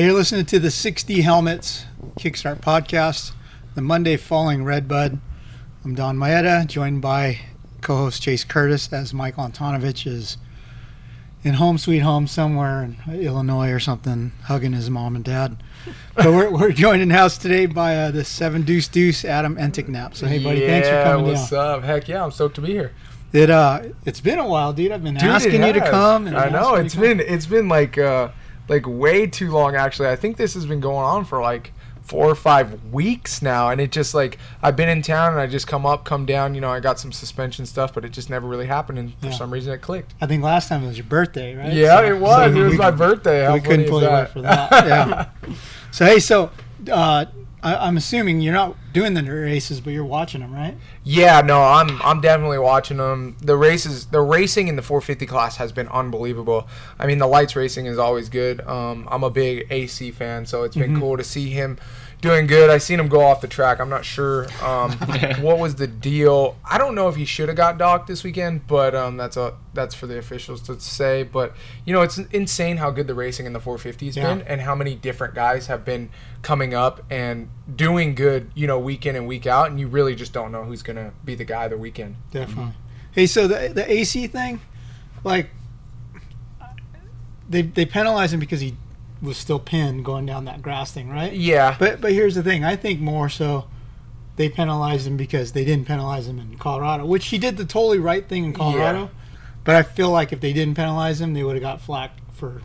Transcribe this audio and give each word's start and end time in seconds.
Hey, 0.00 0.06
you're 0.06 0.14
listening 0.14 0.46
to 0.46 0.58
the 0.58 0.68
6D 0.68 1.20
Helmets 1.24 1.84
Kickstart 2.18 2.62
podcast, 2.62 3.32
the 3.74 3.82
Monday 3.82 4.16
Falling 4.16 4.64
Redbud. 4.64 5.20
I'm 5.84 5.94
Donn 5.94 6.16
Maeda, 6.16 6.66
joined 6.66 7.02
by 7.02 7.40
co-host 7.82 8.22
Chase 8.22 8.42
Curtis, 8.42 8.90
as 8.94 9.12
Mike 9.12 9.36
Antonovich 9.36 10.06
is 10.06 10.38
in 11.44 11.52
home 11.52 11.76
sweet 11.76 11.98
home 11.98 12.26
somewhere 12.26 12.82
in 12.82 13.20
Illinois 13.20 13.70
or 13.72 13.78
something, 13.78 14.32
hugging 14.44 14.72
his 14.72 14.88
mom 14.88 15.16
and 15.16 15.22
dad. 15.22 15.62
But 16.14 16.28
we're, 16.28 16.50
we're 16.58 16.72
joined 16.72 17.02
in 17.02 17.10
house 17.10 17.36
today 17.36 17.66
by 17.66 17.94
uh, 17.94 18.10
the 18.10 18.24
seven 18.24 18.62
deuce 18.62 18.88
deuce 18.88 19.22
Adam 19.26 19.56
Enticknap. 19.56 20.14
So 20.14 20.26
hey, 20.26 20.42
buddy, 20.42 20.60
yeah, 20.60 20.66
thanks 20.66 20.88
for 20.88 21.02
coming 21.02 21.26
what's 21.26 21.50
down. 21.50 21.80
up? 21.80 21.84
Heck 21.84 22.08
yeah, 22.08 22.24
I'm 22.24 22.30
stoked 22.30 22.54
to 22.54 22.62
be 22.62 22.72
here. 22.72 22.92
It 23.34 23.50
uh, 23.50 23.82
it's 24.06 24.22
been 24.22 24.38
a 24.38 24.48
while, 24.48 24.72
dude. 24.72 24.92
I've 24.92 25.04
been 25.04 25.16
Dude, 25.16 25.24
asking 25.24 25.62
you 25.62 25.74
to 25.74 25.90
come. 25.90 26.26
I 26.28 26.48
know 26.48 26.76
it's 26.76 26.94
come. 26.94 27.02
been 27.02 27.20
it's 27.20 27.44
been 27.44 27.68
like 27.68 27.98
uh 27.98 28.30
like 28.70 28.84
way 28.86 29.26
too 29.26 29.50
long 29.50 29.74
actually. 29.76 30.08
I 30.08 30.16
think 30.16 30.38
this 30.38 30.54
has 30.54 30.64
been 30.64 30.80
going 30.80 31.04
on 31.04 31.24
for 31.26 31.42
like 31.42 31.72
four 32.02 32.26
or 32.26 32.34
five 32.34 32.82
weeks 32.92 33.40
now 33.42 33.68
and 33.70 33.80
it 33.80 33.92
just 33.92 34.14
like 34.14 34.38
I've 34.62 34.74
been 34.74 34.88
in 34.88 35.00
town 35.02 35.32
and 35.32 35.40
I 35.40 35.46
just 35.46 35.66
come 35.66 35.84
up, 35.86 36.04
come 36.04 36.24
down, 36.26 36.54
you 36.54 36.60
know, 36.60 36.70
I 36.70 36.80
got 36.80 36.98
some 36.98 37.12
suspension 37.12 37.66
stuff, 37.66 37.92
but 37.94 38.04
it 38.04 38.08
just 38.12 38.28
never 38.30 38.48
really 38.48 38.66
happened 38.66 38.98
and 38.98 39.14
for 39.20 39.26
Yeah. 39.26 39.32
some 39.32 39.52
reason 39.52 39.72
it 39.72 39.80
clicked. 39.80 40.14
I 40.20 40.26
think 40.26 40.42
last 40.42 40.68
time 40.68 40.82
it 40.82 40.86
was 40.88 40.96
your 40.96 41.06
birthday, 41.06 41.54
right? 41.54 41.72
Yeah, 41.72 41.98
So- 41.98 42.04
it 42.06 42.18
was. 42.18 42.36
so 42.54 42.60
it 42.60 42.64
was 42.64 42.72
we- 42.72 42.78
my 42.78 42.90
birthday. 42.90 43.44
How 43.44 43.52
we 43.54 43.60
couldn't 43.60 43.88
pull 43.88 44.00
you 44.02 44.08
away 44.08 44.26
for 44.32 44.40
that. 44.42 44.70
Yeah. 44.86 45.26
so 45.90 46.04
hey, 46.06 46.18
so 46.18 46.50
uh, 46.90 47.26
I, 47.62 47.76
I'm 47.76 47.96
assuming 47.96 48.40
you're 48.40 48.54
not 48.54 48.76
doing 48.92 49.14
the 49.14 49.22
races, 49.22 49.80
but 49.80 49.92
you're 49.92 50.04
watching 50.04 50.40
them, 50.40 50.52
right? 50.54 50.76
Yeah, 51.04 51.40
no, 51.42 51.60
I'm 51.62 52.00
I'm 52.02 52.20
definitely 52.20 52.58
watching 52.58 52.96
them. 52.96 53.36
The 53.40 53.56
races, 53.56 54.06
the 54.06 54.20
racing 54.20 54.68
in 54.68 54.76
the 54.76 54.82
450 54.82 55.26
class 55.26 55.56
has 55.56 55.70
been 55.72 55.88
unbelievable. 55.88 56.68
I 56.98 57.06
mean, 57.06 57.18
the 57.18 57.26
lights 57.26 57.54
racing 57.56 57.86
is 57.86 57.98
always 57.98 58.28
good. 58.28 58.60
Um, 58.66 59.06
I'm 59.10 59.22
a 59.24 59.30
big 59.30 59.66
AC 59.70 60.10
fan, 60.10 60.46
so 60.46 60.62
it's 60.62 60.76
been 60.76 60.94
Mhm. 60.96 61.00
cool 61.00 61.16
to 61.16 61.24
see 61.24 61.50
him 61.50 61.78
doing 62.20 62.46
good. 62.46 62.70
I 62.70 62.78
seen 62.78 63.00
him 63.00 63.08
go 63.08 63.20
off 63.22 63.40
the 63.40 63.48
track. 63.48 63.80
I'm 63.80 63.88
not 63.88 64.04
sure 64.04 64.46
um, 64.62 64.92
what 65.40 65.58
was 65.58 65.76
the 65.76 65.86
deal. 65.86 66.56
I 66.64 66.78
don't 66.78 66.94
know 66.94 67.08
if 67.08 67.16
he 67.16 67.24
should 67.24 67.48
have 67.48 67.56
got 67.56 67.78
docked 67.78 68.06
this 68.06 68.22
weekend, 68.24 68.66
but 68.66 68.94
um, 68.94 69.16
that's 69.16 69.36
a 69.36 69.54
that's 69.74 69.94
for 69.94 70.06
the 70.06 70.18
officials 70.18 70.60
to 70.62 70.78
say. 70.80 71.22
But 71.22 71.54
you 71.84 71.92
know, 71.92 72.02
it's 72.02 72.18
insane 72.18 72.76
how 72.78 72.90
good 72.90 73.06
the 73.06 73.14
racing 73.14 73.46
in 73.46 73.52
the 73.52 73.60
450s 73.60 74.16
Yeah. 74.16 74.34
been, 74.34 74.46
and 74.46 74.60
how 74.60 74.74
many 74.74 74.94
different 74.94 75.34
guys 75.34 75.66
have 75.68 75.84
been 75.84 76.10
coming 76.42 76.74
up 76.74 77.02
and 77.10 77.48
doing 77.74 78.14
good. 78.14 78.50
You 78.54 78.66
know, 78.66 78.78
week 78.78 79.06
in 79.06 79.16
and 79.16 79.26
week 79.26 79.46
out, 79.46 79.70
and 79.70 79.80
you 79.80 79.88
really 79.88 80.14
just 80.14 80.32
don't 80.32 80.52
know 80.52 80.64
who's 80.64 80.82
gonna 80.82 81.12
be 81.24 81.34
the 81.34 81.44
guy 81.44 81.68
the 81.68 81.78
weekend. 81.78 82.16
Definitely. 82.30 82.72
Hey, 83.12 83.26
so 83.26 83.48
the 83.48 83.72
the 83.74 83.90
AC 83.92 84.26
thing, 84.28 84.60
like, 85.24 85.50
they 87.48 87.62
they 87.62 87.84
penalize 87.86 88.32
him 88.32 88.40
because 88.40 88.60
he 88.60 88.76
was 89.22 89.36
still 89.36 89.58
pinned 89.58 90.04
going 90.04 90.26
down 90.26 90.44
that 90.46 90.62
grass 90.62 90.92
thing, 90.92 91.08
right? 91.10 91.32
Yeah, 91.32 91.76
But 91.78 92.00
but 92.00 92.12
here's 92.12 92.34
the 92.34 92.42
thing. 92.42 92.64
I 92.64 92.76
think 92.76 93.00
more 93.00 93.28
so 93.28 93.66
they 94.36 94.48
penalized 94.48 95.06
him 95.06 95.16
because 95.16 95.52
they 95.52 95.64
didn't 95.64 95.86
penalize 95.86 96.26
him 96.26 96.38
in 96.38 96.56
Colorado, 96.56 97.04
which 97.04 97.26
he 97.26 97.38
did 97.38 97.56
the 97.56 97.64
totally 97.64 97.98
right 97.98 98.26
thing 98.26 98.44
in 98.44 98.52
Colorado. 98.52 99.10
But 99.64 99.76
I 99.76 99.82
feel 99.82 100.10
like 100.10 100.32
if 100.32 100.40
they 100.40 100.54
didn't 100.54 100.74
penalize 100.74 101.20
him, 101.20 101.34
they 101.34 101.42
would 101.42 101.54
have 101.54 101.62
got 101.62 101.80
flack 101.82 102.12
for. 102.32 102.62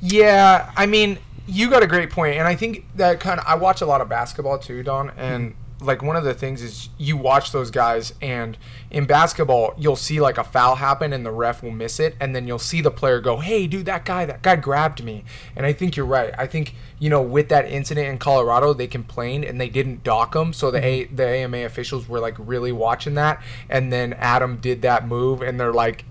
Yeah, 0.00 0.70
I 0.76 0.86
mean, 0.86 1.18
you 1.48 1.68
got 1.68 1.82
a 1.82 1.86
great 1.88 2.10
point, 2.10 2.36
and 2.36 2.46
I 2.46 2.54
think 2.54 2.86
that 2.94 3.18
kind 3.18 3.40
of 3.40 3.46
I 3.46 3.56
watch 3.56 3.80
a 3.80 3.86
lot 3.86 4.00
of 4.00 4.08
basketball 4.08 4.58
too, 4.58 4.82
Don, 4.84 5.10
and 5.10 5.54
like 5.80 6.02
one 6.02 6.16
of 6.16 6.24
the 6.24 6.32
things 6.32 6.62
is 6.62 6.88
you 6.96 7.16
watch 7.16 7.52
those 7.52 7.70
guys, 7.70 8.14
and 8.22 8.56
in 8.90 9.04
basketball 9.04 9.74
you'll 9.76 9.94
see 9.96 10.20
like 10.20 10.38
a 10.38 10.44
foul 10.44 10.76
happen, 10.76 11.12
and 11.12 11.24
the 11.24 11.30
ref 11.30 11.62
will 11.62 11.70
miss 11.70 12.00
it, 12.00 12.16
and 12.18 12.34
then 12.34 12.46
you'll 12.48 12.58
see 12.58 12.80
the 12.80 12.90
player 12.90 13.20
go, 13.20 13.38
"Hey, 13.38 13.66
dude, 13.66 13.86
that 13.86 14.04
guy, 14.04 14.24
that 14.24 14.42
guy 14.42 14.56
grabbed 14.56 15.04
me," 15.04 15.24
and 15.54 15.66
I 15.66 15.72
think 15.72 15.96
you're 15.96 16.06
right. 16.06 16.32
I 16.38 16.46
think 16.46 16.74
you 16.98 17.10
know 17.10 17.20
with 17.20 17.48
that 17.50 17.70
incident 17.70 18.08
in 18.08 18.18
Colorado, 18.18 18.72
they 18.72 18.86
complained 18.86 19.44
and 19.44 19.60
they 19.60 19.68
didn't 19.68 20.02
dock 20.02 20.34
him, 20.34 20.52
so 20.52 20.70
the 20.70 20.82
a- 20.84 21.04
mm-hmm. 21.04 21.16
the 21.16 21.26
AMA 21.26 21.58
officials 21.58 22.08
were 22.08 22.20
like 22.20 22.36
really 22.38 22.72
watching 22.72 23.14
that, 23.14 23.42
and 23.68 23.92
then 23.92 24.14
Adam 24.14 24.56
did 24.56 24.82
that 24.82 25.06
move, 25.06 25.42
and 25.42 25.60
they're 25.60 25.74
like, 25.74 26.04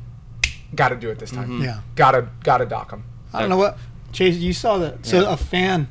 "Got 0.76 0.90
to 0.90 0.96
do 0.96 1.10
it 1.10 1.18
this 1.20 1.32
time." 1.32 1.50
Mm-hmm. 1.50 1.64
Yeah. 1.64 1.80
Gotta 1.96 2.30
gotta 2.44 2.66
dock 2.66 2.92
him. 2.92 3.04
I 3.34 3.40
don't 3.42 3.50
know 3.50 3.58
what 3.58 3.78
Chase. 4.14 4.38
You 4.38 4.54
saw 4.54 4.78
that? 4.78 5.06
So 5.06 5.22
Yeah. 5.22 5.34
a 5.34 5.38
fan 5.38 5.90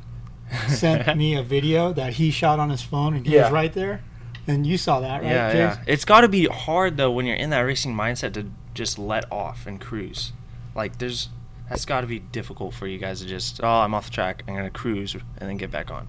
sent 0.67 1.17
me 1.17 1.35
a 1.35 1.43
video 1.43 1.91
that 1.93 2.13
he 2.13 2.31
shot 2.31 2.59
on 2.59 2.69
his 2.69 2.81
phone, 2.81 3.15
and 3.15 3.25
he 3.25 3.33
Yeah. 3.35 3.43
was 3.43 3.51
right 3.51 3.73
there. 3.73 4.01
And 4.47 4.65
you 4.67 4.77
saw 4.77 4.99
that, 4.99 5.23
right? 5.23 5.31
yeah, 5.31 5.47
Chase? 5.51 5.55
yeah. 5.57 5.83
It's 5.87 6.05
got 6.05 6.21
to 6.21 6.27
be 6.29 6.45
hard 6.45 6.97
though 6.97 7.09
when 7.11 7.25
you're 7.25 7.35
in 7.35 7.49
that 7.49 7.61
racing 7.61 7.95
mindset 7.95 8.33
to 8.33 8.45
just 8.75 8.99
let 8.99 9.31
off 9.31 9.65
and 9.65 9.81
cruise. 9.81 10.33
Like 10.75 10.99
there's 10.99 11.29
that's 11.67 11.85
got 11.85 12.01
to 12.01 12.07
be 12.07 12.19
difficult 12.19 12.75
for 12.75 12.85
you 12.85 12.99
guys 12.99 13.21
to 13.21 13.25
just 13.25 13.59
oh 13.63 13.67
I'm 13.67 13.95
off 13.95 14.05
the 14.05 14.11
track 14.11 14.43
I'm 14.47 14.53
gonna 14.55 14.69
cruise 14.69 15.15
and 15.15 15.49
then 15.49 15.57
get 15.57 15.71
back 15.71 15.89
on. 15.89 16.07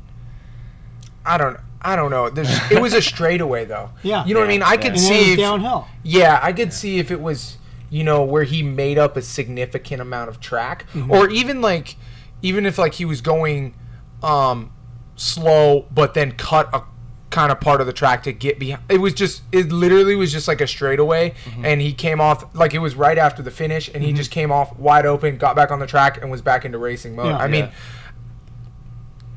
I 1.25 1.39
don't 1.39 1.57
I 1.81 1.97
don't 1.97 2.11
know. 2.11 2.29
There's, 2.31 2.49
it 2.71 2.81
was 2.83 2.93
a 2.93 3.01
straightaway 3.13 3.65
though. 3.65 3.91
Yeah. 4.03 4.25
You 4.27 4.35
know 4.35 4.41
what 4.41 4.47
I 4.47 4.53
mean? 4.53 4.63
I 4.63 4.73
yeah. 4.73 4.77
could 4.77 4.87
And 4.93 4.97
then 4.99 5.13
it 5.13 5.15
see 5.17 5.21
was 5.21 5.29
if, 5.31 5.39
downhill. 5.39 5.89
Yeah, 6.03 6.39
I 6.43 6.53
could 6.53 6.73
see 6.73 6.99
if 6.99 7.11
it 7.11 7.21
was, 7.21 7.57
you 7.91 8.05
know, 8.05 8.23
where 8.23 8.45
he 8.45 8.63
made 8.63 8.99
up 8.99 9.17
a 9.17 9.23
significant 9.23 10.03
amount 10.03 10.29
of 10.29 10.41
track 10.41 10.85
Mm-hmm. 10.93 11.11
or 11.11 11.31
even 11.31 11.61
like 11.63 11.97
even 12.43 12.67
if 12.67 12.77
like 12.77 12.95
he 12.95 13.05
was 13.07 13.21
going 13.23 13.75
um 14.23 14.71
slow 15.17 15.87
but 15.93 16.15
then 16.15 16.33
cut 16.33 16.69
a 16.75 16.83
kind 17.31 17.51
of 17.53 17.61
part 17.61 17.81
of 17.81 17.87
the 17.87 17.93
track 17.93 18.23
to 18.23 18.33
get 18.33 18.59
behind. 18.59 18.83
It 18.89 18.99
was 19.01 19.13
just 19.13 19.43
it 19.53 19.71
literally 19.73 20.15
was 20.15 20.33
just 20.33 20.47
like 20.49 20.61
a 20.61 20.67
straightaway 20.67 21.31
Mm-hmm. 21.45 21.65
and 21.65 21.81
he 21.81 21.93
came 21.93 22.21
off 22.21 22.55
like 22.55 22.73
it 22.73 22.79
was 22.79 22.95
right 22.95 23.19
after 23.19 23.43
the 23.43 23.51
finish 23.51 23.91
and 23.93 24.03
he 24.03 24.13
just 24.13 24.31
came 24.31 24.51
off 24.53 24.77
wide 24.79 25.05
open, 25.07 25.37
got 25.37 25.57
back 25.57 25.71
on 25.71 25.79
the 25.81 25.87
track 25.87 26.21
and 26.23 26.31
was 26.31 26.41
back 26.41 26.65
into 26.65 26.79
racing 26.79 27.15
mode. 27.17 27.27
Yeah. 27.27 27.37
I 27.39 27.49
mean, 27.49 27.69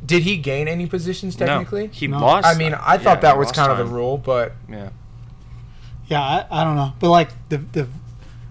did 0.05 0.23
he 0.23 0.37
gain 0.37 0.67
any 0.67 0.85
positions 0.87 1.35
technically? 1.35 1.87
no, 1.87 1.93
he 1.93 2.07
No. 2.07 2.19
lost. 2.19 2.47
I 2.47 2.53
mean, 2.55 2.73
I 2.73 2.97
thought 2.97 3.17
yeah, 3.17 3.21
that 3.21 3.37
was 3.37 3.47
lost 3.47 3.55
kind 3.55 3.71
of 3.71 3.77
the 3.77 3.85
rule, 3.85 4.17
but 4.17 4.53
Yeah. 4.69 4.89
Yeah, 6.07 6.21
I, 6.21 6.45
I 6.49 6.63
don't 6.63 6.75
know, 6.75 6.93
but 6.99 7.09
like 7.09 7.29
the 7.49 7.57
the 7.57 7.87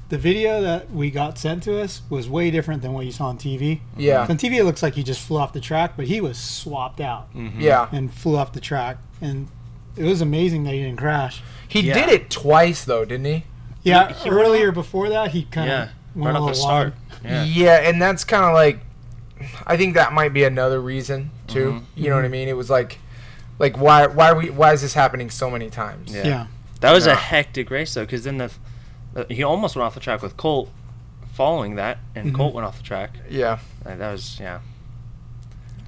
the 0.08 0.18
video 0.18 0.60
that 0.62 0.90
we 0.90 1.10
got 1.10 1.38
sent 1.38 1.62
to 1.64 1.80
us 1.80 2.00
was 2.08 2.28
way 2.28 2.50
different 2.50 2.80
than 2.82 2.92
what 2.94 3.04
you 3.04 3.12
saw 3.12 3.26
on 3.26 3.36
TV. 3.38 3.80
yeah, 3.96 4.22
On 4.28 4.36
TV, 4.38 4.54
it 4.58 4.64
looks 4.64 4.82
like 4.82 4.94
he 4.94 5.02
just 5.02 5.20
flew 5.20 5.38
off 5.38 5.52
the 5.52 5.60
track, 5.60 5.92
but 5.96 6.06
he 6.06 6.20
was 6.20 6.38
swapped 6.38 7.00
out 7.00 7.32
Mhm. 7.34 7.52
yeah. 7.60 7.88
and 7.92 8.12
flew 8.12 8.36
off 8.36 8.52
the 8.52 8.60
track, 8.60 8.96
and 9.20 9.48
it 9.96 10.04
was 10.04 10.20
amazing 10.20 10.64
that 10.64 10.72
he 10.74 10.82
didn't 10.82 10.98
crash. 10.98 11.42
He 11.66 11.80
Yeah. 11.80 11.94
did 11.94 12.08
it 12.08 12.30
twice 12.30 12.84
though, 12.84 13.04
didn't 13.04 13.26
he? 13.26 13.44
Yeah, 13.82 14.08
He- 14.08 14.24
he 14.24 14.30
earlier 14.30 14.72
before 14.72 15.08
that, 15.10 15.32
he 15.32 15.42
kind 15.44 15.68
Yeah. 15.68 15.82
of 15.82 15.88
went 16.14 16.34
Right 16.34 16.40
off 16.42 16.48
the 16.50 16.54
start. 16.54 16.94
wide. 17.24 17.46
Yeah. 17.46 17.76
and 17.80 18.00
that's 18.00 18.24
kind 18.24 18.44
of 18.44 18.54
like, 18.54 18.80
I 19.66 19.76
think 19.76 19.94
that 19.94 20.12
might 20.12 20.32
be 20.32 20.44
another 20.44 20.80
reason 20.80 21.30
too. 21.46 21.72
Mhm. 21.72 21.82
You 21.96 22.10
know 22.10 22.16
what 22.16 22.24
I 22.24 22.28
mean? 22.28 22.48
It 22.48 22.56
was 22.56 22.70
like, 22.70 22.98
like 23.58 23.76
why 23.76 24.06
why 24.06 24.30
are 24.30 24.36
we 24.36 24.50
why 24.50 24.72
is 24.72 24.82
this 24.82 24.94
happening 24.94 25.28
so 25.30 25.50
many 25.50 25.68
times? 25.68 26.14
Yeah. 26.14 26.26
Yeah. 26.26 26.46
That 26.80 26.92
was 26.92 27.06
Yeah. 27.06 27.12
a 27.12 27.16
hectic 27.16 27.70
race 27.70 27.92
though, 27.94 28.02
because 28.02 28.22
then 28.24 28.38
the, 28.38 28.46
the 28.48 28.54
he 29.28 29.42
almost 29.42 29.74
went 29.76 29.84
off 29.86 29.94
the 29.94 30.00
track 30.00 30.22
with 30.22 30.36
Colt, 30.36 30.70
following 31.32 31.76
that, 31.76 31.98
and 32.14 32.32
Mhm. 32.32 32.36
Colt 32.36 32.54
went 32.54 32.66
off 32.66 32.76
the 32.78 32.82
track. 32.84 33.10
Yeah. 33.30 33.58
Like, 33.84 33.98
that 33.98 34.12
was 34.12 34.38
yeah. 34.40 34.60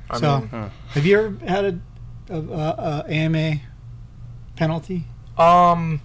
I 0.09 0.19
So- 0.19 0.39
mean, 0.41 0.49
Huh. 0.49 0.69
Have 0.91 1.07
you 1.07 1.19
ever 1.19 1.47
had 1.47 1.65
a, 1.65 2.35
a, 2.35 2.39
a, 2.41 3.05
a 3.09 3.13
AMA 3.13 3.61
penalty? 4.57 5.05
um, 5.39 6.01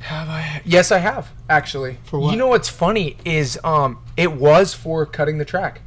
have 0.00 0.28
I? 0.28 0.60
Yes, 0.64 0.92
I 0.92 0.98
have 0.98 1.30
actually. 1.48 1.96
For 2.04 2.18
what? 2.18 2.30
You 2.32 2.36
know 2.36 2.46
what's 2.48 2.68
funny 2.68 3.16
is 3.24 3.58
um, 3.64 3.98
it 4.16 4.32
was 4.34 4.74
for 4.74 5.06
cutting 5.06 5.38
the 5.38 5.44
track. 5.46 5.80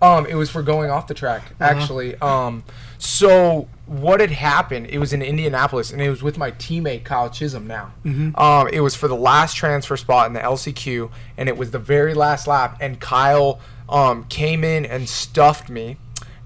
Um, 0.00 0.24
it 0.26 0.34
was 0.36 0.50
for 0.50 0.62
going 0.62 0.90
off 0.90 1.06
the 1.08 1.14
track, 1.14 1.42
Uh-huh. 1.60 1.64
actually. 1.64 2.14
Um, 2.20 2.62
so 2.98 3.66
what 3.88 4.20
had 4.20 4.30
happened? 4.30 4.86
It 4.90 4.98
was 4.98 5.12
in 5.12 5.22
Indianapolis, 5.22 5.90
and 5.90 6.00
it 6.02 6.10
was 6.10 6.22
with 6.22 6.36
my 6.38 6.50
teammate 6.52 7.04
Kyle 7.04 7.30
Chisholm. 7.30 7.66
Now, 7.66 7.92
Mhm. 8.04 8.38
um, 8.38 8.68
it 8.72 8.80
was 8.80 8.94
for 8.94 9.08
the 9.08 9.16
last 9.16 9.54
transfer 9.56 9.96
spot 9.96 10.26
in 10.26 10.34
the 10.34 10.40
LCQ, 10.42 11.10
and 11.36 11.48
it 11.48 11.56
was 11.56 11.70
the 11.70 11.78
very 11.78 12.14
last 12.14 12.46
lap. 12.46 12.76
And 12.80 13.00
Kyle 13.00 13.58
um, 13.88 14.26
came 14.28 14.64
in 14.64 14.84
and 14.84 15.08
stuffed 15.08 15.70
me, 15.70 15.96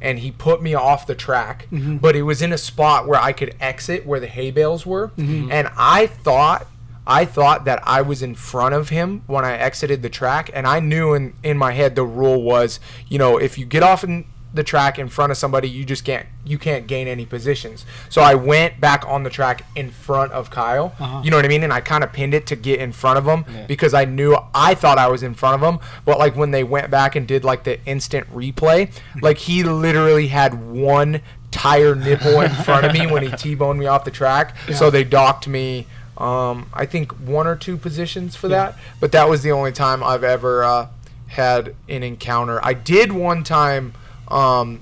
and 0.01 0.21
he 0.21 0.31
put 0.31 0.63
me 0.63 0.75
off 0.75 1.07
the 1.09 1.15
track. 1.17 1.67
Mhm. 1.73 2.01
But 2.01 2.15
it 2.15 2.23
was 2.23 2.41
in 2.41 2.53
a 2.53 2.59
spot 2.59 3.09
where 3.09 3.21
I 3.21 3.33
could 3.33 3.57
exit 3.61 4.07
where 4.07 4.21
the 4.21 4.29
hay 4.29 4.53
bales 4.53 4.87
were, 4.87 5.11
Mhm. 5.19 5.49
and 5.51 5.69
I 5.77 6.07
thought 6.07 6.67
I 7.05 7.25
thought 7.25 7.65
that 7.65 7.83
I 7.83 8.01
was 8.01 8.23
in 8.23 8.37
front 8.37 8.77
of 8.77 8.91
him 8.91 9.23
when 9.27 9.45
I 9.45 9.57
exited 9.57 10.03
the 10.03 10.09
track, 10.09 10.51
and 10.55 10.69
I 10.69 10.79
knew 10.79 11.15
in, 11.15 11.33
in 11.43 11.59
my 11.59 11.73
head 11.73 11.97
the 11.97 12.05
rule 12.05 12.41
was, 12.45 12.79
you 13.09 13.19
know, 13.19 13.39
if 13.39 13.59
you 13.59 13.67
get 13.67 13.83
off 13.83 14.05
in 14.05 14.25
the 14.55 14.63
track 14.63 14.99
in 14.99 15.09
front 15.09 15.31
of 15.33 15.39
somebody, 15.39 15.69
you 15.69 15.85
just 15.85 16.05
can't 16.05 16.27
you 16.45 16.59
can't 16.59 16.87
gain 16.87 17.07
any 17.09 17.25
positions. 17.25 17.87
So 18.09 18.21
I 18.21 18.35
went 18.35 18.81
back 18.81 19.05
on 19.07 19.23
the 19.23 19.31
track 19.31 19.65
in 19.77 19.91
front 19.91 20.33
of 20.33 20.51
Kyle. 20.51 20.93
Uh-huh. 20.99 21.23
You 21.25 21.31
know 21.31 21.37
what 21.37 21.45
I 21.45 21.49
mean? 21.49 21.63
And 21.63 21.73
I 21.73 21.81
kind 21.81 22.03
of 22.05 22.13
pinned 22.13 22.35
it 22.35 22.47
to 22.49 22.57
get 22.57 22.81
in 22.81 22.93
front 22.93 23.19
of 23.19 23.27
him 23.27 23.45
Yeah. 23.53 23.67
because 23.67 23.95
I 23.95 24.05
knew 24.05 24.37
I 24.55 24.75
thought 24.75 24.99
I 24.99 25.09
was 25.09 25.23
in 25.23 25.35
front 25.35 25.63
of 25.63 25.69
him, 25.75 25.81
but 26.05 26.19
like 26.19 26.35
when 26.37 26.51
they 26.51 26.65
went 26.65 26.91
back 26.91 27.15
and 27.17 27.27
did 27.29 27.45
like 27.45 27.65
the 27.65 27.83
instant 27.87 28.29
replay, 28.35 28.91
like 29.23 29.39
he 29.39 29.63
literally 29.63 30.27
had 30.29 30.71
one 30.71 31.21
tire 31.51 31.95
nipple 31.95 32.41
in 32.41 32.51
front 32.51 32.85
of 32.87 32.93
me 32.93 33.07
when 33.07 33.23
he 33.23 33.31
T-boned 33.37 33.79
me 33.79 33.87
off 33.87 34.05
the 34.05 34.11
track. 34.11 34.57
Yeah. 34.69 34.75
So 34.75 34.91
they 34.91 35.05
docked 35.05 35.47
me 35.49 35.87
um, 36.19 36.69
I 36.75 36.85
think 36.87 37.13
one 37.13 37.47
or 37.47 37.57
two 37.57 37.77
positions 37.77 38.37
for 38.37 38.49
Yeah. 38.49 38.57
that, 38.71 38.79
but 39.01 39.13
that 39.13 39.29
was 39.31 39.43
the 39.43 39.51
only 39.53 39.73
time 39.73 40.03
I've 40.05 40.23
ever 40.25 40.63
uh, 40.63 40.89
had 41.29 41.75
an 41.89 42.03
encounter. 42.03 42.61
I 42.63 42.75
did 42.75 43.13
one 43.13 43.43
time 43.45 43.95
um, 44.33 44.81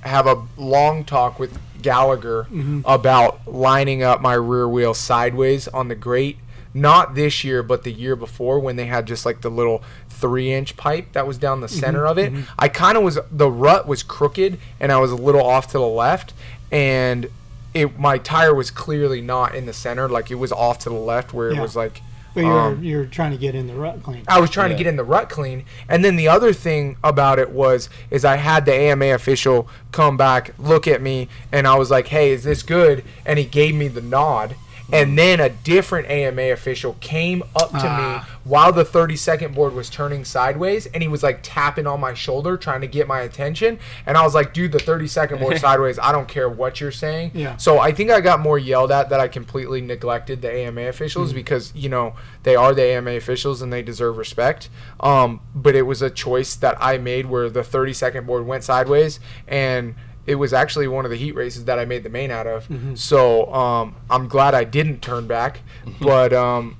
have 0.00 0.26
a 0.26 0.46
long 0.56 1.04
talk 1.04 1.38
with 1.38 1.58
Gallagher 1.82 2.44
mm-hmm. 2.44 2.80
about 2.84 3.46
lining 3.46 4.02
up 4.02 4.20
my 4.20 4.34
rear 4.34 4.68
wheel 4.68 4.94
sideways 4.94 5.68
on 5.68 5.88
the 5.88 5.94
grate. 5.94 6.38
Not 6.74 7.14
this 7.14 7.44
year, 7.44 7.62
but 7.62 7.82
the 7.82 7.92
year 7.92 8.16
before 8.16 8.58
when 8.58 8.76
they 8.76 8.86
had 8.86 9.06
just 9.06 9.26
like 9.26 9.42
the 9.42 9.50
little 9.50 9.82
three 10.08 10.52
inch 10.52 10.76
pipe 10.76 11.12
that 11.12 11.26
was 11.26 11.36
down 11.36 11.60
the 11.60 11.66
mm-hmm. 11.66 11.80
center 11.80 12.06
of 12.06 12.16
it. 12.16 12.32
Mm-hmm. 12.32 12.50
I 12.58 12.68
kind 12.68 12.96
of 12.96 13.02
was, 13.02 13.18
the 13.30 13.50
rut 13.50 13.86
was 13.86 14.02
crooked 14.02 14.58
and 14.80 14.90
I 14.90 14.98
was 14.98 15.10
a 15.10 15.16
little 15.16 15.42
off 15.42 15.66
to 15.68 15.78
the 15.78 15.86
left. 15.86 16.32
And 16.70 17.28
it 17.74 17.98
my 17.98 18.18
tire 18.18 18.54
was 18.54 18.70
clearly 18.70 19.20
not 19.20 19.54
in 19.54 19.66
the 19.66 19.72
center. 19.72 20.08
Like 20.08 20.30
it 20.30 20.36
was 20.36 20.52
off 20.52 20.78
to 20.80 20.88
the 20.88 20.94
left 20.94 21.34
where 21.34 21.50
it 21.50 21.58
was 21.58 21.76
like. 21.76 22.00
But 22.34 22.40
you're 22.44 22.58
um, 22.60 22.82
you're 22.82 23.04
trying 23.06 23.32
to 23.32 23.36
get 23.36 23.54
in 23.54 23.66
the 23.66 23.74
rut 23.74 24.02
clean. 24.02 24.22
I 24.26 24.40
was 24.40 24.48
trying 24.50 24.70
Yeah. 24.70 24.76
to 24.78 24.84
get 24.84 24.88
in 24.88 24.96
the 24.96 25.04
rut 25.04 25.28
clean. 25.28 25.64
And 25.88 26.04
then 26.04 26.16
the 26.16 26.28
other 26.28 26.52
thing 26.52 26.96
about 27.04 27.38
it 27.38 27.50
was 27.50 27.90
is 28.10 28.24
I 28.24 28.36
had 28.36 28.64
the 28.64 28.72
AMA 28.74 29.06
official 29.06 29.68
come 29.90 30.16
back, 30.16 30.54
look 30.58 30.86
at 30.88 31.02
me, 31.02 31.28
and 31.50 31.66
I 31.66 31.74
was 31.74 31.90
like, 31.90 32.08
"Hey, 32.08 32.30
is 32.30 32.44
this 32.44 32.62
good?" 32.62 33.04
And 33.26 33.38
he 33.38 33.44
gave 33.44 33.74
me 33.74 33.88
the 33.88 34.00
nod. 34.00 34.54
And 34.92 35.18
then 35.18 35.40
a 35.40 35.48
different 35.48 36.08
AMA 36.10 36.42
official 36.52 36.96
came 37.00 37.42
up 37.56 37.70
to 37.70 37.78
Ah. 37.88 38.26
me 38.26 38.34
while 38.44 38.72
the 38.72 38.84
30 38.84 39.16
second 39.16 39.54
board 39.54 39.72
was 39.72 39.88
turning 39.88 40.24
sideways 40.24 40.86
and 40.86 41.02
he 41.02 41.08
was 41.08 41.22
like 41.22 41.38
tapping 41.42 41.86
on 41.86 42.00
my 42.00 42.12
shoulder 42.12 42.56
trying 42.56 42.80
to 42.82 42.86
get 42.86 43.06
my 43.08 43.20
attention. 43.20 43.78
And 44.04 44.16
I 44.16 44.22
was 44.24 44.34
like, 44.34 44.52
dude, 44.52 44.72
the 44.72 44.78
30 44.80 45.06
second 45.06 45.38
board 45.38 45.58
sideways, 45.60 45.98
I 45.98 46.12
don't 46.12 46.28
care 46.28 46.48
what 46.48 46.80
you're 46.80 46.90
saying. 46.92 47.30
Yeah. 47.34 47.56
So 47.56 47.78
I 47.78 47.92
think 47.92 48.10
I 48.10 48.20
got 48.20 48.40
more 48.40 48.58
yelled 48.58 48.90
at 48.92 49.08
that 49.10 49.20
I 49.20 49.28
completely 49.28 49.80
neglected 49.80 50.42
the 50.42 50.52
AMA 50.52 50.82
officials 50.82 51.32
because 51.32 51.72
you 51.74 51.88
know 51.88 52.14
they 52.42 52.56
are 52.56 52.74
the 52.74 52.82
AMA 52.84 53.12
officials 53.12 53.62
and 53.62 53.72
they 53.72 53.82
deserve 53.82 54.16
respect. 54.18 54.68
Um, 55.00 55.40
but 55.54 55.74
it 55.74 55.82
was 55.82 56.02
a 56.02 56.10
choice 56.10 56.54
that 56.56 56.76
I 56.80 56.98
made 56.98 57.26
where 57.26 57.48
the 57.48 57.62
30 57.64 57.92
second 57.92 58.26
board 58.26 58.44
went 58.46 58.64
sideways 58.64 59.20
and 59.48 59.94
it 60.26 60.36
was 60.36 60.52
actually 60.52 60.86
one 60.88 61.04
of 61.04 61.10
the 61.10 61.16
heat 61.16 61.32
races 61.34 61.64
that 61.64 61.78
I 61.78 61.84
made 61.84 62.02
the 62.04 62.08
main 62.08 62.30
out 62.30 62.46
of. 62.46 62.68
So 62.98 63.52
um, 63.52 63.96
I'm 64.10 64.28
glad 64.28 64.54
I 64.54 64.64
didn't 64.64 65.00
turn 65.02 65.26
back. 65.26 65.60
But 66.00 66.32
um, 66.32 66.76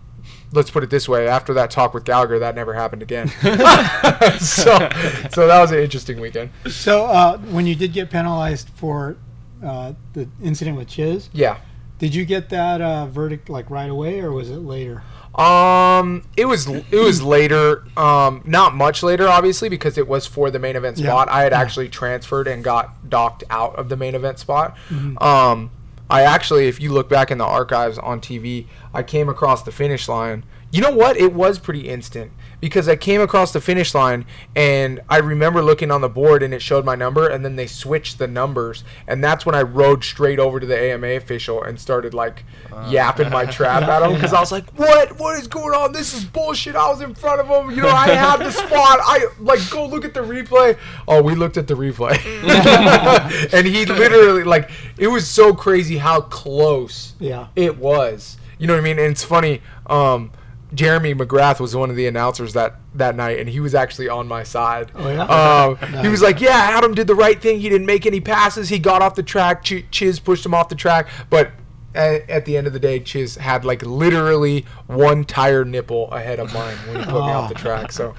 let's 0.53 0.71
put 0.71 0.83
it 0.85 0.91
this 0.91 1.09
way: 1.09 1.27
after 1.29 1.53
that 1.55 1.71
talk 1.71 1.93
with 1.95 2.05
Gallagher, 2.05 2.39
that 2.39 2.55
never 2.55 2.75
happened 2.75 3.03
again. 3.03 3.29
so 4.39 4.89
so 5.31 5.47
that 5.47 5.61
was 5.61 5.71
an 5.73 5.79
interesting 5.79 6.21
weekend. 6.21 6.51
So 6.69 7.07
uh, 7.07 7.39
when 7.39 7.67
you 7.67 7.75
did 7.75 7.93
get 7.93 8.11
penalized 8.11 8.69
for 8.71 9.17
uh, 9.65 9.93
the 10.13 10.29
incident 10.43 10.77
with 10.77 10.89
Chiz, 10.89 11.29
Yeah. 11.33 11.59
did 11.99 12.15
you 12.15 12.25
get 12.25 12.49
that 12.51 12.81
uh, 12.81 13.07
verdict 13.07 13.49
like 13.49 13.71
right 13.71 13.91
away 13.91 14.21
or 14.21 14.33
was 14.33 14.51
it 14.51 14.57
later? 14.59 15.03
Um, 15.35 16.23
it 16.37 16.45
was 16.45 16.67
it 16.67 16.93
was 16.99 17.23
later. 17.23 17.85
Um, 17.97 18.43
not 18.45 18.75
much 18.75 19.03
later, 19.03 19.29
obviously, 19.29 19.69
because 19.69 19.97
it 19.97 20.07
was 20.07 20.27
for 20.27 20.51
the 20.51 20.59
main 20.59 20.77
event 20.77 20.99
Yeah. 20.99 21.07
spot. 21.09 21.29
I 21.31 21.43
had 21.43 21.53
Yeah. 21.53 21.61
actually 21.61 21.89
transferred 21.89 22.47
and 22.47 22.63
got 22.63 23.09
docked 23.09 23.45
out 23.51 23.75
of 23.77 23.89
the 23.89 23.97
main 23.97 24.15
event 24.15 24.39
spot. 24.39 24.77
Mm-hmm. 24.91 25.23
Um, 25.23 25.71
I 26.11 26.23
actually, 26.23 26.69
if 26.69 26.81
you 26.81 26.93
look 26.93 27.09
back 27.09 27.31
in 27.31 27.39
the 27.39 27.45
archives 27.47 27.97
on 27.99 28.21
TV, 28.21 28.67
I 28.93 29.03
came 29.03 29.31
across 29.31 29.63
the 29.63 29.73
finish 29.73 30.07
line. 30.09 30.45
You 30.71 30.83
know 30.83 30.91
what? 30.91 31.17
It 31.17 31.33
was 31.33 31.59
pretty 31.59 31.89
instant 31.89 32.33
because 32.63 32.89
I 32.89 32.95
came 32.97 33.21
across 33.21 33.53
the 33.53 33.61
finish 33.61 33.93
line 33.93 34.25
and 34.57 35.01
I 35.09 35.19
remember 35.19 35.61
looking 35.63 35.91
on 35.91 36.01
the 36.01 36.09
board 36.09 36.45
and 36.45 36.55
it 36.55 36.63
showed 36.63 36.85
my 36.85 36.95
number 36.95 37.29
and 37.29 37.45
then 37.45 37.57
they 37.57 37.67
switched 37.67 38.19
the 38.19 38.29
numbers 38.29 38.85
and 39.09 39.23
that's 39.23 39.45
when 39.45 39.55
I 39.57 39.63
rode 39.63 40.05
straight 40.05 40.39
over 40.39 40.61
to 40.61 40.65
the 40.67 40.79
AMA 40.81 41.09
official 41.09 41.61
and 41.63 41.79
started 41.81 42.15
like 42.15 42.45
yapping 42.89 43.31
my 43.31 43.45
trap 43.47 43.83
at 43.83 44.03
him 44.03 44.15
because 44.15 44.33
I 44.33 44.39
was 44.41 44.53
like, 44.53 44.71
"What? 44.79 45.19
What 45.19 45.39
is 45.41 45.49
going 45.49 45.75
on? 45.75 45.93
This 45.93 46.15
is 46.15 46.25
bullshit." 46.25 46.77
I 46.77 46.89
was 46.89 47.01
in 47.03 47.15
front 47.15 47.41
of 47.41 47.49
him. 47.49 47.71
You 47.77 47.83
know, 47.83 47.89
I 47.91 48.09
had 48.11 48.37
the 48.39 48.51
spot. 48.53 48.71
I 49.03 49.27
like 49.41 49.59
go 49.69 49.85
look 49.85 50.05
at 50.05 50.15
the 50.15 50.21
replay. 50.21 50.79
Oh, 51.09 51.21
we 51.21 51.35
looked 51.35 51.57
at 51.57 51.67
the 51.67 51.75
replay, 51.75 52.17
and 53.53 53.67
he 53.67 53.85
literally 53.87 54.45
like 54.45 54.71
it 54.99 55.09
was 55.09 55.29
so 55.29 55.53
crazy 55.53 55.99
how 55.99 56.21
close 56.21 57.15
Yeah. 57.19 57.49
it 57.57 57.77
was. 57.77 58.37
You 58.59 58.69
know 58.69 58.75
what 58.75 58.81
I 58.81 58.85
mean? 58.85 58.99
And 59.01 59.11
it's 59.11 59.25
funny. 59.25 59.61
Um, 59.87 60.31
Jeremy 60.75 61.15
McGrath 61.15 61.61
was 61.61 61.77
one 61.77 61.91
of 61.91 61.97
the 61.97 62.07
announcers 62.07 62.55
that 62.55 62.77
that 62.95 63.15
night, 63.15 63.39
and 63.39 63.49
he 63.49 63.61
was 63.61 63.75
actually 63.75 64.09
on 64.09 64.27
my 64.27 64.43
side. 64.43 64.91
Oh, 64.95 65.09
yeah? 65.09 65.25
Um, 65.25 65.77
He 66.03 66.09
was 66.09 66.23
like, 66.23 66.41
"Yeah, 66.41 66.51
Adam 66.57 66.95
did 66.95 67.07
the 67.07 67.15
right 67.15 67.41
thing. 67.41 67.61
He 67.61 67.69
didn't 67.69 67.87
make 67.87 68.07
any 68.07 68.21
passes. 68.21 68.69
He 68.71 68.79
got 68.79 69.03
off 69.03 69.15
the 69.15 69.23
track. 69.23 69.63
Ch- 69.65 69.85
Chiz 69.91 70.19
pushed 70.19 70.47
him 70.47 70.55
off 70.55 70.69
the 70.69 70.75
track, 70.75 71.09
but." 71.31 71.51
At, 71.95 72.31
at 72.31 72.45
the 72.47 72.57
end 72.57 72.67
of 72.67 72.73
the 72.73 72.79
day, 72.79 73.01
Chiz 73.01 73.35
had 73.37 73.67
like 73.67 73.83
literally 73.85 74.65
one 74.87 75.27
tire 75.27 75.63
nipple 75.63 76.11
ahead 76.11 76.41
of 76.41 76.51
mine 76.55 76.75
when 76.87 76.97
he 77.01 77.05
put 77.05 77.13
me 77.27 77.31
off 77.31 77.51
the 77.53 77.55
Oh. 77.59 77.63
track. 77.63 77.93
So 77.93 78.15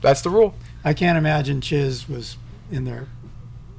that's 0.00 0.22
the 0.22 0.30
rule. 0.30 0.54
I 0.86 0.94
can't 0.94 1.18
imagine 1.18 1.60
Chiz 1.60 2.08
was 2.08 2.38
in 2.72 2.84
there 2.84 3.08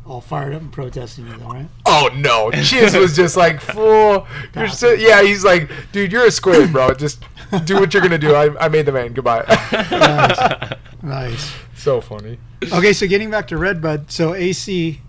all 0.05 0.21
fired 0.21 0.53
up 0.53 0.61
and 0.61 0.71
protesting 0.71 1.25
you, 1.25 1.35
though, 1.37 1.47
right? 1.47 1.67
Oh 1.87 2.11
no, 2.15 2.51
Chiz 2.51 2.95
was 2.95 3.15
just 3.15 3.35
like, 3.35 3.59
"Fool, 3.61 4.27
you're 4.55 4.67
so 4.69 4.91
yeah." 4.91 5.23
He's 5.23 5.43
like, 5.43 5.71
"Dude, 5.91 6.11
you're 6.11 6.27
a 6.27 6.31
squid, 6.31 6.71
bro. 6.71 6.93
Just 6.93 7.23
do 7.65 7.75
what 7.79 7.93
you're 7.93 8.03
gonna 8.03 8.17
do." 8.17 8.33
I, 8.35 8.65
I 8.65 8.67
made 8.69 8.85
the 8.85 8.91
man. 8.91 9.13
Goodbye. 9.13 9.45
Nice. 9.91 10.73
nice. 11.03 11.53
so 11.75 12.01
funny. 12.01 12.37
Okay, 12.73 12.93
so 12.93 13.07
getting 13.07 13.29
back 13.31 13.47
to 13.49 13.57
Redbud, 13.57 14.11
so 14.11 14.33
AC, 14.33 15.01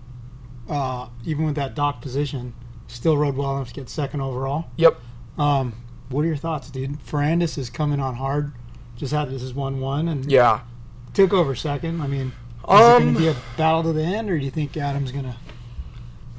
uh, 0.69 1.07
even 1.25 1.45
with 1.45 1.55
that 1.55 1.75
dock 1.75 2.01
position, 2.01 2.53
still 2.87 3.17
rode 3.17 3.35
well 3.35 3.55
enough 3.57 3.69
to 3.69 3.73
get 3.73 3.89
second 3.89 4.21
overall. 4.21 4.65
Yep. 4.77 4.97
Um, 5.37 5.73
what 6.09 6.21
are 6.23 6.27
your 6.27 6.37
thoughts, 6.37 6.69
dude? 6.69 6.99
Ferrandis 7.05 7.57
is 7.57 7.69
coming 7.69 7.99
on 7.99 8.15
hard. 8.15 8.53
Just 8.97 9.13
had 9.13 9.29
this 9.29 9.41
is 9.43 9.53
one 9.53 9.79
one 9.79 10.07
and 10.07 10.29
Yeah. 10.31 10.61
took 11.13 11.33
over 11.33 11.55
second. 11.55 12.01
I 12.01 12.07
mean, 12.07 12.27
is 12.27 12.33
it 12.63 12.69
Um, 12.69 13.01
going 13.03 13.13
to 13.15 13.19
be 13.19 13.27
a 13.29 13.35
battle 13.57 13.83
to 13.83 13.93
the 13.93 14.03
end, 14.03 14.29
or 14.29 14.37
do 14.37 14.45
you 14.45 14.51
think 14.51 14.77
Adam's 14.77 15.11
going 15.11 15.25
to 15.25 15.35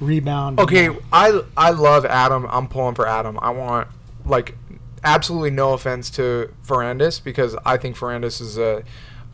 rebound? 0.00 0.60
Okay, 0.60 0.88
I 1.12 1.42
I 1.56 1.70
love 1.70 2.04
Adam. 2.06 2.46
I'm 2.50 2.68
pulling 2.68 2.94
for 2.94 3.06
Adam. 3.06 3.38
I 3.42 3.50
want 3.50 3.88
like 4.24 4.56
absolutely 5.04 5.50
no 5.50 5.72
offense 5.72 6.10
to 6.10 6.52
Ferrandis 6.66 7.22
because 7.22 7.56
I 7.64 7.76
think 7.76 7.96
Ferrandis 7.96 8.40
is 8.40 8.58
a 8.58 8.84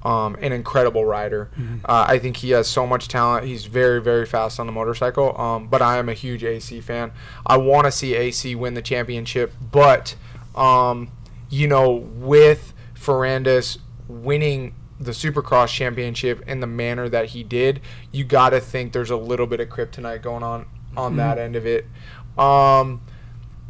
um, 0.04 0.36
an 0.40 0.52
incredible 0.52 1.04
rider. 1.04 1.50
Uh, 1.84 2.06
I 2.08 2.18
think 2.20 2.36
he 2.36 2.50
has 2.50 2.68
so 2.68 2.86
much 2.86 3.08
talent. 3.08 3.46
He's 3.46 3.66
very 3.66 4.00
very 4.00 4.26
fast 4.26 4.60
on 4.60 4.66
the 4.66 4.72
motorcycle. 4.72 5.38
Um, 5.40 5.66
but 5.66 5.82
I 5.82 5.98
am 5.98 6.08
a 6.08 6.14
huge 6.14 6.44
AC 6.44 6.80
fan. 6.80 7.12
I 7.44 7.56
want 7.56 7.86
to 7.86 7.90
see 7.90 8.14
AC 8.14 8.54
win 8.54 8.74
the 8.74 8.82
championship, 8.82 9.52
but 9.72 10.14
um, 10.54 11.10
you 11.50 11.66
know 11.66 11.90
with 11.90 12.72
Ferrandis 12.94 13.78
winning 14.06 14.74
the 15.00 15.12
Supercross 15.12 15.68
championship 15.68 16.42
in 16.48 16.60
the 16.60 16.66
manner 16.66 17.08
that 17.08 17.26
he 17.26 17.42
did, 17.42 17.80
you 18.10 18.24
got 18.24 18.50
to 18.50 18.60
think 18.60 18.92
there's 18.92 19.10
a 19.10 19.16
little 19.16 19.46
bit 19.46 19.60
of 19.60 19.68
kryptonite 19.68 20.22
going 20.22 20.42
on 20.42 20.66
on 20.96 21.16
that 21.16 21.38
end 21.38 21.54
of 21.56 21.66
it. 21.66 21.86
Um, 22.36 23.00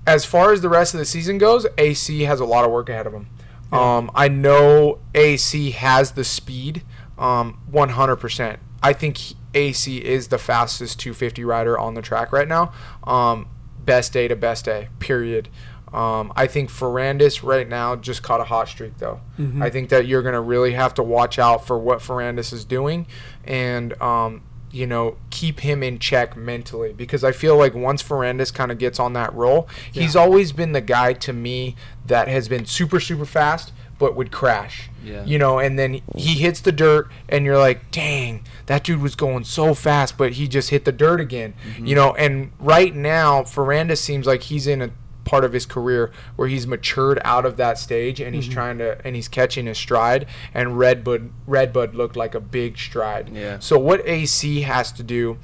as 0.08 0.24
far 0.24 0.52
as 0.52 0.60
the 0.62 0.68
rest 0.68 0.94
of 0.94 0.98
the 0.98 1.04
season 1.04 1.38
goes, 1.38 1.66
AC 1.76 2.22
has 2.22 2.40
a 2.40 2.44
lot 2.44 2.64
of 2.64 2.70
work 2.70 2.88
ahead 2.88 3.06
of 3.06 3.12
him. 3.12 3.28
Um, 3.70 4.10
I 4.14 4.28
know 4.28 4.98
AC 5.14 5.72
has 5.72 6.12
the 6.12 6.24
speed, 6.24 6.82
um, 7.18 7.58
100%. 7.70 8.56
I 8.82 8.92
think 8.94 9.18
he- 9.18 9.36
AC 9.54 9.98
is 9.98 10.28
the 10.28 10.38
fastest 10.38 10.98
250 11.00 11.44
rider 11.44 11.78
on 11.78 11.94
the 11.94 12.00
track 12.02 12.32
right 12.32 12.48
now. 12.48 12.72
Um, 13.04 13.46
best 13.84 14.12
day 14.12 14.26
to 14.28 14.36
best 14.36 14.64
day, 14.64 14.88
period. 15.00 15.48
Um, 15.92 16.32
I 16.36 16.46
think 16.46 16.70
Ferrandis 16.70 17.42
right 17.42 17.66
now 17.68 17.96
just 17.96 18.22
caught 18.22 18.40
a 18.40 18.44
hot 18.44 18.68
streak, 18.68 18.98
though. 18.98 19.20
I 19.62 19.70
think 19.70 19.88
that 19.90 20.06
you're 20.06 20.22
going 20.22 20.34
to 20.34 20.40
really 20.40 20.72
have 20.72 20.92
to 20.94 21.02
watch 21.02 21.38
out 21.38 21.66
for 21.66 21.78
what 21.78 21.98
Ferrandis 22.00 22.52
is 22.52 22.64
doing 22.64 23.06
and, 23.44 24.00
um, 24.02 24.42
you 24.70 24.86
know, 24.86 25.16
keep 25.30 25.60
him 25.60 25.82
in 25.82 25.98
check 25.98 26.36
mentally 26.36 26.92
because 26.92 27.24
I 27.24 27.32
feel 27.32 27.56
like 27.56 27.74
once 27.74 28.02
Ferrandis 28.02 28.52
kind 28.52 28.70
of 28.70 28.78
gets 28.78 28.98
on 28.98 29.12
that 29.14 29.32
roll, 29.34 29.68
he's 29.92 30.14
always 30.14 30.52
been 30.52 30.72
the 30.72 30.80
guy 30.80 31.12
to 31.14 31.32
me 31.32 31.76
that 32.06 32.28
has 32.28 32.48
been 32.48 32.66
super, 32.66 33.00
super 33.00 33.24
fast 33.24 33.72
but 33.98 34.14
would 34.14 34.30
crash. 34.30 34.88
Yeah. 35.04 35.24
You 35.24 35.38
know, 35.38 35.58
and 35.58 35.78
then 35.78 36.00
he 36.16 36.34
hits 36.34 36.60
the 36.60 36.72
dirt 36.72 37.10
and 37.28 37.44
you're 37.44 37.58
like, 37.58 37.90
dang, 37.90 38.44
that 38.66 38.84
dude 38.84 39.02
was 39.02 39.14
going 39.14 39.44
so 39.44 39.74
fast, 39.74 40.16
but 40.16 40.32
he 40.32 40.46
just 40.46 40.70
hit 40.70 40.84
the 40.84 40.92
dirt 40.92 41.20
again. 41.20 41.54
Mm-hmm. 41.72 41.86
You 41.86 41.94
know, 41.94 42.14
and 42.14 42.52
right 42.58 42.94
now, 42.94 43.42
Ferrandis 43.42 43.98
seems 43.98 44.26
like 44.26 44.44
he's 44.44 44.66
in 44.66 44.82
a 44.82 44.90
part 45.28 45.44
of 45.44 45.52
his 45.52 45.66
career 45.66 46.10
where 46.36 46.48
he's 46.48 46.66
matured 46.66 47.20
out 47.22 47.44
of 47.44 47.58
that 47.58 47.76
stage 47.76 48.18
and 48.18 48.34
he's 48.34 48.46
mm-hmm. 48.46 48.54
trying 48.54 48.78
to 48.78 48.98
and 49.04 49.14
he's 49.14 49.28
catching 49.28 49.66
his 49.66 49.76
stride 49.76 50.26
and 50.54 50.78
Redbud 50.78 51.30
Redbud 51.46 51.94
looked 51.94 52.16
like 52.16 52.34
a 52.34 52.40
big 52.40 52.78
stride. 52.78 53.28
Yeah. 53.28 53.58
So 53.58 53.78
what 53.78 54.00
AC 54.08 54.62
has 54.62 54.90
to 54.92 55.02
do 55.02 55.36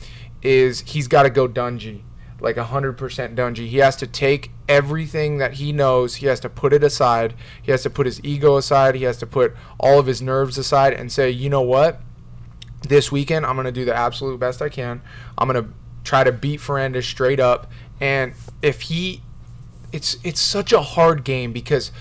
is 0.42 0.80
he's 0.80 1.06
got 1.06 1.24
to 1.24 1.30
go 1.30 1.46
Dungey, 1.46 2.00
like 2.40 2.56
100% 2.56 2.96
Dungey. 3.34 3.68
He 3.68 3.76
has 3.78 3.94
to 3.96 4.06
take 4.06 4.52
everything 4.70 5.36
that 5.36 5.54
he 5.54 5.70
knows, 5.70 6.16
he 6.16 6.26
has 6.26 6.40
to 6.40 6.48
put 6.48 6.72
it 6.72 6.82
aside. 6.82 7.34
He 7.60 7.70
has 7.70 7.82
to 7.82 7.90
put 7.90 8.06
his 8.06 8.24
ego 8.24 8.56
aside. 8.56 8.94
He 8.94 9.04
has 9.04 9.18
to 9.18 9.26
put 9.26 9.54
all 9.78 9.98
of 9.98 10.06
his 10.06 10.22
nerves 10.22 10.56
aside 10.56 10.94
and 10.94 11.12
say, 11.12 11.30
you 11.30 11.50
know 11.50 11.60
what? 11.60 12.00
This 12.88 13.12
weekend, 13.12 13.44
I'm 13.44 13.56
going 13.56 13.66
to 13.66 13.72
do 13.72 13.84
the 13.84 13.94
absolute 13.94 14.40
best 14.40 14.62
I 14.62 14.70
can. 14.70 15.02
I'm 15.36 15.46
going 15.46 15.62
to 15.62 15.70
try 16.04 16.24
to 16.24 16.32
beat 16.32 16.60
Ferrandis 16.60 17.04
straight 17.04 17.40
up. 17.40 17.70
And 18.00 18.32
if 18.62 18.82
he 18.82 19.22
it's 19.94 20.16
it's 20.24 20.40
such 20.40 20.72
a 20.72 20.80
hard 20.80 21.22
game 21.24 21.52
because 21.52 21.92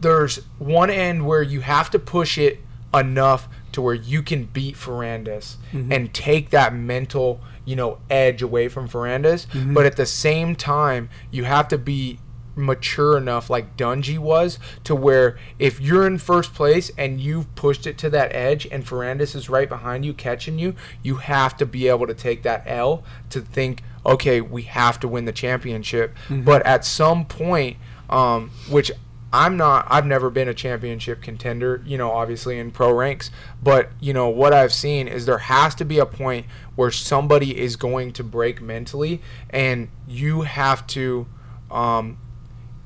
there's 0.00 0.36
one 0.58 0.88
end 0.88 1.26
where 1.26 1.42
you 1.42 1.60
have 1.60 1.90
to 1.90 1.98
push 1.98 2.38
it 2.38 2.60
enough 2.94 3.48
to 3.72 3.82
where 3.82 3.94
you 3.94 4.22
can 4.22 4.44
beat 4.44 4.76
Ferrandis 4.76 5.56
Mhm. 5.72 5.92
and 5.94 6.14
take 6.14 6.50
that 6.50 6.74
mental, 6.74 7.40
you 7.64 7.76
know, 7.76 7.98
edge 8.08 8.40
away 8.42 8.68
from 8.68 8.88
Ferrandis. 8.88 9.46
Mhm. 9.48 9.74
But 9.74 9.84
at 9.86 9.96
the 9.96 10.06
same 10.06 10.56
time, 10.56 11.08
you 11.30 11.44
have 11.44 11.68
to 11.68 11.78
be 11.78 12.18
mature 12.56 13.16
enough 13.16 13.48
like 13.48 13.76
Dungey 13.76 14.18
was 14.18 14.58
to 14.84 14.94
where 14.94 15.36
if 15.58 15.80
you're 15.80 16.06
in 16.06 16.18
first 16.18 16.52
place 16.52 16.90
and 16.98 17.20
you've 17.20 17.54
pushed 17.54 17.86
it 17.86 17.96
to 17.98 18.10
that 18.10 18.34
edge 18.34 18.66
and 18.72 18.84
Ferrandis 18.84 19.34
is 19.36 19.48
right 19.48 19.68
behind 19.68 20.04
you 20.04 20.12
catching 20.12 20.58
you, 20.58 20.74
you 21.02 21.16
have 21.16 21.56
to 21.58 21.64
be 21.66 21.88
able 21.88 22.06
to 22.06 22.14
take 22.14 22.42
that 22.42 22.62
L 22.66 23.02
to 23.30 23.40
think, 23.40 23.82
okay, 24.04 24.40
we 24.40 24.62
have 24.62 24.98
to 25.00 25.08
win 25.08 25.24
the 25.24 25.32
championship. 25.32 26.16
Mhm. 26.28 26.44
But 26.44 26.64
at 26.66 26.84
some 26.84 27.24
point, 27.24 27.76
um, 28.08 28.50
which 28.68 28.90
I'm 29.32 29.56
not 29.56 29.86
I've 29.88 30.06
never 30.06 30.28
been 30.28 30.48
a 30.48 30.54
championship 30.54 31.22
contender, 31.22 31.82
you 31.86 31.96
know, 31.96 32.10
obviously 32.10 32.58
in 32.58 32.72
pro 32.72 32.92
ranks, 32.92 33.30
but 33.62 33.90
you 34.00 34.12
know 34.12 34.28
what 34.28 34.52
I've 34.52 34.72
seen 34.72 35.06
is 35.06 35.24
there 35.26 35.38
has 35.38 35.74
to 35.76 35.84
be 35.84 35.98
a 35.98 36.06
point 36.06 36.46
where 36.74 36.90
somebody 36.90 37.56
is 37.56 37.76
going 37.76 38.12
to 38.14 38.24
break 38.24 38.60
mentally 38.60 39.20
and 39.50 39.88
you 40.08 40.42
have 40.42 40.84
to 40.88 41.26
um, 41.70 42.18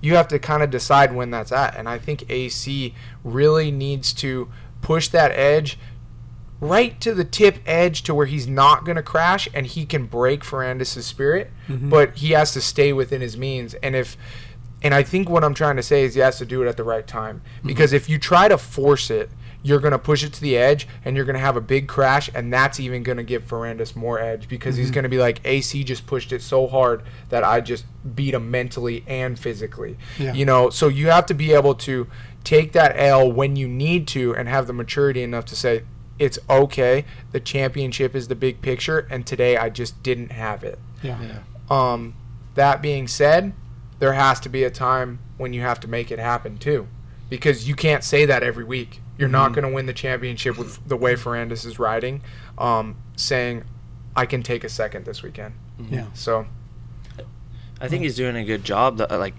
you 0.03 0.17
have 0.17 0.29
to 0.29 0.39
kind 0.39 0.63
of 0.63 0.69
decide 0.69 1.15
when 1.15 1.31
that's 1.31 1.51
at. 1.51 1.75
And 1.77 1.89
I 1.89 1.99
think 1.99 2.25
AC 2.29 2.95
really 3.25 3.71
needs 3.71 4.13
to 4.15 4.51
push 4.83 5.09
that 5.09 5.31
edge 5.33 5.79
right 6.61 7.01
to 7.01 7.13
the 7.15 7.25
tip 7.25 7.59
edge 7.67 8.03
to 8.05 8.15
where 8.15 8.27
he's 8.27 8.47
not 8.47 8.85
going 8.85 8.97
to 8.97 9.03
crash 9.03 9.49
and 9.53 9.67
he 9.67 9.85
can 9.85 10.07
break 10.07 10.43
Ferrandis' 10.43 11.03
spirit, 11.03 11.51
Mhm. 11.69 11.91
but 11.91 12.17
he 12.17 12.31
has 12.33 12.53
to 12.53 12.61
stay 12.61 12.93
within 12.93 13.21
his 13.21 13.37
means. 13.37 13.75
And 13.83 13.95
if 13.97 14.17
and 14.83 14.93
I 14.95 15.03
think 15.03 15.31
what 15.31 15.43
I'm 15.43 15.55
trying 15.55 15.77
to 15.77 15.83
say 15.83 16.05
is 16.05 16.13
he 16.15 16.21
has 16.21 16.37
to 16.39 16.45
do 16.45 16.63
it 16.63 16.69
at 16.69 16.77
the 16.77 16.85
right 16.85 17.07
time. 17.07 17.41
Because 17.65 17.95
if 17.95 18.07
you 18.07 18.19
try 18.19 18.49
to 18.49 18.59
force 18.59 19.09
it, 19.11 19.31
you're 19.63 19.81
going 19.81 19.93
to 19.93 19.99
push 19.99 20.23
it 20.23 20.31
to 20.35 20.43
the 20.43 20.59
edge 20.59 20.87
and 21.07 21.17
you're 21.17 21.25
going 21.25 21.33
to 21.37 21.41
have 21.41 21.57
a 21.57 21.61
big 21.63 21.89
crash 21.89 22.29
and 22.35 22.53
that's 22.53 22.79
even 22.79 23.03
going 23.03 23.17
to 23.17 23.23
give 23.23 23.49
Ferrandis 23.49 23.97
more 23.97 24.21
edge 24.21 24.47
because 24.47 24.77
he's 24.77 24.91
Mhm. 24.91 24.95
going 24.95 25.03
to 25.05 25.09
be 25.09 25.17
like 25.17 25.41
AC 25.47 25.85
just 25.85 26.07
pushed 26.07 26.33
it 26.35 26.43
so 26.43 26.67
hard 26.67 27.01
that 27.31 27.43
I 27.43 27.63
just 27.63 27.87
beat 28.15 28.35
him 28.35 28.51
mentally 28.51 29.05
and 29.07 29.39
physically. 29.39 29.97
Yeah. 30.19 30.35
You 30.35 30.45
know, 30.45 30.69
so 30.69 30.89
you 30.89 31.09
have 31.09 31.25
to 31.27 31.35
be 31.35 31.55
able 31.55 31.75
to 31.77 32.07
take 32.45 32.73
that 32.73 32.93
L 32.95 33.33
when 33.33 33.57
you 33.57 33.67
need 33.67 34.07
to 34.09 34.35
and 34.37 34.51
have 34.51 34.67
the 34.67 34.75
maturity 34.75 35.23
enough 35.23 35.47
to 35.47 35.57
say 35.57 35.85
it's 36.25 36.39
okay. 36.49 37.05
The 37.33 37.41
championship 37.41 38.15
is 38.15 38.29
the 38.29 38.35
big 38.35 38.63
picture 38.63 39.07
and 39.11 39.27
today 39.27 39.57
I 39.57 39.69
just 39.69 40.03
didn't 40.03 40.33
have 40.33 40.65
it. 40.65 40.79
Yeah. 41.03 41.19
Yeah. 41.23 41.39
Um, 41.71 42.15
that 42.55 42.81
being 42.83 43.07
said, 43.09 43.53
there 43.99 44.15
has 44.15 44.41
to 44.41 44.49
be 44.49 44.65
a 44.65 44.71
time 44.71 45.19
when 45.37 45.53
you 45.53 45.61
have 45.61 45.81
to 45.81 45.89
make 45.89 46.11
it 46.11 46.19
happen 46.19 46.57
too, 46.59 46.89
because 47.29 47.69
you 47.69 47.75
can't 47.75 48.03
say 48.05 48.25
that 48.25 48.43
every 48.43 48.65
week. 48.65 49.01
You're 49.19 49.29
not 49.29 49.51
Mhm. 49.51 49.55
going 49.55 49.69
to 49.69 49.75
win 49.75 49.87
the 49.87 49.93
championship 49.93 50.59
with 50.59 50.81
the 50.89 50.97
way 50.97 51.15
Ferrandis 51.15 51.65
is 51.65 51.79
riding, 51.79 52.21
um, 52.59 52.97
saying, 53.17 53.63
"I 54.17 54.27
can 54.27 54.43
take 54.43 54.65
a 54.65 54.69
second 54.69 55.05
this 55.05 55.23
weekend." 55.23 55.55
Yeah. 55.91 56.07
So 56.15 56.47
I 57.81 57.89
think 57.89 58.03
he's 58.03 58.17
doing 58.17 58.35
a 58.37 58.45
good 58.45 58.65
job. 58.65 58.97
That, 58.99 59.11
like 59.13 59.35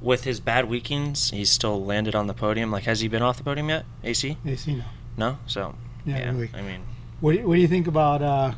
with 0.00 0.24
his 0.24 0.40
bad 0.40 0.68
weekends, 0.68 1.30
he's 1.30 1.50
still 1.50 1.84
landed 1.84 2.14
on 2.14 2.26
the 2.28 2.34
podium. 2.34 2.70
Like, 2.70 2.84
has 2.84 3.00
he 3.00 3.08
been 3.08 3.22
off 3.22 3.36
the 3.36 3.44
podium 3.44 3.68
yet? 3.68 3.84
AC? 4.04 4.36
AC 4.46 4.74
no. 4.74 4.84
No. 5.16 5.38
So 5.46 5.74
Yeah, 6.08 6.18
yeah, 6.18 6.30
really. 6.30 6.50
I 6.54 6.62
mean, 6.62 6.80
What 7.20 7.32
do 7.32 7.38
you, 7.38 7.48
what 7.48 7.54
do 7.56 7.60
you 7.60 7.68
think 7.68 7.86
about 7.86 8.22
uh, 8.22 8.52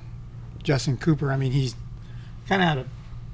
Justin 0.63 0.97
Cooper? 0.97 1.33
I 1.33 1.37
mean, 1.37 1.53
he's 1.53 1.75
kind 2.49 2.63
of 2.63 2.69
had 2.69 2.79
a 2.79 2.87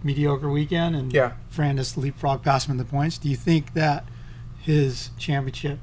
mediocre 0.05 0.51
weekend, 0.51 0.95
and 0.97 1.13
Yeah. 1.13 1.33
Ferrandis 1.55 1.97
leapfrog 1.97 2.43
past 2.43 2.67
him 2.69 2.73
in 2.73 2.77
the 2.79 2.85
points. 2.85 3.19
Do 3.19 3.29
you 3.29 3.37
think 3.37 3.75
that 3.75 4.05
his 4.61 5.11
championship 5.19 5.79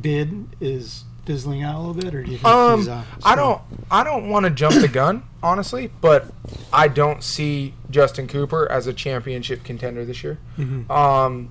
bid 0.00 0.46
is 0.60 1.04
fizzling 1.24 1.62
out 1.62 1.74
a 1.74 1.78
little 1.78 1.94
bit, 1.94 2.14
or 2.14 2.22
do 2.22 2.30
you 2.30 2.36
think 2.38 2.46
Um, 2.46 2.80
he's? 2.80 2.88
Uh, 2.88 3.02
I 3.24 3.34
don't. 3.34 3.60
I 3.90 4.04
don't 4.04 4.28
want 4.28 4.44
to 4.44 4.50
jump 4.50 4.74
the 4.76 4.88
gun, 4.88 5.22
honestly, 5.42 5.90
but 6.00 6.32
I 6.72 6.88
don't 6.88 7.22
see 7.22 7.74
Justin 7.90 8.26
Cooper 8.28 8.70
as 8.70 8.86
a 8.86 8.92
championship 8.92 9.64
contender 9.64 10.04
this 10.04 10.22
year. 10.22 10.38
Mhm. 10.58 10.88
Um, 10.90 11.48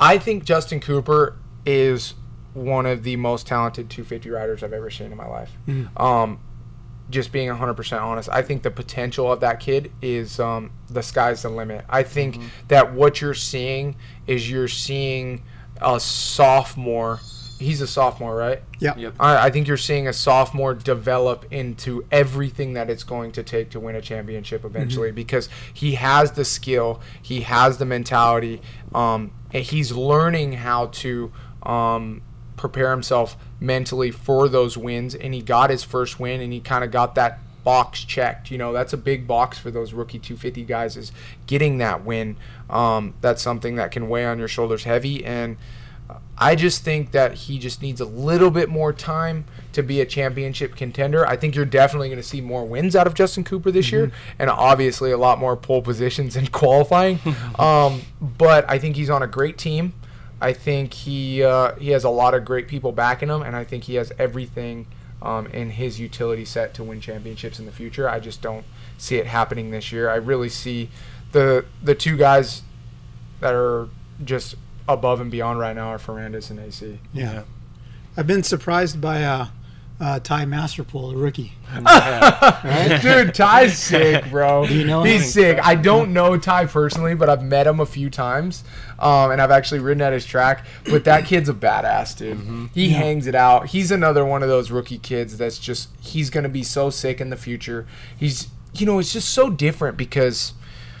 I 0.00 0.18
think 0.18 0.44
Justin 0.44 0.80
Cooper 0.80 1.36
is 1.66 2.14
one 2.56 2.86
of 2.86 3.02
the 3.02 3.16
most 3.16 3.46
talented 3.46 3.90
250 3.90 4.30
riders 4.30 4.62
I've 4.62 4.72
ever 4.72 4.90
seen 4.90 5.12
in 5.12 5.16
my 5.18 5.26
life. 5.26 5.50
Mhm. 5.68 5.88
Um, 6.00 6.40
just 7.10 7.30
being 7.30 7.48
100% 7.50 8.00
honest, 8.02 8.28
I 8.32 8.42
think 8.42 8.62
the 8.62 8.70
potential 8.70 9.30
of 9.30 9.40
that 9.40 9.60
kid 9.60 9.92
is 10.02 10.40
um, 10.40 10.70
the 10.90 11.02
sky's 11.02 11.42
the 11.42 11.50
limit. 11.50 11.84
I 11.88 12.02
think 12.02 12.38
that 12.68 12.92
what 12.94 13.20
you're 13.20 13.34
seeing 13.34 13.94
is 14.26 14.50
you're 14.50 14.68
seeing 14.68 15.42
a 15.80 16.00
sophomore. 16.00 17.20
He's 17.58 17.80
a 17.80 17.86
sophomore, 17.86 18.34
right? 18.34 18.62
Yeah. 18.80 18.94
Yep. 18.96 19.14
I, 19.20 19.46
I 19.46 19.50
think 19.50 19.68
you're 19.68 19.76
seeing 19.76 20.08
a 20.08 20.12
sophomore 20.12 20.74
develop 20.74 21.44
into 21.50 22.04
everything 22.10 22.72
that 22.72 22.88
it's 22.90 23.04
going 23.04 23.32
to 23.32 23.42
take 23.42 23.70
to 23.70 23.80
win 23.80 23.94
a 23.96 24.00
championship 24.02 24.64
eventually 24.64 25.12
because 25.12 25.48
he 25.72 25.94
has 25.94 26.32
the 26.32 26.44
skill, 26.44 27.00
he 27.20 27.42
has 27.42 27.78
the 27.78 27.84
mentality, 27.86 28.60
um, 28.94 29.30
and 29.52 29.62
he's 29.62 29.92
learning 29.92 30.54
how 30.54 30.86
to 30.86 31.32
um, 31.62 32.22
prepare 32.56 32.90
himself 32.90 33.36
mentally 33.60 34.10
for 34.10 34.48
those 34.48 34.76
wins. 34.76 35.14
And 35.14 35.34
he 35.34 35.42
got 35.42 35.70
his 35.70 35.82
first 35.82 36.18
win, 36.18 36.40
and 36.40 36.52
he 36.52 36.60
kind 36.60 36.84
of 36.84 36.90
got 36.90 37.14
that 37.14 37.38
box 37.66 38.04
checked. 38.04 38.50
You 38.50 38.58
know, 38.58 38.72
that's 38.72 38.92
a 38.92 38.96
big 38.96 39.26
box 39.26 39.58
for 39.58 39.72
those 39.72 39.92
rookie 39.92 40.20
250 40.20 40.62
guys 40.64 40.96
is 40.96 41.10
getting 41.46 41.78
that 41.78 42.04
win. 42.04 42.36
Um, 42.70 43.14
that's 43.20 43.42
something 43.42 43.74
that 43.76 43.90
can 43.90 44.08
weigh 44.08 44.24
on 44.24 44.38
your 44.38 44.48
shoulders 44.48 44.84
heavy 44.84 45.24
and. 45.24 45.56
I 46.38 46.54
just 46.54 46.84
think 46.84 47.12
that 47.12 47.32
he 47.32 47.58
just 47.58 47.80
needs 47.80 48.00
a 48.00 48.04
little 48.04 48.50
bit 48.50 48.68
more 48.68 48.92
time 48.92 49.46
to 49.72 49.82
be 49.82 50.02
a 50.02 50.06
championship 50.06 50.76
contender. 50.76 51.26
I 51.26 51.34
think 51.34 51.54
you're 51.54 51.64
definitely 51.64 52.08
going 52.08 52.20
to 52.20 52.28
see 52.28 52.42
more 52.42 52.64
wins 52.64 52.94
out 52.94 53.06
of 53.06 53.14
Justin 53.14 53.42
Cooper 53.42 53.70
this 53.70 53.90
year, 53.90 54.12
and 54.38 54.50
obviously 54.50 55.10
a 55.10 55.16
lot 55.16 55.38
more 55.38 55.56
pole 55.56 55.80
positions 55.80 56.36
and 56.36 56.52
qualifying. 56.52 57.20
um, 57.58 58.02
but 58.20 58.68
I 58.68 58.78
think 58.78 58.96
he's 58.96 59.10
on 59.10 59.22
a 59.22 59.26
great 59.26 59.56
team. 59.56 59.94
I 60.40 60.52
think 60.52 60.92
he 60.92 61.42
uh, 61.42 61.74
he 61.76 61.90
has 61.90 62.04
a 62.04 62.10
lot 62.10 62.34
of 62.34 62.44
great 62.44 62.68
people 62.68 62.92
backing 62.92 63.28
him, 63.28 63.42
and 63.42 63.56
I 63.56 63.64
think 63.64 63.84
he 63.84 63.94
has 63.94 64.12
everything 64.18 64.86
um, 65.22 65.46
in 65.46 65.70
his 65.70 65.98
utility 65.98 66.44
set 66.44 66.74
to 66.74 66.84
win 66.84 67.00
championships 67.00 67.58
in 67.58 67.66
the 67.66 67.72
future. 67.72 68.08
I 68.08 68.20
just 68.20 68.42
don't 68.42 68.64
see 68.98 69.16
it 69.16 69.26
happening 69.26 69.70
this 69.70 69.92
year. 69.92 70.10
I 70.10 70.16
really 70.16 70.48
see 70.48 70.90
the 71.32 71.64
the 71.82 71.94
two 71.94 72.16
guys 72.16 72.62
that 73.40 73.54
are 73.54 73.88
just 74.24 74.56
above 74.88 75.20
and 75.20 75.30
beyond 75.30 75.58
right 75.58 75.74
now 75.74 75.88
are 75.88 75.98
Ferrandis 75.98 76.50
and 76.50 76.60
AC. 76.60 76.98
Yeah. 77.12 77.32
Yeah. 77.32 77.42
I've 78.16 78.26
been 78.26 78.42
surprised 78.42 79.00
by 79.00 79.22
uh, 79.22 79.48
uh, 80.00 80.20
Ty 80.20 80.44
Masterpool, 80.44 81.14
a 81.14 81.16
rookie. 81.16 81.52
Dude, 83.02 83.34
Ty's 83.34 83.78
sick, 83.78 84.28
bro. 84.30 84.66
Do 84.66 84.74
you 84.74 84.84
know? 84.84 85.02
He's 85.02 85.32
sick. 85.32 85.58
I 85.62 85.74
don't 85.74 86.12
know 86.12 86.36
Ty 86.36 86.66
personally, 86.66 87.14
but 87.14 87.28
I've 87.28 87.42
met 87.42 87.66
him 87.66 87.80
a 87.80 87.86
few 87.86 88.10
times, 88.10 88.62
um, 88.98 89.30
and 89.30 89.40
I've 89.40 89.50
actually 89.50 89.80
ridden 89.80 90.02
at 90.02 90.12
his 90.12 90.26
track. 90.26 90.66
But 90.84 91.04
that 91.04 91.24
kid's 91.24 91.48
a 91.48 91.54
badass, 91.54 92.16
dude. 92.16 92.70
He 92.74 92.88
Yeah. 92.88 92.98
hangs 92.98 93.26
it 93.26 93.34
out. 93.34 93.68
He's 93.68 93.90
another 93.90 94.24
one 94.24 94.42
of 94.42 94.48
those 94.48 94.70
rookie 94.70 94.98
kids 94.98 95.38
that's 95.38 95.58
just 95.58 95.88
he's 96.00 96.30
gonna 96.30 96.48
be 96.48 96.62
so 96.62 96.90
sick 96.90 97.20
in 97.20 97.30
the 97.30 97.36
future. 97.36 97.86
He's 98.16 98.48
you 98.74 98.84
know 98.86 98.98
it's 98.98 99.12
just 99.12 99.30
so 99.30 99.48
different 99.48 99.96
because 99.96 100.52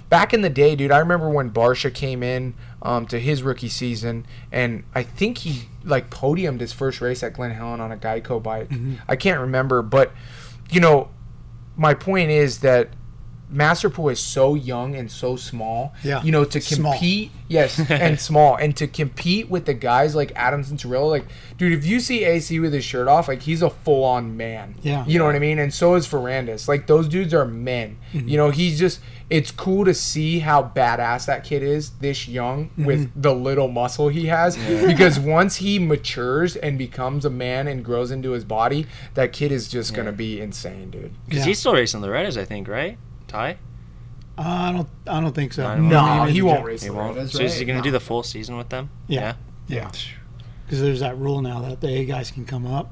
back 0.08 0.32
in 0.32 0.40
the 0.40 0.48
day, 0.50 0.74
dude, 0.76 0.90
I 0.92 0.98
remember 0.98 1.28
when 1.28 1.50
Barcia 1.50 1.92
came 1.92 2.22
in 2.22 2.54
um, 2.82 3.06
to 3.06 3.18
his 3.18 3.42
rookie 3.42 3.68
season, 3.68 4.24
and 4.50 4.84
I 4.94 5.02
think 5.02 5.38
he 5.38 5.68
like 5.86 6.10
podiumed 6.10 6.60
his 6.60 6.72
first 6.72 7.00
race 7.00 7.22
at 7.22 7.32
Glen 7.32 7.52
Helen 7.52 7.80
on 7.80 7.92
a 7.92 7.96
Geico 7.96 8.42
bike. 8.42 8.68
Mm-hmm. 8.68 8.94
I 9.08 9.16
can't 9.16 9.40
remember, 9.40 9.82
but 9.82 10.12
you 10.70 10.80
know, 10.80 11.10
my 11.76 11.94
point 11.94 12.30
is 12.30 12.58
that 12.60 12.90
Masterpool 13.52 14.10
is 14.10 14.18
so 14.20 14.54
young 14.54 14.94
and 14.96 15.10
so 15.10 15.36
small. 15.36 15.94
Yeah. 16.02 16.22
You 16.22 16.32
know, 16.32 16.44
to 16.44 16.60
Small. 16.60 16.92
compete, 16.92 17.30
yes, 17.48 17.78
and 17.90 18.18
small, 18.20 18.56
and 18.56 18.76
to 18.76 18.86
compete 18.86 19.48
with 19.48 19.66
the 19.66 19.74
guys 19.74 20.14
like 20.14 20.32
Adam 20.34 20.62
Cianciarulo, 20.64 21.10
like, 21.10 21.26
dude, 21.56 21.72
if 21.72 21.86
you 21.86 22.00
see 22.00 22.24
AC 22.24 22.58
with 22.60 22.72
his 22.72 22.84
shirt 22.84 23.06
off, 23.08 23.28
like, 23.28 23.42
he's 23.42 23.62
a 23.62 23.70
full 23.70 24.04
on 24.04 24.36
man. 24.36 24.74
Yeah. 24.82 25.04
You 25.06 25.18
know 25.18 25.24
what 25.26 25.36
I 25.36 25.38
mean? 25.38 25.58
And 25.58 25.72
so 25.72 25.94
is 25.94 26.06
Ferrandis. 26.08 26.66
Like, 26.66 26.86
those 26.88 27.06
dudes 27.08 27.32
are 27.32 27.44
men. 27.44 27.98
Mm-hmm. 28.12 28.28
You 28.28 28.36
know, 28.36 28.50
he's 28.50 28.78
just, 28.78 29.00
it's 29.30 29.50
cool 29.50 29.84
to 29.84 29.94
see 29.94 30.40
how 30.40 30.62
badass 30.74 31.26
that 31.26 31.44
kid 31.44 31.62
is 31.62 31.90
this 32.00 32.26
young 32.28 32.66
Mm-hmm. 32.70 32.84
with 32.84 33.22
the 33.22 33.34
little 33.34 33.68
muscle 33.68 34.08
he 34.08 34.26
has. 34.26 34.56
Because 34.86 35.18
once 35.20 35.56
he 35.56 35.78
matures 35.78 36.56
and 36.56 36.78
becomes 36.78 37.24
a 37.24 37.30
man 37.30 37.68
and 37.68 37.84
grows 37.84 38.10
into 38.10 38.30
his 38.32 38.44
body, 38.44 38.86
that 39.14 39.32
kid 39.32 39.52
is 39.52 39.68
just 39.68 39.94
going 39.94 40.06
to 40.06 40.12
be 40.12 40.40
insane, 40.40 40.90
dude. 40.90 41.12
Because 41.26 41.40
Yeah. 41.40 41.46
he's 41.46 41.58
still 41.58 41.74
racing 41.74 42.00
the 42.00 42.08
Redders, 42.08 42.36
I 42.40 42.44
think, 42.44 42.66
right? 42.68 42.98
Ty? 43.36 43.58
Uh, 44.38 44.42
I 44.42 44.72
don't. 44.72 44.88
I 45.06 45.20
don't 45.20 45.34
think 45.34 45.52
so. 45.52 45.76
No, 45.76 45.82
No, 45.88 46.20
Maybe 46.24 46.32
he 46.32 46.42
won't 46.42 46.64
race 46.64 46.82
He 46.82 46.88
the 46.88 46.94
won't. 46.94 47.16
Redders, 47.16 47.30
So 47.30 47.42
is 47.42 47.58
he 47.58 47.64
going 47.64 47.76
to 47.76 47.80
No. 47.80 47.84
do 47.84 47.90
the 47.90 48.00
full 48.00 48.22
season 48.22 48.56
with 48.56 48.68
them? 48.70 48.90
Yeah. 49.08 49.34
Yeah. 49.66 49.90
Because 50.64 50.80
there's 50.80 51.00
that 51.00 51.16
rule 51.18 51.40
now 51.42 51.60
that 51.60 51.80
the 51.80 51.88
A 51.88 52.04
guys 52.04 52.30
can 52.30 52.44
come 52.44 52.66
up. 52.66 52.90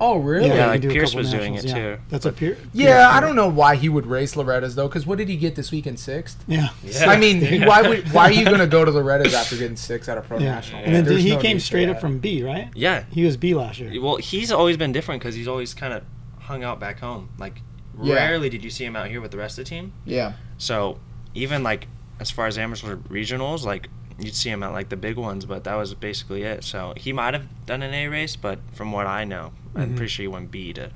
Oh, 0.00 0.16
really? 0.18 0.48
Yeah, 0.48 0.54
you 0.54 0.60
like 0.62 0.72
can 0.72 0.80
do 0.82 0.88
a 0.88 0.92
Pierce 0.92 1.10
couple 1.10 1.18
was 1.20 1.30
doing 1.30 1.54
nationals, 1.54 1.64
it, 1.64 1.78
yeah. 1.78 1.96
too. 1.96 2.02
That's 2.08 2.26
a 2.26 2.32
Pierce. 2.32 2.58
Yeah, 2.72 3.08
I 3.12 3.20
don't 3.20 3.36
know 3.36 3.48
why 3.48 3.76
he 3.76 3.88
would 3.88 4.06
race 4.06 4.34
Loretta's 4.36 4.74
though, 4.74 4.88
because 4.88 5.06
what 5.06 5.18
did 5.18 5.28
he 5.28 5.36
get 5.36 5.54
this 5.54 5.70
week 5.70 5.86
in 5.86 5.96
sixth? 5.96 6.42
Yeah. 6.48 6.70
Yeah. 6.82 7.06
I 7.10 7.16
mean, 7.16 7.62
why 7.66 7.80
would 7.82 8.12
why 8.12 8.24
are 8.24 8.32
you 8.32 8.44
gonna 8.44 8.66
go 8.66 8.84
to 8.84 8.90
Loretta's 8.90 9.34
after 9.34 9.56
getting 9.56 9.76
sixth 9.76 10.08
at 10.08 10.18
a 10.18 10.22
pro 10.22 10.38
Yeah. 10.38 10.56
national? 10.56 10.82
And 10.82 10.94
then 10.94 11.04
There's 11.04 11.22
he 11.22 11.30
no 11.30 11.38
came 11.40 11.58
for 11.58 11.64
straight 11.64 11.88
up 11.88 11.96
that. 11.96 12.00
from 12.00 12.18
B, 12.18 12.42
right? 12.42 12.70
Yeah. 12.74 13.04
He 13.12 13.24
was 13.24 13.36
B 13.36 13.54
last 13.54 13.78
year. 13.78 13.92
Well, 14.02 14.16
he's 14.16 14.50
always 14.50 14.76
been 14.76 14.90
different 14.92 15.20
because 15.22 15.36
he's 15.36 15.48
always 15.48 15.74
kind 15.74 15.92
of 15.92 16.02
hung 16.40 16.64
out 16.64 16.80
back 16.80 16.98
home. 17.00 17.28
Like, 17.38 17.60
Yeah. 18.02 18.14
rarely 18.14 18.48
did 18.48 18.64
you 18.64 18.70
see 18.70 18.84
him 18.84 18.96
out 18.96 19.08
here 19.08 19.20
with 19.20 19.30
the 19.30 19.36
rest 19.38 19.58
of 19.58 19.64
the 19.64 19.68
team. 19.70 19.92
Yeah, 20.04 20.32
So, 20.58 20.98
even 21.34 21.62
like 21.62 21.88
as 22.20 22.30
far 22.30 22.46
as 22.46 22.56
amateur 22.58 22.96
regionals, 22.96 23.64
like 23.64 23.88
you'd 24.18 24.34
see 24.34 24.50
him 24.50 24.62
at 24.62 24.72
like 24.72 24.88
the 24.88 24.96
big 24.96 25.16
ones, 25.16 25.44
but 25.44 25.64
that 25.64 25.74
was 25.74 25.94
basically 25.94 26.42
it. 26.42 26.62
So 26.64 26.92
he 26.96 27.12
might 27.12 27.34
have 27.34 27.46
done 27.66 27.82
an 27.82 27.92
A 27.92 28.06
race, 28.08 28.36
but 28.36 28.58
from 28.72 28.92
what 28.92 29.06
I 29.06 29.24
know, 29.24 29.52
I'm 29.74 29.90
Mhm. 29.90 29.96
pretty 29.96 30.10
sure 30.10 30.22
he 30.22 30.28
went 30.28 30.50
B 30.52 30.72
to 30.74 30.90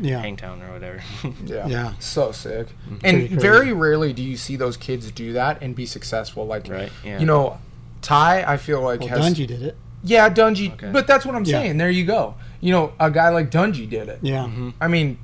Yeah. 0.00 0.20
Hangtown 0.20 0.60
or 0.62 0.72
whatever. 0.72 1.00
yeah, 1.46 1.66
Yeah. 1.68 1.92
So 2.00 2.32
sick. 2.32 2.68
Pretty 3.00 3.26
And 3.28 3.40
very 3.40 3.72
rarely 3.72 4.12
do 4.12 4.22
you 4.22 4.36
see 4.36 4.56
those 4.56 4.76
kids 4.76 5.10
do 5.12 5.32
that 5.34 5.62
and 5.62 5.76
be 5.76 5.86
successful. 5.86 6.44
Like, 6.46 6.68
right? 6.68 6.90
Yeah. 7.04 7.20
you 7.20 7.26
know, 7.26 7.58
Ty, 8.02 8.42
I 8.42 8.56
feel 8.56 8.80
like 8.82 9.00
Well, 9.00 9.08
has 9.10 9.20
Dungey 9.32 9.46
did 9.46 9.62
it. 9.62 9.76
yeah, 10.02 10.28
Dungey. 10.28 10.72
Okay. 10.72 10.90
But 10.90 11.06
that's 11.06 11.24
what 11.24 11.36
I'm 11.36 11.44
Yeah. 11.44 11.60
saying. 11.60 11.78
There 11.78 11.90
you 11.90 12.04
go. 12.04 12.34
You 12.60 12.72
know, 12.72 12.92
a 12.98 13.08
guy 13.10 13.28
like 13.28 13.50
Dungey 13.52 13.88
did 13.88 14.08
it. 14.08 14.18
Yeah. 14.22 14.44
Mm-hmm. 14.44 14.70
I 14.80 14.88
mean, 14.88 15.18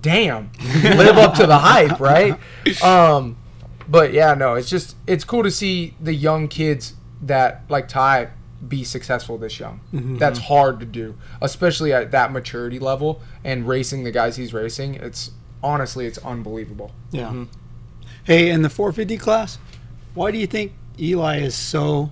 damn, 0.00 0.50
live 0.82 1.16
up 1.18 1.34
to 1.34 1.46
the 1.46 1.58
hype, 1.58 1.98
right? 2.00 2.38
Um, 2.82 3.36
but 3.88 4.12
yeah, 4.12 4.34
no, 4.34 4.54
it's 4.54 4.68
just 4.68 4.96
it's 5.06 5.24
cool 5.24 5.42
to 5.42 5.50
see 5.50 5.94
the 6.00 6.14
young 6.14 6.48
kids 6.48 6.94
that 7.22 7.62
like 7.68 7.88
Ty 7.88 8.28
be 8.66 8.84
successful 8.84 9.38
this 9.38 9.58
young. 9.60 9.80
Mhm. 9.94 10.18
That's 10.18 10.38
hard 10.40 10.80
to 10.80 10.86
do, 10.86 11.16
especially 11.40 11.92
at 11.92 12.10
that 12.10 12.32
maturity 12.32 12.78
level 12.78 13.20
and 13.44 13.66
racing 13.68 14.04
the 14.04 14.10
guys 14.10 14.36
he's 14.36 14.52
racing. 14.52 14.94
It's 14.96 15.30
honestly, 15.62 16.06
it's 16.06 16.18
unbelievable. 16.18 16.92
Yeah. 17.10 17.28
Mhm. 17.30 17.48
Hey, 18.24 18.50
in 18.50 18.62
the 18.62 18.68
450 18.68 19.16
class, 19.16 19.58
why 20.14 20.30
do 20.30 20.38
you 20.38 20.46
think 20.46 20.72
Eli 21.00 21.38
is 21.38 21.54
so? 21.54 22.10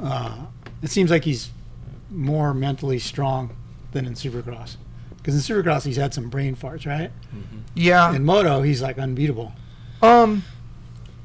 Uh, 0.00 0.46
it 0.82 0.90
seems 0.90 1.10
like 1.10 1.24
he's 1.24 1.50
more 2.10 2.52
mentally 2.52 2.98
strong 2.98 3.50
than 3.92 4.04
in 4.04 4.14
Supercross. 4.14 4.76
Because 5.22 5.34
in 5.48 5.56
Supercross, 5.56 5.84
he's 5.84 5.96
had 5.96 6.12
some 6.12 6.28
brain 6.28 6.56
farts, 6.56 6.84
right? 6.86 7.12
Yeah. 7.74 8.12
In 8.14 8.24
Moto, 8.24 8.62
he's 8.62 8.82
like 8.82 8.98
unbeatable. 8.98 9.52
Um, 10.02 10.42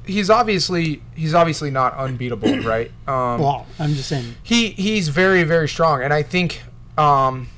he's 0.06 0.30
obviously 0.30 1.02
he's 1.16 1.34
obviously 1.34 1.70
not 1.70 1.94
unbeatable, 1.96 2.58
right? 2.62 2.90
Um, 3.08 3.40
Well, 3.40 3.66
I'm 3.78 3.94
just 3.94 4.08
saying. 4.08 4.36
he 4.42 4.70
he's 4.70 5.08
very 5.08 5.42
very 5.42 5.68
strong 5.68 6.02
and 6.02 6.12
i 6.14 6.22
think 6.22 6.62
um 6.96 7.48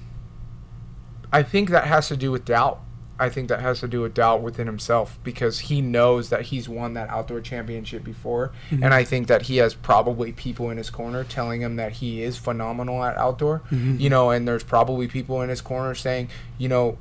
i 1.32 1.42
think 1.42 1.70
that 1.70 1.84
has 1.84 2.08
to 2.08 2.16
do 2.16 2.30
with 2.32 2.44
doubt 2.46 2.80
i 3.20 3.28
think 3.28 3.48
that 3.48 3.60
has 3.60 3.80
to 3.80 3.88
do 3.88 4.00
with 4.02 4.14
doubt 4.14 4.42
within 4.42 4.66
himself 4.66 5.18
because 5.22 5.60
he 5.60 5.80
knows 5.80 6.30
that 6.30 6.42
he's 6.46 6.68
won 6.68 6.94
that 6.94 7.08
outdoor 7.10 7.40
championship 7.40 8.02
before. 8.02 8.52
Mm-hmm. 8.70 8.82
And 8.84 8.94
i 8.94 9.04
think 9.04 9.28
that 9.28 9.42
he 9.42 9.58
has 9.58 9.74
probably 9.74 10.32
people 10.32 10.70
in 10.70 10.76
his 10.76 10.90
corner 10.90 11.24
telling 11.24 11.60
him 11.60 11.76
that 11.76 11.92
he 11.94 12.22
is 12.22 12.36
phenomenal 12.36 13.04
at 13.04 13.16
outdoor. 13.16 13.60
Mm-hmm. 13.70 13.98
You 13.98 14.10
know 14.10 14.30
and 14.30 14.48
there's 14.48 14.64
probably 14.64 15.08
people 15.08 15.42
in 15.42 15.48
his 15.48 15.60
corner 15.60 15.94
saying 15.94 16.28
you 16.58 16.68
know 16.68 16.98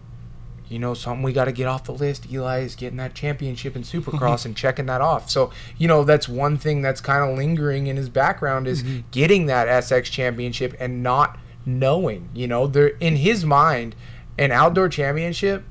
you 0.69 0.77
know, 0.77 0.93
something 0.93 1.23
we 1.23 1.33
got 1.33 1.45
to 1.45 1.51
get 1.51 1.67
off 1.67 1.83
the 1.85 1.91
list. 1.91 2.31
Eli 2.31 2.59
is 2.59 2.75
getting 2.75 2.97
that 2.97 3.15
championship 3.15 3.75
in 3.75 3.81
Supercross 3.81 4.45
and 4.45 4.55
checking 4.55 4.85
that 4.85 5.01
off. 5.01 5.29
So, 5.29 5.51
you 5.77 5.87
know, 5.87 6.03
that's 6.03 6.29
one 6.29 6.57
thing 6.57 6.81
that's 6.81 7.01
kind 7.01 7.29
of 7.29 7.35
lingering 7.37 7.87
in 7.87 7.97
his 7.97 8.09
background 8.09 8.67
is 8.67 8.83
mm-hmm. 8.83 8.99
getting 9.11 9.47
that 9.47 9.67
SX 9.67 10.03
championship 10.05 10.75
and 10.79 11.01
not 11.01 11.39
knowing, 11.65 12.29
you 12.33 12.47
know, 12.47 12.67
there 12.67 12.89
in 12.99 13.17
his 13.17 13.45
mind, 13.45 13.95
an 14.37 14.51
outdoor 14.51 14.89
championship 14.89 15.63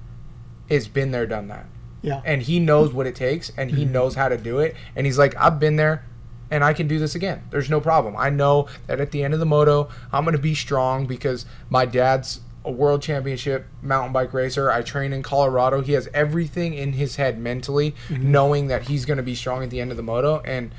has 0.69 0.89
been 0.89 1.11
there, 1.11 1.27
done 1.27 1.49
that. 1.49 1.67
Yeah. 2.03 2.23
And 2.25 2.43
he 2.43 2.61
knows 2.61 2.93
what 2.93 3.07
it 3.07 3.15
takes 3.15 3.51
and 3.57 3.71
he 3.71 3.83
mm-hmm. 3.83 3.93
knows 3.93 4.15
how 4.15 4.29
to 4.29 4.37
do 4.37 4.59
it. 4.59 4.77
And 4.95 5.07
he's 5.07 5.19
like, 5.19 5.37
I've 5.37 5.59
been 5.59 5.77
there 5.77 6.05
and 6.51 6.65
I 6.65 6.73
can 6.73 6.89
do 6.89 6.99
this 6.99 7.15
again. 7.15 7.43
There's 7.51 7.69
no 7.69 7.81
problem. 7.81 8.15
I 8.17 8.31
know 8.31 8.69
that 8.87 9.01
at 9.01 9.11
the 9.11 9.23
end 9.23 9.35
of 9.35 9.41
the 9.41 9.47
moto, 9.47 9.89
I'm 10.13 10.25
going 10.25 10.37
to 10.37 10.43
be 10.43 10.55
strong 10.55 11.07
because 11.07 11.45
my 11.69 11.85
dad's 11.85 12.41
a 12.65 12.71
world 12.71 13.03
championship 13.03 13.67
mountain 13.83 14.13
bike 14.13 14.33
racer. 14.33 14.71
I 14.71 14.83
train 14.83 15.13
in 15.13 15.23
Colorado. 15.23 15.81
He 15.81 15.93
has 15.93 16.09
everything 16.13 16.75
in 16.75 16.95
his 16.95 17.17
head 17.17 17.39
mentally, 17.39 17.95
mm-hmm. 18.09 18.31
knowing 18.31 18.67
that 18.69 18.89
he's 18.89 19.05
going 19.05 19.17
to 19.17 19.23
be 19.23 19.35
strong 19.35 19.63
at 19.63 19.71
the 19.71 19.81
end 19.81 19.91
of 19.91 19.97
the 19.97 20.03
moto. 20.03 20.41
And 20.45 20.73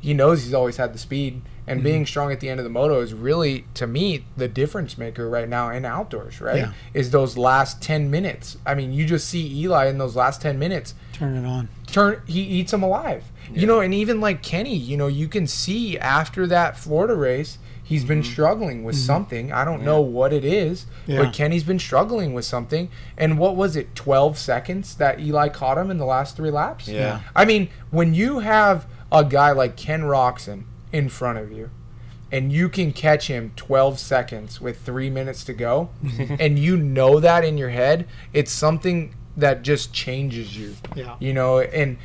he 0.00 0.14
knows 0.14 0.44
he's 0.44 0.54
always 0.54 0.76
had 0.76 0.92
the 0.92 0.98
speed. 0.98 1.42
And 1.66 1.82
being 1.82 2.02
mm-hmm. 2.02 2.06
strong 2.06 2.30
at 2.32 2.40
the 2.40 2.48
end 2.48 2.60
of 2.60 2.64
the 2.64 2.70
moto 2.70 3.00
is 3.00 3.14
really, 3.14 3.64
to 3.74 3.86
me, 3.86 4.26
the 4.36 4.48
difference 4.48 4.98
maker 4.98 5.28
right 5.28 5.48
now 5.48 5.70
in 5.70 5.84
outdoors, 5.84 6.40
right? 6.40 6.56
Yeah. 6.58 6.72
Is 6.92 7.10
those 7.10 7.38
last 7.38 7.80
10 7.80 8.10
minutes. 8.10 8.58
I 8.66 8.74
mean, 8.74 8.92
you 8.92 9.06
just 9.06 9.28
see 9.28 9.46
Eli 9.62 9.86
in 9.86 9.98
those 9.98 10.14
last 10.14 10.42
10 10.42 10.58
minutes 10.58 10.94
Turn 11.14 11.36
it 11.36 11.46
on. 11.46 11.68
turn 11.86 12.20
he 12.26 12.42
eats 12.42 12.72
them 12.72 12.82
alive. 12.82 13.24
You 13.52 13.66
know, 13.66 13.80
and 13.80 13.92
even 13.92 14.20
like 14.20 14.42
Kenny, 14.42 14.74
you 14.74 14.96
know, 14.96 15.06
you 15.06 15.28
can 15.28 15.46
see 15.46 15.98
after 15.98 16.46
that 16.46 16.78
Florida 16.78 17.14
race, 17.14 17.58
he's 17.82 18.04
been 18.04 18.22
mm-hmm. 18.22 18.32
struggling 18.32 18.84
with 18.84 18.96
mm-hmm. 18.96 19.04
something. 19.04 19.52
I 19.52 19.64
don't 19.64 19.82
know 19.82 20.00
what 20.00 20.32
it 20.32 20.44
is, 20.44 20.86
Yeah. 21.06 21.22
but 21.22 21.34
Kenny's 21.34 21.62
been 21.62 21.78
struggling 21.78 22.32
with 22.32 22.46
something. 22.46 22.88
And 23.16 23.38
what 23.38 23.54
was 23.54 23.76
it, 23.76 23.94
12 23.94 24.38
seconds 24.38 24.94
that 24.96 25.20
Eli 25.20 25.48
caught 25.50 25.78
him 25.78 25.90
in 25.90 25.98
the 25.98 26.06
last 26.06 26.36
three 26.36 26.50
laps? 26.50 26.88
Yeah. 26.88 27.20
I 27.36 27.44
mean, 27.44 27.68
when 27.90 28.14
you 28.14 28.40
have 28.40 28.86
a 29.12 29.24
guy 29.24 29.52
like 29.52 29.76
Ken 29.76 30.02
Roczen 30.02 30.64
in 30.94 31.08
front 31.08 31.38
of 31.38 31.50
you, 31.50 31.70
and 32.30 32.52
you 32.52 32.68
can 32.68 32.92
catch 32.92 33.26
him 33.26 33.52
12 33.56 33.98
seconds 33.98 34.60
with 34.60 34.80
three 34.80 35.10
minutes 35.10 35.44
to 35.44 35.52
go, 35.52 35.90
and 36.38 36.58
you 36.58 36.76
know 36.76 37.20
that 37.20 37.44
in 37.44 37.58
your 37.58 37.70
head, 37.70 38.06
it's 38.32 38.52
something 38.52 39.14
that 39.36 39.62
just 39.62 39.92
changes 39.92 40.56
you. 40.56 40.76
Yeah. 40.94 41.16
you 41.18 41.32
know 41.32 41.58
and 41.60 41.98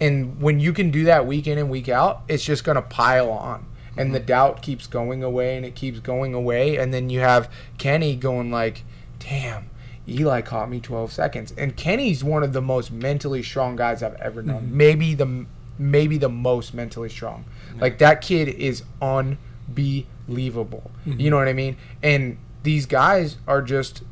and 0.00 0.40
when 0.40 0.60
you 0.60 0.72
can 0.72 0.90
do 0.90 1.04
that 1.04 1.26
week 1.26 1.46
in 1.46 1.56
and 1.56 1.70
week 1.70 1.88
out 1.88 2.22
it's 2.28 2.44
just 2.44 2.64
going 2.64 2.76
to 2.76 2.82
pile 2.82 3.30
on. 3.30 3.66
And 3.98 4.14
the 4.14 4.18
mm-hmm. 4.18 4.26
doubt 4.26 4.62
keeps 4.62 4.86
going 4.86 5.22
away 5.22 5.56
and 5.56 5.64
it 5.64 5.74
keeps 5.74 6.00
going 6.00 6.34
away. 6.34 6.76
And 6.76 6.92
then 6.92 7.08
you 7.08 7.20
have 7.20 7.50
kenny 7.78 8.14
going 8.14 8.50
like 8.50 8.84
damn 9.18 9.70
eli 10.06 10.42
caught 10.42 10.68
me 10.68 10.80
12 10.80 11.12
seconds. 11.12 11.54
And 11.56 11.76
kenny's 11.76 12.22
one 12.22 12.42
of 12.42 12.52
the 12.52 12.60
most 12.60 12.92
mentally 12.92 13.42
strong 13.42 13.74
guys 13.74 14.02
i've 14.02 14.14
ever 14.16 14.42
known. 14.42 14.64
Mm-hmm. 14.64 14.76
Maybe 14.76 15.14
the 15.14 15.46
maybe 15.78 16.18
the 16.18 16.28
most 16.28 16.74
mentally 16.74 17.08
strong 17.08 17.44
like 17.80 17.98
that 17.98 18.20
kid 18.20 18.48
is 18.48 18.82
unbelievable 19.02 20.90
mm-hmm. 21.06 21.20
you 21.20 21.30
know 21.30 21.36
what 21.36 21.48
i 21.48 21.52
mean 21.52 21.76
and 22.02 22.38
these 22.62 22.86
guys 22.86 23.36
are 23.46 23.62
just 23.62 24.02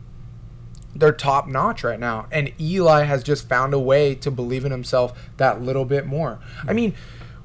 they're 0.94 1.12
top 1.12 1.48
notch 1.48 1.82
right 1.82 1.98
now. 1.98 2.26
And 2.30 2.52
Eli 2.60 3.02
has 3.02 3.22
just 3.22 3.48
found 3.48 3.74
a 3.74 3.78
way 3.78 4.14
to 4.16 4.30
believe 4.30 4.64
in 4.64 4.70
himself 4.70 5.28
that 5.38 5.60
little 5.60 5.84
bit 5.84 6.06
more. 6.06 6.38
I 6.66 6.72
mean, 6.72 6.94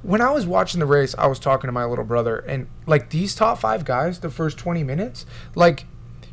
when 0.03 0.21
I 0.21 0.31
was 0.31 0.45
watching 0.45 0.79
the 0.79 0.85
race, 0.85 1.15
I 1.17 1.27
was 1.27 1.39
talking 1.39 1.67
to 1.67 1.71
my 1.71 1.83
little 1.85 2.05
brother, 2.05 2.37
and 2.37 2.67
like 2.85 3.09
these 3.09 3.35
top 3.35 3.57
five 3.59 3.85
guys, 3.85 4.19
the 4.19 4.29
first 4.29 4.57
20 4.57 4.83
minutes, 4.83 5.25
like, 5.55 5.85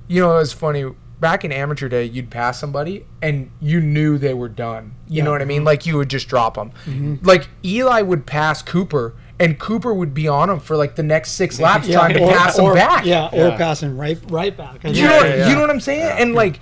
you 0.06 0.20
know, 0.20 0.32
it 0.32 0.40
was 0.40 0.52
funny. 0.52 0.84
Back 1.18 1.42
in 1.42 1.50
amateur 1.52 1.88
day, 1.88 2.04
you'd 2.04 2.30
pass 2.30 2.60
somebody 2.60 3.06
and 3.22 3.50
you 3.58 3.80
knew 3.80 4.18
they 4.18 4.34
were 4.34 4.50
done. 4.50 4.94
You 5.08 5.16
Yeah. 5.18 5.24
know 5.24 5.30
what 5.30 5.40
I 5.40 5.46
mean? 5.46 5.60
Mm-hmm. 5.60 5.66
Like 5.66 5.86
you 5.86 5.96
would 5.96 6.10
just 6.10 6.28
drop 6.28 6.56
them. 6.56 6.72
Mm-hmm. 6.84 7.24
Like 7.26 7.48
Eli 7.64 8.02
would 8.02 8.26
pass 8.26 8.60
Cooper, 8.60 9.14
and 9.38 9.58
Cooper 9.58 9.92
would 9.92 10.14
be 10.14 10.28
on 10.28 10.48
him 10.48 10.60
for 10.60 10.76
like 10.76 10.96
the 10.96 11.02
next 11.02 11.32
six 11.32 11.60
laps 11.60 11.88
trying 11.88 12.14
to 12.14 12.22
or, 12.22 12.32
pass 12.32 12.58
or, 12.58 12.70
him 12.70 12.76
back. 12.76 13.04
Yeah, 13.04 13.28
or 13.32 13.48
Yeah. 13.48 13.56
passing 13.56 13.96
right 13.96 14.18
right 14.28 14.56
back. 14.56 14.74
You 14.76 14.80
think 14.80 14.96
know, 14.96 15.02
Yeah, 15.02 15.24
yeah, 15.24 15.48
you 15.48 15.54
know 15.54 15.60
what 15.60 15.70
I'm 15.70 15.80
saying? 15.80 16.16
And 16.18 16.34
like 16.34 16.60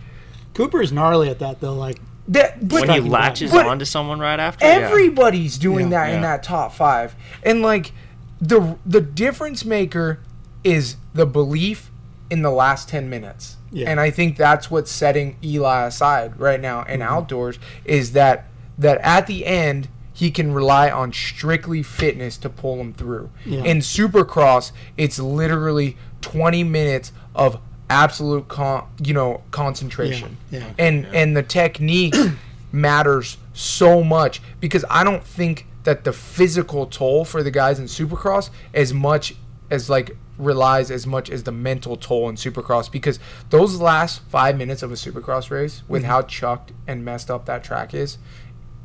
Cooper's 0.54 0.92
gnarly 0.92 1.28
at 1.30 1.38
that 1.40 1.60
though. 1.60 1.74
Like 1.74 2.00
that, 2.28 2.66
but 2.66 2.88
when 2.88 3.02
he 3.02 3.08
latches 3.08 3.50
but 3.50 3.66
onto 3.66 3.84
someone 3.84 4.18
right 4.18 4.40
after. 4.40 4.64
yeah. 4.64 4.72
Everybody's 4.72 5.58
doing 5.58 5.90
Yeah. 5.90 6.06
that 6.06 6.14
in 6.14 6.22
that 6.22 6.42
top 6.42 6.72
five, 6.72 7.14
and 7.42 7.62
like 7.62 7.92
the 8.40 8.76
the 8.84 9.00
difference 9.00 9.64
maker 9.64 10.20
is 10.62 10.96
the 11.12 11.26
belief 11.26 11.90
in 12.30 12.42
the 12.42 12.50
last 12.50 12.88
ten 12.88 13.10
minutes, 13.10 13.56
Yeah. 13.70 13.90
and 13.90 14.00
I 14.00 14.10
think 14.10 14.36
that's 14.36 14.70
what's 14.70 14.90
setting 14.90 15.36
Eli 15.44 15.86
aside 15.86 16.40
right 16.40 16.60
now 16.60 16.82
in 16.84 17.00
mm-hmm. 17.00 17.12
outdoors 17.12 17.58
is 17.84 18.12
that 18.12 18.46
that 18.78 18.98
at 19.02 19.26
the 19.26 19.44
end 19.46 19.88
he 20.14 20.30
can 20.30 20.52
rely 20.54 20.90
on 20.90 21.12
strictly 21.12 21.82
fitness 21.82 22.38
to 22.38 22.48
pull 22.48 22.80
him 22.80 22.94
through. 22.94 23.30
Yeah. 23.44 23.64
In 23.64 23.78
Supercross, 23.78 24.70
it's 24.96 25.18
literally 25.18 25.96
twenty 26.22 26.64
minutes 26.64 27.12
of 27.34 27.60
absolute 27.90 28.48
con- 28.48 28.86
you 29.02 29.12
know 29.12 29.42
concentration 29.50 30.36
Yeah, 30.50 30.60
yeah. 30.60 30.72
and 30.78 31.06
and 31.12 31.36
the 31.36 31.42
technique 31.42 32.14
matters 32.72 33.36
so 33.52 34.02
much 34.02 34.40
because 34.60 34.84
I 34.90 35.04
don't 35.04 35.22
think 35.22 35.66
that 35.84 36.04
the 36.04 36.12
physical 36.12 36.86
toll 36.86 37.24
for 37.24 37.42
the 37.42 37.50
guys 37.50 37.78
in 37.78 37.84
Supercross 37.86 38.50
as 38.72 38.94
much 38.94 39.34
as 39.70 39.90
like 39.90 40.16
relies 40.38 40.90
as 40.90 41.06
much 41.06 41.30
as 41.30 41.44
the 41.44 41.52
mental 41.52 41.96
toll 41.96 42.28
in 42.28 42.34
Supercross 42.36 42.90
because 42.90 43.20
those 43.50 43.80
last 43.80 44.22
five 44.28 44.56
minutes 44.56 44.82
of 44.82 44.90
a 44.90 44.94
Supercross 44.94 45.50
race 45.50 45.82
with 45.86 46.02
Mm-hmm. 46.02 46.10
how 46.10 46.22
chucked 46.22 46.72
and 46.86 47.04
messed 47.04 47.30
up 47.30 47.46
that 47.46 47.62
track 47.62 47.94
is, 47.94 48.18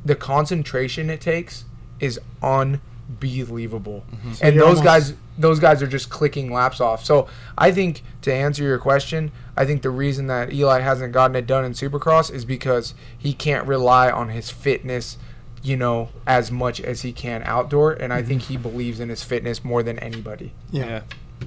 the 0.05 0.15
concentration 0.15 1.09
it 1.09 1.21
takes 1.21 1.65
is 1.99 2.19
unbelievable. 2.41 4.03
So 4.33 4.45
And 4.45 4.57
those 4.59 4.79
almost- 4.79 4.83
guys 4.83 5.13
those 5.38 5.62
guys 5.62 5.81
are 5.81 5.88
just 5.88 6.09
clicking 6.09 6.51
laps 6.51 6.81
off. 6.81 7.05
So 7.05 7.25
I 7.57 7.71
think 7.71 8.03
to 8.23 8.33
answer 8.33 8.62
your 8.62 8.77
question, 8.77 9.31
I 9.55 9.63
think 9.65 9.83
the 9.83 9.89
reason 9.89 10.27
that 10.27 10.51
Eli 10.51 10.81
hasn't 10.81 11.13
gotten 11.13 11.33
it 11.38 11.47
done 11.47 11.63
in 11.63 11.71
Supercross 11.71 12.29
is 12.29 12.43
because 12.43 12.93
he 13.17 13.31
can't 13.31 13.65
rely 13.65 14.12
on 14.12 14.27
his 14.27 14.49
fitness, 14.49 15.17
you 15.63 15.77
know, 15.77 16.09
as 16.27 16.51
much 16.51 16.81
as 16.81 17.03
he 17.03 17.13
can 17.13 17.41
outdoor. 17.45 17.93
And 17.93 18.12
I 18.12 18.21
think 18.21 18.41
he 18.43 18.57
believes 18.57 18.99
in 18.99 19.07
his 19.07 19.23
fitness 19.23 19.63
more 19.63 19.81
than 19.81 19.97
anybody. 19.99 20.51
Yeah, 20.71 21.03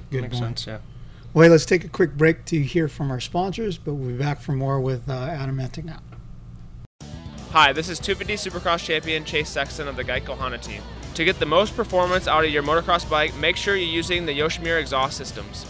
good 0.09 0.23
makes 0.23 0.39
point. 0.39 0.57
sense. 0.57 0.65
Yeah. 0.65 0.77
Well, 1.35 1.43
hey, 1.43 1.49
let's 1.51 1.65
take 1.65 1.83
a 1.83 1.87
quick 1.89 2.17
break 2.17 2.45
to 2.45 2.63
hear 2.63 2.87
from 2.87 3.11
our 3.11 3.19
sponsors, 3.19 3.77
but 3.77 3.93
we'll 3.93 4.09
be 4.13 4.17
back 4.17 4.41
for 4.41 4.53
more 4.53 4.79
with 4.81 5.07
uh, 5.07 5.13
Adam 5.13 5.57
Enticknap. 5.59 5.99
Hi, 7.53 7.71
this 7.71 7.87
is 7.87 7.99
250 7.99 8.49
Supercross 8.49 8.83
champion 8.83 9.23
Chase 9.23 9.47
Sexton 9.47 9.87
of 9.87 9.95
the 9.95 10.03
Geico 10.03 10.35
Honda 10.35 10.57
team. 10.57 10.81
To 11.13 11.23
get 11.23 11.37
the 11.37 11.45
most 11.45 11.75
performance 11.75 12.27
out 12.27 12.43
of 12.43 12.49
your 12.49 12.63
motocross 12.63 13.07
bike, 13.07 13.35
make 13.35 13.57
sure 13.57 13.75
you're 13.75 13.87
using 13.87 14.25
the 14.25 14.35
Yoshimura 14.35 14.81
exhaust 14.81 15.17
systems. 15.17 15.63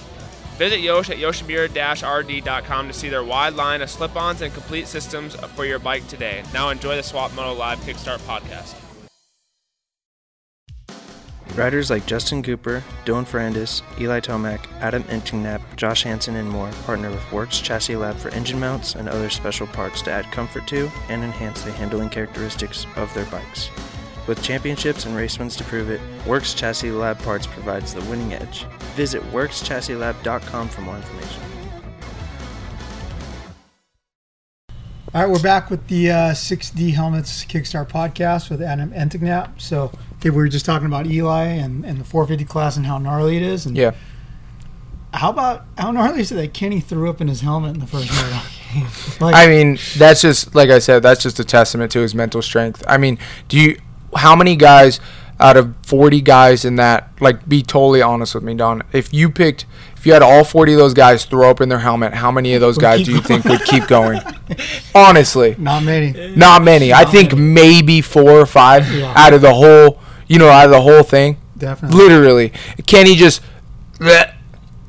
Visit 0.56 0.80
Yosh 0.80 1.10
at 1.10 1.18
yoshimura-rd.com 1.18 2.88
to 2.88 2.94
see 2.94 3.10
their 3.10 3.26
wide 3.26 3.56
line 3.56 3.82
of 3.82 3.90
slip-ons 3.90 4.42
and 4.42 4.54
complete 4.54 4.88
systems 4.88 5.36
for 5.36 5.66
your 5.66 5.78
bike 5.78 6.08
today. 6.08 6.46
Now 6.54 6.70
enjoy 6.70 6.96
the 6.96 7.04
Swap 7.04 7.34
Moto 7.34 7.54
Live 7.54 7.80
Kickstart 7.80 8.20
podcast. 8.20 8.83
Riders 11.56 11.92
like 11.92 12.08
Justin 12.08 12.42
Cooper, 12.42 12.84
Dylan 13.06 13.26
Ferrandis, 13.26 13.84
Eli 14.02 14.20
Tomac, 14.20 14.66
Adam 14.80 15.04
Enticknap, 15.04 15.62
Josh 15.76 16.02
Hansen, 16.02 16.36
and 16.36 16.50
more 16.50 16.72
partner 16.86 17.12
with 17.12 17.32
Works 17.32 17.60
Chassis 17.60 17.96
Lab 17.96 18.16
for 18.16 18.30
engine 18.30 18.60
mounts 18.60 18.96
and 18.96 19.08
other 19.08 19.30
special 19.30 19.68
parts 19.68 20.02
to 20.04 20.12
add 20.12 20.32
comfort 20.32 20.66
to 20.68 20.90
and 21.10 21.24
enhance 21.24 21.62
the 21.62 21.72
handling 21.72 22.10
characteristics 22.10 22.88
of 22.96 23.14
their 23.14 23.26
bikes. 23.26 23.70
With 24.26 24.42
championships 24.42 25.06
and 25.06 25.16
race 25.16 25.38
wins 25.38 25.56
to 25.58 25.64
prove 25.66 25.92
it, 25.92 26.02
Works 26.26 26.56
Chassis 26.56 26.90
Lab 26.90 27.20
Parts 27.20 27.46
provides 27.46 27.94
the 27.94 28.02
winning 28.10 28.34
edge. 28.34 28.64
Visit 28.96 29.22
WorksChassisLab.com 29.32 30.70
for 30.70 30.82
more 30.82 30.96
information. 30.96 31.44
All 35.14 35.22
right, 35.22 35.30
we're 35.30 35.44
back 35.44 35.70
with 35.70 35.86
the 35.90 36.10
uh, 36.10 36.16
6D 36.32 36.94
Helmets 36.96 37.46
Kickstart 37.46 37.88
podcast 37.90 38.50
with 38.50 38.64
Adam 38.64 38.90
Enticknap. 38.94 39.62
So, 39.62 39.92
we 40.30 40.38
were 40.38 40.48
just 40.48 40.66
talking 40.66 40.88
about 40.88 41.08
Eli 41.08 41.46
and, 41.46 41.86
and 41.86 42.00
the 42.00 42.04
450 42.04 42.46
class 42.46 42.78
and 42.78 42.86
how 42.86 42.98
gnarly 42.98 43.38
it 43.38 43.44
is. 43.44 43.66
And 43.66 43.76
Yeah. 43.78 43.92
how 45.14 45.30
about 45.30 45.66
how 45.78 45.92
gnarly 45.92 46.22
is 46.22 46.32
it 46.32 46.36
that 46.36 46.54
Kenny 46.54 46.80
threw 46.80 47.10
up 47.10 47.22
in 47.22 47.28
his 47.28 47.42
helmet 47.42 47.74
in 47.76 47.80
the 47.80 47.88
first 47.88 48.10
moto? 48.12 48.40
like, 49.26 49.36
I 49.36 49.48
mean, 49.48 49.78
that's 49.98 50.22
just 50.22 50.56
like 50.56 50.70
I 50.70 50.80
said. 50.80 51.04
That's 51.04 51.22
just 51.22 51.40
a 51.40 51.44
testament 51.44 51.92
to 51.92 52.00
his 52.00 52.16
mental 52.16 52.42
strength. 52.42 52.84
I 52.88 52.98
mean, 52.98 53.20
do 53.48 53.60
you? 53.60 53.80
How 54.16 54.36
many 54.36 54.56
guys 54.56 55.00
out 55.40 55.58
of 55.58 55.76
forty 55.84 56.22
guys 56.22 56.66
in 56.66 56.76
that? 56.78 57.10
Like, 57.20 57.48
be 57.48 57.62
totally 57.62 58.02
honest 58.02 58.34
with 58.36 58.44
me, 58.44 58.54
Don. 58.56 58.82
If 58.92 59.14
you 59.14 59.30
picked, 59.30 59.66
if 59.96 60.06
you 60.08 60.14
had 60.14 60.24
all 60.24 60.44
forty 60.44 60.74
of 60.74 60.80
those 60.80 60.94
guys 60.96 61.26
throw 61.26 61.50
up 61.52 61.62
in 61.62 61.70
their 61.70 61.80
helmet, 61.80 62.14
how 62.16 62.32
many 62.32 62.56
of 62.56 62.62
those 62.62 62.78
guys 62.80 63.04
do 63.04 63.12
you 63.12 63.22
think 63.22 63.46
would 63.46 63.64
keep 63.66 63.86
going? 63.88 64.20
Honestly, 64.96 65.56
not 65.60 65.84
many. 65.84 66.36
not 66.36 66.64
many. 66.64 66.92
I 66.94 67.06
think 67.06 67.34
many. 67.34 67.44
maybe 67.54 68.02
four 68.02 68.32
or 68.32 68.46
five 68.46 68.92
Yeah. 68.92 69.14
out 69.16 69.34
of 69.34 69.42
the 69.42 69.54
whole. 69.54 70.00
You 70.28 70.40
know, 70.40 70.50
out 70.50 70.66
of 70.66 70.72
the 70.72 70.82
whole 70.82 71.04
thing. 71.04 71.38
Definitely. 71.58 71.98
Literally, 71.98 72.54
he 72.78 73.16
just. 73.16 73.42
"Bleh." 74.00 74.34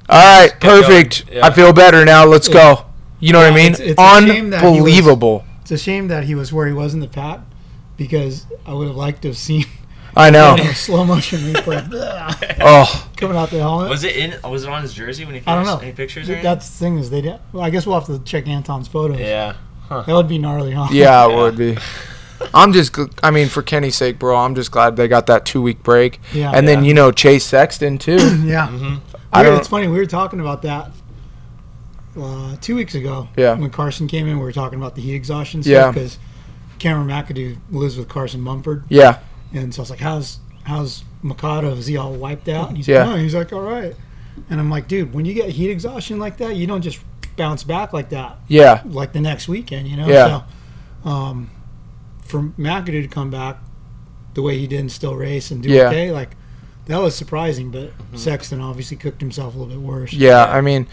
All 0.08 0.40
right, 0.42 0.52
perfect. 0.60 1.24
Yeah. 1.32 1.46
I 1.46 1.50
feel 1.50 1.72
better 1.72 2.04
now. 2.04 2.24
Let's 2.26 2.48
Yeah. 2.48 2.54
go. 2.54 2.84
You 3.20 3.32
know 3.32 3.38
what 3.38 3.52
I 3.52 3.54
mean? 3.56 3.72
it's- 3.72 3.80
it's 3.80 4.00
a 4.00 4.26
shame 4.26 4.50
that 4.50 4.60
he 4.60 4.66
was- 4.66 4.76
Unbelievable. 4.76 5.44
It's 5.62 5.70
a 5.70 5.78
shame 5.78 6.08
that 6.08 6.24
he 6.24 6.34
was 6.34 6.52
where 6.52 6.66
he 6.66 6.74
was 6.74 6.92
in 6.92 7.00
the 7.00 7.06
pat 7.08 7.40
because 7.96 8.44
I 8.66 8.74
would 8.74 8.86
have 8.88 8.96
liked 8.96 9.22
to 9.22 9.28
have 9.28 9.38
seen 9.38 9.64
I 10.16 10.28
know. 10.30 10.56
slow 10.74 11.04
motion 11.04 11.40
replay 11.40 11.82
Oh, 12.60 13.08
coming 13.16 13.36
out 13.36 13.50
the 13.50 13.58
helmet. 13.60 13.88
Was 13.88 14.04
it 14.04 14.14
in? 14.16 14.34
Was 14.44 14.64
it 14.64 14.70
on 14.70 14.82
his 14.82 14.92
jersey 14.92 15.24
when 15.24 15.34
he 15.34 15.42
I 15.46 15.54
don't 15.54 15.64
know. 15.64 15.78
Any 15.78 15.92
pictures? 15.92 16.26
Th- 16.26 16.42
That's 16.42 16.68
the 16.68 16.76
thing 16.76 16.98
is 16.98 17.08
they 17.10 17.20
did. 17.22 17.38
Well, 17.52 17.64
I 17.64 17.70
guess 17.70 17.86
we'll 17.86 17.98
have 17.98 18.06
to 18.08 18.18
check 18.20 18.46
Anton's 18.46 18.88
photos. 18.88 19.18
Yeah. 19.18 19.54
That 19.88 20.08
would 20.08 20.28
be 20.28 20.38
gnarly, 20.38 20.72
huh? 20.72 20.88
yeah, 20.90 21.26
it 21.28 21.34
would 21.34 21.56
be. 21.56 21.76
I'm 22.52 22.72
just, 22.72 22.96
I 23.22 23.30
mean, 23.30 23.48
for 23.48 23.62
Kenny's 23.62 23.96
sake, 23.96 24.18
bro, 24.18 24.36
I'm 24.36 24.54
just 24.54 24.70
glad 24.70 24.96
they 24.96 25.08
got 25.08 25.26
that 25.28 25.44
two 25.46 25.62
week 25.62 25.82
break. 25.82 26.20
Yeah. 26.32 26.52
And 26.54 26.66
then, 26.68 26.84
you 26.84 26.92
know, 26.94 27.10
Chase 27.12 27.44
Sexton, 27.44 27.98
too. 27.98 28.12
yeah. 28.44 28.68
Mm-hmm. 28.68 28.96
I 29.32 29.42
We 29.42 29.48
don't- 29.48 29.58
it's 29.58 29.68
funny. 29.68 29.88
We 29.88 29.98
were 29.98 30.06
talking 30.06 30.40
about 30.40 30.62
that 30.62 30.90
uh, 32.20 32.56
two 32.60 32.76
weeks 32.76 32.94
ago. 32.94 33.28
Yeah. 33.36 33.54
When 33.54 33.70
Carson 33.70 34.06
came 34.06 34.26
in, 34.28 34.38
we 34.38 34.44
were 34.44 34.52
talking 34.52 34.78
about 34.78 34.94
the 34.94 35.02
heat 35.02 35.14
exhaustion 35.14 35.62
Yeah. 35.64 35.90
because 35.90 36.18
Cameron 36.78 37.08
McAdoo 37.08 37.56
lives 37.70 37.96
with 37.96 38.08
Carson 38.08 38.40
Mumford, 38.40 38.84
yeah. 38.88 39.18
and 39.52 39.72
so 39.74 39.80
I 39.80 39.82
was 39.84 39.90
like, 39.90 40.00
"How's 40.00 40.38
how's 40.64 41.04
McAdoo? 41.24 41.76
Is 41.78 41.86
he 41.86 41.96
all 41.96 42.12
wiped 42.12 42.48
out?" 42.48 42.68
And 42.68 42.76
he's 42.76 42.86
Yeah. 42.88 43.04
like, 43.04 43.10
"No." 43.10 43.16
He's 43.22 43.34
like, 43.34 43.52
"All 43.52 43.60
right." 43.62 43.94
And 44.50 44.60
I'm 44.60 44.70
like, 44.70 44.86
"Dude, 44.88 45.14
when 45.14 45.24
you 45.24 45.34
get 45.34 45.50
heat 45.50 45.70
exhaustion 45.70 46.18
like 46.18 46.36
that, 46.38 46.56
you 46.56 46.66
don't 46.66 46.82
just 46.82 46.98
bounce 47.36 47.64
back 47.64 47.92
like 47.92 48.10
that 48.10 48.36
Yeah. 48.48 48.82
like 48.84 49.12
the 49.12 49.20
next 49.20 49.48
weekend, 49.48 49.88
you 49.88 49.96
know?" 49.96 50.06
Yeah. 50.08 50.42
So, 51.04 51.08
um, 51.10 51.50
for 52.34 52.42
McAdoo 52.60 53.02
to 53.02 53.06
come 53.08 53.30
back 53.30 53.58
the 54.34 54.42
way 54.42 54.58
he 54.58 54.66
did 54.66 54.80
and 54.80 54.90
still 54.90 55.14
race 55.14 55.52
and 55.52 55.62
do 55.62 55.68
Yeah. 55.68 55.88
okay, 55.88 56.10
like 56.10 56.30
that 56.86 56.98
was 56.98 57.14
surprising. 57.14 57.70
But 57.70 57.96
mm-hmm. 57.96 58.16
Sexton 58.16 58.60
obviously 58.60 58.96
cooked 58.96 59.20
himself 59.20 59.54
a 59.54 59.58
little 59.58 59.72
bit 59.72 59.80
worse. 59.80 60.12
Yeah. 60.12 60.44
I 60.46 60.60
mean, 60.60 60.88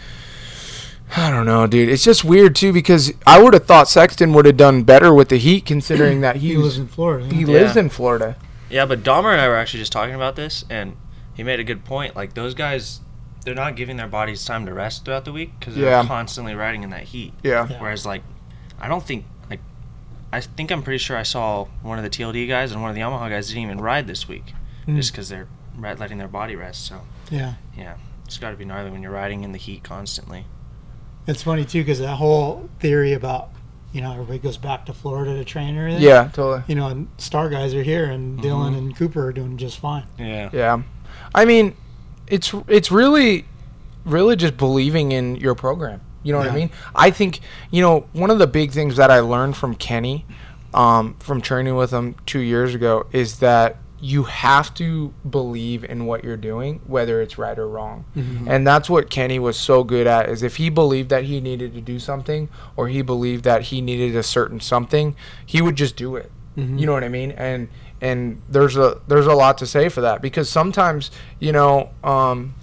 I 1.16 1.30
don't 1.30 1.44
know, 1.44 1.66
dude. 1.66 1.88
It's 1.88 2.04
just 2.04 2.24
weird, 2.24 2.54
too, 2.54 2.72
because 2.72 3.12
I 3.26 3.42
would 3.42 3.52
have 3.54 3.66
thought 3.66 3.88
Sexton 3.88 4.32
would 4.34 4.46
have 4.46 4.56
done 4.56 4.84
better 4.84 5.12
with 5.12 5.28
the 5.30 5.36
heat, 5.36 5.66
considering 5.66 6.20
that 6.22 6.36
He 6.36 6.50
he, 6.50 6.56
lives 6.56 6.78
in 6.78 6.86
Florida. 6.86 7.26
he 7.34 7.40
yeah. 7.42 7.46
lives 7.48 7.74
Yeah. 7.74 7.82
in 7.82 7.88
Florida. 7.90 8.36
Yeah, 8.70 8.86
but 8.86 9.02
Dahmer 9.02 9.32
and 9.32 9.40
I 9.40 9.48
were 9.48 9.56
actually 9.56 9.80
just 9.80 9.92
talking 9.92 10.14
about 10.14 10.36
this, 10.36 10.64
and 10.70 10.96
he 11.34 11.42
made 11.42 11.60
a 11.60 11.64
good 11.64 11.84
point. 11.84 12.14
Like 12.16 12.32
those 12.34 12.54
guys, 12.54 13.00
they're 13.44 13.54
not 13.54 13.76
giving 13.76 13.96
their 13.98 14.06
bodies 14.08 14.44
time 14.44 14.64
to 14.66 14.72
rest 14.72 15.04
throughout 15.04 15.24
the 15.26 15.32
week 15.32 15.58
because 15.58 15.74
they're 15.74 15.90
Yeah. 15.90 16.06
constantly 16.06 16.54
riding 16.54 16.82
in 16.84 16.90
that 16.90 17.02
heat. 17.04 17.34
Yeah. 17.42 17.66
Yeah. 17.68 17.80
Whereas, 17.82 18.06
like, 18.06 18.22
I 18.80 18.88
don't 18.88 19.04
think 19.04 19.24
like, 19.24 19.31
I 20.32 20.40
think 20.40 20.70
I'm 20.70 20.82
pretty 20.82 20.98
sure 20.98 21.16
I 21.16 21.22
saw 21.24 21.66
one 21.82 21.98
of 21.98 22.04
the 22.04 22.10
TLD 22.10 22.48
guys 22.48 22.72
and 22.72 22.80
one 22.80 22.90
of 22.90 22.94
the 22.94 23.02
Yamaha 23.02 23.28
guys 23.28 23.48
didn't 23.48 23.62
even 23.64 23.80
ride 23.80 24.06
this 24.06 24.26
week, 24.28 24.54
Mm. 24.86 24.96
just 24.96 25.12
because 25.12 25.28
they're 25.28 25.46
letting 25.78 26.18
their 26.18 26.28
body 26.28 26.56
rest. 26.56 26.86
So 26.86 27.02
Yeah. 27.30 27.54
yeah, 27.76 27.94
it's 28.24 28.38
got 28.38 28.50
to 28.50 28.56
be 28.56 28.64
gnarly 28.64 28.90
when 28.90 29.02
you're 29.02 29.12
riding 29.12 29.44
in 29.44 29.52
the 29.52 29.58
heat 29.58 29.82
constantly. 29.82 30.46
It's 31.26 31.42
funny 31.42 31.64
too 31.64 31.80
because 31.82 31.98
that 32.00 32.16
whole 32.16 32.68
theory 32.80 33.12
about 33.12 33.50
you 33.92 34.00
know 34.00 34.12
everybody 34.12 34.38
goes 34.38 34.56
back 34.56 34.86
to 34.86 34.94
Florida 34.94 35.34
to 35.36 35.44
train 35.44 35.68
and 35.70 35.78
everything. 35.78 36.02
Yeah, 36.02 36.30
totally. 36.32 36.62
You 36.66 36.74
know, 36.76 36.88
and 36.88 37.08
star 37.18 37.48
guys 37.50 37.74
are 37.74 37.82
here, 37.82 38.06
and 38.06 38.40
Dylan 38.40 38.76
and 38.76 38.96
Cooper 38.96 39.26
are 39.26 39.32
doing 39.32 39.58
just 39.58 39.78
fine. 39.78 40.04
Yeah. 40.18 40.48
Yeah, 40.52 40.82
I 41.34 41.44
mean, 41.44 41.74
it's 42.26 42.54
it's 42.68 42.90
really, 42.90 43.44
really 44.06 44.34
just 44.34 44.56
believing 44.56 45.12
in 45.12 45.36
your 45.36 45.54
program. 45.54 46.00
You 46.22 46.32
know 46.32 46.38
what 46.38 46.48
I 46.48 46.54
mean? 46.54 46.70
I 46.94 47.10
think 47.10 47.40
you 47.70 47.82
know 47.82 48.06
one 48.12 48.30
of 48.30 48.38
the 48.38 48.46
big 48.46 48.70
things 48.72 48.96
that 48.96 49.10
I 49.10 49.20
learned 49.20 49.56
from 49.56 49.74
Kenny, 49.74 50.24
um, 50.74 51.14
from 51.20 51.40
training 51.40 51.76
with 51.76 51.90
him 51.90 52.16
two 52.26 52.40
years 52.40 52.74
ago, 52.74 53.06
is 53.12 53.38
that 53.40 53.76
you 54.00 54.24
have 54.24 54.74
to 54.74 55.14
believe 55.30 55.84
in 55.84 56.06
what 56.06 56.24
you're 56.24 56.36
doing, 56.36 56.80
whether 56.88 57.22
it's 57.22 57.38
right 57.38 57.56
or 57.56 57.68
wrong. 57.68 58.04
And 58.48 58.66
that's 58.66 58.90
what 58.90 59.08
Kenny 59.10 59.38
was 59.38 59.56
so 59.56 59.84
good 59.84 60.08
at. 60.08 60.28
Is 60.28 60.42
if 60.42 60.56
he 60.56 60.70
believed 60.70 61.08
that 61.10 61.24
he 61.24 61.40
needed 61.40 61.72
to 61.74 61.80
do 61.80 61.98
something, 62.00 62.48
or 62.76 62.88
he 62.88 63.00
believed 63.02 63.44
that 63.44 63.62
he 63.62 63.80
needed 63.80 64.16
a 64.16 64.22
certain 64.24 64.58
something, 64.60 65.14
he 65.46 65.62
would 65.62 65.76
just 65.76 65.94
do 65.96 66.16
it. 66.16 66.32
You 66.78 66.86
know 66.86 66.92
what 66.92 67.04
I 67.04 67.08
mean? 67.08 67.30
And 67.32 67.68
and 68.00 68.42
there's 68.48 68.76
a 68.76 69.00
there's 69.06 69.26
a 69.26 69.34
lot 69.34 69.56
to 69.58 69.66
say 69.66 69.88
for 69.88 70.00
that 70.02 70.20
because 70.20 70.50
sometimes 70.50 71.10
you 71.38 71.52
know 71.52 71.90
um, 72.04 72.54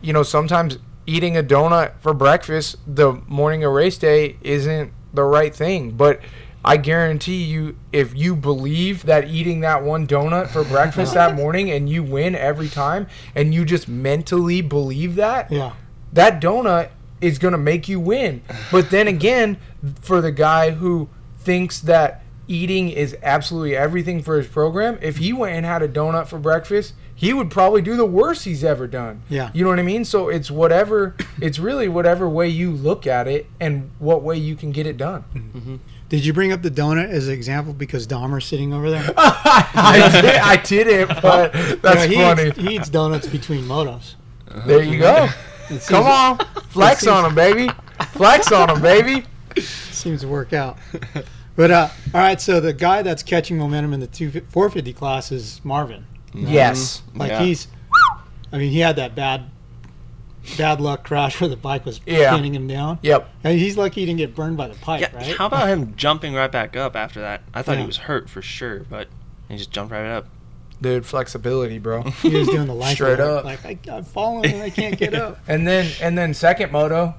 you 0.00 0.12
know 0.12 0.22
sometimes 0.22 0.78
eating 1.06 1.36
a 1.36 1.42
donut 1.42 1.92
for 2.00 2.14
breakfast 2.14 2.76
the 2.86 3.14
morning 3.28 3.62
of 3.64 3.72
race 3.72 3.98
day 3.98 4.36
isn't 4.42 4.92
the 5.12 5.24
right 5.24 5.54
thing, 5.54 5.92
but 5.92 6.20
I 6.64 6.78
guarantee 6.78 7.44
you, 7.44 7.76
if 7.92 8.16
you 8.16 8.34
believe 8.34 9.04
that 9.04 9.28
eating 9.28 9.60
that 9.60 9.82
one 9.82 10.06
donut 10.06 10.48
for 10.48 10.64
breakfast 10.64 11.12
that 11.14 11.34
morning 11.36 11.70
and 11.70 11.88
you 11.90 12.02
win 12.02 12.34
every 12.34 12.68
time, 12.68 13.06
and 13.34 13.52
you 13.54 13.64
just 13.66 13.86
mentally 13.86 14.62
believe 14.62 15.14
that, 15.16 15.52
Yeah. 15.52 15.72
that 16.14 16.40
donut 16.40 16.88
is 17.20 17.38
going 17.38 17.52
to 17.52 17.58
make 17.58 17.86
you 17.88 18.00
win. 18.00 18.40
But 18.72 18.90
then 18.90 19.06
again, 19.08 19.58
for 20.00 20.20
the 20.22 20.32
guy 20.32 20.70
who 20.70 21.08
thinks 21.38 21.80
that 21.80 22.22
eating 22.48 22.90
is 22.90 23.16
absolutely 23.22 23.76
everything 23.76 24.22
for 24.22 24.36
his 24.38 24.46
program, 24.46 24.98
if 25.02 25.16
he 25.18 25.32
went 25.32 25.56
and 25.56 25.64
had 25.66 25.82
a 25.82 25.88
donut 25.88 26.26
for 26.28 26.38
breakfast, 26.38 26.94
he 27.14 27.32
would 27.32 27.50
probably 27.50 27.80
do 27.80 27.96
the 27.96 28.04
worst 28.06 28.44
he's 28.44 28.64
ever 28.64 28.86
done. 28.86 29.22
Yeah. 29.28 29.50
You 29.54 29.64
know 29.64 29.70
what 29.70 29.78
I 29.78 29.82
mean? 29.82 30.04
So 30.04 30.28
it's 30.28 30.50
whatever, 30.50 31.14
it's 31.40 31.58
really 31.58 31.88
whatever 31.88 32.28
way 32.28 32.48
you 32.48 32.70
look 32.72 33.06
at 33.06 33.28
it 33.28 33.46
and 33.60 33.90
what 33.98 34.22
way 34.22 34.36
you 34.36 34.56
can 34.56 34.72
get 34.72 34.86
it 34.86 34.96
done. 34.96 35.24
Mm-hmm. 35.34 35.76
Did 36.08 36.26
you 36.26 36.32
bring 36.32 36.52
up 36.52 36.62
the 36.62 36.70
donut 36.70 37.08
as 37.08 37.28
an 37.28 37.34
example 37.34 37.72
because 37.72 38.06
Dahmer's 38.06 38.44
sitting 38.44 38.72
over 38.74 38.90
there? 38.90 39.12
I, 39.16 40.20
did, 40.20 40.34
I 40.36 40.56
did 40.56 40.86
it, 40.86 41.08
but 41.22 41.52
that's 41.82 42.02
Yeah, 42.02 42.06
he 42.06 42.14
funny. 42.16 42.48
Eats, 42.48 42.58
he 42.58 42.74
eats 42.76 42.88
donuts 42.88 43.26
between 43.26 43.62
motos. 43.64 44.14
Uh-huh. 44.48 44.66
there 44.66 44.82
you 44.82 44.98
go. 44.98 45.28
Come 45.86 46.04
on. 46.06 46.38
Flex 46.68 47.06
on 47.06 47.24
him, 47.24 47.34
baby. 47.34 47.70
Flex 48.10 48.52
on 48.52 48.70
him, 48.70 48.82
baby. 48.82 49.24
Seems 49.60 50.20
to 50.20 50.28
work 50.28 50.52
out. 50.52 50.78
But 51.56 51.70
uh, 51.70 51.88
all 52.12 52.20
right, 52.20 52.40
so 52.40 52.60
the 52.60 52.72
guy 52.72 53.02
that's 53.02 53.22
catching 53.22 53.56
momentum 53.58 53.92
in 53.92 54.00
the 54.00 54.06
two, 54.08 54.30
450 54.30 54.92
class 54.92 55.30
is 55.30 55.60
Marvin. 55.64 56.06
Yes. 56.32 57.02
Like 57.14 57.30
Yeah. 57.30 57.42
he's, 57.42 57.68
I 58.52 58.58
mean, 58.58 58.70
he 58.72 58.80
had 58.80 58.96
that 58.96 59.14
bad, 59.14 59.44
bad 60.58 60.80
luck 60.80 61.04
crash 61.04 61.40
where 61.40 61.48
the 61.48 61.56
bike 61.56 61.84
was 61.86 62.00
Yeah. 62.06 62.34
pinning 62.34 62.54
him 62.54 62.66
down. 62.66 62.98
Yep. 63.02 63.28
And 63.44 63.58
he's 63.58 63.76
lucky 63.76 64.00
he 64.00 64.06
didn't 64.06 64.18
get 64.18 64.34
burned 64.34 64.56
by 64.56 64.66
the 64.68 64.74
pipe, 64.74 65.00
Yeah, 65.00 65.14
right? 65.16 65.36
how 65.36 65.46
about 65.46 65.68
him 65.68 65.94
jumping 65.96 66.34
right 66.34 66.50
back 66.50 66.76
up 66.76 66.96
after 66.96 67.20
that? 67.20 67.42
I 67.54 67.62
thought 67.62 67.76
Yeah. 67.76 67.82
he 67.82 67.86
was 67.86 67.98
hurt 67.98 68.28
for 68.28 68.42
sure, 68.42 68.80
but 68.90 69.08
he 69.48 69.56
just 69.56 69.70
jumped 69.70 69.92
right 69.92 70.06
up. 70.06 70.26
Dude, 70.82 71.06
flexibility, 71.06 71.78
bro. 71.78 72.02
he 72.02 72.30
was 72.36 72.48
doing 72.48 72.66
the 72.66 72.74
life 72.74 72.94
Straight 72.96 73.20
up. 73.20 73.44
Like 73.44 73.64
I, 73.64 73.78
I'm 73.90 74.02
falling 74.04 74.52
and 74.52 74.62
I 74.62 74.70
can't 74.70 74.98
get 74.98 75.14
up. 75.14 75.38
And 75.46 75.66
then 75.66 75.90
and 76.02 76.18
then 76.18 76.34
second 76.34 76.72
moto, 76.72 77.14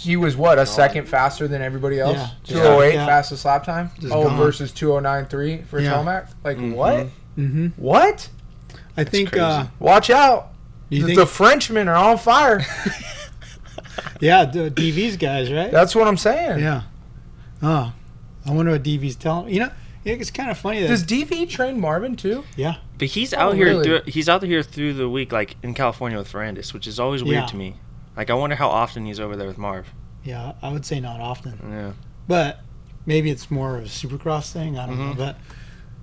he 0.00 0.16
was 0.16 0.36
what 0.36 0.58
a 0.58 0.66
second 0.66 1.06
faster 1.08 1.46
than 1.46 1.62
everybody 1.62 2.00
else. 2.00 2.16
Yeah. 2.16 2.28
Two 2.44 2.60
oh 2.60 2.80
eight 2.82 2.94
Yeah. 2.94 3.06
fastest 3.06 3.44
lap 3.44 3.64
time. 3.64 3.90
Just 4.00 4.12
oh, 4.12 4.24
gone. 4.24 4.36
versus 4.38 4.72
two 4.72 4.92
oh 4.94 5.00
nine 5.00 5.26
three 5.26 5.62
for 5.62 5.78
Yeah. 5.80 5.92
Tomac. 5.94 6.28
Like 6.44 6.56
Mhm. 6.58 6.74
what? 6.74 7.06
hmm 7.36 7.66
What? 7.76 8.28
I 8.96 9.04
think. 9.04 9.36
Uh, 9.36 9.66
Watch 9.78 10.10
out! 10.10 10.48
you 10.88 11.00
the, 11.02 11.06
think? 11.08 11.18
the 11.18 11.26
Frenchmen 11.26 11.88
are 11.88 11.94
on 11.96 12.18
fire. 12.18 12.60
yeah, 14.20 14.44
the 14.44 14.70
DV's 14.70 15.16
guys, 15.16 15.50
right? 15.52 15.70
That's 15.70 15.94
what 15.94 16.06
I'm 16.08 16.16
saying. 16.16 16.60
yeah. 16.60 16.82
Oh, 17.62 17.92
I 18.46 18.50
wonder 18.52 18.72
what 18.72 18.82
DV's 18.82 19.16
telling. 19.16 19.52
You 19.52 19.60
know, 19.60 19.70
it's 20.04 20.30
kind 20.30 20.50
of 20.50 20.58
funny 20.58 20.80
that. 20.80 20.88
Does 20.88 21.04
DV 21.04 21.48
train 21.48 21.80
Marvin 21.80 22.16
too? 22.16 22.44
yeah. 22.56 22.76
But 22.98 23.08
he's 23.08 23.32
Oh, 23.32 23.38
out 23.38 23.54
here. 23.54 23.66
really? 23.66 23.84
through, 23.84 24.00
he's 24.06 24.28
out 24.28 24.42
here 24.42 24.62
through 24.62 24.92
the 24.94 25.08
week, 25.08 25.32
like 25.32 25.56
in 25.62 25.72
California 25.74 26.18
with 26.18 26.30
Ferrandis, 26.30 26.74
which 26.74 26.86
is 26.86 26.98
always 27.00 27.22
weird 27.24 27.42
Yeah. 27.42 27.46
to 27.46 27.56
me. 27.56 27.76
Like 28.16 28.30
I 28.30 28.34
wonder 28.34 28.56
how 28.56 28.68
often 28.68 29.06
he's 29.06 29.20
over 29.20 29.36
there 29.36 29.46
with 29.46 29.58
Marv. 29.58 29.86
Yeah, 30.24 30.52
I 30.62 30.72
would 30.72 30.84
say 30.84 31.00
not 31.00 31.20
often. 31.20 31.58
Yeah. 31.70 31.92
But 32.28 32.60
maybe 33.06 33.30
it's 33.30 33.50
more 33.50 33.76
of 33.78 33.84
a 33.84 33.88
supercross 33.88 34.52
thing. 34.52 34.78
I 34.78 34.86
don't 34.86 34.98
know. 34.98 35.14
Mhm. 35.14 35.16
But 35.16 35.38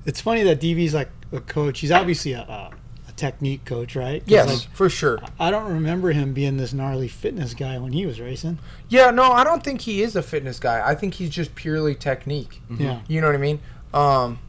it's 0.05 0.21
funny 0.21 0.43
that 0.43 0.59
DV's 0.59 0.93
like 0.93 1.09
a 1.31 1.39
coach. 1.39 1.79
He's 1.81 1.91
obviously 1.91 2.31
a, 2.33 2.39
a, 2.41 2.71
a 3.07 3.11
technique 3.13 3.65
coach, 3.65 3.95
right? 3.95 4.23
Yes, 4.25 4.47
like, 4.47 4.75
for 4.75 4.89
sure. 4.89 5.19
I 5.39 5.51
don't 5.51 5.71
remember 5.71 6.11
him 6.11 6.33
being 6.33 6.57
this 6.57 6.73
gnarly 6.73 7.07
fitness 7.07 7.53
guy 7.53 7.77
when 7.77 7.91
he 7.93 8.05
was 8.05 8.19
racing. 8.19 8.59
Yeah, 8.89 9.11
no, 9.11 9.31
I 9.31 9.43
don't 9.43 9.63
think 9.63 9.81
he 9.81 10.01
is 10.01 10.15
a 10.15 10.23
fitness 10.23 10.59
guy. 10.59 10.81
I 10.85 10.95
think 10.95 11.15
he's 11.15 11.29
just 11.29 11.53
purely 11.55 11.93
technique. 11.93 12.61
Yeah. 12.69 13.01
You 13.07 13.21
know 13.21 13.27
what 13.27 13.35
I 13.35 13.39
mean? 13.39 13.59
Um, 13.93 14.39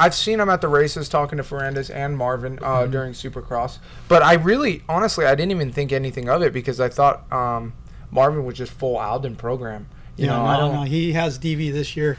I've 0.00 0.14
seen 0.14 0.40
him 0.40 0.48
at 0.48 0.60
the 0.60 0.68
races 0.68 1.08
talking 1.08 1.36
to 1.36 1.44
Ferrandis 1.44 1.94
and 1.94 2.16
Marvin 2.16 2.58
uh, 2.62 2.82
Mm-hmm. 2.82 2.90
during 2.92 3.12
Supercross, 3.12 3.78
but 4.08 4.22
I 4.22 4.34
really, 4.34 4.82
honestly, 4.88 5.26
I 5.26 5.34
didn't 5.34 5.52
even 5.52 5.72
think 5.72 5.92
anything 5.92 6.28
of 6.28 6.42
it 6.42 6.52
because 6.52 6.80
I 6.80 6.88
thought 6.88 7.30
um, 7.32 7.74
Marvin 8.10 8.44
was 8.44 8.56
just 8.56 8.72
full 8.72 8.96
Aldon 8.96 9.36
program. 9.36 9.86
You 10.16 10.26
Yeah, 10.26 10.32
know, 10.32 10.42
no, 10.42 10.48
I 10.48 10.56
don't. 10.56 10.74
know. 10.74 10.82
He 10.82 11.12
has 11.12 11.38
DV 11.38 11.72
this 11.72 11.96
year. 11.96 12.18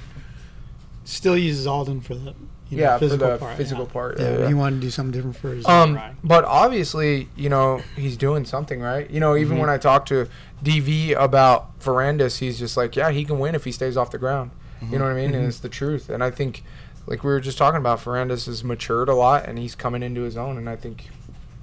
Still 1.03 1.37
uses 1.37 1.65
Aldon 1.67 2.01
for 2.01 2.15
the 2.15 2.33
you 2.69 2.77
know, 2.77 2.83
yeah, 2.83 2.93
for 2.93 2.99
physical 2.99 3.27
the 3.27 3.37
part. 3.37 3.57
physical 3.57 3.83
yeah. 3.85 3.91
part. 3.91 4.19
Yeah, 4.19 4.37
yeah, 4.39 4.47
he 4.47 4.53
wanted 4.53 4.75
to 4.77 4.81
do 4.83 4.89
something 4.91 5.11
different 5.11 5.35
for 5.35 5.49
his 5.53 5.65
Um, 5.65 5.95
ride. 5.95 6.15
but 6.23 6.45
obviously, 6.45 7.27
you 7.35 7.49
know, 7.49 7.81
he's 7.97 8.15
doing 8.15 8.45
something 8.45 8.79
right. 8.79 9.09
You 9.09 9.19
know, 9.19 9.31
Mm-hmm. 9.33 9.41
even 9.41 9.57
when 9.57 9.69
I 9.69 9.77
talk 9.77 10.05
to 10.05 10.29
DV 10.63 11.13
about 11.21 11.77
Ferrandis, 11.81 12.37
he's 12.37 12.57
just 12.57 12.77
like, 12.77 12.95
yeah, 12.95 13.11
he 13.11 13.25
can 13.25 13.39
win 13.39 13.55
if 13.55 13.65
he 13.65 13.73
stays 13.73 13.97
off 13.97 14.11
the 14.11 14.17
ground. 14.19 14.51
You 14.89 14.97
know 14.97 15.03
what 15.05 15.11
I 15.11 15.15
mean? 15.15 15.31
Mm-hmm. 15.31 15.35
And 15.39 15.47
it's 15.47 15.59
the 15.59 15.69
truth. 15.69 16.09
And 16.09 16.23
I 16.23 16.31
think, 16.31 16.63
like 17.07 17.23
we 17.23 17.31
were 17.31 17.39
just 17.41 17.57
talking 17.57 17.79
about, 17.79 17.99
Ferrandis 17.99 18.45
has 18.45 18.63
matured 18.63 19.09
a 19.09 19.15
lot 19.15 19.47
and 19.47 19.57
he's 19.57 19.75
coming 19.75 20.03
into 20.03 20.21
his 20.21 20.37
own. 20.37 20.57
And 20.57 20.69
I 20.69 20.75
think 20.75 21.09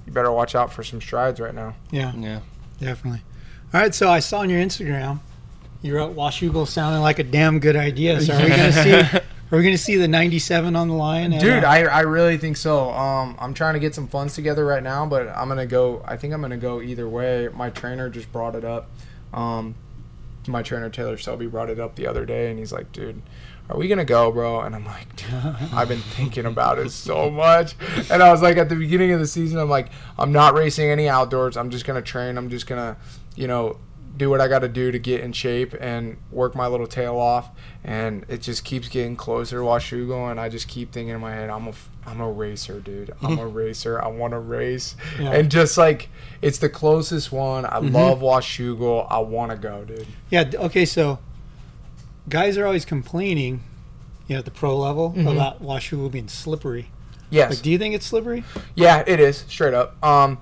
you 0.05 0.11
better 0.13 0.31
watch 0.31 0.55
out 0.55 0.71
for 0.73 0.83
some 0.83 1.01
strides 1.01 1.39
right 1.39 1.53
now. 1.55 1.75
Yeah, 1.91 2.13
Yeah. 2.15 2.39
definitely. 2.79 3.21
All 3.73 3.79
right, 3.79 3.93
so 3.93 4.09
I 4.09 4.19
saw 4.19 4.39
on 4.39 4.49
your 4.49 4.59
Instagram, 4.59 5.19
you 5.81 5.95
wrote 5.95 6.15
Washougal 6.15 6.67
sounding 6.67 7.01
like 7.01 7.19
a 7.19 7.23
damn 7.23 7.59
good 7.59 7.75
idea. 7.75 8.19
So 8.21 8.33
are 8.35 8.41
we 8.43 8.49
gonna 8.49 8.71
see? 8.73 9.19
Are 9.51 9.57
we 9.57 9.63
gonna 9.63 9.79
see 9.79 9.95
the 9.95 10.07
'97 10.07 10.75
on 10.75 10.89
the 10.89 10.93
line? 10.93 11.33
and, 11.33 11.41
Dude, 11.41 11.63
uh, 11.63 11.67
I, 11.67 11.79
I 11.85 11.99
really 12.01 12.37
think 12.37 12.55
so. 12.55 12.91
Um, 12.91 13.35
I'm 13.39 13.55
trying 13.55 13.73
to 13.73 13.79
get 13.79 13.95
some 13.95 14.07
funds 14.07 14.35
together 14.35 14.63
right 14.63 14.83
now, 14.83 15.07
but 15.07 15.27
I'm 15.29 15.47
gonna 15.47 15.65
go. 15.65 16.03
I 16.05 16.17
think 16.17 16.35
I'm 16.35 16.41
gonna 16.41 16.55
go 16.55 16.81
either 16.83 17.09
way. 17.09 17.49
My 17.51 17.71
trainer 17.71 18.09
just 18.11 18.31
brought 18.31 18.53
it 18.55 18.63
up. 18.63 18.91
Um, 19.33 19.73
my 20.47 20.61
trainer 20.61 20.89
Taylor 20.91 21.17
Selby 21.17 21.47
brought 21.47 21.71
it 21.71 21.79
up 21.79 21.95
the 21.95 22.05
other 22.05 22.27
day, 22.27 22.51
and 22.51 22.59
he's 22.59 22.71
like, 22.71 22.91
"Dude, 22.91 23.23
are 23.69 23.77
we 23.77 23.87
gonna 23.87 24.05
go, 24.05 24.31
bro?" 24.31 24.61
And 24.61 24.75
I'm 24.75 24.85
like, 24.85 25.15
Dude, 25.15 25.29
"I've 25.73 25.87
been 25.87 25.99
thinking 26.01 26.45
about 26.45 26.79
it 26.79 26.91
so 26.91 27.29
much." 27.29 27.75
And 28.09 28.21
I 28.23 28.31
was 28.31 28.41
like, 28.41 28.57
at 28.57 28.69
the 28.69 28.75
beginning 28.75 29.11
of 29.11 29.19
the 29.19 29.27
season, 29.27 29.59
I'm 29.59 29.69
like, 29.69 29.89
"I'm 30.17 30.31
not 30.31 30.53
racing 30.55 30.89
any 30.89 31.07
outdoors. 31.07 31.55
I'm 31.57 31.69
just 31.69 31.85
gonna 31.85 32.01
train. 32.01 32.37
I'm 32.37 32.49
just 32.49 32.67
gonna, 32.67 32.97
you 33.35 33.47
know." 33.47 33.77
do 34.17 34.29
what 34.29 34.41
I 34.41 34.49
got 34.49 34.59
to 34.59 34.67
do 34.67 34.91
to 34.91 34.99
get 34.99 35.21
in 35.21 35.31
shape 35.31 35.73
and 35.79 36.17
work 36.29 36.53
my 36.53 36.67
little 36.67 36.87
tail 36.87 37.15
off. 37.17 37.51
And 37.85 38.25
it 38.27 38.41
just 38.41 38.65
keeps 38.65 38.89
getting 38.89 39.15
closer 39.15 39.59
to 39.59 39.63
Washougal, 39.63 40.29
and 40.29 40.37
I 40.41 40.49
just 40.49 40.67
keep 40.67 40.91
thinking 40.91 41.15
in 41.15 41.21
my 41.21 41.33
head, 41.33 41.49
I'm 41.49 41.69
a, 41.69 41.71
I'm 42.05 42.19
a 42.19 42.29
racer, 42.29 42.81
dude. 42.81 43.13
I'm 43.21 43.39
a 43.39 43.47
racer. 43.63 44.01
I 44.03 44.07
want 44.07 44.33
to 44.33 44.39
race. 44.39 44.97
Yeah. 45.17 45.31
And 45.31 45.49
just 45.49 45.77
like 45.77 46.09
it's 46.41 46.57
the 46.57 46.67
closest 46.67 47.31
one. 47.31 47.65
I 47.65 47.79
Mhm. 47.79 47.93
love 47.93 48.19
Washougal. 48.19 49.07
I 49.09 49.19
want 49.19 49.51
to 49.51 49.57
go, 49.57 49.85
dude. 49.85 50.07
Yeah. 50.29 50.51
Okay. 50.53 50.83
So, 50.83 51.19
guys 52.29 52.57
are 52.57 52.65
always 52.65 52.85
complaining, 52.85 53.61
you 54.27 54.35
know, 54.35 54.39
at 54.39 54.45
the 54.45 54.51
pro 54.51 54.77
level 54.77 55.13
Mhm. 55.17 55.31
about 55.31 55.61
Washougal 55.63 56.11
being 56.11 56.27
slippery. 56.27 56.89
Yes. 57.29 57.49
Like, 57.51 57.61
do 57.61 57.69
you 57.71 57.77
think 57.77 57.93
it's 57.95 58.05
slippery? 58.05 58.43
Yeah, 58.75 59.03
it 59.05 59.19
is 59.19 59.43
straight 59.47 59.73
up. 59.73 60.03
Um, 60.03 60.39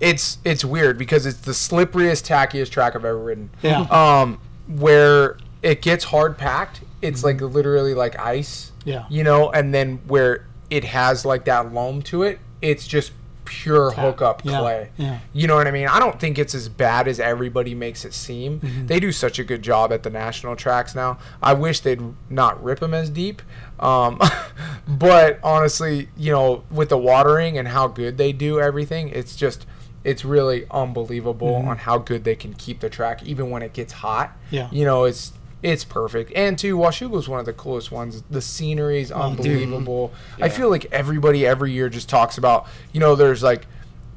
it's 0.00 0.38
it's 0.44 0.64
weird 0.64 0.98
because 0.98 1.24
it's 1.26 1.38
the 1.38 1.52
slipperiest, 1.52 2.26
tackiest 2.26 2.70
track 2.70 2.94
I've 2.96 3.04
ever 3.04 3.18
ridden. 3.18 3.50
Yeah. 3.62 3.80
Um, 3.90 4.38
where 4.68 5.36
it 5.62 5.80
gets 5.82 6.04
hard 6.06 6.36
packed, 6.36 6.80
it's 7.02 7.22
like 7.24 7.40
literally 7.40 7.94
like 7.94 8.18
ice. 8.18 8.72
Yeah. 8.84 9.04
You 9.08 9.24
know, 9.24 9.50
and 9.50 9.72
then 9.74 10.00
where 10.06 10.44
it 10.70 10.84
has 10.84 11.24
like 11.24 11.44
that 11.44 11.72
loam 11.72 12.02
to 12.02 12.22
it, 12.24 12.40
it's 12.60 12.86
just 12.86 13.12
pure 13.46 13.92
hookup 13.92 14.44
Yeah, 14.44 14.58
clay. 14.60 14.88
yeah. 14.98 15.20
You 15.32 15.46
know 15.46 15.54
what 15.56 15.66
I 15.66 15.70
mean? 15.70 15.88
I 15.88 15.98
don't 15.98 16.20
think 16.20 16.38
it's 16.38 16.54
as 16.54 16.68
bad 16.68 17.08
as 17.08 17.18
everybody 17.18 17.74
makes 17.74 18.04
it 18.04 18.12
seem. 18.12 18.60
Mm-hmm. 18.60 18.86
They 18.86 19.00
do 19.00 19.10
such 19.12 19.38
a 19.38 19.44
good 19.44 19.62
job 19.62 19.92
at 19.92 20.02
the 20.02 20.10
national 20.10 20.56
tracks 20.56 20.94
now. 20.94 21.18
I 21.42 21.54
wish 21.54 21.80
they'd 21.80 22.02
not 22.28 22.62
rip 22.62 22.80
them 22.80 22.92
as 22.92 23.08
deep. 23.08 23.40
Um, 23.80 24.20
but 24.88 25.38
honestly, 25.42 26.08
you 26.16 26.32
know, 26.32 26.64
with 26.70 26.88
the 26.90 26.98
watering 26.98 27.56
and 27.56 27.68
how 27.68 27.88
good 27.88 28.18
they 28.18 28.32
do 28.32 28.60
everything, 28.60 29.08
it's 29.08 29.34
just 29.36 29.66
it's 30.04 30.24
really 30.24 30.66
unbelievable 30.70 31.48
Mm-hmm. 31.54 31.68
on 31.68 31.78
how 31.78 31.98
good 31.98 32.22
they 32.24 32.36
can 32.36 32.52
keep 32.54 32.80
the 32.80 32.88
track 32.90 33.22
even 33.24 33.50
when 33.50 33.62
it 33.62 33.72
gets 33.72 33.92
hot. 33.94 34.36
Yeah. 34.50 34.68
You 34.70 34.84
know, 34.84 35.04
it's 35.04 35.32
it's 35.66 35.84
perfect. 35.84 36.32
And 36.36 36.56
too, 36.56 36.76
Washougal's 36.76 37.28
one 37.28 37.40
of 37.40 37.46
the 37.46 37.52
coolest 37.52 37.90
ones. 37.90 38.22
The 38.30 38.40
scenery 38.40 39.00
is 39.00 39.10
Oh, 39.10 39.22
unbelievable. 39.22 40.12
I 40.40 40.48
feel 40.48 40.70
like 40.70 40.86
everybody 40.92 41.44
every 41.44 41.72
year 41.72 41.88
just 41.88 42.08
talks 42.08 42.38
about, 42.38 42.68
you 42.92 43.00
know, 43.00 43.16
there's 43.16 43.42
like 43.42 43.66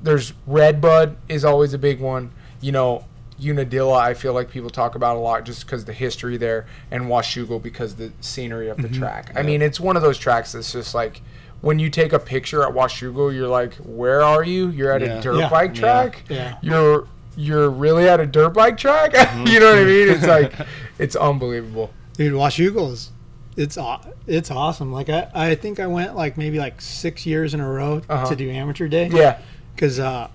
there's 0.02 0.34
Redbud 0.46 1.18
is 1.28 1.44
always 1.44 1.74
a 1.74 1.80
big 1.80 2.00
one. 2.00 2.32
You 2.62 2.72
know, 2.72 3.06
Unadilla 3.42 3.98
I 3.98 4.14
feel 4.14 4.34
like 4.34 4.52
people 4.52 4.70
talk 4.70 4.94
about 4.94 5.16
a 5.18 5.20
lot 5.20 5.44
just 5.44 5.66
because 5.66 5.86
the 5.86 5.94
history 5.94 6.38
there, 6.38 6.68
and 6.92 7.06
Washougal 7.06 7.62
because 7.62 7.96
the 7.96 8.12
scenery 8.22 8.70
of 8.70 8.78
the 8.78 8.84
mm-hmm. 8.84 9.00
track. 9.00 9.32
I 9.36 9.42
mean, 9.42 9.62
it's 9.64 9.80
one 9.80 9.96
of 9.96 10.04
those 10.04 10.20
tracks 10.20 10.52
that's 10.52 10.72
just 10.72 10.94
like 10.94 11.22
when 11.62 11.80
you 11.80 11.90
take 11.90 12.14
a 12.14 12.20
picture 12.20 12.64
at 12.64 12.74
Washugo, 12.74 13.34
you're 13.34 13.48
like, 13.48 13.74
where 13.78 14.22
are 14.22 14.44
you? 14.44 14.70
You're 14.70 14.92
at 14.94 15.02
Yeah. 15.02 15.18
a 15.18 15.22
dirt 15.22 15.40
Yeah. 15.40 15.50
bike 15.50 15.76
Yeah. 15.76 15.82
track. 15.82 16.24
Yeah. 16.30 16.58
You're 16.62 17.08
you're 17.40 17.70
really 17.70 18.08
at 18.10 18.20
a 18.20 18.26
dirt 18.26 18.50
bike 18.50 18.78
track. 18.78 19.14
you 19.50 19.60
know 19.60 19.70
what 19.70 19.80
I 19.80 19.84
mean? 19.86 20.10
It's 20.10 20.26
like 20.28 20.54
it's 20.98 21.16
unbelievable. 21.16 21.92
Dude, 22.18 22.34
Washougal 22.34 22.92
is 22.92 23.12
it's 23.56 23.78
aw- 23.78 24.02
it's 24.28 24.52
awesome. 24.52 24.92
Like 24.92 25.10
I, 25.10 25.30
I 25.34 25.56
think 25.56 25.80
I 25.80 25.88
went 25.88 26.16
like 26.16 26.38
maybe 26.38 26.60
like 26.60 26.82
six 26.82 27.26
years 27.26 27.54
in 27.54 27.60
a 27.62 27.70
row 27.70 28.02
Uh-huh. 28.10 28.26
to 28.28 28.36
do 28.36 28.50
amateur 28.50 28.88
day. 28.88 29.08
Yeah. 29.08 29.40
because 29.76 30.00
uh, 30.00 30.28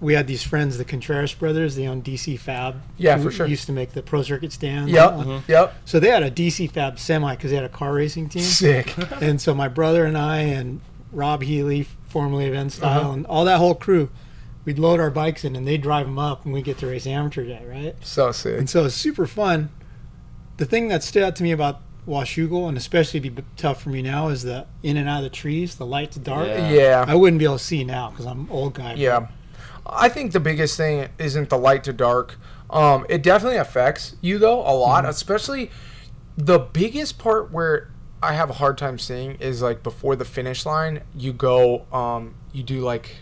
we 0.00 0.14
had 0.14 0.26
these 0.26 0.42
friends, 0.42 0.78
the 0.78 0.84
Contreras 0.84 1.32
brothers. 1.32 1.76
They 1.76 1.86
own 1.86 2.02
DC 2.02 2.38
Fab. 2.40 2.82
Yeah, 2.98 3.18
who 3.18 3.24
for 3.24 3.30
sure. 3.30 3.46
Used 3.46 3.66
to 3.66 3.72
make 3.72 3.92
the 3.92 4.02
pro 4.02 4.22
circuit 4.22 4.50
stands. 4.52 4.90
Yep. 4.90 5.42
Yep. 5.48 5.74
So 5.84 6.00
they 6.00 6.08
had 6.10 6.24
a 6.24 6.30
DC 6.30 6.70
Fab 6.72 6.98
semi 6.98 7.36
because 7.36 7.50
they 7.50 7.56
had 7.56 7.64
a 7.64 7.68
car 7.68 7.92
racing 7.94 8.28
team. 8.28 8.42
Sick. 8.42 8.94
and 9.22 9.40
so 9.40 9.54
my 9.54 9.68
brother 9.68 10.04
and 10.04 10.18
I 10.18 10.38
and 10.38 10.80
Rob 11.12 11.42
Healy, 11.42 11.86
formerly 12.08 12.48
of 12.48 12.54
N 12.54 12.68
Style, 12.70 13.00
Uh-huh. 13.00 13.12
and 13.12 13.26
all 13.26 13.44
that 13.44 13.58
whole 13.58 13.74
crew, 13.76 14.08
we'd 14.64 14.78
load 14.78 15.00
our 15.00 15.10
bikes 15.10 15.44
in 15.44 15.56
and 15.56 15.66
they'd 15.66 15.82
drive 15.82 16.06
them 16.06 16.18
up, 16.18 16.44
and 16.44 16.52
we 16.54 16.62
get 16.62 16.78
to 16.78 16.86
race 16.86 17.06
amateur 17.06 17.44
day, 17.44 17.64
right? 17.68 17.96
So 18.02 18.32
sick. 18.32 18.58
And 18.58 18.68
so 18.68 18.84
it's 18.84 18.94
super 18.94 19.26
fun. 19.26 19.70
The 20.56 20.64
thing 20.64 20.88
that 20.88 21.02
stood 21.02 21.22
out 21.22 21.36
to 21.36 21.42
me 21.42 21.52
about 21.52 21.80
Washougal, 22.06 22.68
and 22.68 22.76
especially 22.76 23.20
be 23.20 23.32
tough 23.56 23.82
for 23.82 23.90
me 23.90 24.02
now, 24.02 24.28
is 24.28 24.42
the 24.42 24.66
in 24.82 24.96
and 24.96 25.08
out 25.08 25.18
of 25.18 25.24
the 25.24 25.30
trees, 25.30 25.76
the 25.76 25.86
light 25.86 26.12
to 26.12 26.18
dark. 26.18 26.46
Yeah. 26.46 26.70
Yeah. 26.70 27.04
I 27.06 27.14
wouldn't 27.14 27.38
be 27.38 27.44
able 27.44 27.58
to 27.58 27.64
see 27.64 27.84
now 27.84 28.10
because 28.10 28.26
I'm 28.26 28.40
an 28.40 28.48
old 28.50 28.74
guy. 28.74 28.94
Yeah. 28.94 29.28
I 29.86 30.08
think 30.08 30.32
the 30.32 30.40
biggest 30.40 30.76
thing 30.76 31.08
isn't 31.18 31.48
the 31.48 31.58
light 31.58 31.84
to 31.84 31.92
dark. 31.92 32.38
Um, 32.70 33.04
it 33.08 33.22
definitely 33.22 33.58
affects 33.58 34.16
you 34.20 34.38
though 34.38 34.60
a 34.60 34.74
lot, 34.74 35.04
especially 35.04 35.70
the 36.36 36.58
biggest 36.58 37.18
part 37.18 37.52
where 37.52 37.90
I 38.22 38.34
have 38.34 38.48
a 38.48 38.54
hard 38.54 38.78
time 38.78 38.98
seeing 38.98 39.34
is 39.34 39.60
like 39.60 39.82
before 39.82 40.16
the 40.16 40.24
finish 40.24 40.64
line, 40.64 41.02
you 41.14 41.32
go, 41.32 41.86
um, 41.92 42.34
you 42.52 42.62
do 42.62 42.80
like, 42.80 43.16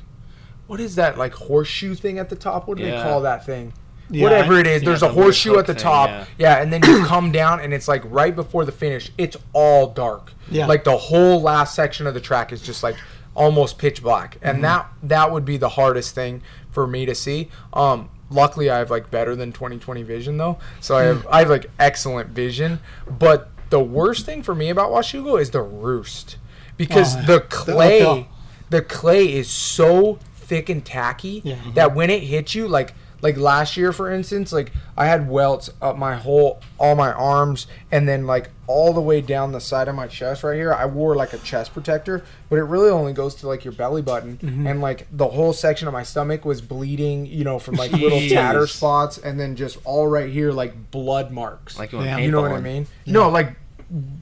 what 0.71 0.79
is 0.79 0.95
that 0.95 1.19
like 1.19 1.35
horseshoe 1.35 1.97
thing 1.97 2.19
at 2.21 2.29
the 2.29 2.37
top? 2.37 2.69
What 2.69 2.79
do 2.79 2.85
they 2.85 2.93
call 3.03 3.23
that 3.23 3.45
thing? 3.45 3.73
Yeah, 4.09 4.23
Whatever 4.25 4.55
I- 4.55 4.61
it 4.61 4.67
is, 4.69 4.83
Yeah, 4.83 4.89
there's 4.91 5.01
the 5.01 5.07
a 5.07 5.13
weird 5.13 5.25
horseshoe 5.25 5.59
at 5.59 5.67
the 5.67 5.75
thing, 5.75 5.83
top. 5.83 6.09
yeah. 6.09 6.25
Yeah, 6.39 6.63
and 6.63 6.73
then 6.73 6.83
you 6.85 7.05
come 7.15 7.33
down 7.33 7.59
and 7.61 7.75
it's 7.75 7.89
like 7.89 8.03
right 8.05 8.35
before 8.35 8.65
the 8.65 8.71
finish, 8.73 9.11
it's 9.19 9.37
all 9.53 9.89
dark. 9.89 10.33
Yeah. 10.49 10.67
Like 10.67 10.85
the 10.85 10.97
whole 10.97 11.41
last 11.43 11.75
section 11.75 12.07
of 12.07 12.15
the 12.15 12.21
track 12.21 12.53
is 12.53 12.63
just 12.63 12.83
like 12.85 12.95
almost 13.35 13.79
pitch 13.79 14.01
black, 14.03 14.37
and 14.43 14.57
Mm-hmm. 14.57 14.63
that 14.63 14.87
that 15.03 15.33
would 15.33 15.45
be 15.45 15.57
the 15.57 15.71
hardest 15.71 16.15
thing 16.15 16.41
for 16.71 16.87
me 16.87 17.05
to 17.07 17.15
see. 17.17 17.49
Um, 17.73 18.09
luckily, 18.31 18.71
I 18.71 18.79
have 18.79 18.91
like 18.93 19.11
better 19.11 19.35
than 19.35 19.53
20/20 19.53 20.05
vision 20.05 20.37
though, 20.37 20.59
so 20.81 20.97
I 20.97 21.03
Hmm. 21.03 21.09
have 21.09 21.27
I 21.31 21.39
have 21.41 21.51
like 21.51 21.67
excellent 21.81 22.31
vision. 22.31 22.79
But 23.09 23.49
the 23.71 23.81
worst 23.81 24.25
thing 24.25 24.43
for 24.45 24.55
me 24.55 24.71
about 24.71 24.91
Washougal 24.91 25.41
is 25.41 25.51
the 25.51 25.63
roost 25.63 26.37
because 26.77 27.17
Oh, 27.17 27.21
the 27.23 27.27
the 27.35 27.41
clay, 27.43 28.03
uphill. 28.03 28.27
the 28.71 28.83
clay 28.83 29.33
is 29.33 29.49
so 29.49 30.19
thick 30.51 30.69
and 30.69 30.85
tacky 30.85 31.41
Yeah. 31.45 31.55
that 31.75 31.95
when 31.95 32.11
it 32.11 32.23
hits 32.25 32.55
you, 32.55 32.67
like 32.69 32.93
like 33.23 33.37
last 33.37 33.77
year 33.77 33.93
for 33.93 34.11
instance, 34.11 34.51
like 34.51 34.73
I 34.97 35.05
had 35.07 35.29
welts 35.29 35.69
up 35.83 35.97
my 35.99 36.17
whole 36.17 36.59
all 36.79 36.95
my 36.97 37.13
arms 37.13 37.67
and 37.93 38.09
then 38.09 38.27
like 38.27 38.49
all 38.67 38.95
the 38.95 39.01
way 39.03 39.21
down 39.21 39.53
the 39.53 39.61
side 39.61 39.89
of 39.89 39.95
my 39.95 40.07
chest 40.07 40.43
right 40.43 40.57
here. 40.57 40.73
I 40.73 40.87
wore 40.87 41.15
like 41.15 41.33
a 41.35 41.39
chest 41.39 41.75
protector, 41.75 42.25
but 42.49 42.57
it 42.57 42.63
really 42.65 42.89
only 42.89 43.13
goes 43.13 43.35
to 43.37 43.47
like 43.49 43.63
your 43.65 43.75
belly 43.75 44.01
button 44.03 44.39
Mm-hmm. 44.43 44.67
and 44.67 44.81
like 44.81 45.07
the 45.13 45.29
whole 45.29 45.53
section 45.53 45.87
of 45.87 45.93
my 45.93 46.03
stomach 46.03 46.45
was 46.47 46.61
bleeding, 46.63 47.27
you 47.27 47.45
know, 47.45 47.59
from 47.59 47.75
like 47.75 47.93
little 47.93 48.19
Jeez. 48.21 48.31
tatter 48.33 48.67
spots 48.67 49.19
and 49.19 49.39
then 49.39 49.55
just 49.55 49.79
all 49.85 50.07
right 50.07 50.31
here 50.33 50.51
like 50.51 50.91
blood 50.91 51.31
marks. 51.31 51.79
Like 51.79 51.93
you 51.93 52.03
Yeah. 52.03 52.17
You 52.17 52.31
know 52.31 52.41
what 52.41 52.53
I 52.53 52.55
paintballing. 52.61 52.63
mean? 52.63 52.87
No, 53.07 53.29
like 53.29 53.55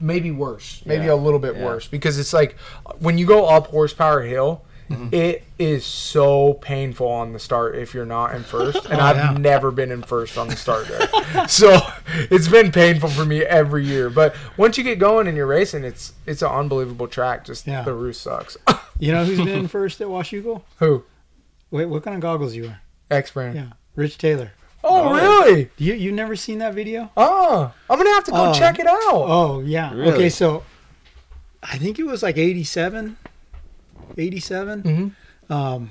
maybe 0.01 0.31
worse, 0.31 0.81
maybe 0.85 1.05
Yeah. 1.05 1.13
a 1.13 1.15
little 1.15 1.39
bit 1.39 1.55
Yeah. 1.55 1.63
worse 1.65 1.87
because 1.87 2.19
it's 2.19 2.33
like 2.33 2.57
when 2.99 3.17
you 3.17 3.25
go 3.25 3.45
up 3.45 3.67
horsepower 3.67 4.21
hill, 4.23 4.63
Mm-hmm. 4.89 5.13
it 5.13 5.43
is 5.59 5.85
so 5.85 6.55
painful 6.55 7.07
on 7.07 7.31
the 7.33 7.39
start 7.39 7.75
if 7.75 7.93
you're 7.93 8.05
not 8.07 8.33
in 8.33 8.41
first, 8.43 8.85
and 8.85 8.95
Oh, 8.99 9.03
I've 9.03 9.17
yeah. 9.17 9.31
never 9.37 9.69
been 9.71 9.91
in 9.91 10.01
first 10.01 10.37
on 10.37 10.47
the 10.47 10.55
start 10.55 10.87
there, 10.87 11.47
so 11.47 11.77
it's 12.31 12.47
been 12.47 12.71
painful 12.71 13.09
for 13.09 13.23
me 13.23 13.43
every 13.43 13.85
year. 13.85 14.09
But 14.09 14.35
once 14.57 14.77
you 14.79 14.83
get 14.83 14.97
going 14.97 15.27
and 15.27 15.37
you're 15.37 15.45
racing, 15.45 15.83
it's 15.83 16.13
it's 16.25 16.41
an 16.41 16.49
unbelievable 16.49 17.07
track. 17.07 17.45
Just 17.45 17.67
Yeah. 17.67 17.83
the 17.83 17.93
roof 17.93 18.15
sucks. 18.15 18.57
You 19.01 19.13
know 19.13 19.23
who's 19.23 19.37
been 19.37 19.47
in 19.47 19.67
first 19.69 20.01
at 20.01 20.07
Washougal? 20.07 20.61
Who? 20.79 21.05
Wait, 21.71 21.85
what 21.85 22.03
kind 22.03 22.15
of 22.15 22.21
goggles 22.21 22.53
you 22.53 22.63
wear? 22.63 22.81
X 23.09 23.31
brand. 23.31 23.55
Yeah, 23.55 23.67
Rich 23.95 24.17
Taylor. 24.17 24.51
Oh, 24.83 25.09
Oh. 25.09 25.13
really? 25.45 25.69
You 25.77 25.93
you 25.93 26.11
never 26.11 26.35
seen 26.35 26.57
that 26.59 26.73
video? 26.73 27.09
Oh, 27.15 27.71
I'm 27.89 27.97
gonna 27.97 28.09
have 28.09 28.25
to 28.25 28.31
go 28.31 28.49
Oh. 28.49 28.53
check 28.53 28.77
it 28.79 28.87
out. 28.87 28.97
Oh 29.13 29.61
yeah. 29.61 29.93
Really? 29.93 30.11
Okay, 30.13 30.29
so 30.29 30.63
I 31.63 31.77
think 31.77 31.97
it 31.99 32.03
was 32.03 32.21
like 32.23 32.37
87, 32.37 33.15
87. 34.19 35.15
Mhm. 35.49 35.53
Um, 35.53 35.89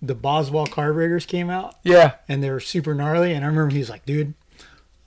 the 0.00 0.14
Boswell 0.14 0.66
carburetors 0.66 1.26
came 1.26 1.50
out 1.50 1.74
Yeah. 1.82 2.12
and 2.28 2.42
they 2.42 2.50
were 2.50 2.60
super 2.60 2.94
gnarly. 2.94 3.32
And 3.32 3.44
I 3.44 3.48
remember 3.48 3.72
he 3.72 3.80
was 3.80 3.90
like, 3.90 4.06
"Dude, 4.06 4.34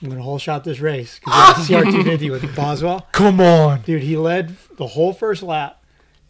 I'm 0.01 0.09
gonna 0.09 0.21
whole 0.21 0.37
shot 0.37 0.63
this 0.65 0.79
race 0.79 1.19
because 1.23 1.65
CR250 1.69 2.29
with 2.29 2.55
Boswell." 2.55 3.07
Come 3.13 3.39
on. 3.39 3.81
Dude, 3.81 4.03
he 4.03 4.17
led 4.17 4.55
the 4.77 4.87
whole 4.87 5.13
first 5.13 5.43
lap. 5.43 5.81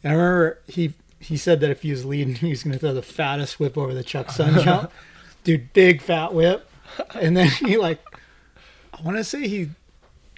And 0.03 0.13
I 0.13 0.15
remember 0.15 0.59
he 0.67 0.93
he 1.19 1.37
said 1.37 1.59
that 1.61 1.69
if 1.69 1.81
he 1.83 1.91
was 1.91 2.03
leading, 2.05 2.35
he 2.35 2.49
was 2.49 2.63
gonna 2.63 2.77
throw 2.77 2.93
the 2.93 3.01
fattest 3.01 3.59
whip 3.59 3.77
over 3.77 3.93
the 3.93 4.03
Chuck 4.03 4.29
Sun 4.31 4.59
jump. 4.63 4.91
Dude, 5.43 5.73
big 5.73 6.01
fat 6.01 6.33
whip. 6.33 6.69
And 7.15 7.35
then 7.37 7.47
he 7.47 7.77
like, 7.77 7.99
I 8.93 9.01
want 9.01 9.17
to 9.17 9.23
say 9.23 9.47
he 9.47 9.69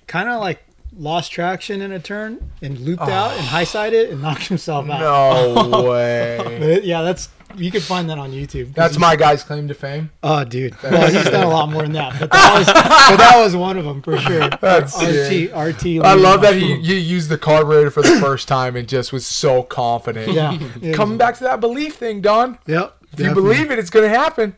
kind 0.07 0.29
of 0.29 0.39
like 0.39 0.63
lost 0.97 1.31
traction 1.31 1.81
in 1.81 1.91
a 1.91 1.99
turn 1.99 2.51
and 2.61 2.79
looped 2.79 3.03
out 3.03 3.31
and 3.31 3.41
ah. 3.41 3.49
high 3.49 3.63
sided 3.63 4.09
and 4.09 4.21
knocked 4.21 4.47
himself 4.47 4.89
out. 4.89 4.99
No 4.99 5.83
way. 5.89 6.57
But 6.59 6.83
yeah, 6.83 7.01
that's 7.01 7.29
you 7.55 7.71
can 7.71 7.81
find 7.81 8.09
that 8.09 8.17
on 8.17 8.31
YouTube. 8.31 8.73
That's 8.73 8.97
my 8.97 9.15
guy's 9.15 9.43
claim 9.43 9.67
to 9.67 9.73
fame. 9.73 10.11
Oh, 10.21 10.43
dude. 10.43 10.75
Well, 10.81 11.11
he's 11.11 11.29
done 11.29 11.45
a 11.45 11.49
lot 11.49 11.69
more 11.69 11.83
than 11.83 11.93
that, 11.93 12.19
but 12.19 12.31
that 12.31 12.57
was, 12.57 12.67
but 12.67 13.17
that 13.17 13.33
was 13.37 13.55
one 13.55 13.77
of 13.77 13.85
them 13.85 14.01
for 14.01 14.17
sure. 14.17 14.49
That's 14.61 14.95
RT, 14.95 15.55
RT. 15.55 16.03
I 16.03 16.13
love 16.15 16.41
that 16.41 16.55
he 16.55 16.75
you 16.75 16.95
used 16.95 17.29
the 17.29 17.37
carburetor 17.37 17.91
for 17.91 18.01
the 18.01 18.19
first 18.19 18.47
time 18.47 18.75
and 18.75 18.87
just 18.87 19.13
was 19.13 19.25
so 19.25 19.63
confident. 19.63 20.31
Yeah. 20.33 20.57
Coming 20.93 21.17
back 21.17 21.37
to 21.37 21.43
that 21.43 21.59
belief 21.59 21.95
thing, 21.95 22.21
Don. 22.21 22.57
Yep. 22.65 22.97
If 23.13 23.19
you 23.19 23.33
believe 23.33 23.69
it, 23.69 23.77
it's 23.77 23.89
gonna 23.89 24.09
happen. 24.09 24.55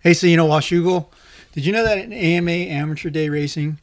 Hey, 0.00 0.14
so 0.14 0.26
you 0.26 0.36
know 0.36 0.46
Washougal? 0.46 1.06
Did 1.52 1.66
you 1.66 1.72
know 1.72 1.84
that 1.84 1.98
in 1.98 2.12
AMA 2.12 2.50
amateur 2.50 3.10
day 3.10 3.28
racing, 3.28 3.80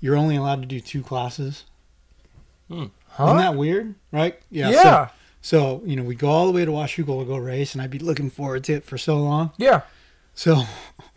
you're 0.00 0.16
only 0.16 0.36
allowed 0.36 0.60
to 0.62 0.66
do 0.66 0.80
two 0.80 1.02
classes? 1.02 1.64
Isn't 2.70 2.90
that 3.18 3.54
weird? 3.56 3.94
Right? 4.12 4.38
Yeah. 4.50 4.70
So, 4.82 5.08
so 5.42 5.82
you 5.84 5.96
know, 5.96 6.02
we 6.02 6.14
go 6.14 6.28
all 6.28 6.46
the 6.46 6.52
way 6.52 6.64
to 6.64 6.70
Washougal 6.70 7.20
to 7.20 7.24
go 7.26 7.36
race, 7.36 7.74
and 7.74 7.82
I'd 7.82 7.90
be 7.90 7.98
looking 7.98 8.30
forward 8.30 8.64
to 8.64 8.74
it 8.74 8.84
for 8.84 8.96
so 8.98 9.16
long. 9.18 9.50
yeah. 9.58 9.82
So, 10.34 10.62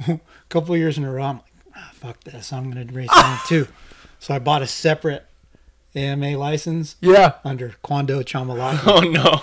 a 0.07 0.19
couple 0.49 0.73
of 0.73 0.79
years 0.79 0.97
in 0.97 1.03
a 1.05 1.11
row, 1.11 1.23
I'm 1.23 1.35
like, 1.37 1.45
ah, 1.75 1.91
fuck 1.93 2.23
this. 2.23 2.51
I'm 2.51 2.69
going 2.71 2.85
to 2.87 2.93
race 2.93 3.09
on 3.15 3.39
two. 3.47 3.67
So 4.19 4.33
I 4.33 4.39
bought 4.39 4.61
a 4.61 4.67
separate 4.67 5.25
AMA 5.95 6.37
license 6.37 6.95
Yeah. 7.01 7.33
under 7.43 7.75
Kwando 7.83 8.23
Chamalaki. 8.23 8.79
Oh 8.87 9.01
no. 9.01 9.41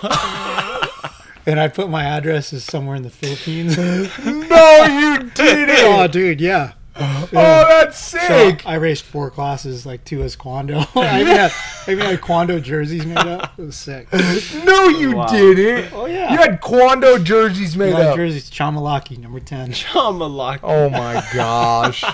and 1.47 1.61
I 1.61 1.69
put 1.69 1.91
my 1.91 2.03
address 2.05 2.53
as 2.55 2.65
somewhere 2.65 2.97
in 2.97 3.03
the 3.03 3.11
Philippines. 3.11 3.77
No, 3.77 4.85
you 4.87 5.31
didn't. 5.35 5.77
oh, 5.81 6.07
dude, 6.09 6.41
yeah. 6.41 6.73
Oh, 7.33 7.67
that's 7.69 7.99
So 7.99 8.19
sick. 8.19 8.67
I 8.67 8.75
raced 8.75 9.05
four 9.05 9.31
classes, 9.31 9.87
like 9.87 10.05
two 10.05 10.23
as 10.23 10.37
Kwando. 10.37 10.87
I 10.97 11.21
even 11.21 11.37
had, 11.37 11.53
I 11.87 11.91
even 11.93 12.05
had 12.07 12.21
Kwando 12.21 12.63
jerseys 12.63 13.07
made 13.07 13.17
up. 13.19 13.59
It 13.59 13.63
was 13.63 13.77
sick. 13.77 14.09
no, 14.65 14.89
you 14.89 15.17
Wow. 15.17 15.27
didn't. 15.27 15.93
Oh 15.95 16.07
yeah. 16.07 16.33
You 16.33 16.39
had 16.39 16.61
Kwando 16.61 17.23
jerseys 17.23 17.77
made 17.77 17.93
my 17.95 18.03
up. 18.03 18.17
jerseys, 18.17 18.51
Chamalaki, 18.51 19.19
number 19.19 19.41
ten. 19.41 19.71
Chamalak. 19.73 20.61
Oh 20.63 20.89
my 20.91 21.25
gosh. 21.35 22.05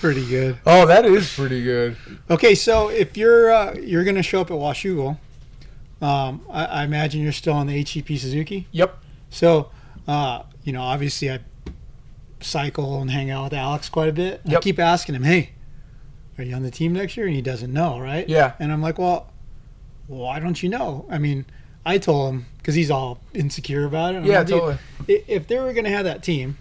Pretty 0.00 0.26
good. 0.26 0.58
Oh, 0.64 0.86
that 0.86 1.04
is 1.04 1.32
pretty 1.34 1.62
good. 1.62 1.96
Okay, 2.30 2.54
so 2.54 2.88
if 2.88 3.16
you're 3.16 3.50
uh, 3.52 3.74
you're 3.74 4.04
gonna 4.04 4.22
show 4.22 4.40
up 4.40 4.50
at 4.50 4.56
Washougal, 4.56 5.18
um, 6.00 6.40
I, 6.50 6.64
I 6.64 6.84
imagine 6.84 7.20
you're 7.22 7.32
still 7.32 7.52
on 7.54 7.66
the 7.66 7.76
HEP 7.82 8.06
Suzuki. 8.18 8.66
Yep. 8.72 8.96
So, 9.28 9.70
uh, 10.08 10.44
you 10.64 10.72
know, 10.72 10.80
obviously 10.82 11.30
I 11.30 11.40
cycle 12.42 13.00
and 13.00 13.10
hang 13.10 13.30
out 13.30 13.44
with 13.44 13.54
Alex 13.54 13.88
quite 13.88 14.08
a 14.08 14.12
bit. 14.12 14.40
And 14.44 14.56
I 14.56 14.60
keep 14.60 14.78
asking 14.78 15.14
him, 15.14 15.24
"Hey, 15.24 15.50
are 16.38 16.44
you 16.44 16.54
on 16.54 16.62
the 16.62 16.70
team 16.70 16.92
next 16.92 17.16
year?" 17.16 17.26
And 17.26 17.34
he 17.34 17.42
doesn't 17.42 17.72
know, 17.72 17.98
right? 17.98 18.28
Yeah. 18.28 18.54
And 18.58 18.72
I'm 18.72 18.82
like, 18.82 18.98
"Well, 18.98 19.30
why 20.06 20.40
don't 20.40 20.62
you 20.62 20.68
know?" 20.68 21.06
I 21.10 21.18
mean, 21.18 21.46
I 21.84 21.98
told 21.98 22.32
him 22.34 22.46
because 22.58 22.74
he's 22.74 22.90
all 22.90 23.20
insecure 23.34 23.84
about 23.84 24.14
it. 24.14 24.24
Yeah, 24.24 24.38
like, 24.38 24.48
totally. 24.48 24.78
If 25.08 25.46
they 25.46 25.58
were 25.58 25.72
going 25.72 25.84
to 25.84 25.90
have 25.90 26.04
that 26.04 26.22
team, 26.22 26.58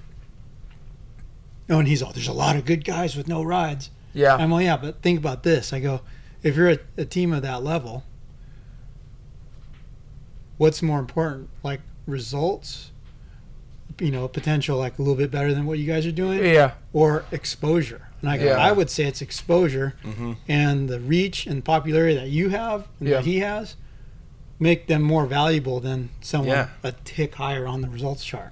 oh, 1.70 1.80
and 1.80 1.88
he's 1.88 2.02
all, 2.02 2.12
"There's 2.12 2.28
a 2.28 2.34
lot 2.34 2.56
of 2.56 2.66
good 2.66 2.86
guys 2.86 3.16
with 3.16 3.28
no 3.28 3.44
rides." 3.44 3.90
Yeah. 4.14 4.36
I'm 4.36 4.52
like, 4.52 4.66
"Yeah, 4.66 4.78
but 4.78 5.02
think 5.02 5.20
about 5.20 5.44
this." 5.44 5.74
I 5.74 5.80
go, 5.80 6.02
"If 6.42 6.56
you're 6.56 6.70
a, 6.70 6.80
a 6.98 7.06
team 7.06 7.34
of 7.34 7.42
that 7.42 7.64
level, 7.64 8.04
what's 10.58 10.82
more 10.82 11.00
important, 11.00 11.50
like 11.64 11.82
results?" 12.06 12.92
You 14.00 14.12
know, 14.12 14.28
potential 14.28 14.78
like 14.78 14.98
a 15.00 15.02
little 15.02 15.16
bit 15.16 15.32
better 15.32 15.54
than 15.54 15.66
what 15.66 15.80
you 15.80 15.86
guys 15.86 16.06
are 16.06 16.12
doing, 16.12 16.44
Yeah. 16.44 16.72
or 16.94 17.26
exposure. 17.32 18.02
And 18.22 18.30
I 18.30 18.38
go, 18.38 18.46
Yeah. 18.46 18.52
I 18.58 18.72
would 18.72 18.90
say 18.90 19.06
it's 19.06 19.22
exposure 19.22 19.96
and 20.48 20.90
the 20.90 21.00
reach 21.00 21.46
and 21.48 21.64
popularity 21.64 22.16
that 22.16 22.30
you 22.30 22.50
have 22.50 22.88
and 23.00 23.08
Yeah. 23.10 23.16
that 23.18 23.26
he 23.26 23.40
has 23.40 23.76
make 24.60 24.88
them 24.88 25.02
more 25.02 25.26
valuable 25.26 25.80
than 25.80 26.10
someone 26.20 26.50
Yeah. 26.50 26.68
a 26.84 26.92
tick 27.06 27.36
higher 27.36 27.66
on 27.66 27.82
the 27.82 27.88
results 27.90 28.26
chart. 28.26 28.52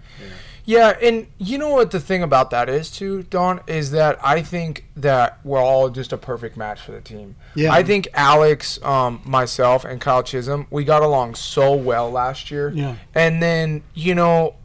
Yeah, 0.63 0.97
and 1.01 1.27
you 1.37 1.57
know 1.57 1.69
what 1.69 1.91
the 1.91 1.99
thing 2.01 2.21
about 2.21 2.49
that 2.51 2.67
is 2.67 2.91
too, 2.91 3.23
Don, 3.23 3.61
is 3.67 3.91
that 3.91 4.19
I 4.21 4.41
think 4.41 4.85
that 4.97 5.39
we're 5.45 5.61
all 5.63 5.89
just 5.89 6.11
a 6.11 6.17
perfect 6.17 6.57
match 6.57 6.81
for 6.81 6.91
the 6.91 6.99
team. 6.99 7.35
Yeah. 7.55 7.71
I 7.71 7.83
think 7.83 8.09
Alex, 8.13 8.77
um, 8.83 9.21
myself, 9.23 9.85
and 9.85 10.01
Kyle 10.01 10.23
Chisholm, 10.23 10.67
we 10.69 10.83
got 10.83 11.03
along 11.03 11.35
so 11.35 11.73
well 11.73 12.11
last 12.11 12.51
year. 12.51 12.73
Yeah. 12.75 12.95
And 13.15 13.41
then, 13.41 13.83
you 13.93 14.13
know, 14.13 14.55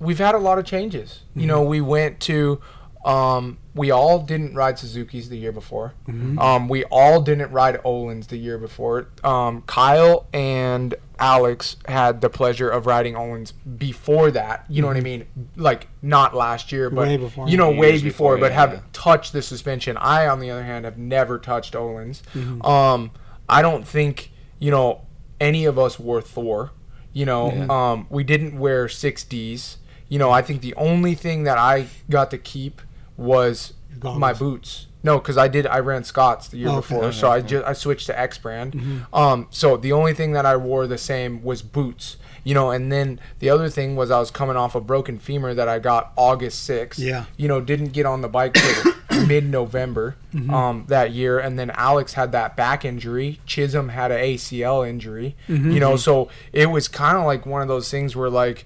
we've 0.00 0.18
had 0.18 0.34
a 0.34 0.38
lot 0.38 0.58
of 0.58 0.64
changes. 0.64 1.20
You 1.36 1.46
know, 1.46 1.62
we 1.62 1.80
went 1.80 2.20
to 2.20 2.60
um, 3.04 3.58
we 3.74 3.90
all 3.90 4.20
didn't 4.20 4.54
ride 4.54 4.78
Suzuki's 4.78 5.28
the 5.28 5.38
year 5.38 5.52
before. 5.52 5.94
Um, 6.38 6.68
we 6.68 6.84
all 6.84 7.22
didn't 7.22 7.50
ride 7.50 7.82
Ohlins 7.82 8.26
the 8.26 8.36
year 8.36 8.58
before. 8.58 9.08
Um, 9.24 9.62
Kyle 9.62 10.26
and 10.32 10.94
Alex 11.18 11.76
had 11.86 12.20
the 12.20 12.28
pleasure 12.28 12.68
of 12.68 12.86
riding 12.86 13.14
Ohlins 13.14 13.52
before 13.78 14.30
that. 14.32 14.66
You 14.68 14.82
know 14.82 14.88
what 14.88 14.96
I 14.96 15.00
mean? 15.00 15.26
Like 15.56 15.88
not 16.02 16.34
last 16.34 16.72
year, 16.72 16.90
but 16.90 17.08
Way 17.08 17.16
before. 17.16 17.48
you 17.48 17.56
know, 17.56 17.70
way 17.70 17.92
before, 17.92 18.36
before, 18.36 18.38
but 18.38 18.52
have 18.52 18.72
yeah. 18.72 18.80
touched 18.92 19.32
the 19.32 19.40
suspension. 19.40 19.96
I, 19.96 20.26
on 20.26 20.40
the 20.40 20.50
other 20.50 20.64
hand, 20.64 20.84
have 20.84 20.98
never 20.98 21.38
touched 21.38 21.74
Ohlins. 21.74 22.22
Um, 22.64 23.12
I 23.48 23.62
don't 23.62 23.86
think 23.86 24.30
you 24.58 24.70
know 24.70 25.06
any 25.40 25.64
of 25.64 25.78
us 25.78 25.98
wore 25.98 26.20
Thor. 26.20 26.72
You 27.12 27.26
know, 27.26 27.50
um, 27.70 28.06
we 28.10 28.24
didn't 28.24 28.58
wear 28.58 28.88
six 28.88 29.24
Ds. 29.24 29.78
You 30.10 30.18
know, 30.18 30.30
I 30.30 30.42
think 30.42 30.60
the 30.60 30.74
only 30.74 31.14
thing 31.14 31.44
that 31.44 31.56
I 31.56 31.86
got 32.10 32.30
to 32.32 32.36
keep 32.38 32.82
was 33.16 33.72
my 34.02 34.32
boots. 34.34 34.86
No, 35.02 35.18
because 35.18 35.38
I 35.38 35.48
did. 35.48 35.66
I 35.66 35.78
ran 35.78 36.04
Scott's 36.04 36.48
the 36.48 36.58
year 36.58 36.68
Okay. 36.68 36.76
before, 36.76 37.12
so 37.12 37.30
I 37.30 37.40
just 37.40 37.66
I 37.66 37.72
switched 37.72 38.06
to 38.08 38.18
X 38.20 38.36
brand. 38.36 39.06
Um, 39.14 39.46
so 39.50 39.78
the 39.78 39.92
only 39.92 40.12
thing 40.12 40.32
that 40.32 40.44
I 40.44 40.56
wore 40.56 40.86
the 40.86 40.98
same 40.98 41.42
was 41.42 41.62
boots. 41.62 42.18
You 42.42 42.54
know, 42.54 42.70
and 42.70 42.90
then 42.90 43.20
the 43.38 43.50
other 43.50 43.68
thing 43.68 43.96
was 43.96 44.10
I 44.10 44.18
was 44.18 44.30
coming 44.30 44.56
off 44.56 44.74
a 44.74 44.80
broken 44.80 45.18
femur 45.18 45.52
that 45.54 45.68
I 45.68 45.78
got 45.78 46.12
August 46.16 46.64
sixth. 46.64 46.98
Yeah. 47.00 47.26
You 47.36 47.48
know, 47.48 47.60
didn't 47.60 47.92
get 47.92 48.04
on 48.06 48.20
the 48.22 48.28
bike 48.28 48.54
till 48.54 48.94
mid 49.26 49.44
November 49.48 50.16
um, 50.50 50.84
that 50.88 51.12
year, 51.12 51.38
and 51.38 51.58
then 51.58 51.70
Alex 51.72 52.14
had 52.14 52.32
that 52.32 52.56
back 52.56 52.84
injury. 52.84 53.40
Chisholm 53.46 53.90
had 53.90 54.10
an 54.10 54.18
ACL 54.20 54.86
injury. 54.88 55.34
You 55.48 55.80
know, 55.80 55.96
so 55.96 56.28
it 56.52 56.66
was 56.70 56.88
kind 56.88 57.16
of 57.18 57.24
like 57.24 57.44
one 57.46 57.62
of 57.62 57.68
those 57.68 57.90
things 57.90 58.16
where 58.16 58.30
like 58.30 58.64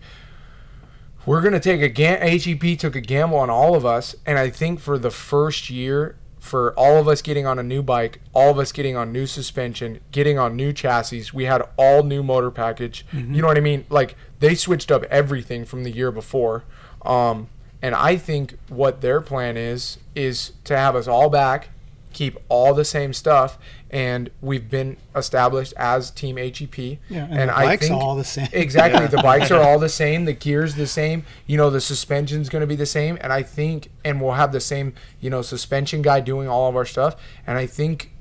we're 1.26 1.40
gonna 1.40 1.60
take 1.60 1.80
a 1.82 1.88
gam- 1.88 2.20
HEP 2.20 2.76
took 2.78 2.94
a 2.96 3.00
gamble 3.00 3.38
on 3.38 3.50
all 3.50 3.74
of 3.74 3.84
us, 3.86 4.14
and 4.26 4.38
I 4.38 4.50
think 4.50 4.80
for 4.80 4.98
the 4.98 5.10
first 5.10 5.70
year, 5.70 6.16
for 6.38 6.74
all 6.78 6.98
of 6.98 7.08
us 7.08 7.22
getting 7.22 7.46
on 7.46 7.58
a 7.58 7.62
new 7.62 7.82
bike, 7.82 8.20
all 8.34 8.50
of 8.50 8.58
us 8.58 8.70
getting 8.70 8.96
on 8.96 9.10
new 9.12 9.26
suspension, 9.26 10.00
getting 10.12 10.38
on 10.38 10.54
new 10.54 10.74
chassis, 10.74 11.24
we 11.32 11.44
had 11.46 11.62
all 11.78 12.02
new 12.02 12.22
motor 12.22 12.50
package. 12.50 13.06
You 13.12 13.40
know 13.40 13.46
what 13.48 13.56
I 13.56 13.60
mean? 13.60 13.86
Like 13.88 14.14
they 14.40 14.54
switched 14.54 14.90
up 14.92 15.04
everything 15.04 15.64
from 15.64 15.84
the 15.84 15.90
year 15.90 16.10
before, 16.10 16.64
um, 17.06 17.48
and 17.80 17.94
I 17.94 18.16
think 18.16 18.58
what 18.68 19.00
their 19.00 19.20
plan 19.22 19.56
is 19.56 19.98
is 20.14 20.52
to 20.64 20.76
have 20.76 20.94
us 20.94 21.08
all 21.08 21.30
back, 21.30 21.70
keep 22.14 22.38
all 22.48 22.72
the 22.72 22.84
same 22.84 23.12
stuff, 23.12 23.58
and 23.90 24.30
we've 24.40 24.70
been 24.70 24.96
established 25.14 25.74
as 25.76 26.10
Team 26.10 26.36
HEP. 26.38 26.78
Yeah, 26.78 27.26
and 27.30 27.50
the 27.50 27.52
bike's 27.54 27.90
all 27.90 28.16
the 28.16 28.24
same. 28.24 28.48
Exactly, 28.52 29.06
the 29.06 29.18
bikes 29.22 29.50
are 29.50 29.60
all 29.68 29.78
the 29.78 29.88
same, 29.90 30.24
the 30.24 30.32
gear's 30.32 30.76
the 30.76 30.86
same, 30.86 31.24
you 31.46 31.56
know, 31.58 31.68
the 31.68 31.80
suspension's 31.80 32.48
going 32.48 32.60
to 32.60 32.66
be 32.66 32.76
the 32.76 32.86
same, 32.86 33.18
and 33.20 33.32
I 33.32 33.42
think, 33.42 33.90
and 34.04 34.20
we'll 34.22 34.32
have 34.32 34.52
the 34.52 34.60
same, 34.60 34.94
you 35.20 35.28
know, 35.28 35.42
suspension 35.42 36.00
guy 36.00 36.20
doing 36.20 36.48
all 36.48 36.68
of 36.70 36.76
our 36.76 36.86
stuff, 36.86 37.16
and 37.46 37.58
I 37.58 37.66
think 37.66 38.12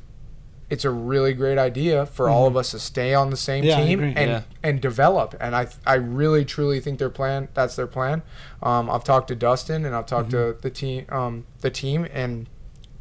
it's 0.70 0.86
a 0.86 0.90
really 0.90 1.34
great 1.34 1.60
idea 1.60 2.04
for 2.06 2.30
all 2.30 2.48
of 2.48 2.58
us 2.58 2.72
to 2.72 2.80
stay 2.80 3.14
on 3.14 3.30
the 3.30 3.38
same 3.38 3.64
Mm-hmm. 3.64 3.70
Yeah, 3.80 3.86
team 3.86 4.00
and 4.04 4.16
Yeah. 4.18 4.42
and 4.64 4.82
develop. 4.82 5.36
And 5.40 5.56
I 5.56 5.68
I 5.86 5.96
really 5.96 6.44
truly 6.46 6.80
think 6.80 6.98
their 6.98 7.12
plan 7.12 7.50
that's 7.54 7.76
their 7.76 7.86
plan. 7.86 8.24
Um, 8.64 8.90
I've 8.90 9.04
talked 9.04 9.28
to 9.28 9.36
Dustin 9.36 9.86
and 9.86 9.94
I've 9.94 10.08
talked 10.08 10.30
Mm-hmm. 10.30 10.56
to 10.58 10.62
the 10.62 10.70
team 10.72 11.06
um, 11.10 11.46
the 11.62 11.70
team 11.70 12.08
and 12.12 12.48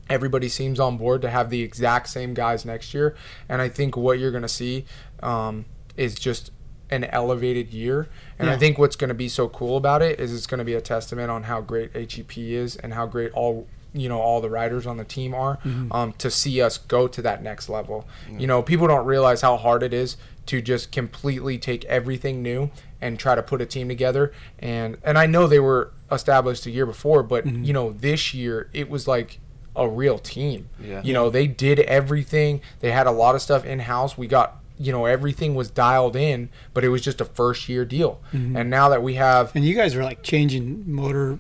everybody 0.09 0.49
seems 0.49 0.79
on 0.81 0.97
board 0.97 1.23
to 1.23 1.31
have 1.31 1.51
the 1.51 1.63
exact 1.63 2.09
same 2.09 2.35
guys 2.35 2.65
next 2.65 2.93
year. 2.95 3.15
And 3.49 3.63
I 3.63 3.69
think 3.69 3.97
what 3.97 4.19
you're 4.19 4.31
going 4.31 4.43
to 4.43 4.49
see 4.49 4.85
um, 5.23 5.65
is 5.97 6.15
just 6.15 6.51
an 6.91 7.05
elevated 7.05 7.73
year. 7.73 8.09
And 8.39 8.51
I 8.51 8.59
think 8.59 8.79
what's 8.79 8.97
going 8.97 9.09
to 9.09 9.15
be 9.15 9.29
so 9.29 9.49
cool 9.49 9.77
about 9.77 10.03
it 10.03 10.21
is 10.21 10.35
it's 10.35 10.47
going 10.47 10.59
to 10.59 10.65
be 10.65 10.75
a 10.75 10.81
testament 10.81 11.31
on 11.31 11.45
how 11.45 11.61
great 11.61 11.95
HEP 11.95 12.37
is 12.37 12.77
and 12.77 12.93
how 12.93 13.07
great 13.07 13.33
all 13.33 13.67
you 13.95 14.09
know 14.09 14.21
all 14.21 14.41
the 14.41 14.49
riders 14.49 14.87
on 14.87 14.97
the 14.97 15.05
team 15.05 15.35
are 15.35 15.59
um, 15.91 16.13
to 16.15 16.31
see 16.31 16.63
us 16.63 16.79
go 16.79 17.07
to 17.07 17.21
that 17.23 17.43
next 17.43 17.69
level. 17.69 18.07
You 18.39 18.47
know, 18.47 18.63
people 18.63 18.87
don't 18.87 19.07
realize 19.07 19.41
how 19.43 19.57
hard 19.57 19.83
it 19.83 19.93
is 19.95 20.17
to 20.47 20.61
just 20.61 20.93
completely 20.93 21.57
take 21.59 21.85
everything 21.87 22.43
new 22.43 22.71
and 23.01 23.19
try 23.19 23.35
to 23.35 23.43
put 23.43 23.61
a 23.61 23.67
team 23.67 23.89
together. 23.89 24.33
And 24.59 24.99
and 25.03 25.19
I 25.19 25.27
know 25.27 25.47
they 25.47 25.61
were 25.61 25.93
established 26.11 26.67
a 26.67 26.71
year 26.71 26.85
before, 26.87 27.23
but 27.23 27.47
you 27.47 27.73
know 27.73 27.93
this 27.93 28.35
year 28.35 28.69
it 28.73 28.91
was 28.91 29.09
like 29.09 29.39
a 29.75 29.89
real 29.89 30.19
team. 30.19 30.69
Yeah. 30.83 31.03
You 31.03 31.13
know, 31.13 31.31
they 31.31 31.47
did 31.47 31.81
everything. 31.81 32.61
They 32.81 32.91
had 32.93 33.07
a 33.07 33.11
lot 33.11 33.35
of 33.35 33.43
stuff 33.43 33.65
in 33.65 33.81
house. 33.81 34.17
We 34.19 34.27
got 34.27 34.59
you 34.79 34.91
know 34.91 35.05
everything 35.05 35.55
was 35.55 35.71
dialed 35.71 36.17
in, 36.17 36.49
but 36.75 36.85
it 36.85 36.89
was 36.89 37.03
just 37.03 37.21
a 37.21 37.25
first 37.25 37.69
year 37.69 37.85
deal. 37.85 38.21
Mm-hmm. 38.33 38.57
And 38.57 38.71
now 38.71 38.89
that 38.89 39.03
we 39.03 39.15
have 39.15 39.55
And 39.55 39.65
you 39.65 39.75
guys 39.75 39.95
were 39.95 40.03
like 40.03 40.23
changing 40.23 40.85
motor 40.93 41.39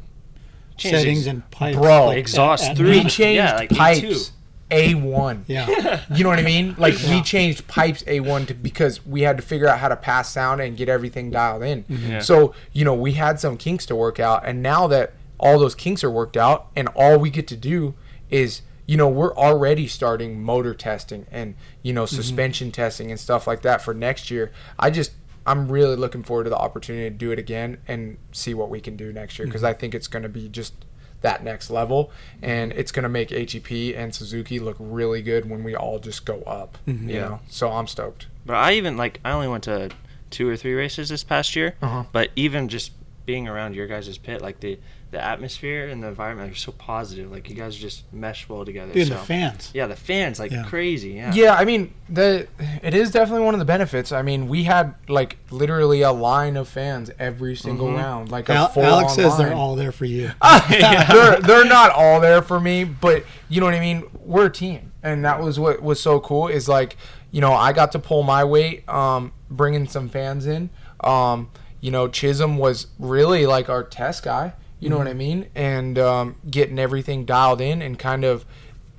Changed 0.76 0.98
settings 0.98 1.26
and 1.26 1.48
pipes. 1.50 1.76
Bro, 1.76 2.06
like, 2.06 2.18
exhaust 2.18 2.64
at- 2.64 2.80
at 2.80 2.86
we 2.86 3.00
changed 3.02 3.20
Yeah, 3.20 3.56
like 3.56 3.70
E2. 3.70 3.76
pipes 3.76 4.32
A1. 4.70 5.42
Yeah. 5.46 6.00
You 6.14 6.24
know 6.24 6.30
what 6.30 6.38
I 6.38 6.42
mean? 6.42 6.74
Like 6.78 6.94
we 7.08 7.22
changed 7.22 7.66
pipes 7.66 8.02
A1 8.04 8.48
to 8.48 8.54
because 8.54 9.04
we 9.06 9.22
had 9.22 9.36
to 9.36 9.42
figure 9.42 9.68
out 9.68 9.78
how 9.78 9.88
to 9.88 9.96
pass 9.96 10.30
sound 10.30 10.60
and 10.60 10.76
get 10.76 10.88
everything 10.88 11.30
dialed 11.30 11.62
in. 11.62 11.84
Mm-hmm. 11.84 12.10
Yeah. 12.12 12.20
So, 12.20 12.54
you 12.72 12.84
know, 12.84 12.94
we 12.94 13.12
had 13.12 13.38
some 13.40 13.56
kinks 13.56 13.86
to 13.86 13.96
work 13.96 14.18
out 14.20 14.42
and 14.46 14.62
now 14.62 14.86
that 14.88 15.12
all 15.38 15.58
those 15.58 15.74
kinks 15.74 16.02
are 16.04 16.10
worked 16.10 16.36
out 16.36 16.68
and 16.76 16.88
all 16.88 17.18
we 17.18 17.28
get 17.30 17.46
to 17.48 17.56
do 17.56 17.94
is 18.32 18.62
you 18.86 18.96
know, 18.96 19.08
we're 19.08 19.34
already 19.36 19.86
starting 19.86 20.42
motor 20.42 20.74
testing 20.74 21.26
and, 21.30 21.54
you 21.82 21.92
know, 21.92 22.02
mm-hmm. 22.04 22.16
suspension 22.16 22.72
testing 22.72 23.10
and 23.10 23.20
stuff 23.20 23.46
like 23.46 23.62
that 23.62 23.80
for 23.80 23.94
next 23.94 24.30
year. 24.30 24.50
I 24.78 24.90
just 24.90 25.12
I'm 25.46 25.70
really 25.70 25.96
looking 25.96 26.22
forward 26.22 26.44
to 26.44 26.50
the 26.50 26.58
opportunity 26.58 27.08
to 27.08 27.16
do 27.16 27.30
it 27.30 27.38
again 27.38 27.78
and 27.88 28.16
see 28.32 28.54
what 28.54 28.70
we 28.70 28.80
can 28.80 28.96
do 28.96 29.12
next 29.12 29.38
year 29.38 29.46
because 29.46 29.62
mm-hmm. 29.62 29.70
I 29.70 29.74
think 29.74 29.94
it's 29.94 30.08
going 30.08 30.22
to 30.24 30.28
be 30.28 30.48
just 30.48 30.74
that 31.20 31.44
next 31.44 31.70
level 31.70 32.10
and 32.42 32.72
it's 32.72 32.90
going 32.90 33.04
to 33.04 33.08
make 33.08 33.30
HEP 33.30 33.70
and 33.96 34.14
Suzuki 34.14 34.58
look 34.58 34.76
really 34.78 35.22
good 35.22 35.48
when 35.48 35.62
we 35.62 35.74
all 35.76 36.00
just 36.00 36.26
go 36.26 36.42
up, 36.42 36.78
mm-hmm. 36.86 37.08
you 37.08 37.14
Yeah. 37.14 37.20
know. 37.20 37.40
So 37.48 37.70
I'm 37.70 37.86
stoked. 37.86 38.26
But 38.44 38.56
I 38.56 38.72
even 38.74 38.96
like 38.96 39.20
I 39.24 39.30
only 39.30 39.48
went 39.48 39.64
to 39.64 39.90
two 40.30 40.48
or 40.48 40.56
three 40.56 40.74
races 40.74 41.08
this 41.08 41.22
past 41.22 41.54
year. 41.54 41.76
Uh-huh. 41.80 42.04
But 42.10 42.30
even 42.34 42.68
just 42.68 42.92
being 43.24 43.46
around 43.46 43.74
your 43.74 43.86
guys' 43.86 44.18
pit, 44.18 44.42
like 44.42 44.60
the 44.60 44.78
the 45.12 45.22
atmosphere 45.22 45.88
and 45.88 46.02
the 46.02 46.08
environment 46.08 46.50
are 46.50 46.56
so 46.56 46.72
positive. 46.72 47.30
Like 47.30 47.48
you 47.48 47.54
guys 47.54 47.76
just 47.76 48.10
mesh 48.12 48.48
well 48.48 48.64
together. 48.64 48.92
Dude, 48.92 49.08
so. 49.08 49.14
the 49.14 49.20
fans. 49.20 49.70
Yeah, 49.74 49.86
the 49.86 49.94
fans 49.94 50.40
like 50.40 50.50
Yeah. 50.50 50.64
crazy. 50.64 51.10
Yeah. 51.10 51.32
Yeah, 51.34 51.54
I 51.54 51.64
mean, 51.66 51.92
the 52.08 52.48
it 52.82 52.94
is 52.94 53.10
definitely 53.10 53.44
one 53.44 53.54
of 53.54 53.58
the 53.60 53.66
benefits. 53.66 54.10
I 54.10 54.22
mean, 54.22 54.48
we 54.48 54.64
had 54.64 54.94
like 55.08 55.36
literally 55.50 56.00
a 56.02 56.10
line 56.12 56.56
of 56.56 56.66
fans 56.66 57.10
every 57.18 57.54
single 57.54 57.88
Mhm. 57.88 57.96
round, 57.98 58.30
like 58.30 58.48
a 58.48 58.54
Al- 58.54 58.68
full 58.68 58.82
Alex 58.84 59.12
says 59.14 59.36
they're 59.36 59.52
all 59.54 59.76
there 59.76 59.92
for 59.92 60.06
you. 60.06 60.30
they're 60.70 61.38
they're 61.40 61.64
not 61.66 61.90
all 61.90 62.18
there 62.20 62.40
for 62.42 62.58
me, 62.58 62.84
but 62.84 63.24
you 63.48 63.60
know 63.60 63.66
what 63.66 63.74
I 63.74 63.80
mean. 63.80 64.04
We're 64.24 64.46
a 64.46 64.50
team, 64.52 64.92
and 65.02 65.24
that 65.24 65.40
was 65.40 65.60
what 65.60 65.82
was 65.82 66.00
so 66.00 66.20
cool. 66.20 66.48
Is 66.48 66.68
like 66.68 66.96
you 67.30 67.40
know 67.42 67.52
I 67.52 67.72
got 67.74 67.92
to 67.92 67.98
pull 67.98 68.22
my 68.22 68.44
weight, 68.44 68.88
um, 68.88 69.32
bringing 69.50 69.86
some 69.86 70.08
fans 70.08 70.46
in. 70.46 70.70
Um, 71.04 71.50
you 71.82 71.90
know 71.90 72.08
Chisholm 72.08 72.56
was 72.56 72.86
really 72.98 73.44
like 73.46 73.68
our 73.68 73.82
test 73.84 74.22
guy. 74.22 74.54
You 74.82 74.90
know 74.90 74.98
what 74.98 75.06
I 75.08 75.14
mean, 75.14 75.48
and 75.54 75.98
um, 75.98 76.36
getting 76.50 76.78
everything 76.78 77.24
dialed 77.24 77.60
in 77.60 77.80
and 77.82 77.98
kind 77.98 78.24
of. 78.24 78.44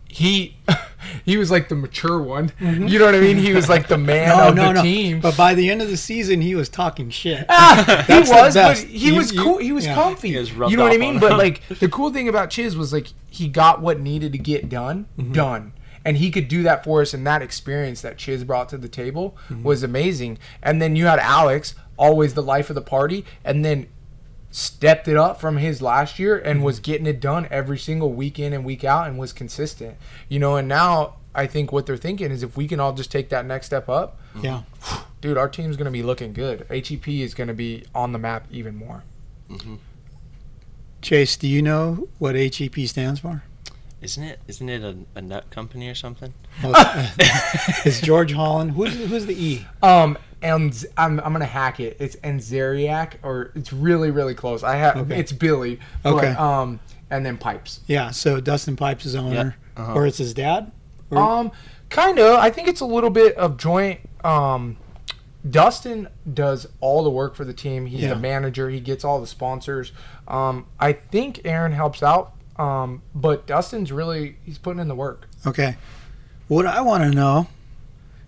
He, 0.08 0.58
he 1.26 1.38
was 1.38 1.50
like 1.50 1.70
the 1.70 1.76
mature 1.76 2.22
one. 2.22 2.52
You 2.60 3.00
know 3.00 3.06
what 3.06 3.16
I 3.16 3.20
mean. 3.20 3.38
He 3.38 3.52
was 3.52 3.68
like 3.68 3.88
the 3.88 3.98
man 4.14 4.30
No, 4.30 4.50
of 4.50 4.56
no, 4.56 4.68
the 4.68 4.74
no. 4.74 4.82
team. 4.84 5.20
But 5.22 5.36
by 5.36 5.56
the 5.56 5.72
end 5.72 5.82
of 5.82 5.90
the 5.90 5.98
season, 5.98 6.40
he 6.40 6.54
was 6.54 6.70
talking 6.70 7.10
shit. 7.10 7.40
he 7.50 8.20
was, 8.20 8.54
but 8.54 8.78
he 8.78 9.08
You- 9.10 9.16
was 9.16 9.34
you- 9.34 9.42
cool. 9.42 9.58
He 9.58 9.72
was 9.72 9.86
yeah. 9.88 9.96
comfy. 9.96 10.30
He 10.34 10.38
was 10.38 10.52
you 10.52 10.78
know 10.78 10.84
what 10.84 10.94
I 10.94 10.98
mean? 10.98 11.20
But 11.20 11.40
like 11.40 11.68
the 11.80 11.90
cool 11.90 12.14
thing 12.14 12.30
about 12.30 12.52
Chiz 12.52 12.78
was 12.78 12.94
like 12.94 13.08
he 13.32 13.48
got 13.48 13.82
what 13.82 14.00
needed 14.00 14.32
to 14.34 14.38
get 14.38 14.70
done, 14.70 15.08
Mm-hmm. 15.18 15.34
done. 15.34 15.74
And 16.06 16.18
he 16.18 16.30
could 16.30 16.48
do 16.48 16.62
that 16.64 16.84
for 16.84 17.02
us, 17.02 17.14
and 17.16 17.26
that 17.26 17.42
experience 17.42 18.02
that 18.02 18.18
Chiz 18.20 18.44
brought 18.44 18.70
to 18.70 18.78
the 18.78 18.90
table 18.90 19.36
Mm-hmm. 19.50 19.64
was 19.64 19.82
amazing. 19.82 20.38
And 20.62 20.80
then 20.80 20.96
you 20.96 21.08
had 21.08 21.18
Alex, 21.18 21.74
always 21.98 22.36
the 22.36 22.44
life 22.44 22.70
of 22.70 22.76
the 22.76 22.82
party, 22.82 23.26
and 23.44 23.66
then 23.66 23.88
stepped 24.56 25.08
it 25.08 25.18
up 25.18 25.42
from 25.42 25.58
his 25.58 25.82
last 25.82 26.20
year 26.20 26.38
and 26.38 26.58
Mm-hmm. 26.58 26.66
was 26.66 26.80
getting 26.80 27.08
it 27.08 27.20
done 27.20 27.48
every 27.50 27.78
single 27.80 28.14
week 28.14 28.38
in 28.38 28.54
and 28.54 28.64
week 28.64 28.84
out 28.84 29.08
and 29.08 29.18
was 29.18 29.34
consistent. 29.34 29.98
You 30.30 30.40
know, 30.40 30.56
and 30.56 30.68
now 30.68 31.16
I 31.36 31.48
think 31.48 31.72
what 31.72 31.88
they're 31.88 31.98
thinking 31.98 32.30
is 32.32 32.44
if 32.44 32.56
we 32.56 32.68
can 32.68 32.80
all 32.80 32.94
just 32.94 33.12
take 33.12 33.30
that 33.30 33.46
next 33.48 33.66
step 33.66 33.90
up, 33.90 34.20
Yeah. 34.40 34.62
dude, 35.22 35.38
our 35.38 35.50
team's 35.50 35.76
gonna 35.76 35.90
be 35.92 36.04
looking 36.04 36.34
good. 36.34 36.68
HEP 36.70 37.08
is 37.08 37.34
gonna 37.34 37.56
be 37.56 37.84
on 37.96 38.12
the 38.12 38.20
map 38.20 38.46
even 38.52 38.76
more. 38.76 39.04
Chase, 41.02 41.36
do 41.36 41.48
you 41.48 41.62
know 41.62 42.08
what 42.20 42.36
HEP 42.36 42.88
stands 42.88 43.20
for? 43.20 43.44
Isn't 44.02 44.24
it? 44.24 44.40
Isn't 44.48 44.70
it 44.70 44.84
a, 44.84 44.98
a 45.16 45.22
nut 45.22 45.50
company 45.50 45.88
or 45.90 45.96
something? 45.96 46.34
Well, 46.62 46.74
it's, 46.76 47.86
it's 47.86 48.02
George 48.02 48.34
Holland. 48.34 48.72
Who's, 48.72 48.94
who's 48.96 49.26
the 49.26 49.34
E? 49.34 49.66
Um, 49.82 50.18
and 50.44 50.86
I'm, 50.98 51.20
I'm 51.22 51.32
gonna 51.34 51.46
hack 51.46 51.80
it. 51.80 51.98
It's 52.00 52.16
Enzeriac, 52.18 53.14
or 53.24 53.52
it's 53.56 53.74
really 53.74 54.12
really 54.12 54.36
close. 54.36 54.62
I 54.64 54.76
have 54.76 54.98
Okay. 54.98 55.20
it's 55.20 55.32
Billy. 55.32 55.80
But, 56.04 56.14
Okay. 56.16 56.28
Um, 56.34 56.80
and 57.10 57.26
then 57.26 57.38
Pipes. 57.38 57.80
Yeah, 57.88 58.12
so 58.12 58.40
Dustin 58.40 58.76
Pipes 58.76 59.06
is 59.06 59.16
owner. 59.16 59.56
Uh-huh. 59.78 59.94
Or 59.94 60.06
it's 60.06 60.18
his 60.20 60.34
dad? 60.34 60.72
Or- 61.10 61.18
Um, 61.20 61.52
kind 61.90 62.20
of. 62.20 62.38
I 62.40 62.50
think 62.52 62.68
it's 62.68 62.82
a 62.82 62.86
little 62.86 63.10
bit 63.10 63.36
of 63.38 63.58
joint. 63.58 64.00
Um, 64.24 64.78
Dustin 65.50 66.08
does 66.32 66.68
all 66.80 67.04
the 67.04 67.10
work 67.10 67.36
for 67.36 67.44
the 67.46 67.54
team. 67.54 67.86
He's 67.88 68.02
Yeah. 68.02 68.10
the 68.14 68.20
manager. 68.20 68.70
He 68.70 68.80
gets 68.80 69.04
all 69.04 69.20
the 69.20 69.28
sponsors. 69.28 69.92
Um, 70.28 70.66
I 70.80 70.94
think 70.94 71.42
Aaron 71.46 71.72
helps 71.74 72.02
out. 72.02 72.34
Um, 72.58 73.02
but 73.16 73.46
Dustin's 73.48 73.92
really 73.92 74.38
he's 74.46 74.58
putting 74.60 74.80
in 74.80 74.88
the 74.88 74.96
work. 74.96 75.28
Okay. 75.46 75.76
What 76.48 76.66
I 76.66 76.82
want 76.82 77.04
to 77.04 77.12
know 77.12 77.48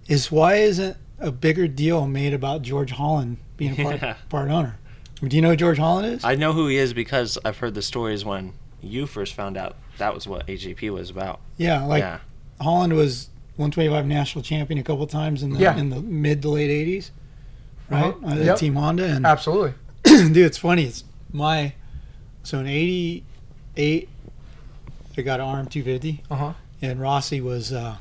is 0.07 0.32
why 0.32 0.55
isn't 0.55 0.97
a 1.26 1.32
bigger 1.32 1.67
deal 1.67 2.07
made 2.07 2.34
about 2.34 2.61
George 2.61 2.91
Holland 2.91 3.38
being 3.57 3.80
a 3.80 3.84
part, 3.84 4.01
Yeah. 4.01 4.15
part 4.30 4.49
owner? 4.49 4.78
Do 5.21 5.36
you 5.36 5.41
know 5.41 5.49
who 5.51 5.55
George 5.55 5.78
Holland 5.78 6.07
is? 6.13 6.23
I 6.23 6.36
know 6.36 6.53
who 6.53 6.67
he 6.67 6.78
is 6.78 6.93
because 6.93 7.38
I've 7.45 7.57
heard 7.57 7.73
the 7.73 7.82
stories 7.82 8.23
when 8.26 8.53
you 8.82 9.05
first 9.07 9.34
found 9.34 9.57
out 9.57 9.76
that 9.97 10.13
was 10.13 10.28
what 10.28 10.47
HEP 10.49 10.84
was 10.91 11.09
about. 11.09 11.39
yeah, 11.57 11.84
like 11.86 12.01
yeah. 12.01 12.19
Holland 12.61 12.93
was 12.93 13.30
125 13.55 14.05
national 14.05 14.43
champion 14.43 14.78
a 14.80 14.84
couple 14.84 15.07
times 15.07 15.41
in 15.41 15.51
the 15.51 15.59
Yeah. 15.59 15.76
in 15.78 15.89
the 15.89 16.01
mid 16.01 16.41
to 16.43 16.49
late 16.49 16.69
80s, 16.69 17.11
right? 17.89 18.13
Uh-huh. 18.13 18.28
Uh, 18.28 18.36
Yep. 18.36 18.57
Team 18.57 18.76
Honda 18.76 19.05
and 19.05 19.26
Absolutely. 19.36 19.73
dude, 20.03 20.38
it's 20.38 20.57
funny. 20.57 20.84
It's 20.84 21.03
my 21.32 21.73
so 22.43 22.59
in 22.59 22.67
'88, 22.67 24.09
I 25.17 25.21
got 25.21 25.39
an 25.39 25.65
RM250, 25.65 26.19
Uh 26.30 26.36
huh. 26.36 26.53
and 26.82 26.99
Rossi 26.99 27.39
was 27.41 27.71
uh, 27.71 27.95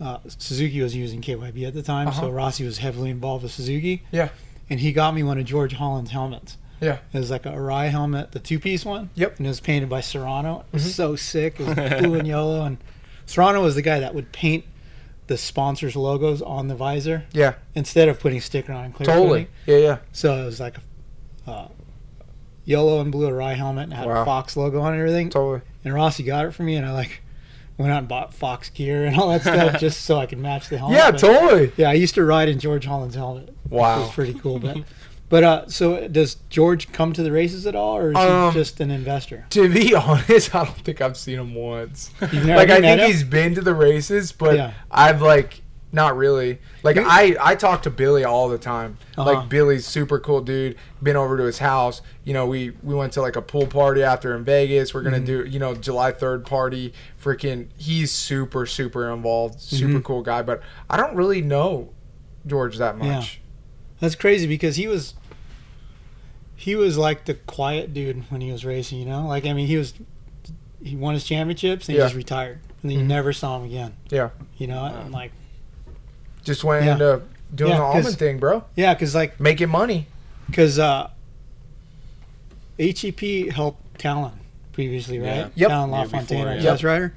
uh, 0.00 0.18
Suzuki 0.26 0.80
was 0.82 0.94
using 0.94 1.20
KYB 1.20 1.66
at 1.66 1.74
the 1.74 1.82
time, 1.82 2.12
so 2.12 2.18
Uh-huh. 2.24 2.30
Rossi 2.32 2.64
was 2.64 2.78
heavily 2.78 3.10
involved 3.10 3.42
with 3.42 3.52
Suzuki, 3.52 4.02
Yeah. 4.12 4.28
and 4.68 4.80
he 4.80 4.92
got 4.92 5.14
me 5.14 5.22
one 5.22 5.38
of 5.38 5.44
George 5.44 5.74
Holland's 5.74 6.10
helmets. 6.10 6.56
Yeah. 6.80 6.98
It 7.12 7.18
was 7.18 7.30
like 7.30 7.46
a 7.46 7.50
Arai 7.52 7.88
helmet, 7.90 8.32
the 8.32 8.38
two 8.38 8.58
piece 8.58 8.84
one. 8.84 9.08
Yep. 9.14 9.38
And 9.38 9.46
it 9.46 9.48
was 9.50 9.60
painted 9.60 9.88
by 9.88 10.02
Serrano. 10.02 10.60
It 10.70 10.74
was 10.74 10.84
Mhm. 10.84 10.90
so 10.90 11.16
sick. 11.16 11.58
It 11.58 11.66
was 11.66 11.74
blue 12.02 12.14
and 12.18 12.28
yellow. 12.28 12.62
And 12.64 12.76
Serrano 13.24 13.62
was 13.62 13.74
the 13.76 13.82
guy 13.82 13.98
that 14.00 14.14
would 14.14 14.30
paint 14.32 14.64
the 15.26 15.38
sponsors' 15.38 15.96
logos 15.96 16.42
on 16.42 16.68
the 16.68 16.74
visor 16.74 17.24
Yeah. 17.32 17.54
instead 17.74 18.08
of 18.10 18.20
putting 18.20 18.40
sticker 18.42 18.72
on 18.74 18.92
clear 18.92 19.06
Totally. 19.06 19.26
coating. 19.26 19.46
Yeah, 19.66 19.76
yeah. 19.78 19.96
So 20.12 20.42
it 20.42 20.44
was 20.44 20.60
like 20.60 20.76
a 21.46 21.50
uh, 21.50 21.68
yellow 22.66 23.00
and 23.00 23.10
blue 23.10 23.30
Arai 23.30 23.54
helmet 23.54 23.84
and 23.84 23.94
had 23.94 24.06
Wow. 24.06 24.22
a 24.22 24.24
Fox 24.26 24.56
logo 24.56 24.80
on 24.82 24.92
it 24.92 24.96
and 24.98 25.00
everything. 25.00 25.30
Totally. 25.30 25.62
And 25.84 25.94
Rossi 25.94 26.22
got 26.24 26.44
it 26.44 26.52
for 26.52 26.62
me, 26.64 26.76
and 26.76 26.84
I 26.84 26.92
like 26.92 27.22
went 27.78 27.92
out 27.92 27.98
and 27.98 28.08
bought 28.08 28.32
Fox 28.34 28.70
gear 28.70 29.04
and 29.04 29.16
all 29.18 29.28
that 29.30 29.42
stuff 29.42 29.80
just 29.80 30.02
so 30.02 30.18
I 30.18 30.26
could 30.26 30.38
match 30.38 30.68
the 30.68 30.78
helmet. 30.78 30.96
Yeah, 30.98 31.10
But- 31.10 31.20
totally. 31.20 31.72
yeah, 31.76 31.90
I 31.90 31.94
used 31.94 32.14
to 32.14 32.24
ride 32.24 32.48
in 32.48 32.58
George 32.58 32.86
Holland's 32.86 33.14
helmet. 33.16 33.48
It 33.48 33.54
Wow. 33.70 34.00
was 34.02 34.10
pretty 34.12 34.34
cool. 34.34 34.58
But 34.58 34.78
but 35.28 35.44
uh, 35.44 35.68
so 35.68 36.06
does 36.08 36.36
George 36.50 36.92
come 36.92 37.12
to 37.12 37.22
the 37.22 37.32
races 37.32 37.66
at 37.66 37.74
all, 37.74 37.96
or 37.96 38.10
is 38.12 38.16
Um, 38.16 38.52
he 38.52 38.58
just 38.60 38.80
an 38.80 38.90
investor? 38.90 39.44
To 39.50 39.68
be 39.68 39.94
honest, 39.94 40.54
I 40.54 40.64
don't 40.64 40.76
think 40.78 41.00
I've 41.00 41.16
seen 41.16 41.38
him 41.38 41.54
once. 41.54 42.10
Like 42.20 42.32
I 42.70 42.80
think 42.80 43.00
him? 43.00 43.10
he's 43.10 43.24
been 43.24 43.54
to 43.56 43.60
the 43.60 43.74
races, 43.74 44.32
but 44.32 44.56
Yeah. 44.56 44.72
I've 44.90 45.20
like 45.20 45.60
not 45.92 46.16
really. 46.16 46.58
Like 46.82 46.96
I 46.98 47.36
I 47.40 47.54
talk 47.54 47.82
to 47.84 47.90
Billy 47.90 48.24
all 48.24 48.48
the 48.48 48.58
time. 48.58 48.98
Uh-huh. 49.16 49.34
Like 49.34 49.48
Billy's 49.48 49.86
super 49.86 50.18
cool 50.18 50.40
dude. 50.40 50.76
Been 51.02 51.16
over 51.16 51.36
to 51.38 51.44
his 51.44 51.58
house. 51.58 52.02
You 52.24 52.32
know, 52.34 52.46
we 52.46 52.70
we 52.82 52.94
went 52.94 53.12
to 53.14 53.20
like 53.22 53.36
a 53.36 53.42
pool 53.42 53.66
party 53.66 54.02
after 54.02 54.34
in 54.36 54.44
Vegas. 54.44 54.92
We're 54.92 55.02
Mm-hmm. 55.02 55.10
gonna 55.10 55.24
do 55.24 55.44
you 55.48 55.58
know 55.58 55.74
July 55.74 56.12
third 56.12 56.44
party. 56.44 56.92
Freaking, 57.22 57.68
he's 57.78 58.10
super 58.12 58.66
super 58.66 59.10
involved. 59.12 59.60
Super 59.60 60.00
Mhm. 60.00 60.04
cool 60.04 60.22
guy. 60.22 60.42
But 60.42 60.60
I 60.90 60.96
don't 60.96 61.14
really 61.14 61.40
know 61.40 61.90
George 62.46 62.76
that 62.78 62.96
Yeah. 62.98 63.16
much. 63.16 63.40
That's 64.00 64.14
crazy 64.16 64.46
because 64.46 64.76
he 64.76 64.86
was 64.88 65.14
he 66.54 66.74
was 66.74 66.96
like 66.98 67.24
the 67.26 67.34
quiet 67.34 67.92
dude 67.94 68.24
when 68.30 68.40
he 68.40 68.50
was 68.50 68.64
racing. 68.64 68.98
You 68.98 69.06
know, 69.06 69.26
like 69.26 69.46
I 69.46 69.52
mean, 69.52 69.66
he 69.66 69.76
was 69.76 69.94
he 70.82 70.96
won 70.96 71.14
his 71.14 71.24
championships 71.24 71.88
and 71.88 71.96
he 71.96 72.02
just 72.02 72.14
retired, 72.14 72.60
and 72.82 72.90
then 72.90 72.98
Mhm. 72.98 73.00
you 73.02 73.06
never 73.06 73.32
saw 73.32 73.58
him 73.58 73.64
again. 73.64 73.94
Yeah. 74.10 74.30
You 74.56 74.66
know, 74.68 74.84
and 74.84 75.12
like 75.12 75.32
Just 76.46 76.64
went 76.64 76.84
Yeah. 76.86 76.92
into 76.92 77.20
doing 77.54 77.70
Yeah, 77.72 77.76
the 77.76 77.82
'cause- 77.84 77.96
almond 77.96 78.18
thing, 78.18 78.38
bro. 78.38 78.64
yeah, 78.74 78.94
because 78.94 79.14
like 79.14 79.38
Making 79.38 79.68
money. 79.68 80.06
because 80.48 80.78
uh, 80.78 81.08
HEP 82.78 83.50
helped 83.52 83.98
Talon 83.98 84.32
previously, 84.72 85.18
right? 85.18 85.26
Yeah. 85.36 85.48
Yep. 85.54 85.68
Talon 85.68 85.90
LaFontaine, 85.90 86.38
before, 86.38 86.48
our 86.48 86.54
yeah. 86.56 86.62
jazz 86.62 86.84
rider. 86.84 87.14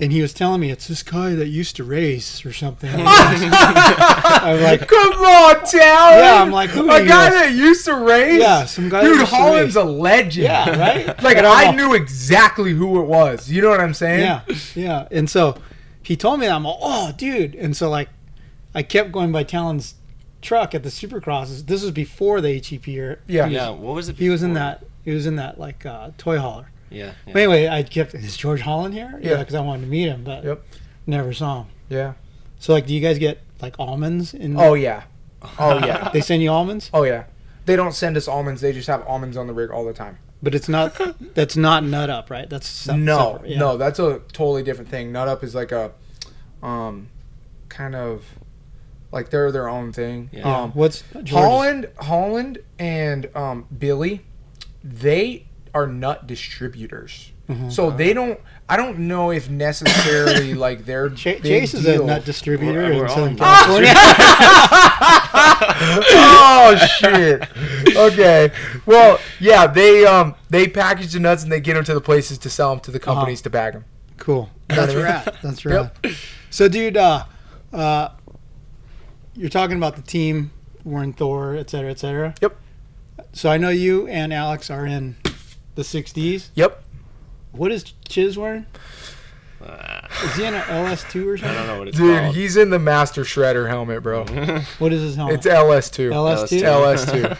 And 0.00 0.10
he 0.12 0.20
was 0.20 0.34
telling 0.34 0.60
me 0.60 0.70
it's 0.72 0.88
this 0.88 1.02
guy 1.04 1.34
that 1.36 1.46
used 1.46 1.76
to 1.76 1.84
race 1.84 2.44
or 2.44 2.52
something. 2.52 2.90
I'm 2.96 4.62
like, 4.62 4.86
Come 4.88 5.12
on, 5.12 5.54
Talon. 5.64 6.18
Yeah, 6.18 6.42
I'm 6.42 6.50
like, 6.50 6.70
who 6.70 6.84
a 6.90 7.00
guy 7.00 7.06
guys? 7.06 7.32
that 7.34 7.52
used 7.52 7.84
to 7.86 7.94
race. 7.94 8.40
yeah, 8.40 8.64
some 8.66 8.88
guy. 8.88 9.02
Dude, 9.02 9.22
Holland's 9.28 9.76
a 9.76 9.84
legend. 9.84 10.44
yeah, 10.44 10.70
right. 10.78 11.06
Like 11.22 11.36
And 11.38 11.46
I'm 11.46 11.56
I 11.56 11.64
all- 11.66 11.72
knew 11.74 11.94
exactly 11.94 12.72
who 12.72 13.00
it 13.00 13.06
was. 13.06 13.48
You 13.48 13.62
know 13.62 13.70
what 13.70 13.80
I'm 13.80 13.94
saying? 13.94 14.20
Yeah, 14.20 14.40
yeah. 14.74 15.08
And 15.12 15.30
so 15.30 15.56
he 16.02 16.16
told 16.16 16.40
me 16.40 16.46
that 16.46 16.54
I'm 16.54 16.64
like, 16.64 16.76
oh, 16.80 17.12
dude. 17.16 17.54
And 17.54 17.76
so 17.76 17.88
like, 17.88 18.08
I 18.76 18.82
kept 18.82 19.10
going 19.10 19.32
by 19.32 19.42
Talon's 19.42 19.94
truck 20.42 20.74
at 20.74 20.82
the 20.84 20.90
Supercrosses. 20.90 21.66
This 21.66 21.82
was 21.82 21.90
before 21.90 22.40
the 22.40 22.60
HEP 22.60 22.86
year. 22.86 23.20
Yeah. 23.26 23.46
Yeah, 23.46 23.70
what 23.70 23.94
was 23.94 24.08
it? 24.08 24.16
He 24.16 24.28
was 24.28 24.42
in 24.42 24.52
that. 24.54 24.84
He 25.04 25.10
was 25.12 25.26
in 25.26 25.36
that 25.36 25.58
like 25.58 25.84
uh, 25.86 26.10
toy 26.18 26.38
hauler. 26.38 26.70
Yeah. 26.90 27.06
yeah. 27.26 27.32
But 27.32 27.36
anyway, 27.42 27.68
I 27.68 27.82
kept. 27.82 28.14
Is 28.14 28.36
George 28.36 28.60
Holland 28.60 28.94
here? 28.94 29.18
Yeah. 29.22 29.38
because 29.38 29.54
I 29.54 29.60
wanted 29.60 29.82
to 29.82 29.88
meet 29.88 30.06
him, 30.06 30.22
but 30.22 30.44
Yep. 30.44 30.62
never 31.06 31.32
saw 31.32 31.62
him. 31.62 31.66
Yeah. 31.88 32.12
So 32.60 32.72
like, 32.72 32.86
do 32.86 32.94
you 32.94 33.00
guys 33.00 33.18
get 33.18 33.40
like 33.60 33.74
almonds? 33.78 34.34
In 34.34 34.58
Oh 34.60 34.74
yeah. 34.74 35.04
Oh 35.58 35.78
yeah. 35.84 36.10
they 36.12 36.20
send 36.20 36.42
you 36.42 36.50
almonds, 36.50 36.90
Oh 36.92 37.02
yeah. 37.04 37.24
They 37.64 37.74
don't 37.76 37.92
send 37.94 38.16
us 38.16 38.28
almonds. 38.28 38.60
They 38.60 38.72
just 38.72 38.86
have 38.88 39.04
almonds 39.08 39.36
on 39.36 39.46
the 39.48 39.52
rig 39.52 39.70
all 39.70 39.84
the 39.84 39.92
time. 39.92 40.18
but 40.42 40.54
it's 40.54 40.68
not. 40.68 41.00
That's 41.34 41.56
not 41.56 41.82
nut 41.82 42.10
up, 42.10 42.30
right? 42.30 42.48
That's 42.48 42.68
sep- 42.68 42.96
no, 42.96 43.40
yeah. 43.44 43.58
no, 43.58 43.76
that's 43.76 43.98
a 43.98 44.20
totally 44.32 44.62
different 44.62 44.90
thing. 44.90 45.10
Nut 45.12 45.26
up 45.28 45.42
is 45.42 45.54
like 45.54 45.72
a, 45.72 45.92
um, 46.62 47.08
kind 47.68 47.94
of, 47.96 48.24
like 49.16 49.30
they're 49.30 49.50
their 49.50 49.68
own 49.68 49.92
thing. 49.92 50.28
Yeah. 50.32 50.40
Yeah. 50.40 50.60
Um, 50.62 50.70
What's 50.72 51.02
George's- 51.12 51.30
Holland, 51.32 51.88
Holland, 51.98 52.58
and 52.78 53.28
um, 53.34 53.66
Billy, 53.76 54.24
they 54.84 55.46
are 55.74 55.86
nut 55.86 56.26
distributors. 56.26 57.32
Mhm. 57.48 57.70
So 57.72 57.90
they 57.90 58.12
don't. 58.12 58.38
I 58.68 58.76
don't 58.76 58.98
know 59.00 59.30
if 59.30 59.48
necessarily 59.48 60.52
like 60.66 60.84
their 60.84 61.08
Ch- 61.10 61.24
big 61.24 61.42
Chase 61.44 61.74
is 61.74 61.84
deal. 61.84 62.02
a 62.02 62.06
nut 62.06 62.24
distributor 62.24 62.72
We're- 62.82 62.96
we're 62.96 63.04
in 63.04 63.08
Southern. 63.10 63.36
California. 63.36 63.92
oh 66.18 66.76
shit. 66.98 67.96
Okay. 67.96 68.50
Well, 68.84 69.18
yeah, 69.40 69.66
they 69.66 70.04
um 70.04 70.34
they 70.50 70.68
package 70.68 71.12
the 71.12 71.20
nuts 71.20 71.42
and 71.42 71.52
they 71.52 71.60
get 71.60 71.74
them 71.74 71.84
to 71.84 71.94
the 71.94 72.00
places 72.00 72.38
to 72.38 72.50
sell 72.50 72.70
them 72.70 72.80
to 72.80 72.90
the 72.90 72.98
Uh-huh. 73.00 73.14
companies 73.14 73.42
to 73.42 73.50
bag 73.50 73.74
them. 73.74 73.84
Cool. 74.18 74.50
You 74.70 74.76
know 74.76 74.86
That's 74.86 74.94
what 74.94 75.04
I 75.04 75.08
mean? 75.08 75.22
rad. 75.24 75.38
That's 75.42 75.64
rad. 75.64 75.90
So, 76.50 76.68
dude, 76.68 76.96
uh, 76.96 77.24
uh, 77.72 78.08
you're 79.36 79.50
talking 79.50 79.76
about 79.76 79.96
the 79.96 80.02
team, 80.02 80.50
Warren 80.84 81.12
Thor, 81.12 81.54
et 81.56 81.70
cetera, 81.70 81.90
et 81.90 81.98
cetera. 81.98 82.34
Yep. 82.40 82.56
So 83.32 83.50
I 83.50 83.56
know 83.58 83.68
you 83.70 84.06
and 84.08 84.32
Alex 84.32 84.70
are 84.70 84.86
in 84.86 85.16
the 85.74 85.82
6Ds. 85.82 86.48
Yep. 86.54 86.82
What 87.52 87.70
is 87.72 87.84
Chiz 88.08 88.36
wearing? 88.38 88.66
Uh, 89.64 90.00
Is 90.24 90.36
he 90.36 90.44
in 90.44 90.54
an 90.54 90.60
LS2 90.62 91.26
or 91.26 91.36
something? 91.38 91.56
I 91.56 91.58
don't 91.60 91.66
know 91.66 91.78
what 91.78 91.88
it's 91.88 91.96
Dude, 91.96 92.18
called. 92.20 92.34
he's 92.34 92.56
in 92.56 92.70
the 92.70 92.78
Master 92.78 93.22
Shredder 93.22 93.68
helmet, 93.68 94.02
bro. 94.02 94.24
What 94.78 94.92
is 94.92 95.00
his 95.02 95.16
helmet? 95.16 95.36
It's 95.36 95.46
LS2. 95.46 96.10
LS2. 96.12 96.60
LS2. 96.62 97.38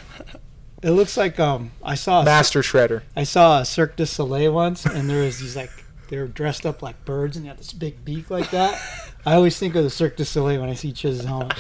It 0.83 0.91
looks 0.91 1.17
like 1.17 1.39
um 1.41 1.73
I 1.83 1.95
saw 1.95 2.23
a, 2.23 2.25
Master 2.25 2.63
Shredder. 2.63 3.03
I 3.15 3.25
saw 3.25 3.61
a 3.61 3.65
Cirque 3.65 3.97
du 3.97 4.07
Soleil 4.07 4.53
once, 4.53 4.85
and 4.87 5.09
there 5.11 5.23
was 5.25 5.39
these 5.41 5.57
like 5.57 5.71
they 6.09 6.19
were 6.19 6.27
dressed 6.29 6.65
up 6.67 6.83
like 6.83 7.05
birds, 7.05 7.37
and 7.37 7.45
they 7.45 7.49
had 7.49 7.59
this 7.59 7.73
big 7.73 8.05
beak 8.05 8.31
like 8.31 8.51
that. 8.51 8.81
I 9.25 9.35
always 9.35 9.59
think 9.59 9.75
of 9.75 9.83
the 9.85 9.91
Cirque 9.91 10.17
du 10.17 10.25
Soleil 10.25 10.61
when 10.61 10.71
I 10.71 10.75
see 10.75 10.93
Chiz's 10.93 11.25
helmet. 11.25 11.55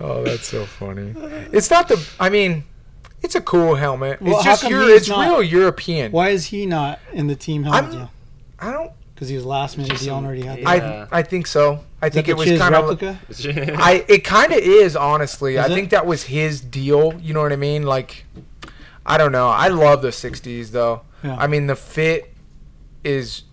Oh, 0.00 0.22
that's 0.24 0.46
so 0.46 0.66
funny. 0.66 1.14
It's 1.52 1.70
not 1.70 1.88
the. 1.88 2.06
I 2.20 2.28
mean, 2.28 2.64
it's 3.22 3.34
a 3.34 3.40
cool 3.40 3.74
helmet. 3.76 4.20
Well, 4.20 4.36
it's 4.36 4.44
just 4.44 4.62
come 4.62 4.72
Euro, 4.72 4.86
it's 4.86 5.08
not- 5.08 5.26
real 5.28 5.42
European. 5.42 6.12
Why 6.12 6.28
is 6.30 6.46
he 6.46 6.66
not 6.66 6.98
in 7.12 7.26
the 7.26 7.36
team 7.36 7.64
helmet 7.64 7.84
I'm- 7.84 7.92
deal? 7.92 8.10
I 8.58 8.72
don't. 8.72 8.92
Because 9.14 9.30
he 9.30 9.34
was 9.36 9.46
last 9.46 9.78
minute 9.78 9.98
He 9.98 10.10
already 10.10 10.42
had 10.42 10.58
that. 10.58 10.76
Yeah. 10.82 11.06
I 11.10 11.20
I 11.20 11.22
think 11.22 11.46
so. 11.46 11.80
I 12.02 12.08
Is 12.08 12.12
that 12.12 12.12
think 12.12 12.26
the 12.26 12.32
it 12.32 12.36
was 12.36 12.58
kind 12.58 12.74
of. 12.74 12.88
replica? 12.90 13.18
I 13.82 14.04
it 14.08 14.24
kind 14.24 14.52
of 14.52 14.58
is 14.58 14.94
honestly. 14.94 15.54
Is 15.54 15.60
I 15.64 15.66
it? 15.68 15.74
think 15.74 15.88
that 15.90 16.04
was 16.04 16.24
his 16.24 16.60
deal. 16.60 17.14
You 17.22 17.32
know 17.32 17.40
what 17.40 17.50
I 17.50 17.56
mean? 17.56 17.84
Like, 17.84 18.26
I 19.06 19.16
don't 19.16 19.32
know. 19.32 19.48
I 19.48 19.68
love 19.68 20.02
the 20.02 20.08
6Ds 20.08 20.70
though. 20.72 21.00
Yeah. 21.24 21.34
I 21.38 21.46
mean, 21.46 21.66
the 21.66 21.76
fit 21.76 22.34
is 23.04 23.44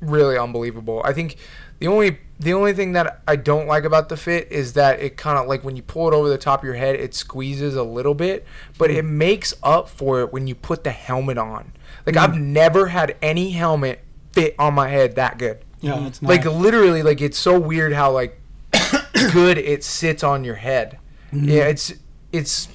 really 0.00 0.36
unbelievable. 0.36 1.02
I 1.04 1.12
think 1.12 1.36
the 1.78 1.88
only 1.88 2.18
the 2.38 2.52
only 2.52 2.72
thing 2.72 2.92
that 2.92 3.22
I 3.26 3.36
don't 3.36 3.66
like 3.66 3.84
about 3.84 4.08
the 4.08 4.16
fit 4.16 4.50
is 4.50 4.74
that 4.74 5.00
it 5.00 5.16
kind 5.16 5.38
of 5.38 5.46
like 5.46 5.64
when 5.64 5.76
you 5.76 5.82
pull 5.82 6.08
it 6.08 6.14
over 6.14 6.28
the 6.28 6.38
top 6.38 6.60
of 6.60 6.64
your 6.64 6.74
head, 6.74 6.96
it 6.96 7.14
squeezes 7.14 7.74
a 7.74 7.82
little 7.82 8.14
bit, 8.14 8.44
but 8.78 8.90
hmm. 8.90 8.96
it 8.96 9.04
makes 9.04 9.54
up 9.62 9.88
for 9.88 10.20
it 10.20 10.32
when 10.32 10.46
you 10.46 10.54
put 10.54 10.84
the 10.84 10.90
helmet 10.90 11.38
on. 11.38 11.72
Like 12.04 12.16
hmm. 12.16 12.22
I've 12.22 12.36
never 12.36 12.88
had 12.88 13.16
any 13.22 13.50
helmet 13.50 14.00
fit 14.32 14.54
on 14.58 14.74
my 14.74 14.88
head 14.88 15.16
that 15.16 15.38
good. 15.38 15.64
yeah, 15.80 15.96
hmm. 15.96 16.04
that's 16.04 16.22
nice. 16.22 16.44
Like 16.44 16.54
literally, 16.54 17.02
like 17.02 17.20
it's 17.20 17.38
so 17.38 17.58
weird 17.58 17.92
how 17.92 18.12
like 18.12 18.40
good 19.32 19.58
it 19.58 19.84
sits 19.84 20.22
on 20.22 20.44
your 20.44 20.56
head. 20.56 20.98
Mm-hmm. 21.32 21.48
Yeah, 21.48 21.64
it's 21.64 21.92
it's 22.32 22.68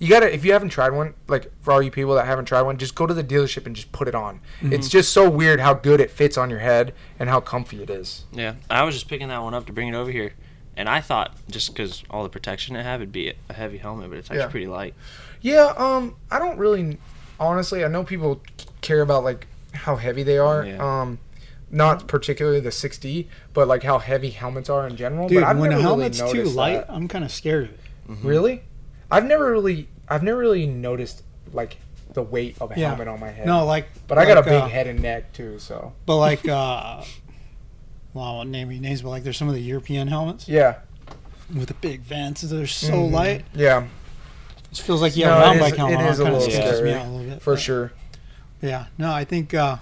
you 0.00 0.08
gotta 0.08 0.34
if 0.34 0.44
you 0.44 0.52
haven't 0.52 0.70
tried 0.70 0.90
one, 0.90 1.14
like 1.28 1.52
for 1.60 1.72
all 1.72 1.80
you 1.80 1.90
people 1.90 2.14
that 2.16 2.26
haven't 2.26 2.46
tried 2.46 2.62
one, 2.62 2.76
just 2.78 2.94
go 2.96 3.06
to 3.06 3.14
the 3.14 3.22
dealership 3.22 3.66
and 3.66 3.76
just 3.76 3.92
put 3.92 4.08
it 4.08 4.14
on. 4.14 4.40
Mm-hmm. 4.60 4.72
It's 4.72 4.88
just 4.88 5.12
so 5.12 5.30
weird 5.30 5.60
how 5.60 5.74
good 5.74 6.00
it 6.00 6.10
fits 6.10 6.36
on 6.36 6.50
your 6.50 6.58
head 6.60 6.92
and 7.18 7.28
how 7.28 7.40
comfy 7.40 7.82
it 7.82 7.90
is. 7.90 8.24
Yeah, 8.32 8.54
I 8.68 8.82
was 8.82 8.94
just 8.96 9.08
picking 9.08 9.28
that 9.28 9.42
one 9.42 9.54
up 9.54 9.66
to 9.66 9.72
bring 9.72 9.88
it 9.88 9.94
over 9.94 10.10
here, 10.10 10.32
and 10.76 10.88
I 10.88 11.00
thought 11.00 11.36
just 11.50 11.68
because 11.74 12.02
all 12.10 12.22
the 12.24 12.28
protection 12.30 12.74
it 12.76 12.82
have, 12.82 13.00
it'd 13.00 13.12
be 13.12 13.32
a 13.48 13.52
heavy 13.52 13.78
helmet, 13.78 14.08
but 14.10 14.18
it's 14.18 14.30
actually 14.30 14.40
Yeah. 14.40 14.48
pretty 14.48 14.66
light. 14.66 14.94
Yeah, 15.42 15.72
um, 15.76 16.16
I 16.30 16.38
don't 16.38 16.58
really 16.58 16.98
honestly. 17.38 17.84
I 17.84 17.88
know 17.88 18.02
people 18.02 18.42
care 18.80 19.02
about 19.02 19.22
like 19.22 19.46
how 19.74 19.96
heavy 19.96 20.22
they 20.22 20.38
are. 20.38 20.64
Yeah. 20.64 20.78
Um, 21.02 21.18
not 21.72 22.08
particularly 22.08 22.58
the 22.58 22.70
6D, 22.72 23.28
but 23.54 23.68
like 23.68 23.84
how 23.84 23.98
heavy 23.98 24.30
helmets 24.30 24.68
are 24.68 24.88
in 24.88 24.96
general. 24.96 25.28
Dude, 25.28 25.42
but 25.42 25.46
I've 25.50 25.58
when 25.58 25.70
a 25.72 25.80
helmet's 25.80 26.20
really 26.20 26.42
too 26.42 26.48
light, 26.48 26.86
that. 26.86 26.90
I'm 26.92 27.06
kind 27.06 27.24
of 27.24 27.30
scared 27.30 27.64
of 27.64 27.70
it. 27.70 28.24
Really? 28.24 28.64
I've 29.10 29.24
never 29.26 29.50
really 29.50 29.88
I've 30.08 30.22
never 30.22 30.38
really 30.38 30.66
noticed 30.66 31.22
like 31.52 31.76
the 32.12 32.22
weight 32.22 32.56
of 32.60 32.72
a 32.72 32.74
Yeah. 32.78 32.88
helmet 32.88 33.08
on 33.08 33.20
my 33.20 33.30
head. 33.30 33.46
No, 33.46 33.64
like, 33.64 33.86
But 34.08 34.18
I 34.18 34.24
got 34.26 34.38
a 34.38 34.42
big 34.42 34.52
uh, 34.54 34.66
head 34.66 34.86
and 34.88 35.00
neck 35.00 35.32
too, 35.32 35.58
so 35.60 35.92
But 36.06 36.16
like, 36.16 36.48
uh, 36.48 37.02
well, 38.14 38.24
I 38.24 38.30
won't 38.32 38.50
name 38.50 38.68
any 38.70 38.80
names, 38.80 39.02
but 39.02 39.10
like, 39.10 39.22
there's 39.22 39.36
some 39.36 39.48
of 39.48 39.54
the 39.54 39.60
European 39.62 40.08
helmets 40.08 40.48
yeah. 40.48 40.76
with 41.54 41.68
the 41.68 41.74
big 41.74 42.00
vents. 42.00 42.40
They're 42.42 42.66
so 42.66 42.92
Mhm. 42.94 43.12
light. 43.12 43.44
Yeah, 43.54 43.86
It 44.72 44.78
feels 44.78 45.00
like 45.00 45.16
you 45.16 45.24
No, 45.24 45.30
have 45.34 45.38
a 45.38 45.40
mountain 45.46 45.62
is- 45.64 45.70
bike 45.70 45.76
helmet 45.78 46.00
it 46.00 46.02
on. 46.02 46.08
is 46.10 46.18
a 46.18 46.22
kind 46.24 46.34
of 46.34 46.40
little 46.42 46.54
scary, 46.54 46.94
out 46.94 47.06
a 47.06 47.08
little 47.10 47.30
bit. 47.30 47.42
for 47.42 47.54
but- 47.54 47.60
sure. 47.60 47.92
Yeah. 48.62 48.86
No, 48.98 49.12
I 49.12 49.24
think. 49.24 49.54
uh 49.54 49.76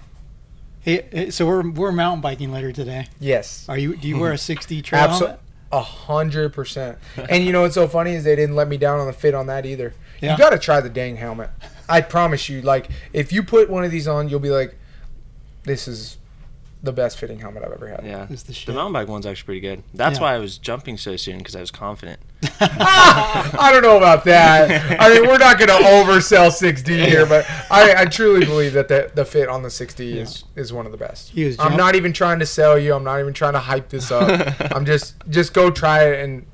Hey, 0.82 1.06
hey, 1.10 1.30
so 1.30 1.44
we're 1.46 1.68
we're 1.68 1.92
mountain 1.92 2.20
biking 2.20 2.52
later 2.52 2.72
today. 2.72 3.08
Yes. 3.20 3.66
Are 3.68 3.76
you? 3.76 3.96
Do 3.96 4.06
you 4.08 4.18
wear 4.18 4.32
a 4.32 4.36
6D 4.38 4.80
trail 4.82 5.08
Absol- 5.08 5.18
helmet? 5.18 5.40
A 5.72 5.80
hundred 5.80 6.52
percent. 6.52 6.98
And 7.28 7.44
you 7.44 7.52
know 7.52 7.62
what's 7.62 7.74
so 7.74 7.88
funny 7.88 8.14
is 8.14 8.24
they 8.24 8.36
didn't 8.36 8.56
let 8.56 8.68
me 8.68 8.76
down 8.76 9.00
on 9.00 9.06
the 9.06 9.12
fit 9.12 9.34
on 9.34 9.46
that 9.46 9.66
either. 9.66 9.94
Yeah. 10.20 10.32
You 10.32 10.38
got 10.38 10.50
to 10.50 10.58
try 10.58 10.80
the 10.80 10.88
dang 10.88 11.16
helmet. 11.16 11.50
I 11.88 12.02
promise 12.02 12.48
you, 12.48 12.60
like 12.60 12.90
if 13.12 13.32
you 13.32 13.42
put 13.42 13.70
one 13.70 13.84
of 13.84 13.90
these 13.90 14.06
on, 14.06 14.28
you'll 14.28 14.40
be 14.40 14.50
like, 14.50 14.76
this 15.64 15.88
is 15.88 16.17
the 16.82 16.92
best 16.92 17.18
fitting 17.18 17.40
helmet 17.40 17.64
I've 17.64 17.72
ever 17.72 17.88
had. 17.88 18.04
Yeah, 18.04 18.28
Is 18.30 18.44
the 18.44 18.52
the, 18.66 18.72
mountain 18.72 18.92
bike 18.92 19.08
one's 19.08 19.26
actually 19.26 19.44
pretty 19.46 19.60
good. 19.60 19.82
That's 19.94 20.18
Yeah. 20.18 20.22
why 20.22 20.34
I 20.34 20.38
was 20.38 20.58
jumping 20.58 20.96
so 20.96 21.16
soon 21.16 21.38
because 21.38 21.56
I 21.56 21.60
was 21.60 21.70
confident. 21.70 22.20
Ah, 22.60 23.56
I 23.58 23.72
don't 23.72 23.82
know 23.82 23.96
about 23.96 24.24
that. 24.24 25.00
I 25.00 25.08
mean, 25.10 25.22
we're 25.28 25.38
not 25.38 25.58
going 25.58 25.68
to 25.68 25.74
oversell 25.74 26.50
6D 26.50 27.06
here, 27.06 27.26
but 27.26 27.44
I, 27.70 28.02
I 28.02 28.04
truly 28.04 28.44
believe 28.44 28.72
that 28.74 28.88
the, 28.88 29.10
the 29.14 29.24
fit 29.24 29.48
on 29.48 29.62
the 29.62 29.68
6D 29.68 30.16
is, 30.16 30.44
is 30.56 30.72
one 30.72 30.86
of 30.86 30.92
the 30.92 30.98
best. 30.98 31.32
I'm 31.36 31.52
jump- 31.54 31.76
not 31.76 31.94
even 31.96 32.12
trying 32.12 32.38
to 32.40 32.46
sell 32.46 32.78
you. 32.78 32.94
I'm 32.94 33.04
not 33.04 33.20
even 33.20 33.32
trying 33.32 33.54
to 33.54 33.58
hype 33.60 33.88
this 33.88 34.10
up. 34.10 34.54
I'm 34.74 34.84
just 34.84 35.14
just 35.28 35.52
go 35.54 35.70
try 35.70 36.04
it 36.04 36.24
and 36.24 36.46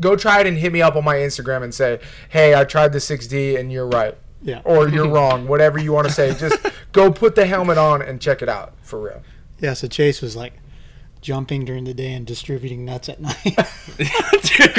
go 0.00 0.14
try 0.16 0.40
it 0.40 0.46
and 0.46 0.56
hit 0.56 0.72
me 0.72 0.82
up 0.82 0.96
on 0.96 1.04
my 1.04 1.16
Instagram 1.16 1.62
and 1.62 1.74
say, 1.74 2.00
"Hey, 2.28 2.54
I 2.54 2.64
tried 2.64 2.92
the 2.92 2.98
6D 2.98 3.58
and 3.58 3.72
you're 3.72 3.86
right." 3.88 4.16
Yeah. 4.42 4.60
Or 4.64 4.88
you're 4.88 5.08
wrong, 5.08 5.48
whatever 5.48 5.78
you 5.80 5.92
want 5.92 6.06
to 6.06 6.12
say. 6.12 6.32
Just 6.34 6.58
go 6.92 7.10
put 7.10 7.34
the 7.34 7.44
helmet 7.46 7.76
on 7.78 8.02
and 8.02 8.20
check 8.20 8.40
it 8.42 8.48
out 8.48 8.74
for 8.82 9.00
real. 9.00 9.22
Yeah, 9.60 9.74
so 9.74 9.88
Chase 9.88 10.22
was 10.22 10.36
like 10.36 10.54
jumping 11.20 11.64
during 11.64 11.84
the 11.84 11.94
day 11.94 12.12
and 12.12 12.26
distributing 12.26 12.84
nuts 12.84 13.08
at 13.08 13.20
night. 13.20 13.36
Dude, 13.44 14.76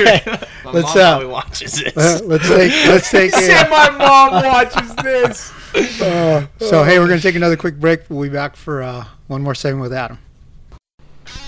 my 0.64 0.72
let's, 0.72 0.96
mom 0.96 1.26
uh, 1.26 1.28
watches 1.28 1.74
this. 1.74 1.98
Uh, 1.98 2.20
let's 2.26 2.48
take 2.48 2.72
let's 2.88 3.12
take 3.12 3.32
Say 3.36 3.60
a, 3.60 3.70
my 3.70 3.90
mom 3.98 4.44
watches 4.44 4.96
this. 4.96 6.02
uh, 6.02 6.48
so 6.60 6.84
hey, 6.84 7.00
we're 7.00 7.08
gonna 7.08 7.20
take 7.20 7.36
another 7.36 7.58
quick 7.58 7.80
break. 7.80 8.02
We'll 8.10 8.24
be 8.24 8.34
back 8.34 8.56
for 8.56 8.82
uh, 8.82 9.06
one 9.28 9.42
more 9.42 9.56
segment 9.56 9.82
with 9.82 9.94
Adam. 9.94 10.18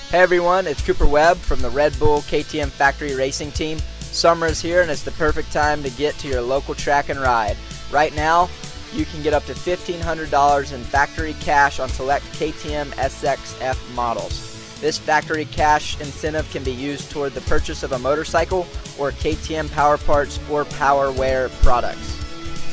Hey 0.10 0.20
everyone, 0.20 0.68
it's 0.68 0.86
Cooper 0.86 1.08
Webb 1.08 1.38
from 1.38 1.62
the 1.62 1.70
Red 1.70 1.98
Bull 1.98 2.20
KTM 2.22 2.68
Factory 2.68 3.16
Racing 3.16 3.52
Team. 3.52 3.80
Summer 4.02 4.48
is 4.48 4.62
here 4.62 4.82
and 4.82 4.92
it's 4.92 5.04
the 5.04 5.12
perfect 5.12 5.54
time 5.54 5.82
to 5.84 5.90
get 5.92 6.16
to 6.16 6.28
your 6.28 6.42
local 6.42 6.76
track 6.76 7.08
and 7.08 7.18
ride. 7.18 7.56
Right 7.92 8.14
now, 8.14 8.50
you 8.94 9.06
can 9.06 9.22
get 9.24 9.34
up 9.34 9.46
to 9.46 9.54
$1,500 9.54 10.74
in 10.74 10.84
factory 10.84 11.34
cash 11.40 11.80
on 11.80 11.90
select 11.90 12.26
KTM 12.34 12.88
SXF 12.92 13.94
models. 13.96 14.80
This 14.82 14.98
factory 14.98 15.46
cash 15.46 16.00
incentive 16.02 16.50
can 16.50 16.64
be 16.64 16.72
used 16.72 17.12
toward 17.12 17.34
the 17.34 17.42
purchase 17.42 17.84
of 17.84 17.92
a 17.92 18.00
motorcycle 18.00 18.66
or 18.98 19.12
KTM 19.12 19.72
power 19.72 19.98
parts 19.98 20.40
or 20.50 20.66
power 20.66 21.12
wear 21.12 21.50
products. 21.62 22.18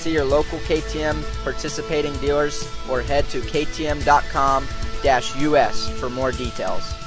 See 0.00 0.12
your 0.12 0.24
local 0.24 0.58
KTM 0.60 1.22
participating 1.44 2.16
dealers 2.18 2.66
or 2.90 3.02
head 3.02 3.28
to 3.30 3.40
ktm.com-us 3.40 4.08
for 6.00 6.08
more 6.08 6.32
details. 6.32 6.97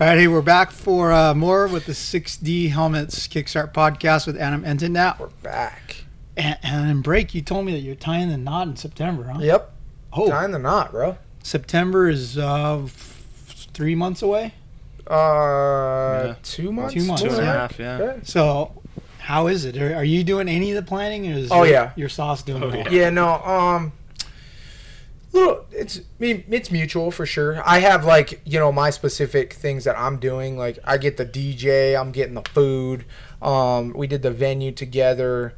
All 0.00 0.06
right, 0.06 0.16
hey, 0.18 0.28
we're 0.28 0.42
back 0.42 0.70
for 0.70 1.12
uh, 1.12 1.34
more 1.34 1.66
with 1.66 1.86
the 1.86 1.92
6D 1.92 2.70
Helmets 2.70 3.26
Kickstart 3.26 3.72
podcast 3.72 4.26
with 4.28 4.36
Adam 4.36 4.62
Enticknap. 4.62 5.18
We're 5.18 5.26
back. 5.42 6.04
And, 6.36 6.56
and 6.62 6.88
in 6.90 7.02
break, 7.02 7.34
you 7.34 7.42
told 7.42 7.66
me 7.66 7.72
that 7.72 7.80
you're 7.80 7.96
tying 7.96 8.28
the 8.28 8.36
knot 8.36 8.68
in 8.68 8.76
September, 8.76 9.24
huh? 9.24 9.40
Yep. 9.40 9.72
Oh, 10.12 10.28
Tying 10.28 10.52
the 10.52 10.58
knot, 10.60 10.92
bro. 10.92 11.18
September 11.42 12.08
is 12.08 12.38
uh, 12.38 12.82
f- 12.84 13.66
three 13.74 13.96
months 13.96 14.22
away. 14.22 14.54
Uh, 15.10 15.14
Yeah. 16.28 16.34
two 16.44 16.70
months. 16.70 16.94
Two 16.94 17.04
months, 17.04 17.22
Two 17.22 17.28
and 17.30 17.38
a 17.38 17.42
yeah. 17.42 17.52
half, 17.52 17.78
yeah. 17.78 18.16
So, 18.22 18.80
how 19.18 19.48
is 19.48 19.64
it? 19.64 19.76
Are, 19.76 19.96
are 19.96 20.04
you 20.04 20.22
doing 20.22 20.48
any 20.48 20.70
of 20.70 20.76
the 20.76 20.88
planning, 20.88 21.26
or 21.32 21.36
is 21.38 21.50
Oh, 21.50 21.64
your, 21.64 21.72
yeah. 21.72 21.90
your 21.96 22.08
sauce 22.08 22.42
doing 22.44 22.62
Oh, 22.62 22.68
it 22.68 22.86
yeah. 22.92 23.00
Yeah, 23.02 23.10
no, 23.10 23.34
um, 23.42 23.92
little, 25.38 25.66
it's 25.70 25.98
I 25.98 26.02
mean, 26.18 26.44
it's 26.48 26.70
mutual 26.70 27.10
for 27.10 27.26
sure. 27.26 27.62
I 27.64 27.78
have 27.80 28.04
like 28.04 28.40
you 28.44 28.58
know 28.58 28.72
my 28.72 28.90
specific 28.90 29.52
things 29.52 29.84
that 29.84 29.98
I'm 29.98 30.18
doing. 30.18 30.56
Like 30.56 30.78
I 30.84 30.98
get 30.98 31.16
the 31.16 31.26
DJ, 31.26 31.98
I'm 31.98 32.12
getting 32.12 32.34
the 32.34 32.42
food. 32.42 33.04
Um, 33.40 33.92
we 33.94 34.06
did 34.06 34.22
the 34.22 34.30
venue 34.30 34.72
together. 34.72 35.54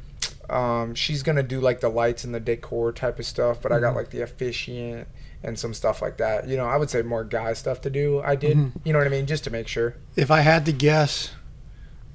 Um, 0.49 0.95
she's 0.95 1.23
gonna 1.23 1.43
do 1.43 1.59
like 1.59 1.79
the 1.79 1.89
lights 1.89 2.23
and 2.23 2.33
the 2.35 2.39
decor 2.39 2.91
type 2.91 3.19
of 3.19 3.25
stuff, 3.25 3.61
but 3.61 3.71
I 3.71 3.79
got 3.79 3.95
like 3.95 4.09
the 4.09 4.21
officiant 4.21 5.07
and 5.43 5.57
some 5.57 5.73
stuff 5.73 6.01
like 6.01 6.17
that. 6.17 6.47
You 6.47 6.57
know, 6.57 6.65
I 6.65 6.77
would 6.77 6.89
say 6.89 7.01
more 7.01 7.23
guy 7.23 7.53
stuff 7.53 7.81
to 7.81 7.89
do. 7.89 8.21
I 8.21 8.35
did, 8.35 8.57
you 8.83 8.93
know 8.93 8.99
what 8.99 9.07
I 9.07 9.09
mean, 9.09 9.25
just 9.25 9.43
to 9.45 9.49
make 9.49 9.67
sure. 9.67 9.95
If 10.15 10.29
I 10.29 10.41
had 10.41 10.65
to 10.67 10.71
guess, 10.71 11.31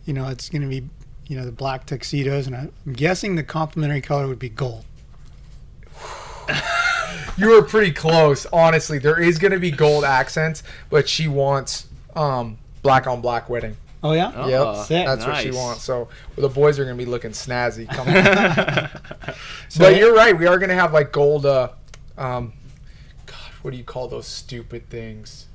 you 0.04 0.12
know, 0.12 0.28
it's 0.28 0.48
going 0.48 0.62
to 0.62 0.68
be, 0.68 0.88
you 1.26 1.36
know, 1.36 1.44
the 1.44 1.52
black 1.52 1.86
tuxedos, 1.86 2.46
and 2.46 2.54
I'm 2.54 2.92
guessing 2.92 3.34
the 3.34 3.42
complementary 3.42 4.00
color 4.00 4.28
would 4.28 4.38
be 4.38 4.48
gold. 4.48 4.84
You 7.38 7.50
were 7.50 7.62
pretty 7.62 7.92
close, 7.92 8.46
honestly. 8.52 8.98
There 8.98 9.20
is 9.20 9.38
gonna 9.38 9.58
be 9.58 9.70
gold 9.70 10.04
accents, 10.04 10.62
but 10.90 11.08
she 11.08 11.28
wants 11.28 11.86
um 12.14 12.58
black 12.82 13.06
on 13.06 13.20
black 13.20 13.48
wedding. 13.48 13.76
Oh 14.02 14.12
yeah. 14.12 14.32
Oh, 14.34 14.48
Yep, 14.48 14.86
sick. 14.86 15.06
that's 15.06 15.26
what 15.26 15.36
she 15.38 15.50
wants. 15.50 15.82
So 15.82 16.08
well, 16.36 16.48
the 16.48 16.54
boys 16.54 16.78
are 16.78 16.84
gonna 16.84 16.96
be 16.96 17.04
looking 17.06 17.32
snazzy. 17.32 17.88
Coming. 17.88 19.34
So 19.68 19.80
but 19.84 19.96
you're 19.96 20.14
right. 20.14 20.36
We 20.38 20.46
are 20.46 20.58
gonna 20.58 20.74
have 20.74 20.92
like 20.92 21.12
gold. 21.12 21.44
Uh, 21.44 21.70
um, 22.16 22.52
God, 23.26 23.36
what 23.62 23.72
do 23.72 23.76
you 23.76 23.84
call 23.84 24.06
those 24.08 24.26
stupid 24.26 24.88
things? 24.88 25.46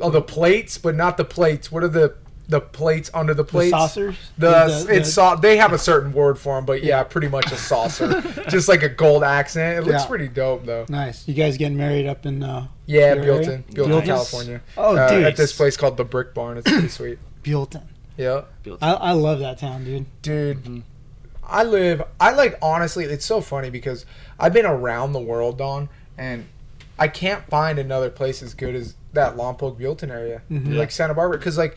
Oh, 0.00 0.10
the 0.10 0.22
plates, 0.22 0.78
but 0.78 0.94
not 0.94 1.16
the 1.18 1.24
plates. 1.24 1.70
What 1.70 1.84
are 1.84 1.88
the 1.88 2.14
the 2.50 2.60
plates 2.60 3.10
under 3.14 3.32
the 3.32 3.42
the 3.42 3.48
plates? 3.50 3.70
saucers. 3.70 4.16
The, 4.36 4.84
the- 4.86 4.94
it's 4.96 5.12
sau- 5.12 5.36
they 5.36 5.56
have 5.56 5.72
a 5.72 5.78
certain 5.78 6.12
word 6.12 6.38
for 6.38 6.56
them, 6.56 6.66
but 6.66 6.82
yeah, 6.82 7.02
pretty 7.04 7.28
much 7.28 7.50
a 7.52 7.56
saucer, 7.70 8.20
just 8.48 8.68
like 8.68 8.82
a 8.82 8.88
gold 8.88 9.22
accent. 9.24 9.78
It 9.78 9.82
looks 9.88 10.02
Yeah. 10.02 10.06
pretty 10.08 10.28
dope 10.28 10.66
though. 10.66 10.84
nice. 10.88 11.26
You 11.26 11.34
guys 11.34 11.56
getting 11.56 11.78
married 11.78 12.06
up 12.06 12.26
in 12.26 12.42
uh, 12.42 12.66
Yeah, 12.86 13.14
Your 13.14 13.24
Buellton 13.24 13.46
area? 13.46 13.52
in, 13.52 13.62
Buellton 13.62 13.74
Built 13.88 14.02
in? 14.02 14.06
California. 14.08 14.60
Oh, 14.76 14.96
Uh, 14.96 15.10
dude. 15.10 15.24
at 15.24 15.36
this 15.36 15.52
place 15.56 15.76
called 15.76 15.96
the 15.96 16.04
Brick 16.04 16.34
Barn. 16.34 16.58
It's 16.58 16.70
pretty 16.70 16.88
sweet. 16.88 17.18
Buellton? 17.42 17.84
Yeah. 18.16 18.42
I, 18.82 18.92
I 18.92 19.12
love 19.12 19.38
that 19.38 19.58
town, 19.58 19.84
dude. 19.84 20.06
dude 20.20 20.82
i 21.52 21.64
live 21.64 22.00
i 22.20 22.30
like 22.30 22.56
honestly 22.62 23.04
it's 23.06 23.24
so 23.24 23.40
funny 23.40 23.70
because 23.70 24.06
i've 24.38 24.52
been 24.52 24.66
around 24.66 25.12
the 25.12 25.18
world 25.20 25.58
don 25.58 25.88
and 26.16 26.46
i 26.96 27.08
can't 27.08 27.42
find 27.48 27.76
another 27.76 28.08
place 28.08 28.40
as 28.40 28.54
good 28.54 28.72
as 28.76 28.94
that 29.14 29.34
lompoc 29.36 29.76
buellton 29.76 30.10
area 30.10 30.42
Mhm. 30.48 30.76
like 30.76 30.92
santa 30.92 31.12
barbara 31.12 31.38
because 31.38 31.58
like 31.58 31.76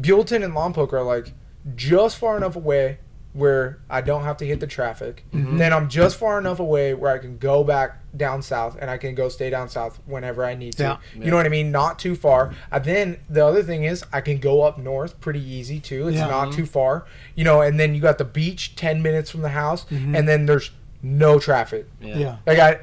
buellton 0.00 0.44
and 0.44 0.54
lompoc 0.54 0.92
are 0.92 1.02
like 1.02 1.32
just 1.74 2.16
far 2.18 2.36
enough 2.36 2.56
away 2.56 2.98
where 3.32 3.80
i 3.90 4.00
don't 4.00 4.22
have 4.22 4.36
to 4.36 4.44
hit 4.46 4.60
the 4.60 4.66
traffic 4.66 5.24
then 5.32 5.72
i'm 5.72 5.88
just 5.88 6.16
far 6.16 6.38
enough 6.38 6.60
away 6.60 6.94
where 6.94 7.10
i 7.12 7.18
can 7.18 7.36
go 7.38 7.64
back 7.64 7.98
down 8.16 8.40
south 8.42 8.76
and 8.80 8.88
i 8.90 8.96
can 8.96 9.12
go 9.14 9.28
stay 9.28 9.50
down 9.50 9.68
south 9.68 9.98
whenever 10.06 10.44
i 10.44 10.54
need 10.54 10.72
to. 10.74 10.82
Yeah. 10.82 10.96
you 11.24 11.30
know 11.30 11.36
what 11.36 11.46
i 11.46 11.48
mean? 11.48 11.72
Not 11.72 11.98
too 11.98 12.14
far. 12.14 12.54
And 12.70 12.84
then 12.84 13.18
the 13.28 13.44
other 13.44 13.62
thing 13.64 13.82
is 13.82 14.04
i 14.12 14.20
can 14.20 14.38
go 14.38 14.62
up 14.62 14.78
north 14.78 15.20
pretty 15.20 15.42
easy 15.44 15.80
too. 15.80 16.06
It's 16.06 16.16
Yeah. 16.18 16.28
not 16.28 16.52
too 16.52 16.64
far. 16.64 17.06
You 17.34 17.42
know 17.42 17.60
and 17.60 17.78
then 17.80 17.92
you 17.94 18.00
got 18.00 18.18
the 18.18 18.24
beach 18.24 18.76
10 18.76 19.02
minutes 19.02 19.30
from 19.30 19.42
the 19.42 19.48
house 19.48 19.84
Mhm. 19.90 20.16
and 20.16 20.28
then 20.28 20.46
there's 20.46 20.70
no 21.02 21.40
traffic. 21.40 21.86
Yeah. 22.00 22.36
i 22.46 22.54
got 22.54 22.82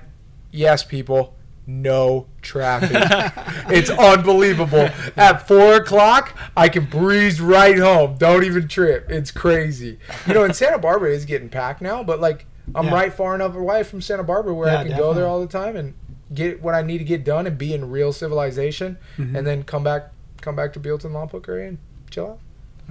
yes 0.51 0.83
people 0.83 1.33
no 1.67 2.25
traffic 2.41 2.89
it's 3.71 3.89
unbelievable 3.89 4.89
at 5.15 5.47
four 5.47 5.75
o'clock 5.75 6.35
i 6.57 6.67
can 6.67 6.83
breeze 6.85 7.39
right 7.39 7.77
home 7.77 8.15
don't 8.17 8.43
even 8.43 8.67
trip 8.67 9.05
it's 9.09 9.29
crazy 9.31 9.99
you 10.27 10.33
know 10.33 10.43
and 10.43 10.55
santa 10.55 10.79
barbara 10.79 11.11
is 11.11 11.23
getting 11.25 11.47
packed 11.49 11.81
now 11.81 12.03
but 12.03 12.19
like 12.19 12.45
i'm 12.73 12.85
Yeah. 12.87 12.93
right 12.93 13.13
far 13.13 13.35
enough 13.35 13.55
away 13.55 13.83
from 13.83 14.01
santa 14.01 14.23
barbara 14.23 14.53
where 14.53 14.67
Yeah, 14.71 14.79
i 14.79 14.87
can 14.87 14.97
go 14.97 15.13
there 15.13 15.27
all 15.27 15.39
the 15.39 15.47
time 15.47 15.75
and 15.75 15.93
get 16.33 16.61
what 16.63 16.73
i 16.73 16.81
need 16.81 16.97
to 16.97 17.03
get 17.03 17.23
done 17.23 17.45
and 17.45 17.57
be 17.57 17.73
in 17.73 17.89
real 17.91 18.11
civilization 18.11 18.97
Mhm. 19.17 19.37
and 19.37 19.45
then 19.47 19.63
come 19.63 19.83
back 19.83 20.11
come 20.41 20.55
back 20.55 20.73
to 20.73 20.79
Buellton 20.79 21.11
Lompoc 21.11 21.47
area 21.47 21.67
and 21.69 21.77
chill 22.09 22.25
out 22.25 22.39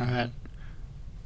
All 0.08 0.14
right. 0.14 0.30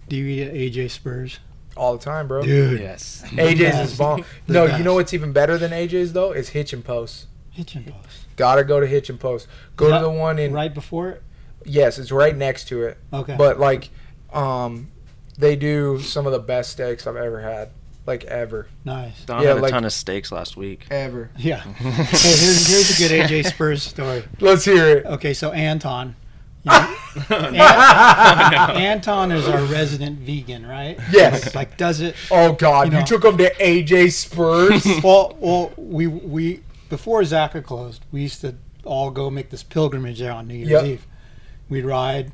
Do 0.08 0.16
you 0.16 0.26
eat 0.26 0.48
at 0.48 0.54
AJ 0.54 0.90
Spurs? 0.90 1.40
all 1.76 1.96
the 1.96 2.02
time 2.04 2.26
bro 2.28 2.42
Dude. 2.42 2.80
Yes. 2.80 3.22
AJ's 3.32 3.90
is 3.92 3.98
bomb. 3.98 4.24
No, 4.48 4.66
best. 4.66 4.78
you 4.78 4.84
know 4.84 4.94
what's 4.94 5.12
even 5.12 5.32
better 5.32 5.58
than 5.58 5.72
AJ's 5.72 6.12
though? 6.14 6.30
Is 6.32 6.50
Hitching 6.50 6.82
Post. 6.82 7.26
Hitching 7.54 7.84
Post. 7.84 8.26
Gotta 8.36 8.64
go 8.64 8.80
to 8.80 8.86
Hitching 8.86 9.18
Post. 9.18 9.46
Go 9.76 9.90
to 9.90 9.98
the 10.02 10.10
one 10.10 10.38
in 10.38 10.52
Right 10.52 10.72
before 10.74 11.08
it? 11.10 11.22
yes, 11.64 11.98
it's 11.98 12.12
right 12.12 12.36
next 12.36 12.68
to 12.68 12.82
it. 12.82 12.98
Okay. 13.12 13.34
But 13.38 13.58
like, 13.58 13.88
um, 14.32 14.88
they 15.38 15.56
do 15.56 15.98
some 16.00 16.26
of 16.26 16.32
the 16.32 16.38
best 16.38 16.72
steaks 16.72 17.06
I've 17.06 17.16
ever 17.16 17.40
had, 17.40 17.70
like 18.06 18.24
ever, 18.24 18.66
nice. 18.84 19.24
Don 19.24 19.40
Yeah, 19.42 19.48
had 19.50 19.58
a 19.58 19.60
like- 19.62 19.70
ton 19.72 19.84
of 19.84 19.92
steaks 19.92 20.30
last 20.32 20.56
week. 20.56 20.86
ever. 20.90 21.30
Yeah. 21.38 21.60
hey, 21.62 21.90
here's, 21.90 22.66
here's 22.68 22.90
a 23.00 23.08
good 23.08 23.10
AJ 23.30 23.46
Spurs 23.46 23.82
story. 23.82 24.24
Let's 24.40 24.64
hear 24.64 24.98
it. 24.98 25.06
Okay, 25.06 25.32
so 25.32 25.52
Anton. 25.52 26.16
you 26.64 26.70
know, 26.70 27.36
An- 27.36 28.70
Anton 28.76 29.32
is 29.32 29.46
our 29.48 29.62
resident 29.64 30.18
vegan, 30.20 30.66
right? 30.66 30.98
Yes. 31.12 31.46
Like, 31.46 31.54
like, 31.54 31.76
does 31.76 32.00
it 32.00 32.16
Oh 32.30 32.52
God, 32.52 32.92
You 32.92 32.98
you, 33.00 33.04
took 33.04 33.24
him 33.24 33.36
to 33.38 33.52
AJ 33.54 34.12
Spurs. 34.12 34.84
well, 35.04 35.36
well, 35.40 35.72
we 35.76 36.06
we 36.06 36.60
before 36.96 37.22
Zaca 37.22 37.62
closed, 37.62 38.04
we 38.12 38.22
used 38.22 38.40
to 38.42 38.54
all 38.84 39.10
go 39.10 39.30
make 39.30 39.50
this 39.50 39.62
pilgrimage 39.62 40.20
there 40.20 40.32
on 40.32 40.46
New 40.46 40.54
Year's 40.54 40.70
Yep. 40.70 40.84
Eve. 40.84 41.06
We'd 41.68 41.84
ride, 41.84 42.32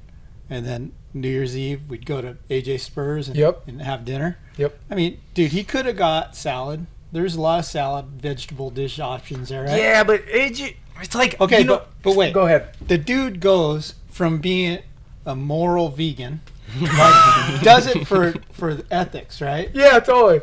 and 0.50 0.66
then 0.66 0.92
New 1.14 1.28
Year's 1.28 1.56
Eve 1.56 1.80
we'd 1.88 2.04
go 2.04 2.20
to 2.20 2.36
AJ 2.50 2.80
Spurs 2.80 3.28
and, 3.28 3.36
Yep. 3.36 3.62
and 3.68 3.80
have 3.82 4.04
dinner. 4.04 4.36
Yep. 4.58 4.78
I 4.90 4.94
mean, 4.94 5.18
dude, 5.34 5.52
he 5.52 5.64
could 5.64 5.86
have 5.86 5.96
got 5.96 6.36
salad. 6.36 6.86
There's 7.12 7.34
a 7.36 7.40
lot 7.40 7.60
of 7.60 7.64
salad, 7.64 8.06
vegetable 8.20 8.70
dish 8.70 9.00
options 9.00 9.48
there, 9.48 9.62
right? 9.64 9.78
yeah, 9.78 10.04
but 10.04 10.26
AJ, 10.26 10.76
it's 11.00 11.14
like 11.14 11.40
Okay, 11.40 11.60
you 11.60 11.64
know- 11.64 11.78
but 11.78 11.88
but 12.02 12.16
wait, 12.16 12.34
Go 12.34 12.46
ahead. 12.46 12.68
the 12.86 12.98
dude 12.98 13.40
goes 13.40 13.94
from 14.10 14.38
being 14.38 14.80
a 15.24 15.34
moral 15.34 15.88
vegan 15.88 16.40
Like, 16.80 17.62
does 17.62 17.86
it 17.86 18.06
for 18.06 18.34
for 18.52 18.78
ethics, 18.90 19.40
right? 19.40 19.70
Yeah, 19.74 19.98
totally. 20.00 20.40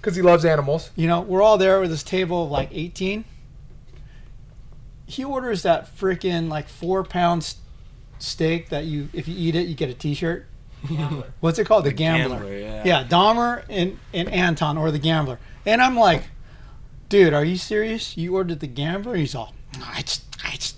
Because 0.00 0.16
he 0.16 0.22
loves 0.22 0.44
animals. 0.44 0.90
You 0.96 1.06
know, 1.08 1.20
we're 1.22 1.40
all 1.42 1.56
there 1.58 1.80
with 1.80 1.90
this 1.90 2.02
table 2.02 2.44
of 2.44 2.50
like 2.50 2.68
18. 2.72 3.24
He 5.06 5.24
orders 5.24 5.62
that 5.62 5.96
freaking 5.96 6.48
like 6.48 6.68
four 6.68 7.04
pound 7.04 7.54
steak 8.18 8.70
that 8.70 8.84
you, 8.84 9.08
if 9.12 9.28
you 9.28 9.34
eat 9.36 9.54
it, 9.54 9.66
you 9.66 9.74
get 9.74 9.90
a 9.90 9.94
T-shirt. 9.94 10.46
What's 11.40 11.58
it 11.58 11.66
called? 11.66 11.84
The, 11.84 11.92
Gambler. 11.92 12.36
Gambler, 12.36 12.58
yeah. 12.58 12.82
yeah, 12.84 13.04
Dahmer 13.04 13.64
and, 13.68 13.98
and 14.12 14.28
Anton 14.28 14.76
or 14.76 14.90
the 14.90 14.98
Gambler. 14.98 15.38
And 15.64 15.80
I'm 15.80 15.96
like, 15.96 16.24
dude, 17.08 17.32
are 17.32 17.44
you 17.44 17.56
serious? 17.56 18.16
You 18.16 18.34
ordered 18.34 18.60
the 18.60 18.66
Gambler? 18.66 19.16
He's 19.16 19.34
all, 19.34 19.54
I 19.82 20.02
just, 20.02 20.24
I 20.44 20.52
just 20.52 20.76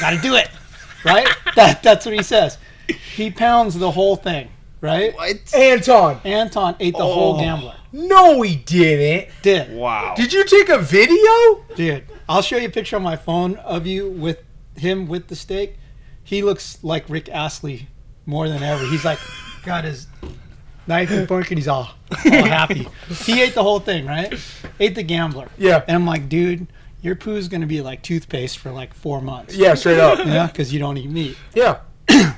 gotta 0.00 0.18
do 0.18 0.34
it, 0.34 0.48
right? 1.04 1.28
That 1.54 1.82
that's 1.82 2.04
what 2.04 2.14
he 2.14 2.22
says. 2.22 2.58
He 3.14 3.30
pounds 3.30 3.78
the 3.78 3.90
whole 3.90 4.16
thing, 4.16 4.48
right? 4.80 5.14
Anton. 5.54 6.20
Anton 6.24 6.76
ate 6.80 6.96
the 6.96 7.04
whole 7.04 7.36
oh. 7.36 7.40
Gambler. 7.40 7.74
No, 7.92 8.42
he 8.42 8.56
didn't. 8.56 9.30
Did 9.42 9.74
Wow. 9.74 10.14
Did 10.16 10.32
you 10.32 10.44
take 10.44 10.68
a 10.68 10.78
video? 10.78 11.64
Dude, 11.74 12.04
I'll 12.28 12.42
show 12.42 12.56
you 12.56 12.68
a 12.68 12.70
picture 12.70 12.96
on 12.96 13.02
my 13.02 13.16
phone 13.16 13.56
of 13.56 13.86
you 13.86 14.10
with 14.10 14.42
him 14.76 15.06
with 15.06 15.28
the 15.28 15.36
steak. 15.36 15.78
He 16.22 16.42
looks 16.42 16.82
like 16.82 17.08
Rick 17.08 17.28
Astley 17.28 17.88
more 18.26 18.48
than 18.48 18.62
ever. 18.62 18.84
He's 18.84 19.04
like 19.04 19.18
got 19.64 19.84
his 19.84 20.06
knife 20.86 21.10
and 21.10 21.26
fork 21.26 21.50
and 21.50 21.58
he's 21.58 21.68
all, 21.68 21.90
all 22.10 22.16
happy. 22.24 22.86
He 23.24 23.40
ate 23.40 23.54
the 23.54 23.62
whole 23.62 23.80
thing, 23.80 24.06
right? 24.06 24.32
Ate 24.78 24.94
the 24.94 25.02
gambler. 25.02 25.48
Yeah. 25.56 25.82
And 25.86 25.96
I'm 25.96 26.06
like, 26.06 26.28
dude, 26.28 26.66
your 27.00 27.14
poo's 27.14 27.48
gonna 27.48 27.66
be 27.66 27.80
like 27.80 28.02
toothpaste 28.02 28.58
for 28.58 28.70
like 28.72 28.92
four 28.94 29.20
months. 29.22 29.54
Yeah, 29.56 29.74
straight 29.74 29.98
up. 29.98 30.18
Yeah, 30.26 30.46
because 30.46 30.72
you 30.72 30.78
don't 30.78 30.96
eat 30.96 31.10
meat. 31.10 31.36
Yeah. 31.54 31.80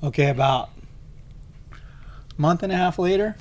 Okay, 0.00 0.28
about 0.28 0.70
a 1.72 2.40
month 2.40 2.62
and 2.62 2.72
a 2.72 2.76
half 2.76 3.00
later, 3.00 3.36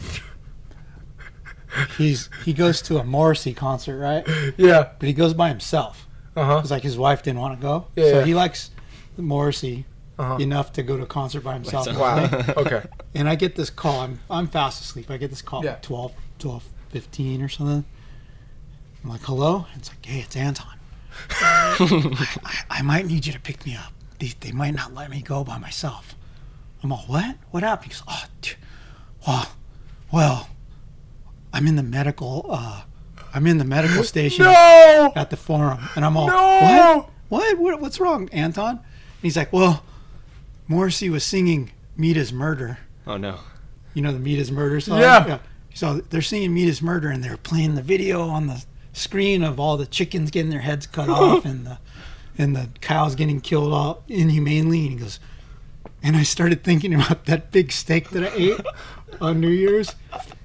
he's 1.98 2.30
he 2.46 2.54
goes 2.54 2.82
to 2.84 2.98
a 3.00 3.04
Morrissey 3.04 3.54
concert, 3.54 3.98
right? 4.00 4.26
Yeah. 4.58 4.90
But 5.00 5.08
he 5.08 5.14
goes 5.14 5.34
by 5.34 5.50
himself. 5.50 6.08
Uh 6.36 6.44
huh. 6.46 6.60
It's 6.62 6.72
like 6.72 6.84
his 6.84 6.98
wife 6.98 7.24
didn't 7.24 7.40
want 7.40 7.60
to 7.60 7.62
go, 7.62 7.88
Yeah, 7.96 8.04
so 8.12 8.20
yeah. 8.20 8.26
he 8.26 8.34
likes 8.36 8.72
Morrissey 9.18 9.86
Uh-huh. 10.20 10.38
enough 10.38 10.72
to 10.74 10.84
go 10.84 10.98
to 10.98 11.04
a 11.04 11.08
concert 11.08 11.42
by 11.44 11.54
himself. 11.54 11.88
Wow. 11.88 12.26
okay. 12.58 12.84
And 13.16 13.28
I 13.30 13.36
get 13.36 13.56
this 13.56 13.70
call. 13.70 14.02
I'm 14.02 14.20
I'm 14.30 14.48
fast 14.48 14.82
asleep. 14.82 15.10
I 15.12 15.18
get 15.18 15.30
this 15.30 15.42
call 15.42 15.64
Yeah. 15.64 15.72
at 15.74 15.84
12, 15.84 16.14
12, 16.40 16.64
15 16.90 17.42
or 17.42 17.50
something. 17.50 17.86
I'm 19.04 19.10
like, 19.10 19.22
hello. 19.22 19.66
It's 19.76 19.90
like, 19.90 20.06
hey, 20.06 20.20
it's 20.20 20.36
Anton. 20.36 20.78
I, 21.42 22.38
I, 22.44 22.80
I 22.80 22.82
might 22.82 23.06
need 23.08 23.26
you 23.26 23.34
to 23.34 23.40
pick 23.40 23.66
me 23.66 23.76
up. 23.76 23.94
They, 24.20 24.34
they 24.40 24.52
might 24.52 24.76
not 24.76 24.94
let 24.94 25.10
me 25.10 25.22
go 25.22 25.44
by 25.44 25.58
myself. 25.58 26.16
I'm 26.84 26.92
all, 26.92 27.04
what? 27.08 27.36
What 27.52 27.64
happened? 27.64 27.92
He 27.92 27.98
goes, 28.00 28.04
oh, 28.08 28.24
dude, 28.42 28.56
well, 29.28 29.52
well, 30.12 30.50
I'm 31.58 31.66
in 31.66 31.76
the 31.76 31.82
medical. 31.84 32.46
Uh, 32.50 32.84
I'm 33.34 33.48
in 33.48 33.58
the 33.58 33.66
medical 33.66 34.04
station 34.04 34.46
No. 34.46 35.12
at 35.16 35.32
the 35.32 35.38
forum, 35.38 35.80
and 35.96 36.06
I'm 36.06 36.16
all, 36.16 36.28
No! 36.28 37.10
what? 37.30 37.42
what? 37.56 37.58
What? 37.58 37.82
What's 37.82 38.00
wrong, 38.00 38.30
Anton? 38.32 38.76
And 38.78 38.86
he's 39.24 39.36
like, 39.36 39.52
well, 39.52 39.84
Morrissey 40.68 41.10
was 41.10 41.24
singing 41.24 41.72
"Meat 41.96 42.16
Is 42.16 42.32
Murder." 42.32 42.78
Oh 43.08 43.18
no. 43.18 43.40
You 43.96 44.04
know 44.04 44.12
the 44.12 44.20
"Meat 44.20 44.38
Is 44.38 44.52
Murder" 44.52 44.80
song. 44.80 45.00
Yeah. 45.00 45.40
So 45.74 45.96
they're 45.96 46.22
singing 46.22 46.54
"Meat 46.54 46.68
Is 46.70 46.82
Murder" 46.84 47.10
and 47.10 47.24
they're 47.24 47.38
playing 47.38 47.74
the 47.74 47.82
video 47.82 48.22
on 48.28 48.46
the 48.46 48.64
screen 48.94 49.44
of 49.44 49.60
all 49.60 49.78
the 49.78 49.86
chickens 49.88 50.30
getting 50.30 50.52
their 50.52 50.60
heads 50.62 50.86
cut 50.86 51.10
off 51.22 51.44
and 51.44 51.66
the 51.66 51.80
and 52.38 52.56
the 52.56 52.70
cows 52.82 53.16
getting 53.16 53.42
killed 53.42 53.74
all 53.74 54.04
inhumanely. 54.08 54.82
And 54.84 54.92
he 54.92 54.96
goes, 54.98 55.20
and 56.04 56.16
I 56.16 56.22
started 56.22 56.64
thinking 56.64 56.94
about 56.94 57.26
that 57.26 57.52
big 57.52 57.72
steak 57.72 58.12
that 58.12 58.24
I 58.32 58.36
ate 58.36 58.62
on 59.20 59.40
New 59.42 59.50
Year's. 59.50 59.96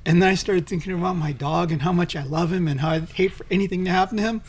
And 0.05 0.21
then 0.21 0.29
I 0.29 0.35
started 0.35 0.67
thinking 0.67 0.93
about 0.93 1.17
my 1.17 1.33
dog 1.33 1.71
and 1.71 1.83
how 1.83 1.93
much 1.93 2.17
I 2.17 2.25
love 2.25 2.53
him 2.53 2.67
and 2.67 2.81
how 2.81 2.91
I'd 2.91 3.09
hate 3.11 3.33
for 3.33 3.47
anything 3.51 3.85
to 3.85 3.91
happen 3.91 4.17
to 4.17 4.23
him. 4.23 4.43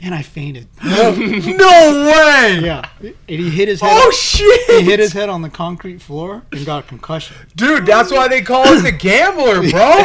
And 0.00 0.14
I 0.14 0.22
fainted. 0.22 0.68
No 0.84 2.10
way. 2.10 2.60
Yeah. 2.62 2.88
And 3.00 3.14
he 3.26 3.50
hit 3.50 3.68
his 3.68 3.80
head. 3.80 3.90
Oh 3.92 4.10
shit! 4.10 4.70
he 4.70 4.82
hit 4.82 4.98
his 4.98 5.12
head 5.12 5.28
on 5.28 5.42
the 5.42 5.48
concrete 5.48 6.02
floor 6.02 6.42
and 6.52 6.66
got 6.66 6.84
a 6.84 6.86
concussion. 6.86 7.36
Dude, 7.56 7.86
that's 7.86 8.10
why 8.10 8.28
they 8.28 8.42
call 8.42 8.66
us 8.66 8.82
the 8.82 8.92
gambler, 8.92 9.60
bro. 9.70 10.02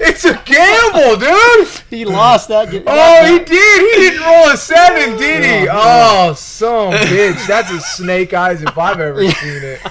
it's 0.00 0.24
a 0.24 0.34
gamble, 0.44 1.16
dude. 1.18 1.68
He 1.90 2.04
lost 2.04 2.48
that. 2.48 2.70
Get, 2.70 2.84
Oh, 2.86 3.24
he 3.26 3.38
did. 3.38 3.94
He 3.94 4.08
didn't 4.08 4.22
roll 4.22 4.48
a 4.50 4.56
seven, 4.56 5.16
did 5.18 5.44
he? 5.44 5.64
Yeah. 5.66 5.70
Oh, 5.72 6.32
son 6.34 6.94
of 6.94 7.00
bitch. 7.00 7.46
That's 7.46 7.70
a 7.70 7.80
snake 7.80 8.32
eyes 8.34 8.62
if 8.62 8.76
I've 8.76 8.98
ever 9.00 9.20
seen 9.30 9.62
it. 9.62 9.80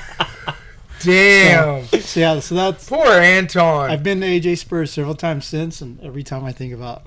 Damn. 1.01 1.85
So 1.85 2.19
yeah, 2.19 2.39
so 2.39 2.55
that's. 2.55 2.87
Poor 2.89 3.05
Anton. 3.07 3.89
I've 3.89 4.03
been 4.03 4.21
to 4.21 4.27
AJ 4.27 4.57
Spurs 4.57 4.91
several 4.91 5.15
times 5.15 5.45
since, 5.45 5.81
and 5.81 5.99
every 6.01 6.23
time 6.23 6.43
I 6.43 6.51
think 6.51 6.73
about 6.73 7.03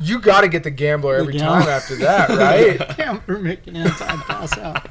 You 0.00 0.18
got 0.20 0.40
to 0.42 0.48
get 0.48 0.62
the 0.64 0.70
gambler 0.70 1.16
every 1.16 1.34
The 1.34 1.40
time 1.40 1.68
after 1.68 1.96
that, 1.96 2.28
right? 2.30 2.96
damn, 2.96 3.22
we're 3.26 3.38
making 3.38 3.76
Anton 3.76 4.20
pass 4.22 4.56
out. 4.58 4.88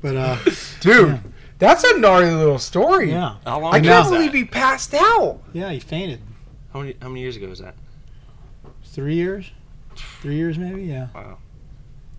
But 0.00 0.16
uh, 0.16 0.38
Dude, 0.80 1.08
Yeah. 1.08 1.18
that's 1.58 1.82
a 1.84 1.98
gnarly 1.98 2.30
little 2.30 2.58
story. 2.60 3.10
yeah, 3.10 3.36
How 3.44 3.60
long 3.60 3.74
I 3.74 3.78
And 3.78 3.86
can't 3.86 4.04
now- 4.04 4.10
believe 4.10 4.32
he 4.32 4.44
passed 4.44 4.94
out. 4.94 5.40
yeah, 5.52 5.70
he 5.70 5.80
fainted. 5.80 6.20
How 6.72 6.80
many 6.80 6.96
how 7.02 7.08
many 7.08 7.20
years 7.22 7.36
ago 7.36 7.48
was 7.48 7.58
that? 7.58 7.74
Three 8.84 9.14
years, 9.16 9.50
three 10.20 10.36
years 10.36 10.58
maybe. 10.58 10.82
Yeah. 10.84 11.08
Wow. 11.14 11.38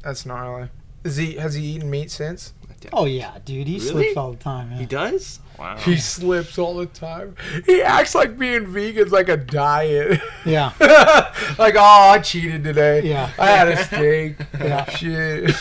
That's 0.04 0.26
gnarly. 0.26 0.70
Is 1.04 1.16
he 1.18 1.34
has 1.36 1.54
he 1.56 1.64
eaten 1.64 1.90
meat 1.90 2.12
since? 2.12 2.54
Oh 2.94 3.06
yeah, 3.06 3.38
dude, 3.46 3.68
he 3.68 3.76
Really? 3.76 3.88
slips 3.88 4.18
all 4.18 4.32
the 4.32 4.38
time. 4.38 4.72
He 4.72 4.86
does? 4.86 5.40
Wow. 5.58 5.78
He 5.78 5.98
slips 5.98 6.58
all 6.58 6.78
the 6.78 6.86
time. 6.86 7.36
He 7.66 7.82
acts 7.82 8.16
like 8.16 8.38
being 8.38 8.66
vegan's 8.66 9.12
like 9.12 9.28
a 9.28 9.38
diet. 9.38 10.22
Yeah, 10.46 10.72
like, 11.60 11.76
oh, 11.76 12.10
I 12.12 12.20
cheated 12.20 12.64
today. 12.64 13.02
Yeah. 13.10 13.30
I 13.38 13.48
had 13.48 13.68
a 13.68 13.84
steak. 13.84 14.38
Yeah. 14.60 14.90
Shit. 14.90 15.56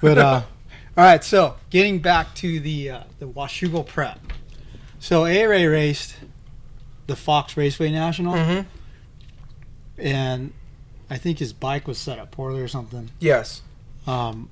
but 0.00 0.18
uh, 0.18 0.42
all 0.96 1.04
right. 1.04 1.22
So 1.22 1.56
getting 1.70 2.00
back 2.00 2.34
to 2.36 2.58
the 2.60 2.90
uh, 2.90 3.02
the 3.18 3.26
Washougal 3.28 3.86
prep. 3.86 4.18
So 4.98 5.26
A 5.26 5.46
Ray 5.46 5.66
raced 5.66 6.16
the 7.06 7.16
Fox 7.16 7.56
Raceway 7.56 7.90
National, 7.90 8.34
mm-hmm. 8.34 8.68
and 9.98 10.52
I 11.08 11.16
think 11.16 11.38
his 11.38 11.52
bike 11.52 11.88
was 11.88 11.98
set 11.98 12.18
up 12.18 12.30
poorly 12.30 12.60
or 12.60 12.68
something. 12.68 13.10
Yes. 13.18 13.62
Um, 14.06 14.48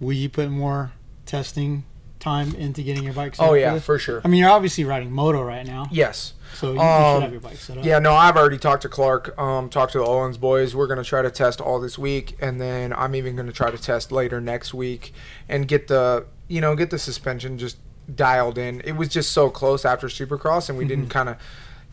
will 0.00 0.12
you 0.12 0.28
put 0.28 0.50
more 0.50 0.92
testing 1.26 1.84
time 2.18 2.54
into 2.54 2.82
getting 2.82 3.02
your 3.04 3.12
bike 3.12 3.34
set 3.34 3.42
up 3.42 3.48
Oh 3.50 3.52
for 3.52 3.58
yeah, 3.58 3.74
this? 3.74 3.84
for 3.84 3.98
sure. 3.98 4.22
I 4.24 4.28
mean, 4.28 4.40
you're 4.40 4.48
obviously 4.50 4.84
riding 4.84 5.12
moto 5.12 5.42
right 5.42 5.66
now, 5.66 5.86
Yes. 5.92 6.32
so 6.54 6.68
you, 6.68 6.74
you 6.74 6.80
Um, 6.80 7.16
should 7.16 7.22
have 7.24 7.32
your 7.32 7.40
bike 7.42 7.56
set 7.58 7.76
up. 7.78 7.84
Yeah, 7.84 7.98
no, 7.98 8.12
I've 8.14 8.36
already 8.36 8.56
talked 8.58 8.82
to 8.82 8.88
Clark, 8.88 9.38
um, 9.38 9.68
talked 9.68 9.92
to 9.92 9.98
the 9.98 10.04
Owens 10.06 10.38
boys. 10.38 10.74
We're 10.74 10.86
gonna 10.86 11.04
try 11.04 11.20
to 11.22 11.30
test 11.30 11.60
all 11.60 11.78
this 11.78 11.98
week, 11.98 12.36
and 12.40 12.58
then 12.60 12.92
I'm 12.94 13.14
even 13.14 13.36
gonna 13.36 13.52
try 13.52 13.70
to 13.70 13.78
test 13.78 14.10
later 14.10 14.40
next 14.40 14.72
week 14.72 15.12
and 15.48 15.68
get 15.68 15.88
the, 15.88 16.24
you 16.48 16.60
know, 16.62 16.74
get 16.74 16.88
the 16.90 16.98
suspension 16.98 17.58
just 17.58 17.76
dialed 18.12 18.56
in. 18.56 18.80
It 18.80 18.92
was 18.92 19.08
just 19.08 19.32
so 19.32 19.50
close 19.50 19.84
after 19.84 20.06
Supercross, 20.06 20.68
and 20.70 20.78
we 20.78 20.84
didn't 20.86 21.08
kind 21.08 21.28
of. 21.28 21.36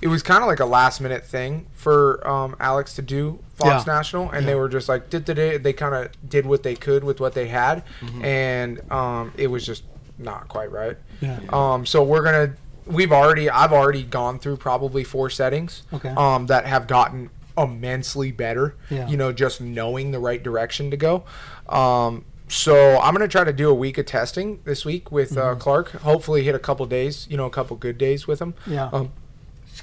It 0.02 0.08
was 0.08 0.22
kind 0.22 0.42
of 0.44 0.48
like 0.48 0.60
a 0.60 0.66
last 0.66 1.00
minute 1.00 1.26
thing 1.26 1.68
for 1.72 2.26
um, 2.28 2.56
Alex 2.60 2.94
to 2.96 3.02
do 3.02 3.40
Fox 3.56 3.86
Yeah. 3.88 3.94
National, 3.94 4.30
and 4.30 4.42
Yeah. 4.44 4.52
they 4.52 4.56
were 4.56 4.68
just 4.68 4.90
like 4.90 5.10
did 5.10 5.24
did. 5.26 5.64
They 5.64 5.72
kind 5.74 5.96
of 5.96 6.10
did 6.30 6.46
what 6.46 6.64
they 6.64 6.76
could 6.76 7.04
with 7.06 7.20
what 7.22 7.34
they 7.34 7.48
had, 7.48 7.84
and 8.22 8.82
um, 8.92 9.32
it 9.38 9.48
was 9.48 9.66
just 9.66 9.84
not 10.18 10.48
quite 10.50 10.72
right. 10.72 10.98
Yeah. 11.22 11.40
Um, 11.50 11.86
so 11.86 12.04
we're 12.04 12.24
gonna. 12.24 12.54
We've 12.86 13.14
already. 13.14 13.50
I've 13.50 13.72
already 13.72 14.04
gone 14.04 14.40
through 14.40 14.58
probably 14.58 15.06
four 15.06 15.30
settings. 15.30 15.84
Okay. 15.94 16.10
Um, 16.10 16.48
that 16.48 16.66
have 16.66 16.86
gotten 16.88 17.30
immensely 17.58 18.32
better. 18.32 18.76
Yeah. 18.90 19.08
You 19.08 19.16
know, 19.16 19.32
just 19.32 19.62
knowing 19.62 20.12
the 20.12 20.20
right 20.20 20.42
direction 20.44 20.92
to 20.92 20.98
go. 20.98 21.24
Um, 21.70 22.26
so 22.50 23.00
I'm 23.00 23.14
gonna 23.14 23.28
try 23.30 23.46
to 23.46 23.54
do 23.54 23.70
a 23.70 23.74
week 23.74 23.98
of 23.98 24.06
testing 24.06 24.60
this 24.66 24.84
week 24.84 25.12
with 25.14 25.32
Mm-hmm. 25.32 25.40
uh, 25.40 25.56
Clark. 25.56 25.92
Hopefully, 25.92 26.44
hit 26.44 26.56
a 26.56 26.60
couple 26.60 26.86
days. 26.88 27.26
You 27.30 27.38
know, 27.38 27.46
a 27.46 27.50
couple 27.50 27.78
good 27.78 27.98
days 27.98 28.28
with 28.28 28.42
him. 28.42 28.54
Yeah. 28.68 28.90
Um, 28.92 29.14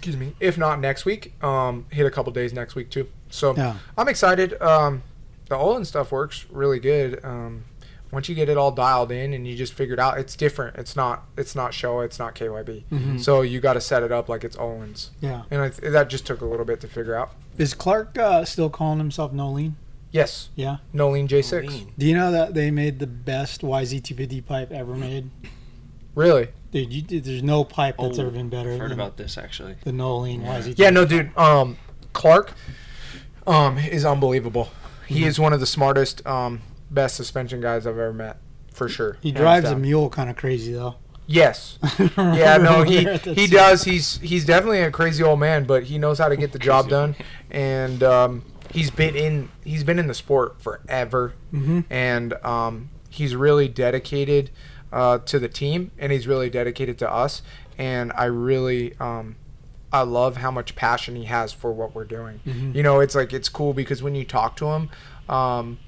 excuse 0.01 0.16
me. 0.16 0.32
If 0.40 0.57
not 0.57 0.80
next 0.80 1.05
week, 1.05 1.34
um, 1.44 1.84
hit 1.90 2.07
a 2.07 2.11
couple 2.11 2.32
days 2.32 2.55
next 2.55 2.74
week 2.74 2.88
too. 2.88 3.07
So 3.28 3.55
Yeah. 3.55 3.76
I'm 3.98 4.09
excited. 4.09 4.61
Um, 4.62 5.03
the 5.51 5.57
Olin 5.57 5.84
stuff 5.84 6.11
works 6.11 6.46
really 6.51 6.80
good. 6.80 7.20
Um, 7.22 7.64
once 8.11 8.26
you 8.26 8.34
get 8.34 8.48
it 8.48 8.57
all 8.57 8.72
dialed 8.72 9.12
in 9.12 9.34
and 9.34 9.46
you 9.46 9.55
just 9.55 9.74
figure 9.74 9.92
it 9.92 10.01
out, 10.01 10.16
it's 10.18 10.34
different. 10.36 10.76
It's 10.76 10.96
not. 10.96 11.24
It's 11.36 11.55
not 11.55 11.74
show. 11.74 12.01
It's 12.01 12.18
not 12.18 12.34
KYB. 12.34 12.84
Mhm. 12.90 13.20
So 13.20 13.42
you 13.42 13.61
got 13.61 13.74
to 13.74 13.80
set 13.80 14.03
it 14.03 14.11
up 14.11 14.26
like 14.30 14.42
it's 14.42 14.57
Ohlins, 14.57 15.11
Yeah. 15.20 15.42
and 15.51 15.61
I 15.61 15.68
th- 15.68 15.92
that 15.92 16.09
just 16.09 16.26
took 16.26 16.40
a 16.40 16.46
little 16.46 16.64
bit 16.64 16.80
to 16.80 16.88
figure 16.88 17.14
out. 17.14 17.32
Is 17.59 17.74
Clark 17.74 18.16
uh, 18.18 18.46
still 18.46 18.70
calling 18.70 18.98
himself 18.98 19.32
Noleen? 19.34 19.74
Yes, 20.12 20.48
Yeah. 20.57 20.78
Noleen 20.94 21.28
J6. 21.28 21.68
Lean. 21.68 21.92
Do 21.98 22.07
you 22.07 22.14
know 22.14 22.32
that 22.32 22.55
they 22.55 22.70
made 22.70 23.01
the 23.01 23.07
best 23.07 23.61
YZ250 23.62 24.40
pipe 24.40 24.72
ever 24.72 24.94
made? 24.96 25.28
Really? 26.14 26.48
Dude, 26.72 26.92
you, 26.92 27.20
there's 27.20 27.42
no 27.42 27.64
pipe 27.64 27.96
that's 27.98 28.18
Oh, 28.18 28.22
ever 28.22 28.30
been 28.30 28.48
better 28.48 28.72
I've 28.72 28.78
heard 28.78 28.90
than 28.92 29.00
about 29.00 29.16
this 29.16 29.36
actually. 29.36 29.76
the 29.84 29.90
Noleen 29.90 30.44
YZ250. 30.44 30.74
Yeah. 30.78 30.90
No, 30.90 31.04
dude. 31.04 31.36
Um, 31.36 31.76
Clark, 32.12 32.52
um, 33.46 33.78
is 33.78 34.04
unbelievable. 34.04 34.70
He 35.06 35.24
is 35.24 35.40
one 35.40 35.52
of 35.52 35.58
the 35.60 35.66
smartest, 35.66 36.24
um, 36.26 36.60
best 36.90 37.16
suspension 37.16 37.60
guys 37.60 37.86
I've 37.86 37.98
ever 37.98 38.12
met. 38.12 38.38
for 38.72 38.88
sure. 38.88 39.16
He 39.20 39.30
Hands 39.30 39.40
drives 39.40 39.70
a 39.70 39.76
mule 39.76 40.08
kind 40.10 40.30
of 40.30 40.36
crazy 40.36 40.72
though. 40.72 40.94
Yes. 41.26 41.78
Yeah, 42.16 42.56
no, 42.56 42.82
he 42.82 43.04
There 43.04 43.14
at 43.14 43.22
the 43.24 43.34
he 43.34 43.46
does. 43.46 43.84
He's 43.84 44.18
he's 44.18 44.44
definitely 44.44 44.80
a 44.82 44.90
crazy 44.90 45.22
old 45.22 45.38
man, 45.40 45.64
but 45.64 45.84
he 45.84 45.98
knows 45.98 46.18
how 46.18 46.28
to 46.28 46.36
get 46.36 46.52
the 46.52 46.58
job 46.58 46.88
done, 46.88 47.14
and 47.50 48.02
um, 48.02 48.44
he's 48.72 48.90
been 48.90 49.14
in 49.16 49.48
he's 49.64 49.84
been 49.84 49.98
in 49.98 50.06
the 50.06 50.14
sport 50.14 50.60
forever, 50.62 51.34
Mhm. 51.52 51.84
and 51.90 52.32
um, 52.44 52.90
he's 53.10 53.34
really 53.36 53.68
dedicated 53.68 54.50
uh, 54.93 55.18
to 55.18 55.38
the 55.38 55.49
team, 55.49 55.91
and 55.99 56.12
he's 56.12 56.26
really 56.26 56.51
dedicated 56.51 56.99
to 56.99 57.11
us, 57.11 57.43
and 57.78 58.12
I 58.14 58.24
really 58.26 58.95
um, 58.99 59.36
I 59.93 60.03
love 60.03 60.36
how 60.38 60.51
much 60.51 60.76
passion 60.76 61.16
he 61.16 61.24
has 61.24 61.53
for 61.53 61.72
what 61.72 61.95
we're 61.95 62.05
doing. 62.05 62.41
Mhm. 62.47 62.74
You 62.74 62.82
know, 62.82 63.01
it's 63.01 63.14
like 63.14 63.32
it's 63.32 63.49
cool 63.49 63.72
because 63.74 64.03
when 64.03 64.14
you 64.14 64.24
talk 64.24 64.57
to 64.57 64.66
him, 64.66 64.91
um, 65.28 65.78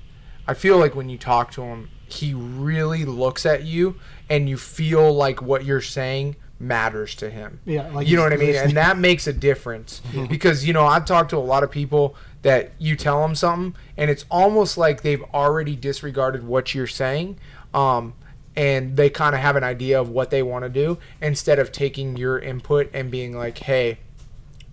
I 0.47 0.55
feel 0.55 0.79
like 0.79 0.95
when 0.95 1.09
you 1.09 1.19
talk 1.19 1.53
to 1.53 1.63
him, 1.63 1.89
he 2.07 2.35
really 2.35 3.05
looks 3.05 3.47
at 3.47 3.63
you 3.65 3.97
and 4.29 4.49
you 4.49 4.57
feel 4.57 5.13
like 5.13 5.41
what 5.41 5.65
you're 5.65 5.81
saying 5.81 6.37
matters 6.59 7.15
to 7.17 7.31
him. 7.31 7.61
Yeah, 7.65 7.89
like 7.91 8.07
you 8.07 8.17
know 8.17 8.23
what 8.25 8.33
I 8.33 8.37
mean? 8.37 8.49
listening. 8.49 8.69
And 8.71 8.77
that 8.77 8.99
makes 8.99 9.27
a 9.27 9.33
difference 9.33 10.01
because, 10.29 10.67
you 10.67 10.73
know, 10.73 10.85
I've 10.85 11.05
talked 11.05 11.31
to 11.31 11.37
a 11.37 11.39
lot 11.39 11.63
of 11.63 11.71
people 11.71 12.15
that 12.43 12.73
you 12.79 12.97
tell 12.97 13.21
them 13.23 13.35
something 13.35 13.75
and 13.97 14.11
it's 14.11 14.25
almost 14.31 14.77
like 14.77 15.03
they've 15.03 15.23
already 15.33 15.77
disregarded 15.77 16.45
what 16.47 16.75
you're 16.75 16.87
saying. 16.89 17.39
Um, 17.73 18.15
and 18.57 18.97
they 18.97 19.09
kind 19.11 19.35
of 19.35 19.41
have 19.41 19.57
an 19.57 19.65
idea 19.65 20.01
of 20.01 20.09
what 20.09 20.31
they 20.31 20.43
want 20.43 20.65
to 20.65 20.69
do 20.69 20.99
instead 21.21 21.59
of 21.59 21.73
taking 21.73 22.17
your 22.17 22.39
input 22.39 22.91
and 22.93 23.11
being 23.11 23.37
like, 23.37 23.59
hey, 23.59 23.99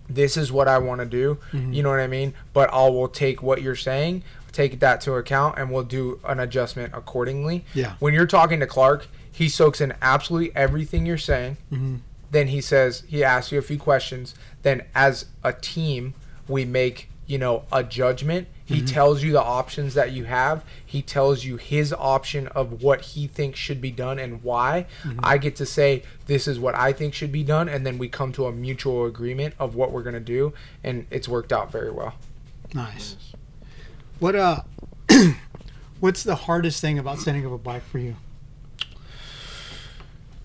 this 0.08 0.36
is 0.36 0.50
what 0.50 0.68
I 0.68 0.78
want 0.78 1.00
to 1.00 1.06
do. 1.06 1.38
Mm-hmm. 1.52 1.72
You 1.72 1.82
know 1.82 1.90
what 1.90 2.00
I 2.00 2.06
mean? 2.06 2.34
But 2.52 2.72
I 2.72 2.88
will 2.88 3.08
take 3.08 3.42
what 3.42 3.62
you're 3.62 3.76
saying, 3.76 4.22
take 4.52 4.80
that 4.80 5.00
to 5.02 5.14
account, 5.14 5.58
and 5.58 5.70
we'll 5.70 5.84
do 5.84 6.20
an 6.24 6.40
adjustment 6.40 6.92
accordingly. 6.94 7.64
Yeah. 7.74 7.94
When 8.00 8.12
you're 8.12 8.26
talking 8.26 8.60
to 8.60 8.66
Clark, 8.66 9.06
he 9.30 9.48
soaks 9.48 9.80
in 9.80 9.94
absolutely 10.02 10.54
everything 10.56 11.06
you're 11.06 11.16
saying. 11.16 11.56
Mhm. 11.72 12.00
Then 12.30 12.48
he 12.48 12.60
says 12.60 13.04
he 13.08 13.24
asks 13.24 13.52
you 13.52 13.58
a 13.58 13.62
few 13.62 13.78
questions. 13.78 14.34
Then 14.62 14.82
as 14.94 15.26
a 15.42 15.52
team, 15.52 16.14
we 16.48 16.64
make 16.64 17.08
you 17.26 17.38
know 17.38 17.64
a 17.72 17.82
judgment. 17.84 18.48
He 18.70 18.82
tells 18.82 19.22
you 19.22 19.32
the 19.32 19.42
options 19.42 19.94
that 19.94 20.12
you 20.12 20.24
have. 20.24 20.64
He 20.86 21.02
tells 21.02 21.44
you 21.44 21.56
his 21.56 21.92
option 21.92 22.46
of 22.48 22.82
what 22.82 23.00
he 23.00 23.26
thinks 23.26 23.58
should 23.58 23.80
be 23.80 23.90
done 23.90 24.18
and 24.18 24.42
why. 24.44 24.86
I 25.18 25.38
get 25.38 25.56
to 25.56 25.66
say 25.66 26.04
this 26.26 26.46
is 26.46 26.58
what 26.60 26.74
I 26.76 26.92
think 26.92 27.12
should 27.14 27.32
be 27.32 27.42
done, 27.42 27.68
and 27.68 27.84
then 27.84 27.98
we 27.98 28.08
come 28.08 28.32
to 28.34 28.46
a 28.46 28.52
mutual 28.52 29.04
agreement 29.06 29.54
of 29.58 29.74
what 29.74 29.90
we're 29.90 30.02
gonna 30.04 30.20
do, 30.20 30.52
and 30.84 31.06
it's 31.10 31.28
worked 31.28 31.52
out 31.52 31.72
very 31.72 31.90
well. 31.90 32.14
Nice. 32.72 33.16
What 34.20 34.36
uh, 34.36 34.60
what's 36.00 36.22
the 36.22 36.36
hardest 36.36 36.80
thing 36.80 36.98
about 36.98 37.18
setting 37.18 37.44
up 37.44 37.52
a 37.52 37.58
bike 37.58 37.82
for 37.84 37.98
you? 37.98 38.16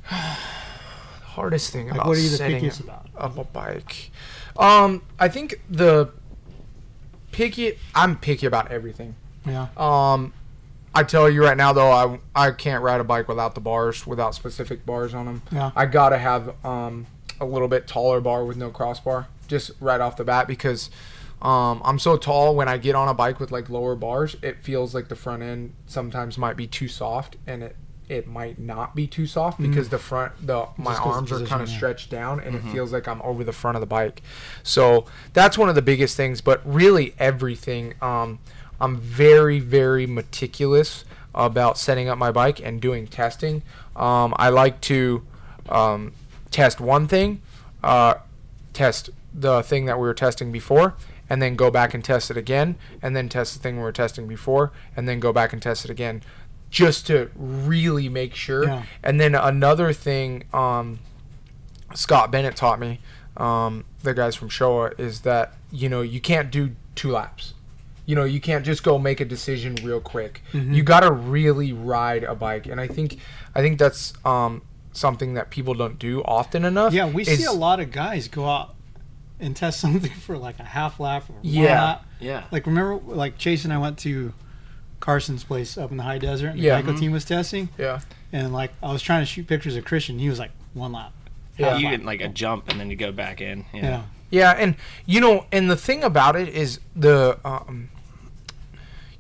The 0.10 1.42
hardest 1.42 1.74
thing 1.74 1.88
Like, 1.88 1.96
about 1.96 2.08
what 2.08 2.18
are 2.18 2.22
you 2.22 2.30
the 2.30 2.38
setting 2.38 2.62
pickiest 2.64 2.80
about? 2.80 3.08
up 3.18 3.38
a 3.38 3.44
bike? 3.44 4.10
Um, 4.58 5.02
I 5.20 5.28
think 5.28 5.60
the 5.70 6.10
picky. 7.36 7.78
I'm 7.94 8.18
picky 8.18 8.46
about 8.46 8.72
everything. 8.72 9.16
Yeah. 9.46 9.68
Um, 9.78 10.34
I 10.94 11.04
tell 11.04 11.30
you 11.30 11.44
right 11.44 11.58
now 11.58 11.74
though, 11.74 11.92
I 11.92 12.20
I 12.36 12.52
can't 12.52 12.84
ride 12.84 13.02
a 13.02 13.04
bike 13.04 13.28
without 13.28 13.54
the 13.56 13.62
bars, 13.62 14.08
without 14.08 14.34
specific 14.34 14.86
bars 14.86 15.14
on 15.14 15.26
them. 15.26 15.42
Yeah. 15.52 15.72
I 15.76 15.86
gotta 15.86 16.18
have 16.18 16.56
um 16.66 17.08
a 17.40 17.46
little 17.46 17.68
bit 17.68 17.88
taller 17.88 18.22
bar 18.22 18.46
with 18.46 18.58
no 18.58 18.70
crossbar, 18.70 19.28
just 19.48 19.72
right 19.80 20.02
off 20.02 20.18
the 20.18 20.24
bat 20.24 20.48
because. 20.48 20.90
Um, 21.42 21.82
I'm 21.86 22.00
so 22.00 22.18
tall 22.18 22.56
when 22.56 22.68
I 22.68 22.78
get 22.78 22.96
on 22.96 23.08
a 23.08 23.14
bike 23.14 23.40
with 23.40 23.52
like 23.52 23.70
lower 23.70 23.94
bars, 23.94 24.36
it 24.42 24.64
feels 24.64 24.96
like 24.96 25.10
the 25.10 25.18
front 25.18 25.44
end 25.44 25.74
sometimes 25.86 26.38
might 26.38 26.56
be 26.56 26.66
too 26.66 26.88
soft, 26.88 27.36
and 27.46 27.62
it 27.62 27.76
it 28.08 28.28
might 28.28 28.60
not 28.60 28.95
be 28.95 29.08
too 29.08 29.26
soft 29.26 29.62
because 29.62 29.89
the 29.89 29.97
front 29.97 30.34
the 30.45 30.68
my 30.78 30.93
Mm. 30.93 31.03
The 31.03 31.10
arms 31.10 31.32
are 31.32 31.45
kind 31.45 31.62
of 31.62 31.70
yeah. 31.70 31.76
stretched 31.76 32.10
down 32.10 32.39
and 32.39 32.56
it 32.56 32.62
feels 32.72 32.93
like 32.93 33.08
I'm 33.08 33.22
over 33.22 33.43
the 33.43 33.53
front 33.53 33.76
of 33.76 33.82
the 33.82 33.88
bike. 33.88 34.22
So 34.64 35.06
that's 35.34 35.58
one 35.58 35.70
of 35.70 35.76
the 35.76 35.82
biggest 35.82 36.16
things. 36.16 36.41
But 36.41 36.62
really 36.66 37.16
everything, 37.20 37.93
um, 38.01 38.39
I'm 38.80 38.97
very 38.97 39.60
very 39.60 40.06
meticulous 40.06 41.06
about 41.34 41.78
setting 41.78 42.08
up 42.08 42.18
my 42.18 42.32
bike 42.32 42.60
and 42.60 42.82
doing 42.82 43.08
testing. 43.08 43.62
Um, 43.95 44.34
I 44.38 44.49
like 44.49 44.82
to 44.82 45.24
um, 45.70 46.14
test 46.51 46.80
one 46.80 47.08
thing, 47.08 47.41
uh, 47.84 48.16
test 48.74 49.10
the 49.34 49.62
thing 49.62 49.86
that 49.86 49.97
we 49.97 50.08
were 50.08 50.14
testing 50.14 50.51
before, 50.51 50.95
and 51.30 51.41
then 51.41 51.56
go 51.56 51.70
back 51.70 51.93
and 51.93 52.03
test 52.03 52.32
it 52.32 52.38
again, 52.38 52.76
and 53.01 53.16
then 53.16 53.28
test 53.30 53.53
the 53.53 53.60
thing 53.60 53.78
we 53.78 53.84
were 53.84 53.91
testing 53.91 54.28
before, 54.28 54.72
and 54.95 55.08
then 55.08 55.20
go 55.20 55.34
back 55.34 55.51
and 55.51 55.62
test 55.62 55.84
it 55.84 55.91
again, 55.91 56.22
just 56.70 57.07
to 57.07 57.30
really 57.36 58.09
make 58.09 58.36
sure. 58.36 58.66
Yeah. 58.66 58.84
And 59.03 59.20
then 59.20 59.36
another 59.36 59.93
thing, 59.93 60.43
um, 60.53 60.99
Scott 61.93 62.32
Bennett 62.32 62.55
taught 62.55 62.80
me, 62.80 62.99
um, 63.38 63.86
the 64.03 64.13
guys 64.13 64.36
from 64.36 64.49
Showa, 64.49 64.97
is 64.99 65.22
that 65.22 65.53
you 65.72 65.89
know 65.89 66.01
you 66.01 66.20
can't 66.22 66.51
do 66.51 66.76
two 66.95 67.11
laps. 67.11 67.53
You 68.05 68.16
know 68.16 68.24
you 68.24 68.39
can't 68.39 68.66
just 68.66 68.84
go 68.84 68.97
make 68.99 69.20
a 69.20 69.26
decision 69.26 69.76
real 69.84 69.99
quick. 70.01 70.41
Mm-hmm. 70.53 70.74
You 70.74 70.84
got 70.84 70.99
to 71.01 71.11
really 71.11 71.74
ride 71.74 72.24
a 72.24 72.36
bike, 72.36 72.68
and 72.68 72.80
I 72.80 72.88
think 72.88 73.18
I 73.55 73.61
think 73.61 73.80
that's 73.80 74.13
um, 74.26 74.61
something 74.91 75.34
that 75.34 75.49
people 75.49 75.74
don't 75.74 75.97
do 75.97 76.22
often 76.24 76.66
enough. 76.66 76.93
Yeah, 76.93 77.07
we 77.09 77.24
see 77.24 77.43
a 77.45 77.51
lot 77.51 77.80
of 77.80 77.91
guys 77.91 78.28
go 78.28 78.45
out 78.47 78.76
and 79.39 79.55
test 79.55 79.80
something 79.82 80.11
for 80.11 80.38
like 80.38 80.59
a 80.59 80.63
half 80.63 80.99
lap 80.99 81.30
or 81.30 81.34
one 81.34 81.41
Yeah. 81.43 81.84
lap. 81.84 82.05
Yeah. 82.20 82.43
Like 82.51 82.66
remember, 82.66 83.01
like 83.13 83.38
Chase 83.38 83.63
and 83.66 83.74
I 83.74 83.78
went 83.78 83.97
to 83.99 84.34
Carson's 85.06 85.43
place 85.43 85.78
up 85.78 85.91
in 85.91 85.97
the 85.97 86.03
high 86.03 86.18
desert. 86.18 86.47
And 86.49 86.60
the 86.60 86.64
Yeah. 86.64 86.82
Geico 86.82 86.97
team 86.99 87.12
was 87.12 87.24
testing, 87.26 87.70
Yeah. 87.78 87.99
and 88.34 88.51
like 88.51 88.72
I 88.82 88.91
was 88.91 89.03
trying 89.03 89.22
to 89.22 89.26
shoot 89.28 89.45
pictures 89.47 89.76
of 89.76 89.86
Christian. 89.86 90.18
He 90.18 90.28
was 90.30 90.39
like 90.39 90.51
one 90.74 90.91
lap. 90.93 91.14
Yeah. 91.58 91.70
half 91.74 91.80
You 91.80 91.88
lap. 91.89 91.97
get 91.99 92.06
like 92.06 92.22
a 92.22 92.28
jump 92.28 92.70
and 92.70 92.80
then 92.80 92.89
you 92.89 92.95
go 92.95 93.12
back 93.12 93.39
in. 93.39 93.66
Yeah. 93.74 93.82
yeah. 93.84 94.01
Yeah, 94.32 94.51
and 94.58 94.76
you 95.06 95.22
know, 95.22 95.45
and 95.51 95.70
the 95.70 95.76
thing 95.78 96.03
about 96.03 96.36
it 96.36 96.49
is 96.49 96.80
the 96.95 97.38
um, 97.45 97.89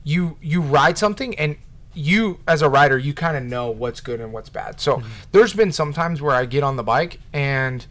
you 0.03 0.37
you 0.41 0.61
ride 0.61 0.97
something 0.97 1.37
and 1.37 1.57
you 1.93 2.39
as 2.47 2.61
a 2.61 2.67
rider 2.67 2.97
you 2.97 3.13
kind 3.13 3.37
of 3.37 3.43
know 3.43 3.69
what's 3.69 4.01
good 4.01 4.19
and 4.19 4.33
what's 4.33 4.49
bad. 4.49 4.81
So 4.81 5.01
there's 5.31 5.53
been 5.53 5.71
some 5.71 5.93
times 5.93 6.21
where 6.21 6.35
I 6.35 6.45
get 6.45 6.63
on 6.63 6.75
the 6.75 6.83
bike 6.83 7.19
and 7.31 7.85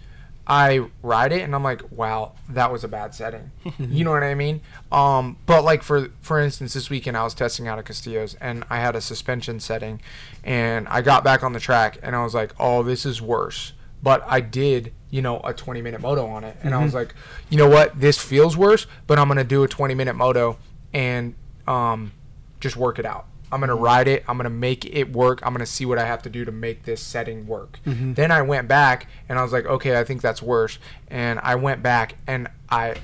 I 0.47 0.87
ride 1.03 1.33
it 1.33 1.41
and 1.41 1.55
I'm 1.55 1.63
like, 1.65 1.91
wow, 1.91 2.33
that 2.51 2.71
was 2.71 2.85
a 2.85 2.89
bad 2.89 3.15
setting. 3.15 3.51
you 3.79 4.05
know 4.05 4.11
what 4.11 4.23
I 4.23 4.35
mean? 4.35 4.61
Um, 4.93 5.39
but 5.47 5.65
like 5.65 5.83
for 5.83 6.09
for 6.21 6.39
instance, 6.39 6.75
this 6.75 6.91
weekend 6.91 7.17
I 7.17 7.25
was 7.25 7.33
testing 7.35 7.67
out 7.67 7.79
a 7.79 7.83
Castillo's 7.83 8.35
and 8.35 8.65
I 8.69 8.77
had 8.77 8.95
a 8.95 9.01
suspension 9.01 9.59
setting, 9.61 10.01
and 10.43 10.87
I 10.89 11.01
got 11.01 11.25
back 11.25 11.43
on 11.43 11.53
the 11.53 11.61
track 11.61 11.99
and 12.03 12.15
I 12.15 12.23
was 12.23 12.35
like, 12.35 12.53
oh, 12.61 12.83
this 12.83 13.07
is 13.07 13.23
worse. 13.23 13.73
But 14.03 14.23
I 14.27 14.41
did, 14.41 14.93
you 15.09 15.23
know, 15.23 15.41
a 15.45 15.55
20 15.55 15.81
minute 15.81 16.03
moto 16.03 16.27
on 16.27 16.45
it, 16.45 16.59
and 16.63 16.75
I 16.75 16.85
was 16.85 16.93
like, 16.93 17.15
you 17.49 17.57
know 17.57 17.69
what, 17.71 17.99
this 17.99 18.19
feels 18.19 18.55
worse, 18.55 18.87
but 19.07 19.19
I'm 19.19 19.29
gonna 19.29 19.45
do 19.45 19.63
a 19.63 19.69
20 19.69 19.95
minute 19.95 20.15
moto 20.15 20.59
and 20.93 21.35
um, 21.67 22.13
just 22.61 22.77
work 22.77 22.99
it 22.99 23.07
out. 23.07 23.27
I'm 23.55 23.61
gonna 23.61 23.77
ride 23.77 24.09
it. 24.09 24.25
I'm 24.27 24.37
gonna 24.37 24.51
make 24.51 24.85
it 24.85 25.13
work. 25.13 25.39
I'm 25.45 25.53
gonna 25.53 25.65
see 25.65 25.87
what 25.87 25.97
I 25.99 26.05
have 26.07 26.23
to 26.23 26.29
do 26.29 26.45
to 26.45 26.51
make 26.51 26.83
this 26.85 27.01
setting 27.01 27.47
work. 27.47 27.79
Then 27.85 28.33
I 28.33 28.43
went 28.43 28.67
back 28.67 29.07
and 29.29 29.39
I 29.39 29.43
was 29.43 29.53
like, 29.53 29.65
okay, 29.65 29.99
I 29.99 30.03
think 30.03 30.23
that's 30.23 30.43
worse. 30.43 30.79
And 31.07 31.39
I 31.39 31.55
went 31.55 31.83
back 31.83 32.17
and 32.27 32.49
I 32.69 32.97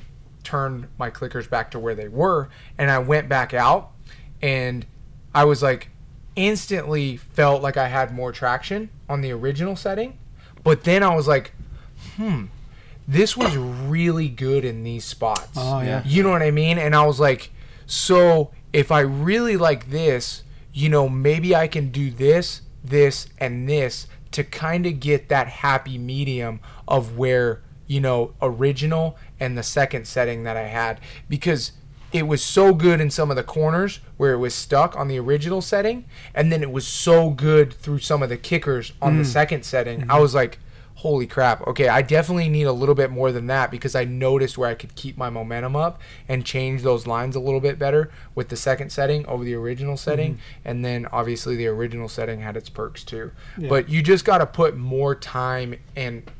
turned 0.42 0.88
my 0.98 1.08
clickers 1.10 1.48
back 1.48 1.70
to 1.70 1.78
where 1.78 1.94
they 1.94 2.08
were, 2.08 2.48
and 2.76 2.90
I 2.90 2.98
went 2.98 3.28
back 3.28 3.54
out, 3.54 3.90
and 4.42 4.84
I 5.32 5.44
was 5.44 5.62
like, 5.62 5.90
instantly 6.34 7.16
felt 7.16 7.62
like 7.62 7.76
I 7.76 7.86
had 7.88 8.12
more 8.12 8.32
traction 8.32 8.90
on 9.08 9.20
the 9.20 9.30
original 9.30 9.76
setting, 9.76 10.18
but 10.64 10.82
then 10.84 11.02
I 11.04 11.14
was 11.14 11.28
like, 11.28 11.52
hmm, 12.16 12.46
this 13.06 13.36
was 13.36 13.56
really 13.56 14.28
good 14.28 14.64
in 14.64 14.82
these 14.82 15.04
spots. 15.04 15.50
Oh, 15.56 15.80
yeah. 15.82 16.02
You 16.04 16.22
know 16.22 16.30
what 16.30 16.42
I 16.42 16.50
mean? 16.50 16.78
And 16.78 16.96
I 16.96 17.04
was 17.04 17.20
like, 17.20 17.50
so 17.86 18.50
if 18.72 18.90
I 18.92 19.00
really 19.00 19.56
like 19.56 19.90
this, 19.90 20.42
you 20.72 20.88
know, 20.88 21.08
maybe 21.08 21.54
I 21.54 21.68
can 21.68 21.90
do 21.90 22.10
this, 22.10 22.62
this, 22.82 23.28
and 23.38 23.68
this 23.68 24.06
to 24.32 24.44
kind 24.44 24.86
of 24.86 25.00
get 25.00 25.28
that 25.28 25.48
happy 25.48 25.98
medium 25.98 26.60
of 26.86 27.16
where, 27.18 27.62
you 27.86 28.00
know, 28.00 28.34
original 28.40 29.16
and 29.40 29.58
the 29.58 29.62
second 29.62 30.06
setting 30.06 30.44
that 30.44 30.56
I 30.56 30.68
had. 30.68 31.00
Because 31.28 31.72
it 32.12 32.26
was 32.26 32.42
so 32.42 32.74
good 32.74 33.00
in 33.00 33.10
some 33.10 33.30
of 33.30 33.36
the 33.36 33.42
corners 33.42 34.00
where 34.16 34.32
it 34.32 34.38
was 34.38 34.54
stuck 34.54 34.96
on 34.96 35.08
the 35.08 35.18
original 35.18 35.60
setting, 35.60 36.04
and 36.34 36.52
then 36.52 36.62
it 36.62 36.70
was 36.70 36.86
so 36.86 37.30
good 37.30 37.72
through 37.72 37.98
some 37.98 38.22
of 38.22 38.28
the 38.28 38.36
kickers 38.36 38.92
on 39.00 39.16
the 39.16 39.24
mm. 39.24 39.26
second 39.26 39.64
setting. 39.64 40.02
I 40.02 40.04
mm-hmm. 40.04 40.22
was 40.22 40.34
like, 40.34 40.58
holy 41.00 41.26
crap. 41.26 41.66
Okay 41.66 41.88
i 41.88 42.02
definitely 42.02 42.48
need 42.48 42.64
a 42.64 42.72
little 42.72 42.94
bit 42.94 43.10
more 43.10 43.32
than 43.32 43.46
that 43.46 43.70
because 43.70 43.94
i 43.94 44.04
noticed 44.04 44.58
where 44.58 44.68
i 44.68 44.74
could 44.74 44.94
keep 44.94 45.16
my 45.16 45.30
momentum 45.30 45.74
up 45.74 46.00
and 46.28 46.44
change 46.44 46.82
those 46.82 47.06
lines 47.06 47.34
a 47.34 47.40
little 47.40 47.60
bit 47.60 47.78
better 47.78 48.10
with 48.34 48.48
the 48.48 48.56
second 48.56 48.90
setting 48.90 49.26
over 49.26 49.44
the 49.44 49.54
original 49.54 49.96
setting. 49.96 50.34
Mm-hmm. 50.34 50.68
And 50.68 50.84
then 50.84 51.06
obviously 51.06 51.56
the 51.56 51.66
original 51.68 52.08
setting 52.08 52.40
had 52.40 52.56
its 52.56 52.68
perks 52.68 53.04
too. 53.04 53.32
Yeah. 53.56 53.68
but 53.68 53.88
you 53.88 54.02
just 54.02 54.24
got 54.24 54.38
to 54.38 54.46
put 54.46 54.76
more 54.76 55.14
time 55.14 55.74
and 55.96 56.30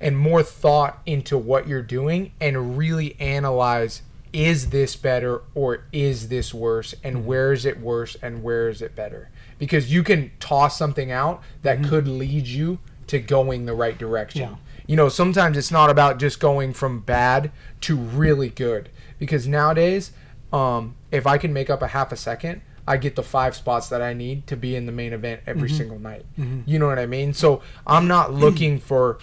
and 0.00 0.18
more 0.18 0.42
thought 0.42 1.00
into 1.06 1.38
what 1.38 1.68
you're 1.68 1.82
doing 1.82 2.32
and 2.40 2.76
really 2.76 3.18
analyze 3.20 4.02
is 4.32 4.70
this 4.70 4.96
better 4.96 5.42
or 5.54 5.84
is 5.92 6.28
this 6.28 6.52
worse? 6.52 6.94
And 7.04 7.18
mm-hmm. 7.18 7.26
where 7.26 7.52
is 7.52 7.64
it 7.64 7.78
worse 7.78 8.16
and 8.20 8.42
where 8.42 8.68
is 8.68 8.82
it 8.82 8.96
better? 8.96 9.30
Because 9.58 9.92
you 9.92 10.02
can 10.02 10.32
toss 10.40 10.76
something 10.76 11.12
out 11.12 11.42
that 11.62 11.78
mm-hmm. 11.78 11.88
could 11.88 12.08
lead 12.08 12.46
you 12.46 12.80
to 13.08 13.18
going 13.18 13.66
the 13.66 13.74
right 13.74 13.96
direction. 13.96 14.42
Yeah. 14.42 14.56
You 14.86 14.96
know, 14.96 15.08
sometimes 15.08 15.56
it's 15.56 15.70
not 15.70 15.90
about 15.90 16.18
just 16.18 16.40
going 16.40 16.72
from 16.74 17.00
bad 17.00 17.50
to 17.82 17.96
really 17.96 18.50
good 18.50 18.90
because 19.18 19.46
nowadays, 19.46 20.12
um, 20.52 20.96
if 21.10 21.26
I 21.26 21.38
can 21.38 21.52
make 21.52 21.70
up 21.70 21.82
a 21.82 21.88
half 21.88 22.12
a 22.12 22.16
second, 22.16 22.60
I 22.86 22.98
get 22.98 23.16
the 23.16 23.22
five 23.22 23.56
spots 23.56 23.88
that 23.88 24.02
I 24.02 24.12
need 24.12 24.46
to 24.48 24.56
be 24.56 24.76
in 24.76 24.86
the 24.86 24.92
main 24.92 25.12
event 25.12 25.40
every 25.46 25.68
mm-hmm. 25.68 25.78
single 25.78 25.98
night. 25.98 26.26
Mm-hmm. 26.38 26.68
You 26.68 26.78
know 26.78 26.86
what 26.86 26.98
I 26.98 27.06
mean? 27.06 27.32
So 27.32 27.62
I'm 27.86 28.06
not 28.06 28.34
looking 28.34 28.78
for 28.78 29.18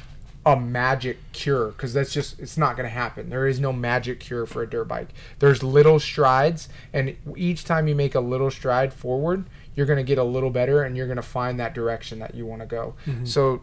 a 0.46 0.60
magic 0.60 1.20
cure 1.34 1.68
because 1.68 1.94
that's 1.94 2.12
just 2.12 2.40
it's 2.40 2.58
not 2.58 2.76
going 2.76 2.88
to 2.88 2.94
happen. 2.94 3.30
There 3.30 3.48
is 3.48 3.60
no 3.60 3.72
magic 3.72 4.20
cure 4.20 4.48
for 4.48 4.64
a 4.64 4.70
dirt 4.70 4.86
bike. 4.86 5.10
There's 5.40 5.62
little 5.62 6.00
strides, 6.00 6.70
and 6.92 7.16
each 7.38 7.64
time 7.64 7.88
you 7.88 7.96
make 7.96 8.16
a 8.16 8.20
little 8.20 8.50
stride 8.50 8.94
forward, 8.94 9.46
you're 9.76 9.86
going 9.86 9.98
to 9.98 10.04
get 10.04 10.18
a 10.18 10.24
little 10.24 10.50
better, 10.50 10.84
and 10.84 10.98
you're 10.98 11.06
going 11.06 11.18
to 11.18 11.22
find 11.22 11.60
that 11.60 11.76
direction 11.76 12.18
that 12.20 12.34
you 12.34 12.48
want 12.48 12.62
to 12.62 12.68
go. 12.68 12.96
Mm-hmm. 13.06 13.26
So 13.26 13.62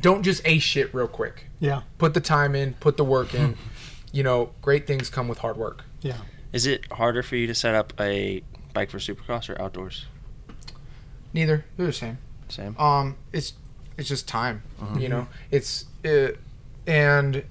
don't 0.00 0.22
just 0.22 0.42
ace 0.44 0.62
shit 0.62 0.94
real 0.94 1.08
quick. 1.08 1.46
Yeah. 1.60 1.82
Put 1.98 2.14
the 2.14 2.20
time 2.20 2.54
in, 2.54 2.74
put 2.74 2.96
the 2.96 3.04
work 3.04 3.34
in. 3.34 3.56
you 4.12 4.22
know, 4.22 4.50
great 4.62 4.86
things 4.86 5.08
come 5.10 5.28
with 5.28 5.38
hard 5.38 5.56
work. 5.56 5.84
Yeah. 6.00 6.18
Is 6.52 6.66
it 6.66 6.90
harder 6.92 7.22
for 7.22 7.36
you 7.36 7.46
to 7.46 7.54
set 7.54 7.74
up 7.74 7.92
a 8.00 8.42
bike 8.74 8.90
for 8.90 8.98
Supercross 8.98 9.48
or 9.48 9.60
outdoors? 9.60 10.06
Neither, 11.32 11.64
they're 11.76 11.86
the 11.86 11.92
same. 11.92 12.18
Same. 12.48 12.76
um 12.78 13.16
it's 13.32 13.54
it's 13.96 14.10
just 14.10 14.28
time 14.28 14.62
you 14.98 15.08
know 15.08 15.26
it's 15.50 15.86
uh, 16.04 16.32
and 16.86 17.44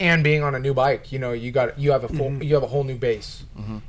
and 0.00 0.24
being 0.24 0.42
on 0.42 0.56
a 0.56 0.58
new 0.58 0.74
bike 0.74 1.12
you 1.12 1.18
know 1.20 1.30
you 1.30 1.52
got 1.52 1.78
you 1.78 1.92
have 1.92 2.02
a 2.02 2.08
full 2.08 2.42
you 2.42 2.52
have 2.54 2.64
a 2.64 2.66
whole 2.66 2.82
new 2.82 2.96
base 2.96 3.44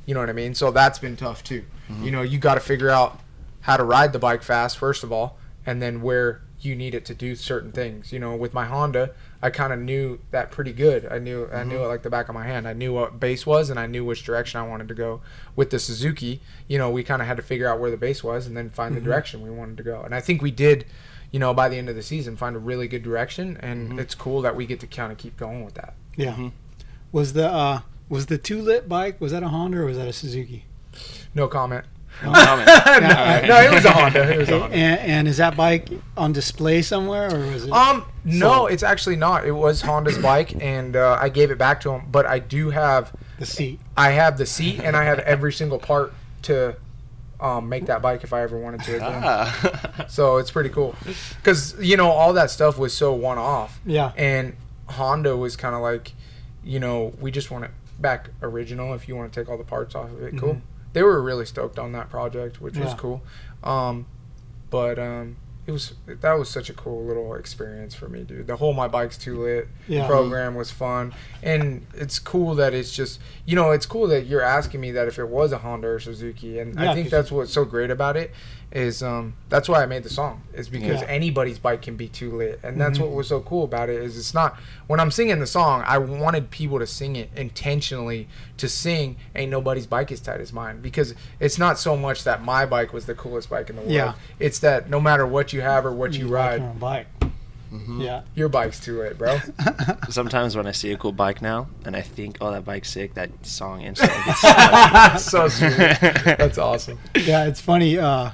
you 0.06 0.14
know 0.14 0.20
what 0.20 0.28
i 0.28 0.32
mean 0.32 0.54
so 0.54 0.70
that's 0.70 1.00
been 1.00 1.16
tough 1.16 1.42
too 1.42 1.64
you 2.00 2.12
know 2.12 2.22
you 2.22 2.38
got 2.38 2.54
to 2.54 2.60
figure 2.60 2.88
out 2.88 3.18
how 3.62 3.76
to 3.76 3.82
ride 3.82 4.12
the 4.12 4.18
bike 4.20 4.44
fast 4.44 4.78
first 4.78 5.02
of 5.02 5.10
all 5.10 5.38
and 5.66 5.82
then 5.82 6.00
where 6.02 6.40
you 6.64 6.74
need 6.74 6.94
it 6.94 7.04
to 7.06 7.14
do 7.14 7.34
certain 7.34 7.72
things. 7.72 8.12
You 8.12 8.18
know 8.18 8.36
with 8.36 8.54
my 8.54 8.64
honda 8.64 9.10
i 9.42 9.50
kind 9.50 9.72
of 9.72 9.78
knew 9.78 10.20
that 10.30 10.50
pretty 10.50 10.72
good. 10.72 11.06
I 11.06 11.18
knew 11.18 11.48
i 11.52 11.64
knew 11.64 11.74
mm-hmm. 11.74 11.84
it 11.84 11.88
like 11.88 12.02
the 12.02 12.10
back 12.10 12.28
of 12.28 12.34
my 12.34 12.46
hand. 12.46 12.66
I 12.66 12.72
knew 12.72 12.92
what 12.92 13.20
base 13.20 13.46
was 13.46 13.70
and 13.70 13.78
i 13.78 13.86
knew 13.86 14.04
which 14.04 14.24
direction 14.24 14.60
i 14.60 14.66
wanted 14.66 14.88
to 14.88 14.94
go. 14.94 15.20
With 15.56 15.70
the 15.70 15.78
suzuki 15.78 16.40
you 16.68 16.78
know 16.78 16.90
we 16.90 17.04
kind 17.04 17.22
of 17.22 17.28
had 17.28 17.36
to 17.36 17.42
figure 17.42 17.68
out 17.68 17.80
where 17.80 17.90
the 17.90 17.96
base 17.96 18.24
was 18.24 18.46
and 18.46 18.56
then 18.56 18.70
find 18.70 18.94
the 18.94 19.00
mm-hmm. 19.00 19.08
direction 19.08 19.42
we 19.42 19.50
wanted 19.50 19.76
to 19.78 19.82
go. 19.82 20.02
And 20.02 20.14
i 20.14 20.20
think 20.20 20.42
we 20.42 20.50
did 20.50 20.86
you 21.34 21.40
know, 21.40 21.52
by 21.52 21.68
the 21.68 21.76
end 21.76 21.88
of 21.88 21.96
the 21.96 22.02
season, 22.02 22.36
find 22.36 22.54
a 22.54 22.60
really 22.60 22.86
good 22.86 23.02
direction, 23.02 23.56
and 23.58 23.88
mm-hmm. 23.88 23.98
it's 23.98 24.14
cool 24.14 24.40
that 24.42 24.54
we 24.54 24.66
get 24.66 24.78
to 24.78 24.86
kind 24.86 25.10
of 25.10 25.18
keep 25.18 25.36
going 25.36 25.64
with 25.64 25.74
that. 25.74 25.94
Yeah. 26.14 26.50
Was 27.10 27.32
the 27.32 27.50
uh 27.50 27.80
was 28.08 28.26
the 28.26 28.38
two 28.38 28.62
lit 28.62 28.88
bike 28.88 29.20
was 29.20 29.32
that 29.32 29.42
a 29.42 29.48
Honda 29.48 29.78
or 29.78 29.86
was 29.86 29.96
that 29.96 30.06
a 30.06 30.12
Suzuki? 30.12 30.66
No 31.34 31.48
comment. 31.48 31.86
No 32.22 32.32
comment. 32.32 32.66
no, 32.66 33.46
no, 33.48 33.60
it 33.60 33.72
was 33.74 33.84
a 33.84 33.90
Honda. 33.90 34.32
It 34.34 34.38
was 34.38 34.48
a 34.48 34.58
Honda. 34.60 34.74
And, 34.76 35.00
and 35.00 35.28
is 35.28 35.36
that 35.38 35.56
bike 35.56 35.88
on 36.16 36.32
display 36.32 36.80
somewhere 36.82 37.34
or 37.34 37.38
was 37.52 37.64
it? 37.64 37.72
Um, 37.72 38.04
no, 38.24 38.48
So- 38.50 38.66
it's 38.66 38.82
actually 38.82 39.16
not. 39.16 39.46
It 39.46 39.52
was 39.52 39.82
Honda's 39.82 40.18
bike, 40.18 40.54
and 40.62 40.96
uh, 40.96 41.18
I 41.20 41.28
gave 41.28 41.50
it 41.50 41.58
back 41.58 41.80
to 41.82 41.90
him. 41.90 42.02
But 42.10 42.26
I 42.26 42.38
do 42.38 42.70
have, 42.70 43.12
the 43.38 43.46
seat. 43.46 43.80
I 43.96 44.10
have 44.12 44.38
the 44.38 44.46
seat, 44.46 44.80
and 44.80 44.96
I 44.96 45.04
have 45.04 45.18
every 45.20 45.52
single 45.52 45.78
part 45.78 46.12
to 46.42 46.76
um, 47.40 47.68
make 47.68 47.86
that 47.86 48.00
bike 48.00 48.22
if 48.24 48.32
I 48.32 48.42
ever 48.42 48.56
wanted 48.58 48.82
to. 48.84 48.96
Again. 48.96 49.22
Ah. 49.24 50.04
So 50.08 50.36
it's 50.36 50.50
pretty 50.50 50.68
cool, 50.70 50.94
because 51.36 51.74
you 51.80 51.96
know 51.96 52.10
all 52.10 52.32
that 52.34 52.50
stuff 52.50 52.78
was 52.78 52.94
so 52.94 53.12
one 53.12 53.38
off. 53.38 53.80
Yeah. 53.84 54.12
and 54.16 54.54
Honda 54.88 55.36
was 55.36 55.56
kind 55.56 55.74
of 55.74 55.80
like, 55.80 56.12
you 56.62 56.78
know, 56.78 57.12
we 57.20 57.30
just 57.30 57.50
want 57.50 57.64
it 57.64 57.70
back 57.98 58.30
original. 58.42 58.92
If 58.94 59.08
you 59.08 59.16
want 59.16 59.32
to 59.32 59.40
take 59.40 59.48
all 59.50 59.56
the 59.58 59.64
parts 59.64 59.94
off 59.94 60.10
of 60.10 60.22
it, 60.22 60.36
cool. 60.38 60.60
They 60.94 61.02
were 61.02 61.20
really 61.22 61.44
stoked 61.44 61.78
on 61.78 61.92
that 61.92 62.08
project, 62.08 62.60
which 62.62 62.76
was. 62.78 62.88
Yeah. 62.92 62.96
cool. 62.96 63.22
Um, 63.62 64.06
but 64.70 64.98
um, 64.98 65.36
it 65.66 65.72
was 65.72 65.94
that 66.06 66.32
was 66.38 66.48
such 66.50 66.68
a 66.68 66.74
cool 66.74 67.04
little 67.04 67.34
experience 67.34 67.94
for 67.94 68.08
me, 68.08 68.22
dude. 68.22 68.46
The 68.46 68.56
whole 68.56 68.72
my 68.74 68.86
bike's 68.88 69.16
too 69.16 69.42
lit 69.42 69.68
Yeah. 69.88 70.06
program 70.06 70.54
was 70.54 70.70
fun, 70.70 71.14
and 71.42 71.86
it's 71.94 72.18
cool 72.18 72.54
that 72.56 72.74
it's 72.74 72.92
just 72.92 73.20
you 73.46 73.54
know 73.56 73.70
it's 73.70 73.86
cool 73.86 74.06
that 74.08 74.26
you're 74.26 74.42
asking 74.42 74.80
me 74.80 74.90
that 74.92 75.08
if 75.08 75.18
it 75.18 75.28
was 75.28 75.52
a 75.52 75.58
Honda 75.58 75.88
or 75.88 76.00
Suzuki, 76.00 76.58
and 76.58 76.74
Yeah, 76.78 76.90
I 76.90 76.94
think 76.94 77.08
that's 77.10 77.30
what's 77.32 77.52
so 77.52 77.64
great 77.64 77.90
about 77.90 78.16
it 78.16 78.30
is 78.74 79.02
um 79.04 79.34
that's 79.50 79.68
why 79.68 79.82
I 79.82 79.86
made 79.86 80.02
the 80.02 80.10
song 80.10 80.42
is 80.52 80.68
because 80.68 81.00
Yeah. 81.00 81.06
anybody's 81.06 81.60
bike 81.60 81.80
can 81.82 81.94
be 81.96 82.08
too 82.08 82.36
lit, 82.36 82.58
and 82.64 82.80
that's 82.80 82.98
Mhm. 82.98 83.02
what 83.02 83.10
was 83.12 83.28
so 83.28 83.40
cool 83.40 83.62
about 83.64 83.88
it 83.88 84.02
is 84.02 84.18
it's 84.18 84.34
not 84.34 84.56
when 84.88 84.98
I'm 84.98 85.12
singing 85.12 85.38
the 85.38 85.46
song 85.46 85.84
I 85.86 85.96
wanted 85.98 86.50
people 86.50 86.80
to 86.80 86.86
sing 86.86 87.14
it 87.14 87.30
intentionally 87.36 88.26
to 88.56 88.68
sing 88.68 89.16
ain't 89.36 89.50
nobody's 89.52 89.86
bike 89.86 90.10
as 90.10 90.18
tight 90.20 90.40
as 90.40 90.52
mine 90.52 90.80
because 90.80 91.14
it's 91.38 91.56
not 91.56 91.78
so 91.78 91.96
much 91.96 92.24
that 92.24 92.42
my 92.42 92.66
bike 92.66 92.92
was 92.92 93.06
the 93.06 93.14
coolest 93.14 93.48
bike 93.48 93.70
in 93.70 93.76
the 93.76 93.82
world 93.82 93.92
Yeah. 93.94 94.12
it's 94.40 94.58
that 94.58 94.90
no 94.90 95.00
matter 95.00 95.24
what 95.24 95.52
you 95.52 95.60
have 95.60 95.86
or 95.86 95.92
what 95.92 96.14
you 96.14 96.24
like 96.26 96.32
ride 96.32 96.60
on 96.62 96.68
a 96.70 96.74
bike. 96.74 97.06
Yeah. 97.98 98.20
your 98.36 98.48
bike's 98.48 98.78
too 98.78 98.98
lit 98.98 99.18
bro 99.18 99.38
Sometimes 100.08 100.56
when 100.56 100.66
I 100.66 100.70
see 100.72 100.92
a 100.92 100.96
cool 100.96 101.10
bike 101.12 101.42
now 101.42 101.66
and 101.84 101.96
I 101.96 102.02
think, 102.02 102.38
oh, 102.40 102.52
that 102.52 102.64
bike's 102.64 102.90
sick, 102.90 103.14
that 103.14 103.30
song 103.44 103.82
instantly 103.82 104.16
gets 104.26 105.24
so 105.30 105.48
sweet 105.48 105.76
that's 106.38 106.58
awesome 106.58 106.98
Yeah, 107.16 107.46
it's 107.46 107.60
funny. 107.60 107.98
Uh, 107.98 108.30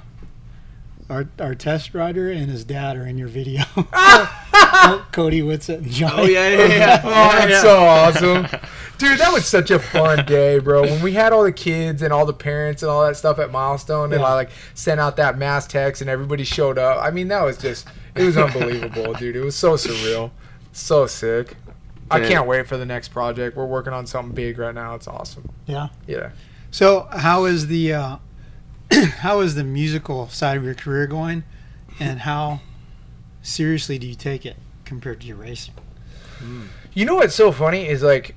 our 1.11 1.29
our 1.39 1.55
test 1.55 1.93
rider 1.93 2.31
and 2.31 2.51
his 2.51 2.65
dad 2.65 2.97
are 2.97 3.07
in 3.07 3.19
your 3.19 3.29
video. 3.29 3.65
Cody 5.13 5.43
Whitsett 5.43 5.81
and 5.81 5.91
John. 5.91 6.13
Oh, 6.15 6.25
yeah, 6.25 6.49
yeah, 6.49 6.67
yeah. 6.67 7.03
Oh, 7.05 7.47
that's 7.47 7.63
so 7.63 7.83
awesome. 7.83 8.61
Dude, 8.99 9.19
that 9.19 9.33
was 9.33 9.47
such 9.47 9.71
a 9.71 9.79
fun 9.79 10.25
day, 10.27 10.59
bro. 10.59 10.83
When 10.83 11.03
we 11.03 11.13
had 11.13 11.33
all 11.33 11.43
the 11.43 11.53
kids 11.53 12.03
and 12.03 12.13
all 12.13 12.27
the 12.27 12.35
parents 12.35 12.83
and 12.83 12.91
all 12.91 13.05
that 13.07 13.17
stuff 13.17 13.39
at 13.39 13.51
Milestone 13.51 14.13
and 14.13 14.23
I 14.23 14.35
like 14.35 14.51
sent 14.75 15.01
out 15.01 15.17
that 15.17 15.39
mass 15.39 15.67
text 15.67 16.01
and 16.01 16.11
everybody 16.11 16.45
showed 16.45 16.79
up. 16.79 17.03
I 17.03 17.11
mean, 17.11 17.29
that 17.29 17.43
was 17.43 17.57
just 17.59 17.89
it 18.15 18.25
was 18.25 18.37
unbelievable, 18.37 19.15
dude. 19.15 19.37
It 19.37 19.45
was 19.45 19.57
so 19.57 19.75
surreal. 19.75 20.31
So 20.73 21.07
sick. 21.07 21.57
I 22.11 22.21
can't 22.21 22.47
wait 22.47 22.67
for 22.67 22.77
the 22.77 22.87
next 22.87 23.09
project. 23.09 23.57
We're 23.57 23.67
working 23.67 23.93
on 23.93 24.07
something 24.07 24.35
big 24.35 24.59
right 24.59 24.75
now. 24.75 24.95
It's 24.95 25.07
awesome. 25.07 25.49
Yeah. 25.67 25.89
Yeah. 26.07 26.31
So 26.71 27.09
how 27.13 27.45
is 27.45 27.69
the 27.69 27.95
uh, 27.95 28.17
how 29.19 29.41
is 29.41 29.55
the 29.55 29.65
musical 29.65 30.29
side 30.29 30.57
of 30.57 30.65
your 30.65 30.75
career 30.75 31.07
going, 31.07 31.45
and 31.99 32.21
how 32.21 32.61
seriously 33.43 33.99
do 33.99 34.07
you 34.07 34.15
take 34.15 34.45
it 34.45 34.57
compared 34.85 35.21
to 35.21 35.27
your 35.27 35.37
racing? 35.37 35.75
You 36.95 37.05
know 37.05 37.17
what's 37.17 37.35
so 37.35 37.53
funny 37.53 37.87
is 37.87 38.03
like 38.03 38.35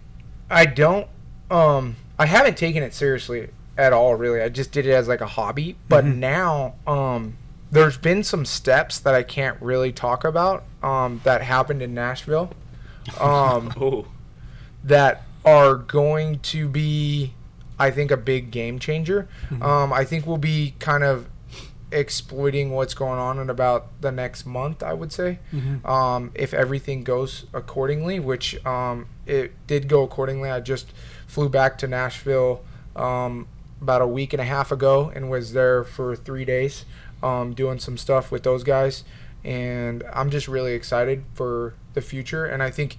I 0.49 0.65
don't 0.65 1.07
um 1.49 1.95
I 2.19 2.25
haven't 2.25 2.57
taken 2.57 2.83
it 2.83 2.93
seriously 2.93 3.49
at 3.77 3.93
all 3.93 4.15
really. 4.15 4.41
I 4.41 4.49
just 4.49 4.71
did 4.71 4.85
it 4.85 4.91
as 4.91 5.07
like 5.07 5.21
a 5.21 5.27
hobby, 5.27 5.77
but 5.89 6.05
now 6.05 6.75
um 6.85 7.37
there's 7.71 7.97
been 7.97 8.23
some 8.23 8.45
steps 8.45 8.99
that 8.99 9.15
I 9.15 9.23
can't 9.23 9.59
really 9.61 9.91
talk 9.91 10.23
about 10.23 10.63
um 10.83 11.21
that 11.23 11.41
happened 11.41 11.81
in 11.81 11.93
Nashville 11.93 12.51
um 13.19 13.73
Oh, 13.79 14.07
that 14.83 15.23
are 15.45 15.75
going 15.75 16.39
to 16.39 16.67
be 16.67 17.33
I 17.79 17.91
think 17.91 18.11
a 18.11 18.17
big 18.17 18.51
game 18.51 18.79
changer. 18.79 19.27
Um 19.61 19.93
I 19.93 20.03
think 20.03 20.25
we'll 20.27 20.37
be 20.37 20.75
kind 20.79 21.03
of 21.03 21.27
exploiting 21.91 22.71
what's 22.71 22.93
going 22.95 23.19
on 23.19 23.37
in 23.39 23.49
about 23.49 24.01
the 24.01 24.11
next 24.11 24.45
month, 24.45 24.81
I 24.81 24.93
would 24.93 25.11
say 25.11 25.37
um, 25.85 26.31
if 26.33 26.53
everything 26.53 27.03
goes 27.03 27.45
accordingly, 27.53 28.19
which 28.19 28.63
um, 28.65 29.05
it 29.27 29.51
did 29.67 29.87
go 29.87 30.01
accordingly. 30.03 30.49
I 30.49 30.59
just 30.59 30.91
flew 31.27 31.49
back 31.49 31.77
to 31.79 31.87
Nashville 31.87 32.63
um, 32.95 33.47
about 33.79 34.01
a 34.01 34.07
week 34.07 34.33
and 34.33 34.41
a 34.41 34.45
half 34.45 34.71
ago 34.71 35.11
and 35.13 35.29
was 35.29 35.53
there 35.53 35.83
for 35.83 36.15
three 36.15 36.45
days 36.45 36.85
um, 37.21 37.53
doing 37.53 37.77
some 37.79 37.97
stuff 37.97 38.31
with 38.31 38.41
those 38.43 38.63
guys. 38.63 39.03
And 39.43 40.03
I'm 40.11 40.29
just 40.31 40.47
really 40.47 40.73
excited 40.73 41.23
for 41.33 41.75
the 41.93 42.01
future. 42.01 42.45
And 42.45 42.63
I 42.63 42.71
think 42.71 42.97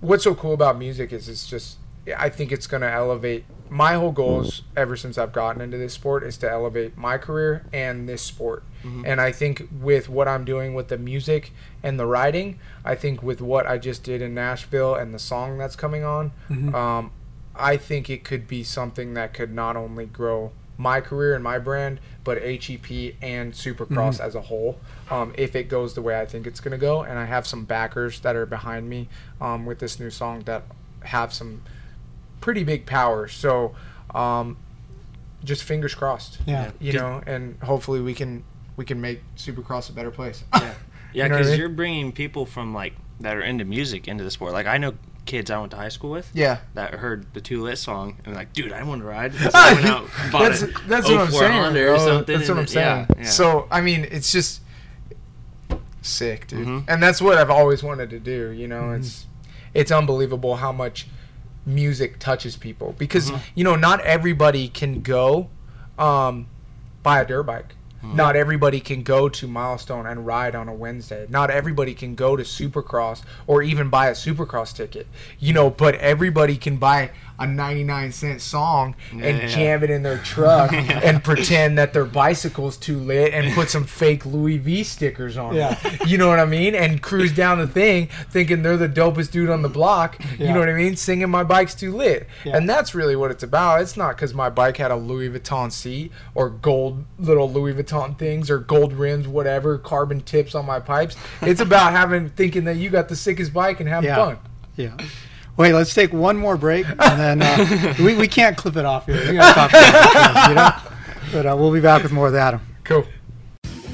what's 0.00 0.22
so 0.24 0.34
cool 0.36 0.54
about 0.54 0.78
music 0.78 1.12
is 1.12 1.28
it's 1.28 1.48
just 1.48 1.78
I 2.16 2.28
think 2.28 2.52
it's 2.52 2.66
going 2.66 2.82
to 2.82 2.90
elevate 2.90 3.44
my 3.74 3.94
whole 3.94 4.12
goals 4.12 4.62
ever 4.76 4.96
since 4.96 5.18
I've 5.18 5.32
gotten 5.32 5.60
into 5.60 5.76
this 5.76 5.92
sport 5.92 6.22
is 6.22 6.36
to 6.38 6.50
elevate 6.50 6.96
my 6.96 7.18
career 7.18 7.66
and 7.72 8.08
this 8.08 8.22
sport. 8.22 8.62
And 9.04 9.20
I 9.20 9.32
think 9.32 9.66
with 9.80 10.08
what 10.08 10.28
I'm 10.28 10.44
doing 10.44 10.74
with 10.74 10.88
the 10.88 10.98
music 10.98 11.52
and 11.82 11.98
the 11.98 12.06
writing, 12.06 12.58
I 12.84 12.94
think 12.94 13.22
with 13.22 13.40
what 13.40 13.66
I 13.66 13.78
just 13.78 14.04
did 14.04 14.22
in 14.22 14.32
Nashville 14.34 14.94
and 14.94 15.12
the 15.12 15.18
song 15.18 15.58
that's 15.58 15.74
coming 15.74 16.04
on, 16.04 16.30
um, 16.74 17.10
I 17.56 17.76
think 17.76 18.08
it 18.08 18.22
could 18.24 18.46
be 18.46 18.62
something 18.62 19.14
that 19.14 19.34
could 19.34 19.52
not 19.52 19.76
only 19.76 20.06
grow 20.06 20.52
my 20.76 21.00
career 21.00 21.34
and 21.34 21.42
my 21.42 21.58
brand, 21.58 21.98
but 22.24 22.36
HEP 22.42 23.14
and 23.22 23.52
Supercross 23.54 24.20
as 24.20 24.34
a 24.34 24.42
whole. 24.42 24.78
Um, 25.10 25.32
if 25.36 25.56
it 25.56 25.68
goes 25.68 25.94
the 25.94 26.02
way 26.02 26.20
I 26.20 26.26
think 26.26 26.46
it's 26.46 26.60
going 26.60 26.72
to 26.72 26.78
go, 26.78 27.02
and 27.02 27.18
I 27.18 27.24
have 27.24 27.46
some 27.46 27.64
backers 27.64 28.20
that 28.20 28.36
are 28.36 28.46
behind 28.46 28.88
me 28.88 29.08
um, 29.40 29.66
with 29.66 29.78
this 29.80 29.98
new 29.98 30.10
song 30.10 30.42
that 30.44 30.62
have 31.04 31.32
some 31.32 31.62
pretty 32.44 32.62
big 32.62 32.84
power. 32.84 33.26
So, 33.26 33.74
um, 34.14 34.56
just 35.42 35.62
fingers 35.64 35.94
crossed. 35.94 36.38
Yeah. 36.46 36.70
you 36.78 36.92
know, 36.92 37.22
and 37.26 37.56
hopefully 37.62 38.00
we 38.02 38.12
can 38.14 38.44
we 38.76 38.84
can 38.84 39.00
make 39.00 39.22
Supercross 39.36 39.88
a 39.88 39.92
better 39.92 40.10
place. 40.10 40.44
yeah, 40.52 40.60
yeah, 40.60 40.68
You 40.68 41.22
know 41.22 41.22
what 41.22 41.24
I 41.24 41.28
because 41.38 41.50
mean? 41.50 41.58
you're 41.60 41.68
bringing 41.70 42.12
people 42.12 42.44
from 42.46 42.74
like 42.74 42.92
that 43.20 43.34
are 43.36 43.40
into 43.42 43.64
music 43.64 44.06
into 44.08 44.24
the 44.24 44.30
sport. 44.30 44.52
Like 44.52 44.66
I 44.66 44.76
know 44.78 44.92
kids 45.26 45.50
I 45.50 45.58
went 45.58 45.70
to 45.70 45.76
high 45.78 45.88
school 45.88 46.10
with 46.10 46.30
Yeah. 46.34 46.58
that 46.74 46.92
heard 46.94 47.32
the 47.32 47.40
Two 47.40 47.62
Lit 47.62 47.78
song 47.78 48.18
and 48.26 48.34
like, 48.34 48.52
dude, 48.52 48.72
I 48.72 48.82
want 48.82 49.00
to 49.00 49.06
ride. 49.08 49.32
So 49.38 49.50
I 49.54 49.72
went 49.74 49.86
out 49.86 50.08
bought 50.32 50.42
that's 50.50 50.60
that's 50.86 51.08
what 51.08 51.20
I'm 51.20 51.30
saying. 51.30 51.52
Honda 51.62 51.92
or 51.94 51.98
something, 51.98 52.36
That's 52.36 52.48
what 52.50 52.58
I'm 52.58 52.66
saying. 52.66 53.06
yeah, 53.16 53.22
yeah. 53.22 53.24
So 53.24 53.66
I 53.70 53.80
mean, 53.80 54.06
it's 54.10 54.30
just 54.32 54.60
sick, 56.02 56.46
dude. 56.48 56.66
Mhm. 56.66 56.84
And 56.88 57.02
that's 57.02 57.22
what 57.22 57.38
I've 57.38 57.50
always 57.50 57.82
wanted 57.82 58.10
to 58.10 58.18
do. 58.18 58.50
You 58.50 58.68
know, 58.68 58.82
Mm-hmm. 58.82 59.00
it's 59.00 59.26
it's 59.72 59.90
unbelievable 59.90 60.56
how 60.56 60.72
much 60.72 61.06
music 61.66 62.18
touches 62.18 62.56
people 62.56 62.94
because 62.98 63.30
Mm-hmm. 63.30 63.42
you 63.54 63.64
know 63.64 63.76
not 63.76 64.00
everybody 64.00 64.68
can 64.68 65.00
go 65.00 65.48
um, 65.98 66.46
buy 67.02 67.20
a 67.20 67.26
dirt 67.26 67.44
bike. 67.44 67.74
Mm-hmm. 68.02 68.16
Not 68.16 68.36
everybody 68.36 68.80
can 68.80 69.02
go 69.02 69.30
to 69.30 69.46
Milestone 69.48 70.06
and 70.06 70.26
ride 70.26 70.54
on 70.54 70.68
a 70.68 70.74
Wednesday. 70.74 71.26
Not 71.30 71.50
everybody 71.50 71.94
can 71.94 72.14
go 72.14 72.36
to 72.36 72.42
Supercross 72.42 73.22
or 73.46 73.62
even 73.62 73.88
buy 73.88 74.08
a 74.08 74.12
Supercross 74.12 74.74
ticket. 74.74 75.06
You 75.38 75.54
know, 75.54 75.70
but 75.70 75.94
everybody 75.94 76.56
can 76.58 76.76
buy 76.76 77.12
a 77.38 77.46
99 77.46 78.12
cent 78.12 78.40
song 78.40 78.94
and 79.12 79.22
Yeah. 79.22 79.46
jam 79.46 79.82
it 79.82 79.90
in 79.90 80.02
their 80.02 80.18
truck 80.18 80.72
and 80.72 81.22
pretend 81.24 81.76
that 81.78 81.92
their 81.92 82.04
bicycle's 82.04 82.76
too 82.76 82.98
lit 82.98 83.34
and 83.34 83.52
put 83.54 83.70
some 83.70 83.84
fake 83.84 84.24
Louis 84.24 84.58
V 84.58 84.84
stickers 84.84 85.36
on 85.36 85.54
Yeah. 85.54 85.76
it. 85.84 86.06
You 86.06 86.16
know 86.18 86.28
what 86.28 86.38
I 86.38 86.44
mean? 86.44 86.74
And 86.74 87.02
cruise 87.02 87.32
down 87.32 87.58
the 87.58 87.66
thing 87.66 88.08
thinking 88.30 88.62
they're 88.62 88.76
the 88.76 88.88
dopest 88.88 89.32
dude 89.32 89.50
on 89.50 89.62
the 89.62 89.68
block. 89.68 90.18
You 90.38 90.52
know 90.52 90.60
what 90.60 90.68
I 90.68 90.74
mean? 90.74 90.96
Singing 90.96 91.28
my 91.30 91.42
bike's 91.42 91.74
too 91.74 91.94
lit. 91.94 92.28
Yeah. 92.44 92.56
And 92.56 92.68
that's 92.68 92.94
really 92.94 93.16
what 93.16 93.30
it's 93.30 93.42
about. 93.42 93.80
It's 93.80 93.96
not 93.96 94.16
because 94.16 94.32
my 94.34 94.48
bike 94.50 94.76
had 94.76 94.90
a 94.90 94.96
Louis 94.96 95.28
Vuitton 95.30 95.72
seat 95.72 96.12
or 96.34 96.48
gold 96.50 97.04
little 97.18 97.50
Louis 97.50 97.74
Vuitton 97.74 98.16
things 98.18 98.48
or 98.50 98.58
gold 98.58 98.92
rims, 98.92 99.26
whatever, 99.26 99.76
carbon 99.78 100.20
tips 100.20 100.54
on 100.54 100.66
my 100.66 100.78
pipes. 100.80 101.16
It's 101.42 101.60
about 101.60 101.92
having 101.92 102.28
thinking 102.28 102.64
that 102.64 102.76
you 102.76 102.90
got 102.90 103.08
the 103.08 103.16
sickest 103.16 103.52
bike 103.52 103.80
and 103.80 103.88
having 103.88 104.08
Yeah. 104.10 104.16
fun. 104.16 104.38
Yeah. 104.76 104.96
Wait, 105.56 105.72
let's 105.72 105.94
take 105.94 106.12
one 106.12 106.36
more 106.36 106.56
break, 106.56 106.84
and 106.88 106.98
then 106.98 107.42
uh, 107.42 107.94
we, 108.00 108.16
we 108.16 108.26
can't 108.26 108.56
clip 108.56 108.76
it 108.76 108.84
off 108.84 109.06
here. 109.06 109.20
We 109.30 109.36
gotta 109.36 109.54
talk 109.54 109.70
about 109.70 110.34
this, 110.34 110.48
you 110.48 110.54
know? 110.54 110.70
But 111.32 111.46
uh, 111.46 111.56
we'll 111.56 111.72
be 111.72 111.80
back 111.80 112.02
with 112.02 112.10
more 112.10 112.24
with 112.24 112.34
Adam. 112.34 112.60
Cool. 112.82 113.06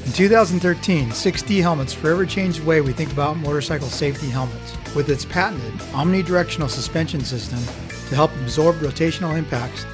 In 0.07 0.13
2013, 0.13 1.11
6D 1.11 1.61
Helmets 1.61 1.93
forever 1.93 2.25
changed 2.25 2.63
the 2.63 2.67
way 2.67 2.81
we 2.81 2.93
think 2.93 3.13
about 3.13 3.37
motorcycle 3.37 3.89
safety 3.89 4.29
helmets. 4.29 4.75
With 4.95 5.09
its 5.09 5.25
patented 5.25 5.73
omnidirectional 5.93 6.69
suspension 6.69 7.21
system 7.21 7.61
to 8.09 8.15
help 8.15 8.33
absorb 8.37 8.77
rotational 8.77 9.37
impacts, 9.37 9.85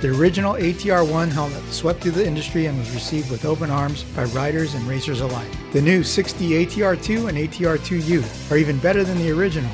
the 0.00 0.10
original 0.16 0.54
ATR-1 0.54 1.30
helmet 1.30 1.62
swept 1.72 2.02
through 2.02 2.12
the 2.12 2.26
industry 2.26 2.66
and 2.66 2.78
was 2.78 2.90
received 2.92 3.30
with 3.30 3.44
open 3.44 3.70
arms 3.70 4.04
by 4.14 4.24
riders 4.24 4.74
and 4.74 4.84
racers 4.84 5.20
alike. 5.20 5.48
The 5.72 5.82
new 5.82 6.00
6D 6.00 6.66
ATR-2 6.66 7.28
and 7.28 7.38
ATR-2 7.38 8.06
Youth 8.06 8.52
are 8.52 8.56
even 8.56 8.78
better 8.78 9.04
than 9.04 9.18
the 9.18 9.30
original 9.30 9.70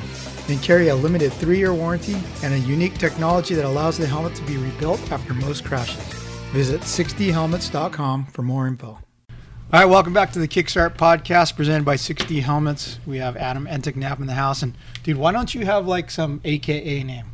and 0.49 0.61
carry 0.61 0.89
a 0.89 0.95
limited 0.95 1.31
three-year 1.33 1.73
warranty 1.73 2.15
and 2.43 2.53
a 2.53 2.59
unique 2.59 2.97
technology 2.97 3.55
that 3.55 3.65
allows 3.65 3.97
the 3.97 4.05
helmet 4.07 4.35
to 4.35 4.43
be 4.43 4.57
rebuilt 4.57 4.99
after 5.11 5.33
most 5.33 5.63
crashes. 5.65 6.03
Visit 6.51 6.81
6dhelmets.com 6.81 8.25
for 8.27 8.41
more 8.41 8.67
info. 8.67 8.99
All 9.71 9.79
right, 9.79 9.85
welcome 9.85 10.13
back 10.13 10.31
to 10.33 10.39
the 10.39 10.47
Kickstart 10.47 10.97
podcast 10.97 11.55
presented 11.55 11.83
by 11.83 11.95
6D 11.95 12.41
Helmets. 12.43 12.99
We 13.07 13.17
have 13.17 13.35
Adam 13.35 13.65
Enticknap 13.65 14.19
in 14.19 14.27
the 14.27 14.33
house. 14.35 14.61
And, 14.61 14.75
dude, 15.01 15.17
why 15.17 15.31
don't 15.31 15.55
you 15.55 15.65
have, 15.65 15.87
like, 15.87 16.11
some 16.11 16.41
AKA 16.43 17.01
name? 17.03 17.25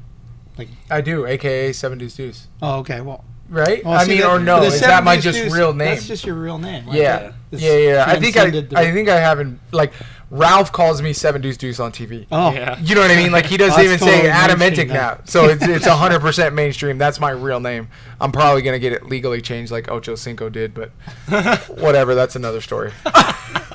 Like 0.58 0.70
I 0.90 1.00
do, 1.02 1.26
aka 1.26 1.72
Seven 1.74 1.98
Deuce 1.98 2.16
Deuce. 2.16 2.48
Oh, 2.62 2.80
okay. 2.80 3.00
Well, 3.02 3.24
Right? 3.50 3.84
well, 3.84 3.94
I 4.00 4.06
mean, 4.06 4.22
or 4.24 4.40
no, 4.40 4.62
is 4.62 4.80
that 4.82 5.04
my 5.04 5.16
Deuce 5.16 5.24
just 5.24 5.40
Deuce, 5.40 5.54
real 5.54 5.74
name? 5.74 5.88
That's 5.96 6.08
just 6.08 6.26
your 6.26 6.36
real 6.36 6.60
name. 6.60 6.86
yeah, 6.92 7.32
It's 7.52 7.62
yeah, 7.62 7.78
yeah. 7.78 8.06
I 8.08 8.20
think 8.20 8.38
I, 8.38 8.50
the- 8.52 8.78
I 8.78 8.92
think 8.92 9.10
I 9.10 9.20
haven't 9.20 9.60
like 9.72 9.92
Ralph 10.32 10.72
calls 10.72 11.02
me 11.02 11.12
Seven 11.14 11.42
Deuce 11.42 11.58
Deuce 11.58 11.80
on 11.80 11.92
TV. 11.92 12.28
Oh, 12.32 12.52
Yeah. 12.52 12.78
You 12.82 12.96
know 12.96 13.02
what 13.02 13.12
I 13.12 13.16
mean? 13.16 13.32
Like 13.32 13.46
he 13.48 13.58
doesn't 13.58 13.84
even 13.84 13.98
totally 14.00 14.22
say 14.22 14.30
Adam 14.30 14.60
mainstream 14.60 14.88
now. 14.90 14.94
now, 14.94 15.20
so 15.26 15.46
it's 15.46 15.66
it's 15.68 15.86
hundred 15.88 16.22
percent 16.22 16.54
mainstream. 16.56 16.98
That's 16.98 17.20
my 17.20 17.32
real 17.32 17.60
name. 17.60 17.88
I'm 18.22 18.32
probably 18.32 18.62
gonna 18.62 18.80
get 18.80 18.94
it 18.94 19.06
legally 19.06 19.42
changed 19.42 19.72
like 19.72 19.90
Ocho 19.90 20.16
Cinco 20.16 20.50
did, 20.50 20.74
but 20.74 20.90
whatever. 21.70 22.16
That's 22.16 22.36
another 22.36 22.62
story. 22.62 22.92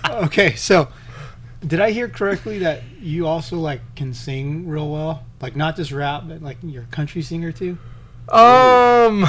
Okay, 0.09 0.55
so 0.55 0.89
did 1.67 1.81
I 1.81 1.91
hear 1.93 2.09
correctly 2.09 2.59
that 2.59 2.83
you 3.01 3.27
also, 3.27 3.57
like, 3.57 3.81
can 3.97 4.13
sing 4.13 4.69
real 4.69 4.91
well? 4.91 5.25
Like, 5.41 5.57
not 5.57 5.77
just 5.77 5.93
rap, 5.93 6.25
but, 6.29 6.43
like, 6.43 6.59
you're 6.63 6.83
a 6.83 6.87
country 6.87 7.23
singer, 7.23 7.53
too? 7.53 7.79
Um, 8.29 9.27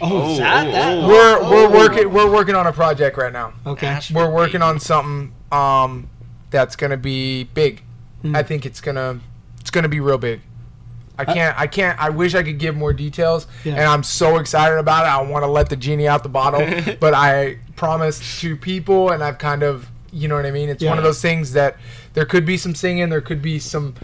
Oh, 0.00 0.34
Oh, 0.34 0.36
that, 0.38 0.66
oh, 0.66 0.70
that, 0.72 0.98
oh. 0.98 1.08
we're 1.08 1.38
oh, 1.40 1.50
we're 1.50 1.66
oh. 1.66 1.70
working 1.78 2.12
we're 2.12 2.30
working 2.32 2.54
on 2.54 2.66
a 2.66 2.72
project 2.72 3.16
right 3.16 3.32
now. 3.32 3.52
Okay. 3.66 3.86
Ash- 3.86 4.10
We're 4.12 4.30
working 4.30 4.62
on 4.62 4.78
something 4.80 5.32
um 5.50 6.08
that's 6.50 6.76
gonna 6.76 6.96
be 6.96 7.44
big. 7.44 7.82
Hmm. 8.22 8.34
I 8.36 8.42
think 8.42 8.64
it's 8.66 8.80
gonna 8.80 9.20
it's 9.60 9.70
gonna 9.70 9.88
be 9.88 10.00
real 10.00 10.18
big. 10.18 10.40
I 11.20 11.24
can't 11.24 11.58
I 11.58 11.66
can't 11.66 11.98
I 12.00 12.10
wish 12.10 12.34
I 12.36 12.44
could 12.44 12.58
give 12.58 12.76
more 12.76 12.92
details 12.92 13.48
Yeah. 13.64 13.72
and 13.74 13.82
I'm 13.82 14.04
so 14.04 14.38
excited 14.38 14.78
about 14.78 15.04
it. 15.04 15.08
I 15.08 15.20
want 15.28 15.42
to 15.42 15.48
let 15.48 15.68
the 15.68 15.74
genie 15.76 16.06
out 16.06 16.22
the 16.22 16.28
bottle, 16.28 16.60
but 17.00 17.12
I 17.12 17.58
promised 17.74 18.40
to 18.40 18.56
people 18.56 19.10
and 19.10 19.22
I've 19.24 19.38
kind 19.38 19.62
of 19.64 19.88
you 20.12 20.28
know 20.28 20.36
what 20.36 20.46
I 20.46 20.52
mean? 20.52 20.68
It's 20.68 20.82
one 20.84 20.96
of 20.96 21.04
those 21.04 21.20
things 21.20 21.52
that 21.54 21.76
there 22.14 22.24
could 22.24 22.46
be 22.46 22.56
some 22.56 22.74
singing, 22.74 23.08
there 23.10 23.20
could 23.20 23.42
be 23.42 23.58
some 23.58 23.94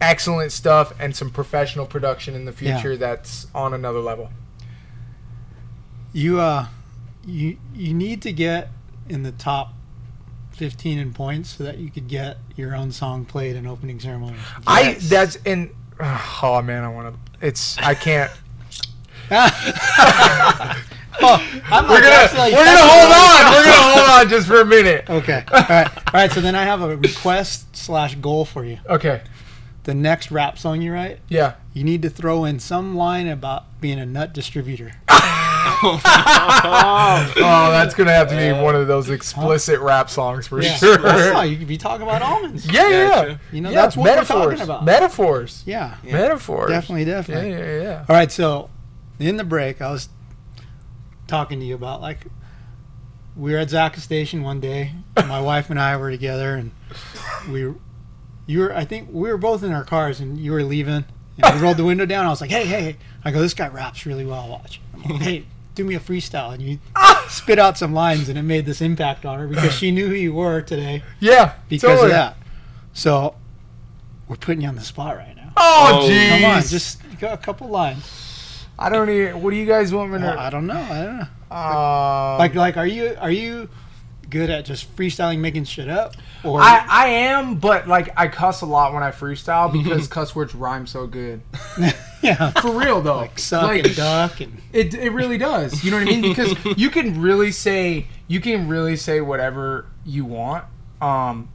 excellent 0.00 0.52
stuff 0.52 0.92
and 0.98 1.14
some 1.16 1.30
professional 1.30 1.86
production 1.86 2.34
in 2.34 2.44
the 2.44 2.54
Yeah. 2.58 2.76
future 2.80 2.96
that's 2.96 3.46
on 3.54 3.72
another 3.72 4.00
level. 4.00 4.30
You 6.14 6.40
uh, 6.40 6.66
you 7.26 7.58
you 7.74 7.92
need 7.92 8.22
to 8.22 8.32
get 8.32 8.68
in 9.08 9.22
the 9.24 9.32
top 9.32 9.72
fifteen 10.52 10.98
in 10.98 11.12
points 11.12 11.56
so 11.56 11.64
that 11.64 11.78
you 11.78 11.90
could 11.90 12.06
get 12.08 12.38
your 12.56 12.74
own 12.76 12.92
song 12.92 13.24
played 13.24 13.56
in 13.56 13.66
opening 13.66 13.98
ceremony. 13.98 14.36
I 14.66 14.94
that's 14.94 15.36
in 15.44 15.70
oh 15.98 16.62
man, 16.64 16.84
I 16.84 16.88
want 16.88 17.14
to 17.14 17.20
it's 17.46 17.76
I 17.78 17.94
can't 17.94 18.30
oh, 19.30 19.50
I'm 21.70 21.88
We're 21.88 22.00
gonna 22.00 22.38
like, 22.38 22.52
we're 22.52 22.64
gonna 22.64 22.78
hold 22.80 23.12
on. 23.12 23.52
We're 23.52 23.64
gonna 23.64 23.94
hold 23.94 24.08
on 24.10 24.28
just 24.28 24.46
for 24.46 24.60
a 24.60 24.64
minute. 24.64 25.04
Okay. 25.10 25.44
All 25.52 25.60
right. 25.68 25.88
All 25.96 26.02
right. 26.14 26.30
So 26.30 26.40
then 26.40 26.54
I 26.54 26.64
have 26.64 26.80
a 26.82 26.96
request 26.96 27.74
slash 27.76 28.14
goal 28.16 28.44
for 28.44 28.64
you. 28.64 28.78
Okay. 28.88 29.22
The 29.84 29.94
next 29.94 30.30
rap 30.30 30.58
song 30.58 30.80
you 30.80 30.92
write, 30.92 31.18
Yeah. 31.28 31.54
you 31.72 31.82
need 31.84 32.02
to 32.02 32.10
throw 32.10 32.44
in 32.44 32.58
some 32.60 32.96
line 32.96 33.26
about 33.28 33.80
being 33.80 33.98
a 33.98 34.06
nut 34.06 34.32
distributor. 34.32 34.92
Oh, 35.66 36.00
oh, 37.36 37.70
that's 37.70 37.94
gonna 37.94 38.12
have 38.12 38.28
to 38.28 38.36
be 38.36 38.52
one 38.52 38.74
of 38.74 38.86
those 38.86 39.10
explicit 39.10 39.80
rap 39.80 40.10
songs 40.10 40.46
for 40.46 40.60
Yeah. 40.62 40.74
sure. 40.76 40.96
That's 40.98 41.32
not- 41.32 41.48
you 41.48 41.56
could 41.56 41.68
be 41.68 41.78
talking 41.78 42.02
about 42.02 42.22
almonds. 42.22 42.66
Yeah, 42.70 42.88
yeah, 42.88 42.98
yeah. 43.26 43.36
You 43.52 43.60
know, 43.60 43.70
Yeah, 43.70 43.82
that's 43.82 43.96
what 43.96 44.04
metaphors. 44.04 44.38
we're 44.38 44.50
talking 44.52 44.62
about. 44.62 44.84
Metaphors. 44.84 45.62
yeah. 45.66 45.96
Metaphors. 46.02 46.70
Definitely, 46.70 47.04
Yeah, 47.04 47.14
definitely. 47.16 47.50
yeah, 47.50 47.82
yeah. 47.82 48.04
All 48.08 48.16
right, 48.16 48.30
so 48.32 48.70
in 49.18 49.36
the 49.36 49.44
break, 49.44 49.80
I 49.82 49.90
was 49.90 50.08
talking 51.26 51.60
to 51.60 51.66
you 51.66 51.74
about 51.74 52.00
like 52.00 52.26
we 53.36 53.52
were 53.52 53.58
at 53.58 53.68
Zaca 53.68 53.98
Station 53.98 54.42
one 54.42 54.60
day. 54.60 54.92
My 55.16 55.40
wife 55.40 55.70
and 55.70 55.80
I 55.80 55.96
were 55.96 56.10
together, 56.10 56.54
and 56.54 56.70
we 57.50 57.64
were, 57.66 57.74
you 58.46 58.60
were 58.60 58.74
I 58.76 58.84
think 58.84 59.08
we 59.10 59.28
were 59.30 59.38
both 59.38 59.62
in 59.62 59.72
our 59.72 59.84
cars, 59.84 60.20
and 60.20 60.38
you 60.38 60.52
were 60.52 60.62
leaving. 60.62 61.04
And 61.42 61.56
we 61.56 61.60
rolled 61.60 61.78
the 61.78 61.84
window 61.84 62.06
down. 62.06 62.26
I 62.26 62.28
was 62.28 62.40
like, 62.40 62.50
"Hey, 62.50 62.64
hey!" 62.64 62.80
hey. 62.82 62.96
I 63.24 63.32
go, 63.32 63.40
"This 63.40 63.54
guy 63.54 63.66
raps 63.66 64.06
really 64.06 64.24
well. 64.24 64.48
Watch." 64.48 64.80
I'm 64.94 65.02
like, 65.10 65.22
hey, 65.22 65.46
do 65.74 65.84
me 65.84 65.94
a 65.94 66.00
freestyle, 66.00 66.52
and 66.52 66.62
you 66.62 66.78
spit 67.28 67.58
out 67.58 67.76
some 67.78 67.92
lines, 67.92 68.28
and 68.28 68.38
it 68.38 68.42
made 68.42 68.66
this 68.66 68.80
impact 68.80 69.24
on 69.24 69.38
her 69.38 69.46
because 69.48 69.72
she 69.72 69.90
knew 69.90 70.08
who 70.08 70.14
you 70.14 70.32
were 70.32 70.60
today 70.62 71.02
Yeah. 71.20 71.54
because 71.68 71.88
totally. 71.90 72.06
of 72.06 72.12
that. 72.12 72.36
So 72.92 73.34
we're 74.28 74.36
putting 74.36 74.62
you 74.62 74.68
on 74.68 74.76
the 74.76 74.82
spot 74.82 75.16
right 75.16 75.34
now. 75.36 75.52
Oh, 75.56 76.00
Oh, 76.04 76.08
jeez. 76.08 76.28
Come 76.30 76.44
on, 76.44 76.62
just 76.62 77.00
go 77.20 77.32
a 77.32 77.36
couple 77.36 77.68
lines. 77.68 78.66
I 78.78 78.88
don't 78.88 79.08
even. 79.08 79.40
What 79.42 79.50
do 79.50 79.56
you 79.56 79.66
guys 79.66 79.92
want 79.94 80.10
me 80.12 80.18
Well, 80.18 80.34
to? 80.34 80.40
I 80.40 80.50
don't 80.50 80.66
know. 80.66 80.74
I 80.74 81.04
don't 81.04 81.16
know. 81.18 81.26
Um, 81.56 82.38
Like, 82.38 82.54
like, 82.56 82.76
are 82.76 82.86
you 82.86 83.16
are 83.20 83.30
you 83.30 83.68
good 84.30 84.50
at 84.50 84.64
just 84.64 84.94
freestyling, 84.96 85.38
making 85.38 85.64
shit 85.64 85.88
up, 85.88 86.14
or 86.44 86.60
I, 86.60 86.84
I 86.88 87.06
am, 87.08 87.56
but 87.56 87.88
like 87.88 88.10
I 88.16 88.28
cuss 88.28 88.60
a 88.60 88.66
lot 88.66 88.92
when 88.92 89.02
I 89.02 89.10
freestyle 89.10 89.72
because 89.84 90.08
cuss 90.08 90.34
words 90.34 90.54
rhyme 90.54 90.86
so 90.86 91.06
good. 91.06 91.42
yeah, 92.22 92.50
For 92.50 92.72
real 92.72 93.00
though, 93.00 93.16
like 93.16 93.38
suck 93.38 93.70
and 93.70 93.96
duck 93.96 94.40
and 94.40 94.60
It, 94.72 94.94
it 94.94 95.10
really 95.10 95.38
does. 95.38 95.84
You 95.84 95.90
know 95.90 95.98
what 95.98 96.08
I 96.08 96.10
mean? 96.10 96.22
Because 96.22 96.56
you 96.76 96.90
can 96.90 97.20
really 97.20 97.52
say 97.52 98.06
you 98.28 98.40
can 98.40 98.68
really 98.68 98.96
say 98.96 99.20
whatever 99.20 99.86
you 100.04 100.24
want, 100.24 100.64
um, 101.00 101.48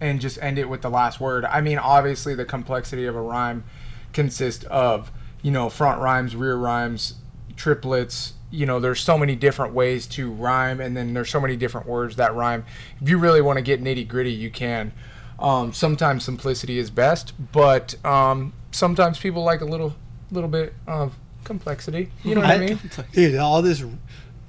and 0.00 0.20
just 0.20 0.38
end 0.42 0.58
it 0.58 0.68
with 0.68 0.82
the 0.82 0.90
last 0.90 1.20
word. 1.20 1.44
I 1.44 1.60
mean, 1.60 1.78
obviously 1.78 2.34
the 2.34 2.44
complexity 2.44 3.06
of 3.06 3.16
a 3.16 3.20
rhyme 3.20 3.64
consists 4.12 4.64
of 4.64 5.10
you 5.42 5.50
know 5.50 5.68
front 5.68 6.00
rhymes, 6.00 6.34
rear 6.36 6.56
rhymes, 6.56 7.14
triplets. 7.56 8.34
You 8.54 8.66
know, 8.66 8.80
there's 8.80 9.00
so 9.00 9.18
many 9.18 9.34
different 9.36 9.74
ways 9.74 10.06
to 10.08 10.30
rhyme, 10.30 10.80
and 10.80 10.96
then 10.96 11.12
there's 11.14 11.30
so 11.30 11.40
many 11.40 11.56
different 11.56 11.86
words 11.86 12.16
that 12.16 12.34
rhyme. 12.34 12.64
If 13.00 13.08
you 13.08 13.18
really 13.18 13.40
want 13.40 13.56
to 13.58 13.62
get 13.62 13.82
nitty 13.82 14.06
gritty, 14.08 14.32
you 14.32 14.50
can. 14.50 14.92
Um, 15.38 15.72
sometimes 15.72 16.24
simplicity 16.24 16.78
is 16.78 16.90
best, 16.90 17.32
but 17.52 17.96
um, 18.04 18.52
sometimes 18.70 19.18
people 19.18 19.42
like 19.42 19.60
a 19.60 19.64
little, 19.64 19.94
little 20.30 20.48
bit 20.48 20.74
of 20.86 21.14
complexity. 21.42 22.10
You 22.22 22.36
know 22.36 22.42
what 22.42 22.50
I, 22.50 22.58
mean? 22.58 22.78
dude, 23.12 23.36
all 23.36 23.60
this 23.60 23.84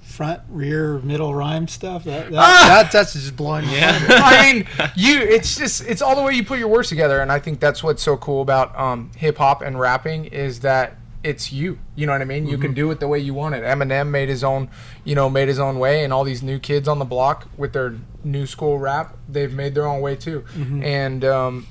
front, 0.01 0.41
rear, 0.47 0.99
middle 0.99 1.33
rhyme 1.35 1.67
stuff. 1.67 2.03
That, 2.05 2.31
that, 2.31 2.37
Ah! 2.37 2.65
that 2.67 2.91
that's 2.91 3.13
just 3.13 3.35
blowing. 3.35 3.65
mind. 3.65 3.81
I 4.09 4.53
mean, 4.53 4.67
you. 4.95 5.19
It's 5.19 5.57
just 5.57 5.85
it's 5.85 6.01
all 6.01 6.15
the 6.15 6.21
way 6.21 6.33
you 6.33 6.43
put 6.43 6.59
your 6.59 6.67
words 6.69 6.89
together, 6.89 7.19
and 7.19 7.31
I 7.31 7.39
think 7.39 7.59
that's 7.59 7.83
what's 7.83 8.01
so 8.03 8.15
cool 8.17 8.41
about 8.41 8.77
um, 8.79 9.11
hip 9.17 9.37
hop 9.37 9.61
and 9.61 9.79
rapping 9.79 10.25
is 10.25 10.61
that 10.61 10.95
it's 11.25 11.51
you. 11.51 11.79
You 11.95 12.05
know 12.05 12.11
what 12.11 12.21
I 12.21 12.25
mean? 12.25 12.45
You 12.45 12.59
can 12.59 12.69
mm-hmm. 12.69 12.75
do 12.75 12.91
it 12.91 12.99
the 12.99 13.07
way 13.07 13.17
you 13.17 13.33
want 13.33 13.55
it. 13.55 13.63
Eminem 13.63 14.09
made 14.09 14.29
his 14.29 14.43
own, 14.43 14.69
you 15.03 15.15
know, 15.15 15.27
made 15.27 15.47
his 15.47 15.57
own 15.57 15.79
way, 15.79 16.03
and 16.03 16.13
all 16.13 16.23
these 16.23 16.43
new 16.43 16.59
kids 16.59 16.87
on 16.87 16.99
the 16.99 17.05
block 17.05 17.47
with 17.57 17.73
their 17.73 17.95
new 18.23 18.45
school 18.45 18.77
rap, 18.77 19.17
they've 19.27 19.51
made 19.51 19.73
their 19.73 19.87
own 19.87 20.01
way 20.01 20.15
too. 20.15 20.41
Mm-hmm. 20.53 20.83
And 20.83 21.25
um, 21.25 21.67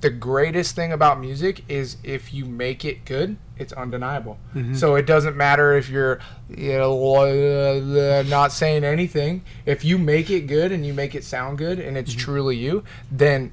the 0.00 0.10
greatest 0.10 0.76
thing 0.76 0.92
about 0.92 1.18
music 1.18 1.64
is 1.68 1.96
if 2.04 2.32
you 2.32 2.44
make 2.44 2.84
it 2.84 3.04
good, 3.04 3.36
it's 3.58 3.72
undeniable. 3.72 4.38
Mm-hmm. 4.54 4.74
So 4.74 4.94
it 4.94 5.06
doesn't 5.06 5.36
matter 5.36 5.76
if 5.76 5.88
you're 5.88 6.20
you 6.48 6.78
know, 6.78 8.22
not 8.28 8.52
saying 8.52 8.84
anything. 8.84 9.42
If 9.66 9.84
you 9.84 9.98
make 9.98 10.30
it 10.30 10.42
good 10.42 10.70
and 10.70 10.86
you 10.86 10.94
make 10.94 11.16
it 11.16 11.24
sound 11.24 11.58
good 11.58 11.80
and 11.80 11.96
it's 11.96 12.14
truly 12.14 12.56
you, 12.56 12.84
then 13.10 13.52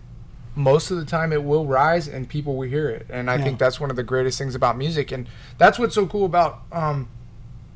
most 0.55 0.91
of 0.91 0.97
the 0.97 1.05
time 1.05 1.31
it 1.31 1.43
will 1.43 1.65
rise 1.65 2.07
and 2.07 2.27
people 2.27 2.55
will 2.57 2.67
hear 2.67 2.89
it. 2.89 3.05
And 3.09 3.29
I 3.31 3.35
Yeah. 3.35 3.43
think 3.43 3.59
that's 3.59 3.79
one 3.79 3.89
of 3.89 3.95
the 3.95 4.03
greatest 4.03 4.37
things 4.37 4.53
about 4.55 4.77
music. 4.77 5.11
And 5.11 5.27
that's 5.57 5.79
what's 5.79 5.95
so 5.95 6.05
cool 6.05 6.25
about 6.25 6.61
um, 6.71 7.07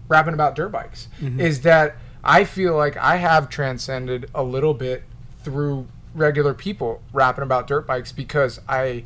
rapping 0.09 0.33
about 0.33 0.55
dirt 0.55 0.69
bikes 0.69 1.07
is 1.39 1.61
that 1.61 1.95
I 2.23 2.43
feel 2.43 2.75
like 2.75 2.97
I 2.97 3.17
have 3.17 3.49
transcended 3.49 4.29
a 4.35 4.43
little 4.43 4.73
bit 4.73 5.03
through 5.43 5.87
regular 6.13 6.53
people 6.53 7.01
rapping 7.13 7.43
about 7.43 7.67
dirt 7.67 7.85
bikes 7.87 8.11
because 8.11 8.59
I 8.67 9.03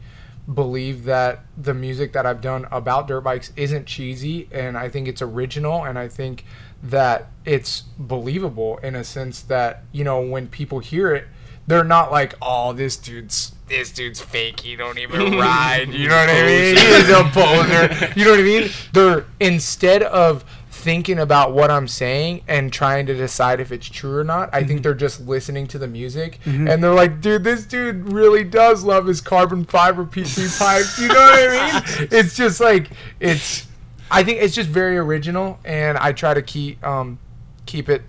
believe 0.52 1.04
that 1.06 1.42
the 1.58 1.74
music 1.74 2.12
that 2.14 2.26
I've 2.26 2.42
done 2.42 2.66
about 2.72 3.08
dirt 3.08 3.22
bikes 3.22 3.52
isn't 3.56 3.86
cheesy 3.86 4.48
and 4.52 4.78
I 4.78 4.90
think 4.90 5.08
it's 5.08 5.22
original 5.22 5.84
and 5.86 5.98
I 6.00 6.08
think 6.08 6.44
that 6.82 7.28
it's 7.46 7.82
believable 8.00 8.80
in 8.82 8.96
a 8.96 9.04
sense 9.04 9.42
that 9.44 9.84
you 9.92 10.04
know 10.04 10.20
when 10.22 10.48
people 10.48 10.80
hear 10.80 11.14
it 11.14 11.28
they're 11.68 11.84
not 11.84 12.12
like 12.12 12.34
oh 12.42 12.74
this 12.74 12.96
dude's 12.98 13.52
this 13.70 13.92
dude's 13.92 14.20
fake 14.20 14.60
he 14.60 14.76
don't 14.76 14.98
even 14.98 15.38
ride 15.38 15.94
you 15.94 16.08
know 16.08 16.16
what 16.16 16.30
I 16.30 16.42
oh, 16.42 16.46
mean 16.46 16.78
he 16.78 16.84
is 16.84 17.10
a 17.10 17.24
poser 17.32 18.14
you 18.20 18.26
know 18.26 18.32
what 18.32 18.40
I 18.40 18.44
mean 18.44 18.70
they're 18.94 19.26
instead 19.40 20.04
of 20.04 20.44
thinking 20.80 21.20
about 21.20 21.52
what 21.52 21.70
I'm 21.70 21.88
saying 21.88 22.42
and 22.48 22.72
trying 22.72 23.06
to 23.08 23.14
decide 23.14 23.60
if 23.60 23.72
it's 23.72 23.88
true 23.88 24.18
or 24.18 24.24
not. 24.24 24.50
I 24.54 24.60
think 24.60 24.70
mm-hmm. 24.70 24.84
they're 24.84 24.94
just 24.94 25.20
listening 25.20 25.68
to 25.68 25.78
the 25.78 25.88
music 25.88 26.40
mm-hmm. 26.46 26.68
and 26.68 26.84
they're 26.84 26.94
like, 26.94 27.20
dude, 27.20 27.44
this 27.44 27.66
dude 27.66 28.12
really 28.14 28.46
does 28.46 28.84
love 28.84 29.06
his 29.06 29.20
carbon 29.20 29.66
fiber 29.66 30.06
PC 30.06 30.58
pipes. 30.60 30.98
You 30.98 31.10
know 31.10 31.16
what 31.16 31.40
I 31.40 32.00
mean? 32.00 32.08
It's 32.12 32.36
just 32.36 32.60
like 32.60 32.90
it's. 33.20 33.68
I 34.12 34.24
think 34.24 34.42
it's 34.42 34.56
just 34.56 34.70
very 34.70 34.98
original, 34.98 35.60
and 35.64 35.96
I 35.96 36.14
try 36.14 36.34
to 36.34 36.42
keep 36.42 36.84
um, 36.84 37.20
keep 37.68 37.90
it 37.90 38.02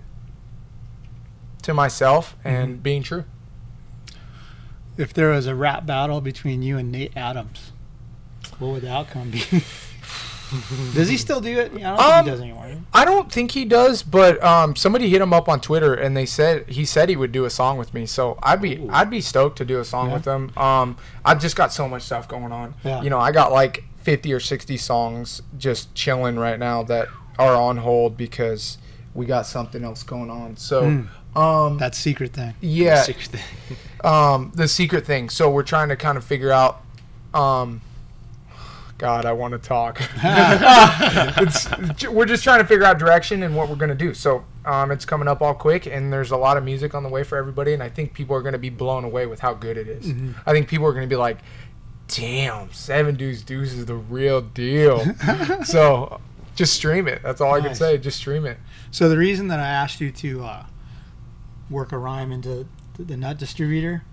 to 1.61 1.75
myself 1.75 2.35
and 2.43 2.73
mm-hmm. 2.73 2.81
being 2.81 3.03
true. 3.03 3.25
If 4.97 5.13
there 5.13 5.29
was 5.29 5.47
a 5.47 5.55
rap 5.55 5.85
battle 5.85 6.21
between 6.21 6.61
you 6.61 6.77
and 6.77 6.91
Nate 6.91 7.15
Adams, 7.15 7.71
what 8.59 8.71
would 8.73 8.81
the 8.83 8.91
outcome 8.91 9.31
be? 9.31 9.41
Does 10.93 11.07
he 11.07 11.15
still 11.15 11.39
do 11.39 11.57
it? 11.59 11.71
Yeah, 11.73 11.95
I 11.95 11.97
don't 11.97 11.97
think 11.97 12.11
Um, 12.19 12.25
he 12.25 12.31
does 12.31 12.41
anymore. 12.41 12.81
I 12.93 13.05
don't 13.05 13.31
think 13.31 13.51
he 13.51 13.63
does, 13.63 14.03
but 14.03 14.43
um, 14.43 14.75
somebody 14.75 15.09
hit 15.09 15.21
him 15.21 15.31
up 15.33 15.47
on 15.47 15.61
Twitter 15.61 15.93
and 15.93 16.15
they 16.15 16.25
said 16.25 16.67
he 16.69 16.83
said 16.83 17.07
he 17.07 17.15
would 17.15 17.31
do 17.31 17.45
a 17.45 17.49
song 17.49 17.77
with 17.77 17.93
me. 17.93 18.05
So 18.05 18.37
I'd 18.43 18.61
be 18.61 18.85
I'd 18.89 19.09
be 19.09 19.21
stoked 19.21 19.57
to 19.59 19.65
do 19.65 19.79
a 19.79 19.85
song 19.85 20.09
Yeah. 20.09 20.13
with 20.15 20.25
him. 20.25 20.51
Um, 20.57 20.97
I've 21.23 21.39
just 21.39 21.55
got 21.55 21.71
so 21.71 21.87
much 21.87 22.01
stuff 22.01 22.27
going 22.27 22.51
on. 22.51 22.73
Yeah. 22.83 23.01
You 23.01 23.09
know, 23.09 23.17
I 23.19 23.31
got 23.31 23.53
like 23.53 23.85
fifty 24.01 24.33
or 24.33 24.41
sixty 24.41 24.75
songs 24.75 25.41
just 25.57 25.95
chilling 25.95 26.37
right 26.37 26.59
now 26.59 26.83
that 26.83 27.07
are 27.39 27.55
on 27.55 27.77
hold 27.77 28.17
because 28.17 28.77
we 29.13 29.25
got 29.25 29.45
something 29.45 29.85
else 29.85 30.03
going 30.03 30.29
on. 30.29 30.57
So, 30.57 31.05
um, 31.35 31.77
That 31.77 31.95
secret 31.95 32.33
thing. 32.33 32.53
yeah, 32.61 33.01
Secret 33.03 33.27
thing. 33.27 33.77
um, 34.03 34.51
the 34.55 34.67
secret 34.67 35.05
thing. 35.05 35.29
So 35.29 35.49
we're 35.49 35.63
trying 35.63 35.89
to 35.89 35.95
kind 35.95 36.17
of 36.17 36.23
figure 36.23 36.51
out. 36.51 36.81
Um, 37.33 37.81
God, 38.97 39.25
I 39.25 39.33
want 39.33 39.53
to 39.53 39.57
talk. 39.57 39.99
it's, 40.23 42.07
we're 42.07 42.25
just 42.27 42.43
trying 42.43 42.59
to 42.59 42.65
figure 42.67 42.85
out 42.85 42.99
direction 42.99 43.41
and 43.41 43.55
what 43.55 43.67
we're 43.67 43.75
gonna 43.75 43.95
do. 43.95 44.13
So 44.13 44.43
um, 44.63 44.91
it's 44.91 45.05
coming 45.05 45.27
up 45.27 45.41
all 45.41 45.55
quick, 45.55 45.87
and 45.87 46.13
there's 46.13 46.29
a 46.29 46.37
lot 46.37 46.55
of 46.55 46.63
music 46.63 46.93
on 46.93 47.01
the 47.01 47.09
way 47.09 47.23
for 47.23 47.35
everybody. 47.35 47.73
And 47.73 47.81
I 47.81 47.89
think 47.89 48.13
people 48.13 48.35
are 48.35 48.43
gonna 48.43 48.59
be 48.59 48.69
blown 48.69 49.03
away 49.03 49.25
with 49.25 49.39
how 49.39 49.55
good 49.55 49.75
it 49.77 49.87
is. 49.87 50.13
I 50.45 50.51
think 50.51 50.67
people 50.67 50.85
are 50.85 50.93
gonna 50.93 51.07
be 51.07 51.15
like, 51.15 51.39
"Damn, 52.09 52.71
Seven 52.73 53.15
Deuce 53.15 53.41
Deuce 53.41 53.73
is 53.73 53.87
the 53.87 53.95
real 53.95 54.39
deal." 54.39 55.03
so 55.63 56.21
just 56.55 56.73
stream 56.73 57.07
it. 57.07 57.23
That's 57.23 57.41
all 57.41 57.55
I 57.55 57.61
can 57.61 57.73
say. 57.73 57.97
Just 57.97 58.17
stream 58.17 58.45
it. 58.45 58.57
So 58.91 59.09
the 59.09 59.17
reason 59.17 59.47
that 59.47 59.59
I 59.59 59.67
asked 59.67 59.99
you 59.99 60.11
to 60.11 60.43
uh, 60.43 60.65
work 61.71 61.91
a 61.91 61.97
rhyme 61.97 62.31
into 62.31 62.67
the, 62.97 63.17
nut 63.17 63.37
distributor 63.39 64.03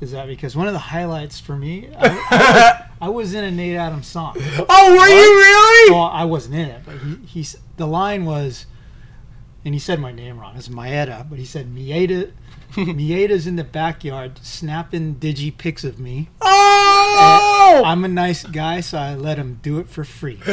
is 0.00 0.12
that 0.12 0.28
because 0.28 0.56
one 0.56 0.66
of 0.66 0.72
the 0.72 0.78
highlights 0.78 1.40
for 1.40 1.56
me, 1.56 1.88
I, 1.98 2.06
I, 2.06 2.10
was, 2.12 2.86
I 3.00 3.08
was 3.08 3.34
in 3.34 3.44
a 3.44 3.50
Nate 3.50 3.76
Adams 3.76 4.06
song. 4.06 4.34
Oh, 4.36 4.96
were 4.96 5.08
you 5.08 5.36
really? 5.36 5.90
Well, 5.92 6.10
I 6.12 6.24
wasn't 6.24 6.54
in 6.54 6.68
it, 6.68 6.82
but 6.84 6.96
he, 6.98 7.16
he's 7.26 7.56
the 7.76 7.86
line 7.86 8.24
was, 8.24 8.66
and 9.64 9.74
he 9.74 9.80
said 9.80 10.00
my 10.00 10.12
name 10.12 10.38
wrong. 10.38 10.56
It's 10.56 10.68
Maeda, 10.68 11.28
but 11.28 11.38
he 11.38 11.44
said 11.44 11.74
Mieta. 11.74 12.32
Mieda's 12.94 13.46
in 13.46 13.56
the 13.56 13.64
backyard 13.64 14.38
snapping 14.42 15.16
digi 15.16 15.56
pics 15.56 15.84
of 15.84 15.98
me. 15.98 16.28
Oh! 16.40 17.82
I'm 17.84 18.04
a 18.04 18.08
nice 18.08 18.44
guy, 18.44 18.80
so 18.80 18.98
I 18.98 19.14
let 19.14 19.38
him 19.38 19.58
do 19.62 19.78
it 19.78 19.88
for 19.88 20.04
free. 20.04 20.38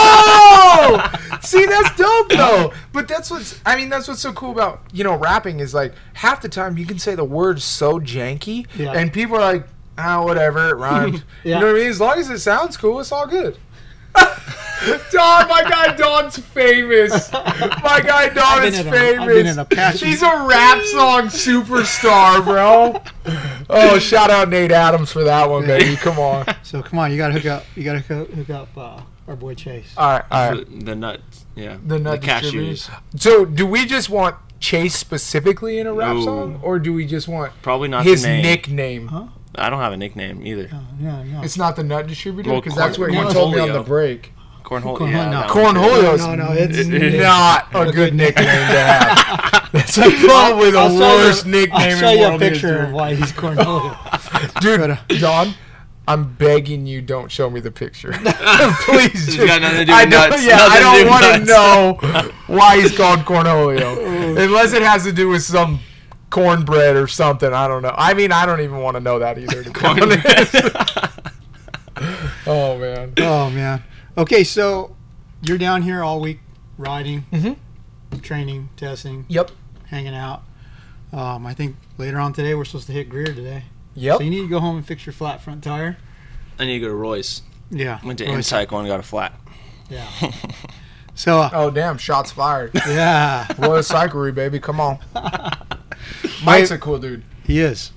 Oh! 0.00 1.38
See, 1.42 1.64
that's 1.66 1.94
dope 1.96 2.28
though. 2.30 2.72
But 2.92 3.08
that's 3.08 3.30
what's 3.30 3.60
I 3.66 3.76
mean, 3.76 3.88
that's 3.88 4.08
what's 4.08 4.20
so 4.20 4.32
cool 4.32 4.50
about, 4.52 4.82
you 4.92 5.04
know, 5.04 5.16
rapping 5.16 5.60
is 5.60 5.74
like 5.74 5.94
half 6.14 6.40
the 6.40 6.48
time 6.48 6.78
you 6.78 6.86
can 6.86 6.98
say 6.98 7.14
the 7.14 7.24
words 7.24 7.64
so 7.64 7.98
janky 8.00 8.66
Yeah. 8.76 8.92
and 8.92 9.12
people 9.12 9.36
are 9.36 9.40
like, 9.40 9.66
ah, 9.98 10.24
whatever, 10.24 10.70
it 10.70 10.74
rhymes. 10.76 11.22
Yeah. 11.44 11.56
You 11.56 11.60
know 11.60 11.66
what 11.72 11.76
I 11.76 11.78
mean? 11.80 11.88
As 11.90 12.00
long 12.00 12.18
as 12.18 12.30
it 12.30 12.38
sounds 12.38 12.76
cool, 12.76 13.00
it's 13.00 13.12
all 13.12 13.26
good. 13.26 13.58
Donn, 15.10 15.48
my 15.48 15.64
guy 15.68 15.94
Donn's 15.96 16.38
famous. 16.38 17.30
My 17.32 18.00
guy 18.04 18.28
Donn 18.28 18.60
been 18.62 18.72
is 18.72 18.78
in 18.80 18.86
a- 18.86 18.90
famous. 18.90 19.20
I've 19.20 19.28
been 19.28 19.46
in 19.46 19.58
Apache. 19.58 20.06
He's 20.06 20.22
a 20.22 20.44
rap 20.48 20.82
song 20.84 21.22
superstar, 21.26 22.44
bro. 22.44 23.02
Oh, 23.68 23.98
shout 23.98 24.30
out 24.30 24.48
Nate 24.48 24.70
Adams 24.72 25.10
for 25.12 25.24
that 25.24 25.50
one, 25.50 25.66
baby. 25.66 25.96
Come 25.96 26.18
on. 26.18 26.46
So 26.62 26.82
come 26.82 26.98
on, 27.00 27.10
you 27.10 27.16
gotta 27.16 27.34
hook 27.34 27.46
up. 27.46 27.64
You 27.74 27.84
gotta 27.84 27.98
hook, 28.00 28.30
hook 28.30 28.50
up 28.50 28.68
uh, 28.78 29.00
our 29.26 29.36
boy 29.36 29.54
Chase. 29.54 29.92
All 29.96 30.10
right, 30.12 30.24
all 30.30 30.52
right. 30.52 30.84
The 30.84 30.94
nuts. 30.94 31.44
Yeah. 31.56 31.76
the 31.84 31.98
nut 31.98 32.20
cashews. 32.20 32.88
So, 33.16 33.44
do 33.44 33.66
we 33.66 33.84
just 33.84 34.08
want 34.08 34.36
Chase 34.60 34.94
specifically 34.94 35.78
in 35.80 35.86
a 35.88 35.92
rap 35.92 36.14
No. 36.16 36.24
song, 36.24 36.60
or 36.62 36.78
do 36.78 36.92
we 36.92 37.04
just 37.04 37.26
want 37.26 37.52
Probably 37.62 37.88
not 37.88 38.04
his 38.04 38.22
the 38.22 38.28
name. 38.28 38.42
nickname? 38.42 39.08
Huh? 39.08 39.26
I 39.58 39.70
don't 39.70 39.80
have 39.80 39.92
a 39.92 39.96
nickname 39.96 40.46
either. 40.46 40.68
Oh, 40.72 40.80
yeah, 41.00 41.22
no. 41.24 41.42
It's 41.42 41.56
not 41.56 41.76
the 41.76 41.84
nut 41.84 42.06
distributor 42.06 42.50
Well, 42.50 42.60
because 42.60 42.76
that's 42.76 42.98
what 42.98 43.10
corn- 43.10 43.26
he 43.26 43.32
told 43.32 43.54
me 43.54 43.60
on 43.60 43.72
the 43.72 43.82
break. 43.82 44.32
Cornhole. 44.64 44.98
Cornhole- 44.98 45.10
yeah, 45.10 45.30
no. 45.30 45.40
that 45.40 45.54
one. 45.54 45.74
Cornholio 45.74 46.14
is 46.14 46.26
No, 46.26 46.34
no, 46.34 46.52
it's- 46.52 46.86
not 46.86 47.68
a 47.88 47.90
good 47.90 48.14
nickname 48.14 48.44
to 48.44 48.50
have. 48.50 49.68
That's 49.72 49.98
like 49.98 50.14
probably 50.20 50.70
the 50.70 50.78
I'll 50.78 50.88
show 50.90 50.94
you- 50.94 51.00
worst 51.26 51.46
nickname 51.46 51.72
I'll 51.92 51.96
show 51.98 52.08
in 52.10 52.18
you 52.18 52.24
a 52.26 52.38
picture 52.38 52.68
history. 52.68 52.86
of 52.86 52.92
why 52.92 53.14
he's 53.14 53.32
Cornholio. 53.32 54.60
Dude, 55.08 55.20
Donn, 55.20 55.48
uh, 55.48 55.52
I'm 56.06 56.34
begging 56.34 56.86
you, 56.86 57.00
don't 57.02 57.30
show 57.30 57.48
me 57.50 57.60
the 57.60 57.70
picture. 57.70 58.12
Please, 58.12 59.14
It's 59.14 59.36
just- 59.36 59.46
got 59.46 59.60
nothing 59.62 59.78
to 59.80 59.84
do 59.86 59.92
I 59.92 60.04
don't, 60.06 60.30
nuts. 60.30 60.44
Yeah, 60.46 60.56
Nothing 60.56 60.82
I 60.86 60.98
do 60.98 61.04
don't 61.04 61.08
want 61.10 61.24
to 61.36 61.44
know 62.24 62.30
why 62.46 62.80
he's 62.80 62.96
called 62.96 63.20
Cornholio, 63.20 64.38
unless 64.42 64.72
it 64.72 64.82
has 64.82 65.04
to 65.04 65.12
do 65.12 65.28
with 65.28 65.42
some 65.42 65.80
cornbread 66.30 66.96
or 66.96 67.06
something. 67.06 67.52
I 67.52 67.68
don't 67.68 67.82
know. 67.82 67.94
I 67.96 68.14
mean, 68.14 68.32
I 68.32 68.46
don't 68.46 68.60
even 68.60 68.78
want 68.80 68.96
to 68.96 69.00
know 69.00 69.18
that 69.18 69.38
either. 69.38 69.64
To 69.64 69.70
be 69.70 69.80
oh 72.46 72.78
man. 72.78 73.12
oh 73.18 73.50
man. 73.50 73.82
Okay, 74.16 74.44
so 74.44 74.96
you're 75.42 75.58
down 75.58 75.82
here 75.82 76.02
all 76.02 76.20
week 76.20 76.40
riding, 76.76 77.24
Mhm. 77.32 77.56
training, 78.22 78.68
testing, 78.76 79.24
Yep. 79.28 79.50
hanging 79.86 80.14
out. 80.14 80.42
Um, 81.12 81.46
I 81.46 81.54
think 81.54 81.76
later 81.96 82.18
on 82.18 82.32
today 82.32 82.54
we're 82.54 82.64
supposed 82.64 82.86
to 82.88 82.92
hit 82.92 83.08
Greer 83.08 83.26
today. 83.26 83.64
Yep. 83.94 84.18
So 84.18 84.22
you 84.24 84.30
need 84.30 84.42
to 84.42 84.48
go 84.48 84.60
home 84.60 84.76
and 84.76 84.86
fix 84.86 85.06
your 85.06 85.12
flat 85.12 85.42
front 85.42 85.64
tire. 85.64 85.96
I 86.58 86.66
need 86.66 86.74
to 86.74 86.80
go 86.80 86.88
to 86.88 86.94
Royce. 86.94 87.42
Yeah. 87.70 87.98
Went 88.04 88.18
to 88.18 88.26
Royce- 88.26 88.52
Incycle 88.52 88.78
and 88.78 88.88
got 88.88 89.00
a 89.00 89.04
flat. 89.04 89.32
Yeah. 89.90 90.06
So 91.14 91.40
uh, 91.40 91.50
Oh 91.52 91.70
damn! 91.72 91.98
Shots 91.98 92.30
fired. 92.30 92.70
yeah, 92.86 93.44
Royal 93.58 93.82
Cyclery, 93.82 94.32
baby. 94.32 94.60
Come 94.60 94.78
on. 94.78 94.98
Mike's 96.44 96.70
a 96.70 96.78
cool 96.78 96.98
dude. 96.98 97.22
he 97.44 97.60
is. 97.60 97.92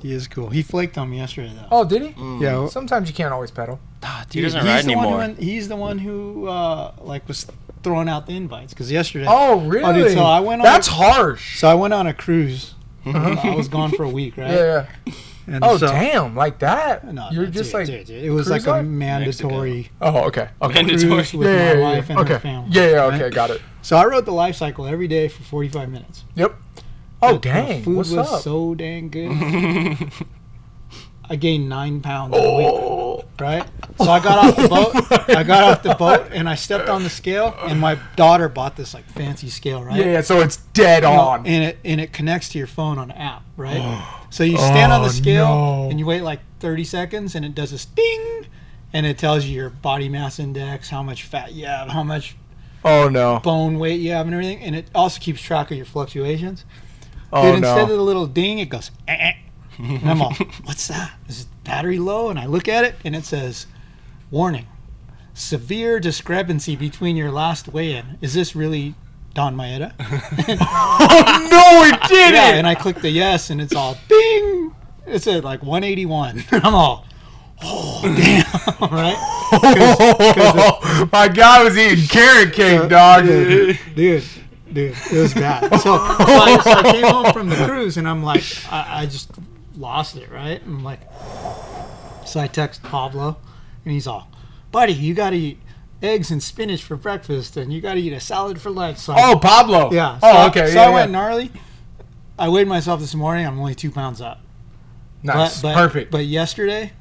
He 0.00 0.12
is 0.12 0.28
cool. 0.28 0.50
He 0.50 0.62
flaked 0.62 0.96
on 0.98 1.10
me 1.10 1.16
yesterday 1.18 1.52
though. 1.54 1.66
Oh, 1.72 1.84
did 1.84 2.02
he? 2.02 2.08
yeah. 2.42 2.52
well, 2.58 2.68
Sometimes 2.68 3.08
you 3.08 3.14
can't 3.14 3.32
always 3.32 3.50
pedal. 3.50 3.80
ah, 4.02 4.24
He 4.30 4.40
dude, 4.40 4.44
doesn't 4.52 4.60
he's 4.60 4.68
ride 4.68 4.84
the 4.84 4.94
one 4.94 4.98
who 4.98 5.02
anymore. 5.04 5.18
went- 5.18 5.38
he's 5.38 5.68
the 5.68 5.76
one 5.76 5.98
who 5.98 6.46
uh, 6.46 6.92
like 7.00 7.26
was 7.26 7.46
throwing 7.82 8.08
out 8.08 8.26
the 8.26 8.36
invites 8.36 8.72
because 8.72 8.90
yesterday. 8.92 9.26
Oh 9.28 9.60
really? 9.60 10.02
dude, 10.02 10.12
so 10.12 10.22
I 10.24 10.40
went 10.40 10.60
on 10.60 10.64
That's 10.64 10.88
a- 10.88 10.92
harsh. 10.92 11.58
So 11.58 11.68
I 11.68 11.74
went 11.74 11.92
on 11.94 12.06
a 12.06 12.14
cruise. 12.14 12.74
I 13.06 13.54
was 13.56 13.68
gone 13.68 13.90
for 13.92 14.02
a 14.04 14.08
week, 14.08 14.36
right? 14.36 14.50
Yeah, 14.50 14.86
yeah. 15.06 15.12
And 15.48 15.62
Oh 15.64 15.76
so, 15.76 15.86
damn! 15.86 16.34
Like 16.34 16.58
that? 16.58 17.04
No, 17.06 17.28
You're 17.30 17.44
no, 17.44 17.50
just 17.52 17.70
dude, 17.70 17.74
like 17.74 17.86
dude, 17.86 18.06
dude, 18.06 18.24
it 18.24 18.30
was 18.30 18.48
cruise 18.48 18.64
like 18.64 18.66
a 18.66 18.78
line? 18.78 18.98
mandatory 18.98 19.90
Oh, 20.00 20.24
okay. 20.24 20.48
Okay. 20.60 20.74
Mandatory. 20.82 21.12
cruise 21.12 21.32
with 21.34 21.46
Yeah, 21.48 21.54
my 21.54 21.62
yeah, 21.62 21.72
yeah, 21.74 21.80
wife 21.82 22.10
and 22.10 22.18
okay. 22.18 22.32
her 22.34 22.38
family. 22.40 22.68
Yeah, 22.72 22.88
yeah, 22.90 22.96
right? 23.06 23.14
okay, 23.22 23.30
got 23.34 23.50
it. 23.50 23.62
So 23.82 23.96
I 23.96 24.04
rode 24.06 24.24
the 24.26 24.32
life 24.32 24.56
cycle 24.56 24.86
every 24.86 25.06
day 25.06 25.28
for 25.28 25.42
45 25.44 25.88
minutes. 25.88 26.24
Yep. 26.34 26.56
Oh 27.26 27.32
The- 27.34 27.38
the 27.38 27.48
dang! 27.48 27.82
food 27.84 27.96
What's 27.96 28.10
was 28.10 28.32
up? 28.32 28.40
so 28.42 28.74
dang 28.74 29.08
good. 29.10 29.32
I 31.28 31.34
gained 31.34 31.68
nine 31.68 32.02
pounds 32.02 32.36
in 32.36 32.44
a 32.44 32.56
week. 32.56 32.66
Oh. 32.68 33.24
Right? 33.40 33.66
So 33.98 34.08
I 34.10 34.20
got 34.20 34.38
off 34.44 34.56
the 34.56 34.68
boat. 34.68 34.92
Oh 35.28 35.34
I 35.36 35.42
got 35.42 35.64
off 35.64 35.82
the 35.82 35.94
boat 35.96 36.28
and 36.30 36.48
I 36.48 36.54
stepped 36.54 36.88
on 36.88 37.02
the 37.02 37.10
scale. 37.10 37.52
And 37.62 37.80
my 37.80 37.98
daughter 38.14 38.48
bought 38.48 38.76
this 38.76 38.94
like 38.94 39.04
fancy 39.06 39.48
scale, 39.50 39.82
right? 39.82 39.98
yeah, 39.98 40.12
yeah, 40.12 40.20
so 40.20 40.40
it's 40.40 40.58
dead 40.72 41.02
You 41.02 41.08
know, 41.10 41.14
on. 41.20 41.46
and 41.46 41.64
it 41.64 41.78
and 41.84 42.00
it 42.00 42.12
connects 42.12 42.48
to 42.50 42.58
your 42.58 42.68
phone 42.68 42.96
on 42.98 43.10
an 43.10 43.16
app, 43.16 43.42
right? 43.56 43.80
Oh. 43.80 44.26
so 44.30 44.44
you 44.44 44.56
stand 44.56 44.92
on 44.92 45.00
Oh, 45.00 45.04
the 45.04 45.10
scale 45.10 45.46
no. 45.48 45.88
and 45.90 45.98
you 45.98 46.06
wait 46.06 46.22
like 46.22 46.40
30 46.60 46.84
seconds, 46.84 47.34
and 47.34 47.44
it 47.44 47.54
does 47.56 47.72
this 47.72 47.84
ding, 47.86 48.46
and 48.92 49.04
it 49.04 49.18
tells 49.18 49.44
you 49.46 49.54
your 49.56 49.70
body 49.70 50.08
mass 50.08 50.38
index, 50.38 50.90
how 50.90 51.02
much 51.02 51.24
fat 51.24 51.52
you 51.52 51.66
have, 51.66 51.88
how 51.88 52.04
much 52.04 52.36
Oh 52.84 53.08
no! 53.08 53.40
bone 53.40 53.80
weight 53.80 54.00
you 54.00 54.12
have, 54.12 54.26
and 54.26 54.34
everything, 54.34 54.60
and 54.60 54.76
it 54.76 54.86
also 54.94 55.18
keeps 55.20 55.40
track 55.40 55.72
of 55.72 55.76
your 55.76 55.86
fluctuations. 55.86 56.64
Oh 57.32 57.42
Dude, 57.42 57.58
instead 57.58 57.82
of 57.82 57.88
the 57.88 58.02
little 58.02 58.26
ding, 58.26 58.58
it 58.58 58.68
goes. 58.68 58.90
Eh, 59.08 59.16
eh. 59.18 59.32
And 59.78 60.10
I'm 60.10 60.22
all, 60.22 60.34
what's 60.64 60.88
that? 60.88 61.12
Is 61.28 61.42
it 61.42 61.48
battery 61.64 61.98
low? 61.98 62.30
And 62.30 62.38
I 62.38 62.46
look 62.46 62.68
at 62.68 62.84
it, 62.84 62.94
and 63.04 63.14
it 63.14 63.24
says, 63.24 63.66
warning, 64.30 64.66
severe 65.34 66.00
discrepancy 66.00 66.76
between 66.76 67.16
your 67.16 67.30
last 67.30 67.68
weigh-in. 67.68 68.18
Is 68.20 68.34
this 68.34 68.56
really 68.56 68.94
Donn 69.34 69.54
Maeda? 69.56 69.92
Oh 70.00 71.48
no! 71.50 71.84
It 71.84 72.08
did 72.08 72.34
yeah, 72.34 72.54
it! 72.54 72.58
and 72.58 72.66
I 72.66 72.74
click 72.74 73.00
the 73.00 73.10
yes, 73.10 73.50
and 73.50 73.60
it's 73.60 73.74
all 73.74 73.96
bing. 74.08 74.74
It 75.06 75.22
said 75.22 75.44
like 75.44 75.62
181. 75.62 76.44
I'm 76.52 76.74
all, 76.74 77.06
oh 77.62 78.00
damn, 78.02 78.90
right? 78.90 79.16
My 81.12 81.28
guy 81.28 81.62
was 81.62 81.76
eating 81.76 82.06
carrot 82.06 82.54
cake, 82.54 82.88
dog. 82.88 83.24
dude, 83.24 83.78
dude, 83.94 84.24
dude, 84.76 84.94
it 85.12 85.18
was 85.18 85.34
bad. 85.34 85.62
So, 85.80 85.96
oh. 85.98 86.16
so, 86.18 86.24
I, 86.26 86.60
so 86.62 86.70
I 86.70 86.92
came 86.92 87.04
home 87.04 87.32
from 87.32 87.48
the 87.48 87.56
cruise, 87.66 87.96
and 87.96 88.06
I'm 88.08 88.22
like, 88.22 88.44
I, 88.70 89.02
I 89.02 89.06
just 89.06 89.30
lost 89.76 90.16
it, 90.16 90.30
right? 90.30 90.62
And 90.62 90.76
I'm 90.76 90.84
like, 90.84 91.00
so 92.26 92.40
I 92.40 92.46
text 92.46 92.82
Pablo, 92.82 93.36
and 93.84 93.92
he's 93.92 94.06
all, 94.06 94.28
buddy, 94.72 94.92
you 94.92 95.14
got 95.14 95.30
to 95.30 95.36
eat 95.36 95.60
eggs 96.02 96.30
and 96.30 96.42
spinach 96.42 96.82
for 96.82 96.96
breakfast, 96.96 97.56
and 97.56 97.72
you 97.72 97.80
got 97.80 97.94
to 97.94 98.00
eat 98.00 98.12
a 98.12 98.20
salad 98.20 98.60
for 98.60 98.70
lunch. 98.70 98.98
So 98.98 99.12
I- 99.14 99.32
Oh, 99.32 99.38
Pablo. 99.38 99.90
yeah. 99.92 100.18
Oh, 100.22 100.32
so- 100.32 100.46
okay. 100.48 100.66
So 100.72 100.74
yeah, 100.80 100.86
I 100.86 100.90
went 100.90 101.10
yeah. 101.10 101.18
gnarly. 101.18 101.50
I 102.38 102.48
weighed 102.50 102.68
myself 102.68 103.00
this 103.00 103.14
morning. 103.14 103.46
I'm 103.46 103.58
only 103.58 103.74
two 103.74 103.90
pounds 103.90 104.20
up. 104.20 104.40
Nice. 105.22 105.62
But, 105.62 105.68
but, 105.68 105.74
Perfect. 105.74 106.10
But 106.10 106.26
yesterday, 106.26 106.92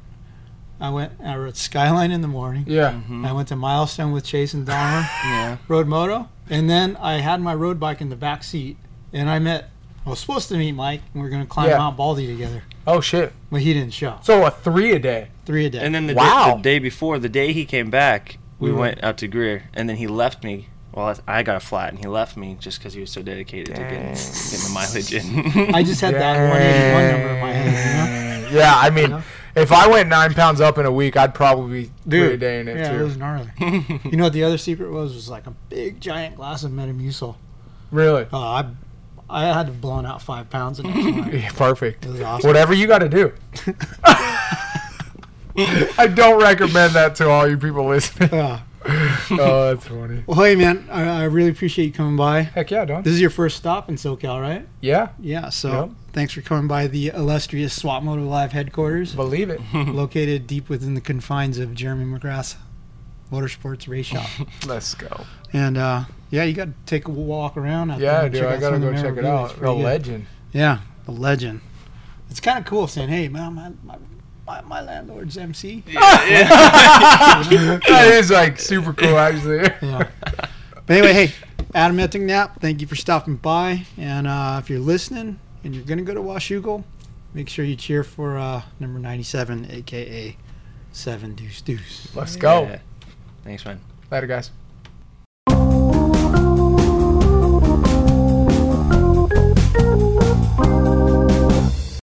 I 0.80 0.90
went. 0.92 1.12
I 1.22 1.36
rode 1.36 1.58
Skyline 1.58 2.12
in 2.12 2.22
the 2.22 2.28
morning. 2.30 2.64
yeah. 2.68 2.92
Mm-hmm. 2.94 3.26
I 3.26 3.34
went 3.34 3.50
to 3.50 3.56
Milestone 3.58 4.14
with 4.14 4.24
Chase 4.24 4.54
and 4.54 4.66
Dahmer. 4.66 5.02
Yeah. 5.26 5.58
Rode 5.68 5.88
moto, 5.88 6.30
and 6.50 6.70
then 6.70 6.96
I 6.98 7.16
had 7.16 7.42
my 7.42 7.54
road 7.56 7.80
bike 7.80 8.02
in 8.02 8.10
the 8.10 8.16
back 8.16 8.44
seat, 8.44 8.78
and 9.14 9.30
I 9.30 9.40
met. 9.40 9.70
I 10.06 10.10
was 10.10 10.20
supposed 10.20 10.50
to 10.50 10.58
meet 10.58 10.74
Mike, 10.74 11.02
and 11.14 11.24
we 11.24 11.28
are 11.28 11.32
gonna 11.32 11.48
climb 11.48 11.70
Yeah. 11.70 11.80
Mount 11.80 11.98
Baldy 11.98 12.28
together, 12.28 12.62
Oh 12.86 13.02
shit. 13.02 13.34
but 13.52 13.62
he 13.62 13.74
didn't 13.74 13.94
show. 13.94 14.18
So 14.22 14.46
a 14.46 14.52
three 14.52 14.92
a 14.92 15.00
day. 15.00 15.30
Three 15.46 15.66
a 15.66 15.70
day. 15.72 15.80
And 15.80 15.96
then 15.96 16.06
the, 16.08 16.14
Wow. 16.14 16.50
day, 16.52 16.56
the 16.58 16.62
day 16.62 16.80
before, 16.80 17.18
the 17.18 17.30
day 17.30 17.54
he 17.54 17.66
came 17.66 17.90
back, 17.90 18.38
we 18.60 18.72
We 18.72 18.78
went 18.78 19.04
out 19.04 19.18
to 19.20 19.28
Greer, 19.28 19.64
and 19.74 19.90
then 19.90 19.96
he 19.98 20.06
left 20.08 20.44
me. 20.44 20.68
Well, 20.94 21.16
I 21.28 21.40
I 21.40 21.44
got 21.44 21.56
a 21.58 21.60
flat, 21.60 21.90
and 21.90 22.00
he 22.00 22.06
left 22.08 22.38
me 22.38 22.56
just 22.60 22.78
because 22.80 22.94
he 22.94 23.02
was 23.02 23.10
so 23.10 23.22
dedicated 23.24 23.76
to 23.76 23.82
getting, 23.82 24.14
getting 24.14 24.14
the 24.14 24.72
mileage 24.74 25.12
in. 25.14 25.74
I 25.76 25.82
just 25.84 26.00
had 26.02 26.14
that 26.14 26.38
181 26.50 27.12
number 27.12 27.30
in 27.36 27.42
my 27.42 27.52
head. 27.52 28.54
Yeah, 28.54 28.74
I 28.76 28.90
mean, 28.92 29.10
know? 29.10 29.24
If 29.56 29.72
I 29.72 29.88
went 29.88 30.10
nine 30.10 30.34
pounds 30.34 30.60
up 30.62 30.78
in 30.78 30.86
a 30.86 30.92
week, 30.92 31.16
I'd 31.18 31.34
probably 31.34 31.72
be 31.72 31.82
You 31.82 32.20
know? 32.22 32.26
three 32.28 32.34
a 32.36 32.38
day 32.38 32.60
in 32.60 32.68
it 32.68 32.78
yeah, 32.78 32.92
too. 32.92 33.00
it 33.00 33.04
was 33.04 33.18
gnarly. 33.18 33.50
you 34.04 34.18
know 34.18 34.26
what 34.26 34.34
the 34.34 34.44
other 34.44 34.58
secret 34.58 34.92
was? 34.92 35.14
Was 35.14 35.30
like 35.30 35.48
a 35.48 35.52
big 35.70 36.00
giant 36.02 36.36
glass 36.36 36.64
of 36.64 36.72
Metamucil. 36.72 37.36
really? 37.92 38.28
Oh, 38.34 38.38
I, 38.40 38.66
I 39.30 39.46
had 39.46 39.68
to 39.68 39.72
blown 39.72 40.06
out 40.06 40.22
five 40.22 40.50
pounds 40.50 40.80
in 40.80 40.88
next 40.88 41.04
morning. 41.16 41.40
Yeah, 41.40 41.52
perfect. 41.52 42.06
It 42.06 42.12
was 42.12 42.22
awesome. 42.22 42.48
Whatever 42.48 42.74
you 42.74 42.86
got 42.88 43.00
to 43.00 43.10
do. 43.10 43.32
I 45.58 46.12
don't 46.14 46.42
recommend 46.42 46.94
that 46.96 47.16
to 47.16 47.30
all 47.30 47.48
you 47.48 47.58
people 47.58 47.86
listening. 47.88 48.30
Yeah. 48.32 48.60
oh, 49.32 49.74
that's 49.74 49.88
funny. 49.88 50.24
Well, 50.28 50.40
hey 50.44 50.56
man, 50.56 50.88
I, 50.92 51.22
I 51.22 51.24
really 51.24 51.50
appreciate 51.50 51.86
you 51.86 51.92
coming 51.92 52.16
by. 52.18 52.42
Heck 52.44 52.70
yeah, 52.70 52.86
don't. 52.86 53.04
This 53.04 53.14
is 53.14 53.22
your 53.22 53.30
first 53.32 53.58
stop 53.58 53.90
in 53.90 53.96
SoCal, 53.96 54.40
right? 54.40 54.68
Yeah, 54.82 55.10
Yeah. 55.20 55.50
So 55.50 55.72
Yep. 55.72 55.90
Thanks 56.16 56.32
for 56.32 56.40
coming 56.40 56.66
by 56.70 56.88
the 56.88 57.08
illustrious 57.10 57.74
Swap 57.74 58.02
Moto 58.02 58.22
Live 58.24 58.54
headquarters, 58.54 59.14
believe 59.14 59.50
it. 59.50 59.60
located 59.74 60.48
deep 60.48 60.70
within 60.70 60.94
the 60.94 61.02
confines 61.02 61.58
of 61.60 61.74
Jeremy 61.76 62.06
McGrath 62.06 62.56
Motorsports 63.30 63.90
Race 63.90 64.06
Shop. 64.06 64.26
Let's 64.66 64.96
go. 64.96 65.26
and 65.52 65.78
uh, 65.78 66.06
yeah, 66.32 66.46
you 66.46 66.54
got 66.54 66.68
to 66.68 66.74
take 66.86 67.10
a 67.10 67.12
walk 67.12 67.58
around. 67.58 67.92
out 67.92 68.00
Yeah, 68.00 68.24
and 68.24 68.34
dude, 68.34 68.46
I 68.46 68.58
gotta 68.58 68.80
go 68.80 68.88
of 68.88 68.96
the 68.96 69.02
check 69.02 69.18
it 69.18 69.26
out. 69.26 69.50
It's 69.52 69.60
The 69.60 69.66
good. 69.66 69.84
legend. 69.84 70.28
Yeah, 70.54 70.80
the 71.04 71.12
legend. 71.12 71.60
It's 72.30 72.40
kind 72.40 72.60
of 72.60 72.66
cool 72.66 72.88
saying, 72.88 73.10
"Hey, 73.10 73.28
man, 73.28 73.54
my 73.54 73.72
my, 73.84 73.98
my, 74.48 74.62
my 74.62 74.82
landlord's 74.82 75.38
MC." 75.38 75.84
Yeah, 75.94 76.48
that 77.90 78.10
is 78.14 78.32
like 78.32 78.58
super 78.60 78.94
cool, 78.94 79.18
actually. 79.18 79.64
Yeah. 79.82 80.08
But 80.86 80.98
anyway, 80.98 81.14
hey, 81.14 81.34
Adam 81.74 81.98
Enticknap, 81.98 82.62
thank 82.62 82.80
you 82.80 82.88
for 82.88 82.96
stopping 82.96 83.36
by. 83.36 83.86
And 83.98 84.28
uh, 84.28 84.62
if 84.64 84.70
you're 84.70 84.80
listening 84.80 85.40
and 85.66 85.76
you're 85.76 85.84
going 85.84 85.98
to 85.98 86.04
go 86.04 86.14
to 86.14 86.22
Washougal, 86.22 86.84
make 87.34 87.50
sure 87.50 87.66
you 87.66 87.76
cheer 87.76 88.04
for 88.04 88.38
uh, 88.38 88.62
number 88.80 89.00
97, 89.00 89.68
aka 89.70 90.38
Seven 90.94 91.36
Deuce 91.36 91.60
Deuce. 91.62 92.16
Let's 92.16 92.38
go. 92.38 92.80
Thanks, 93.44 93.66
man. 93.66 93.82
Later, 94.10 94.28
guys. 94.28 94.52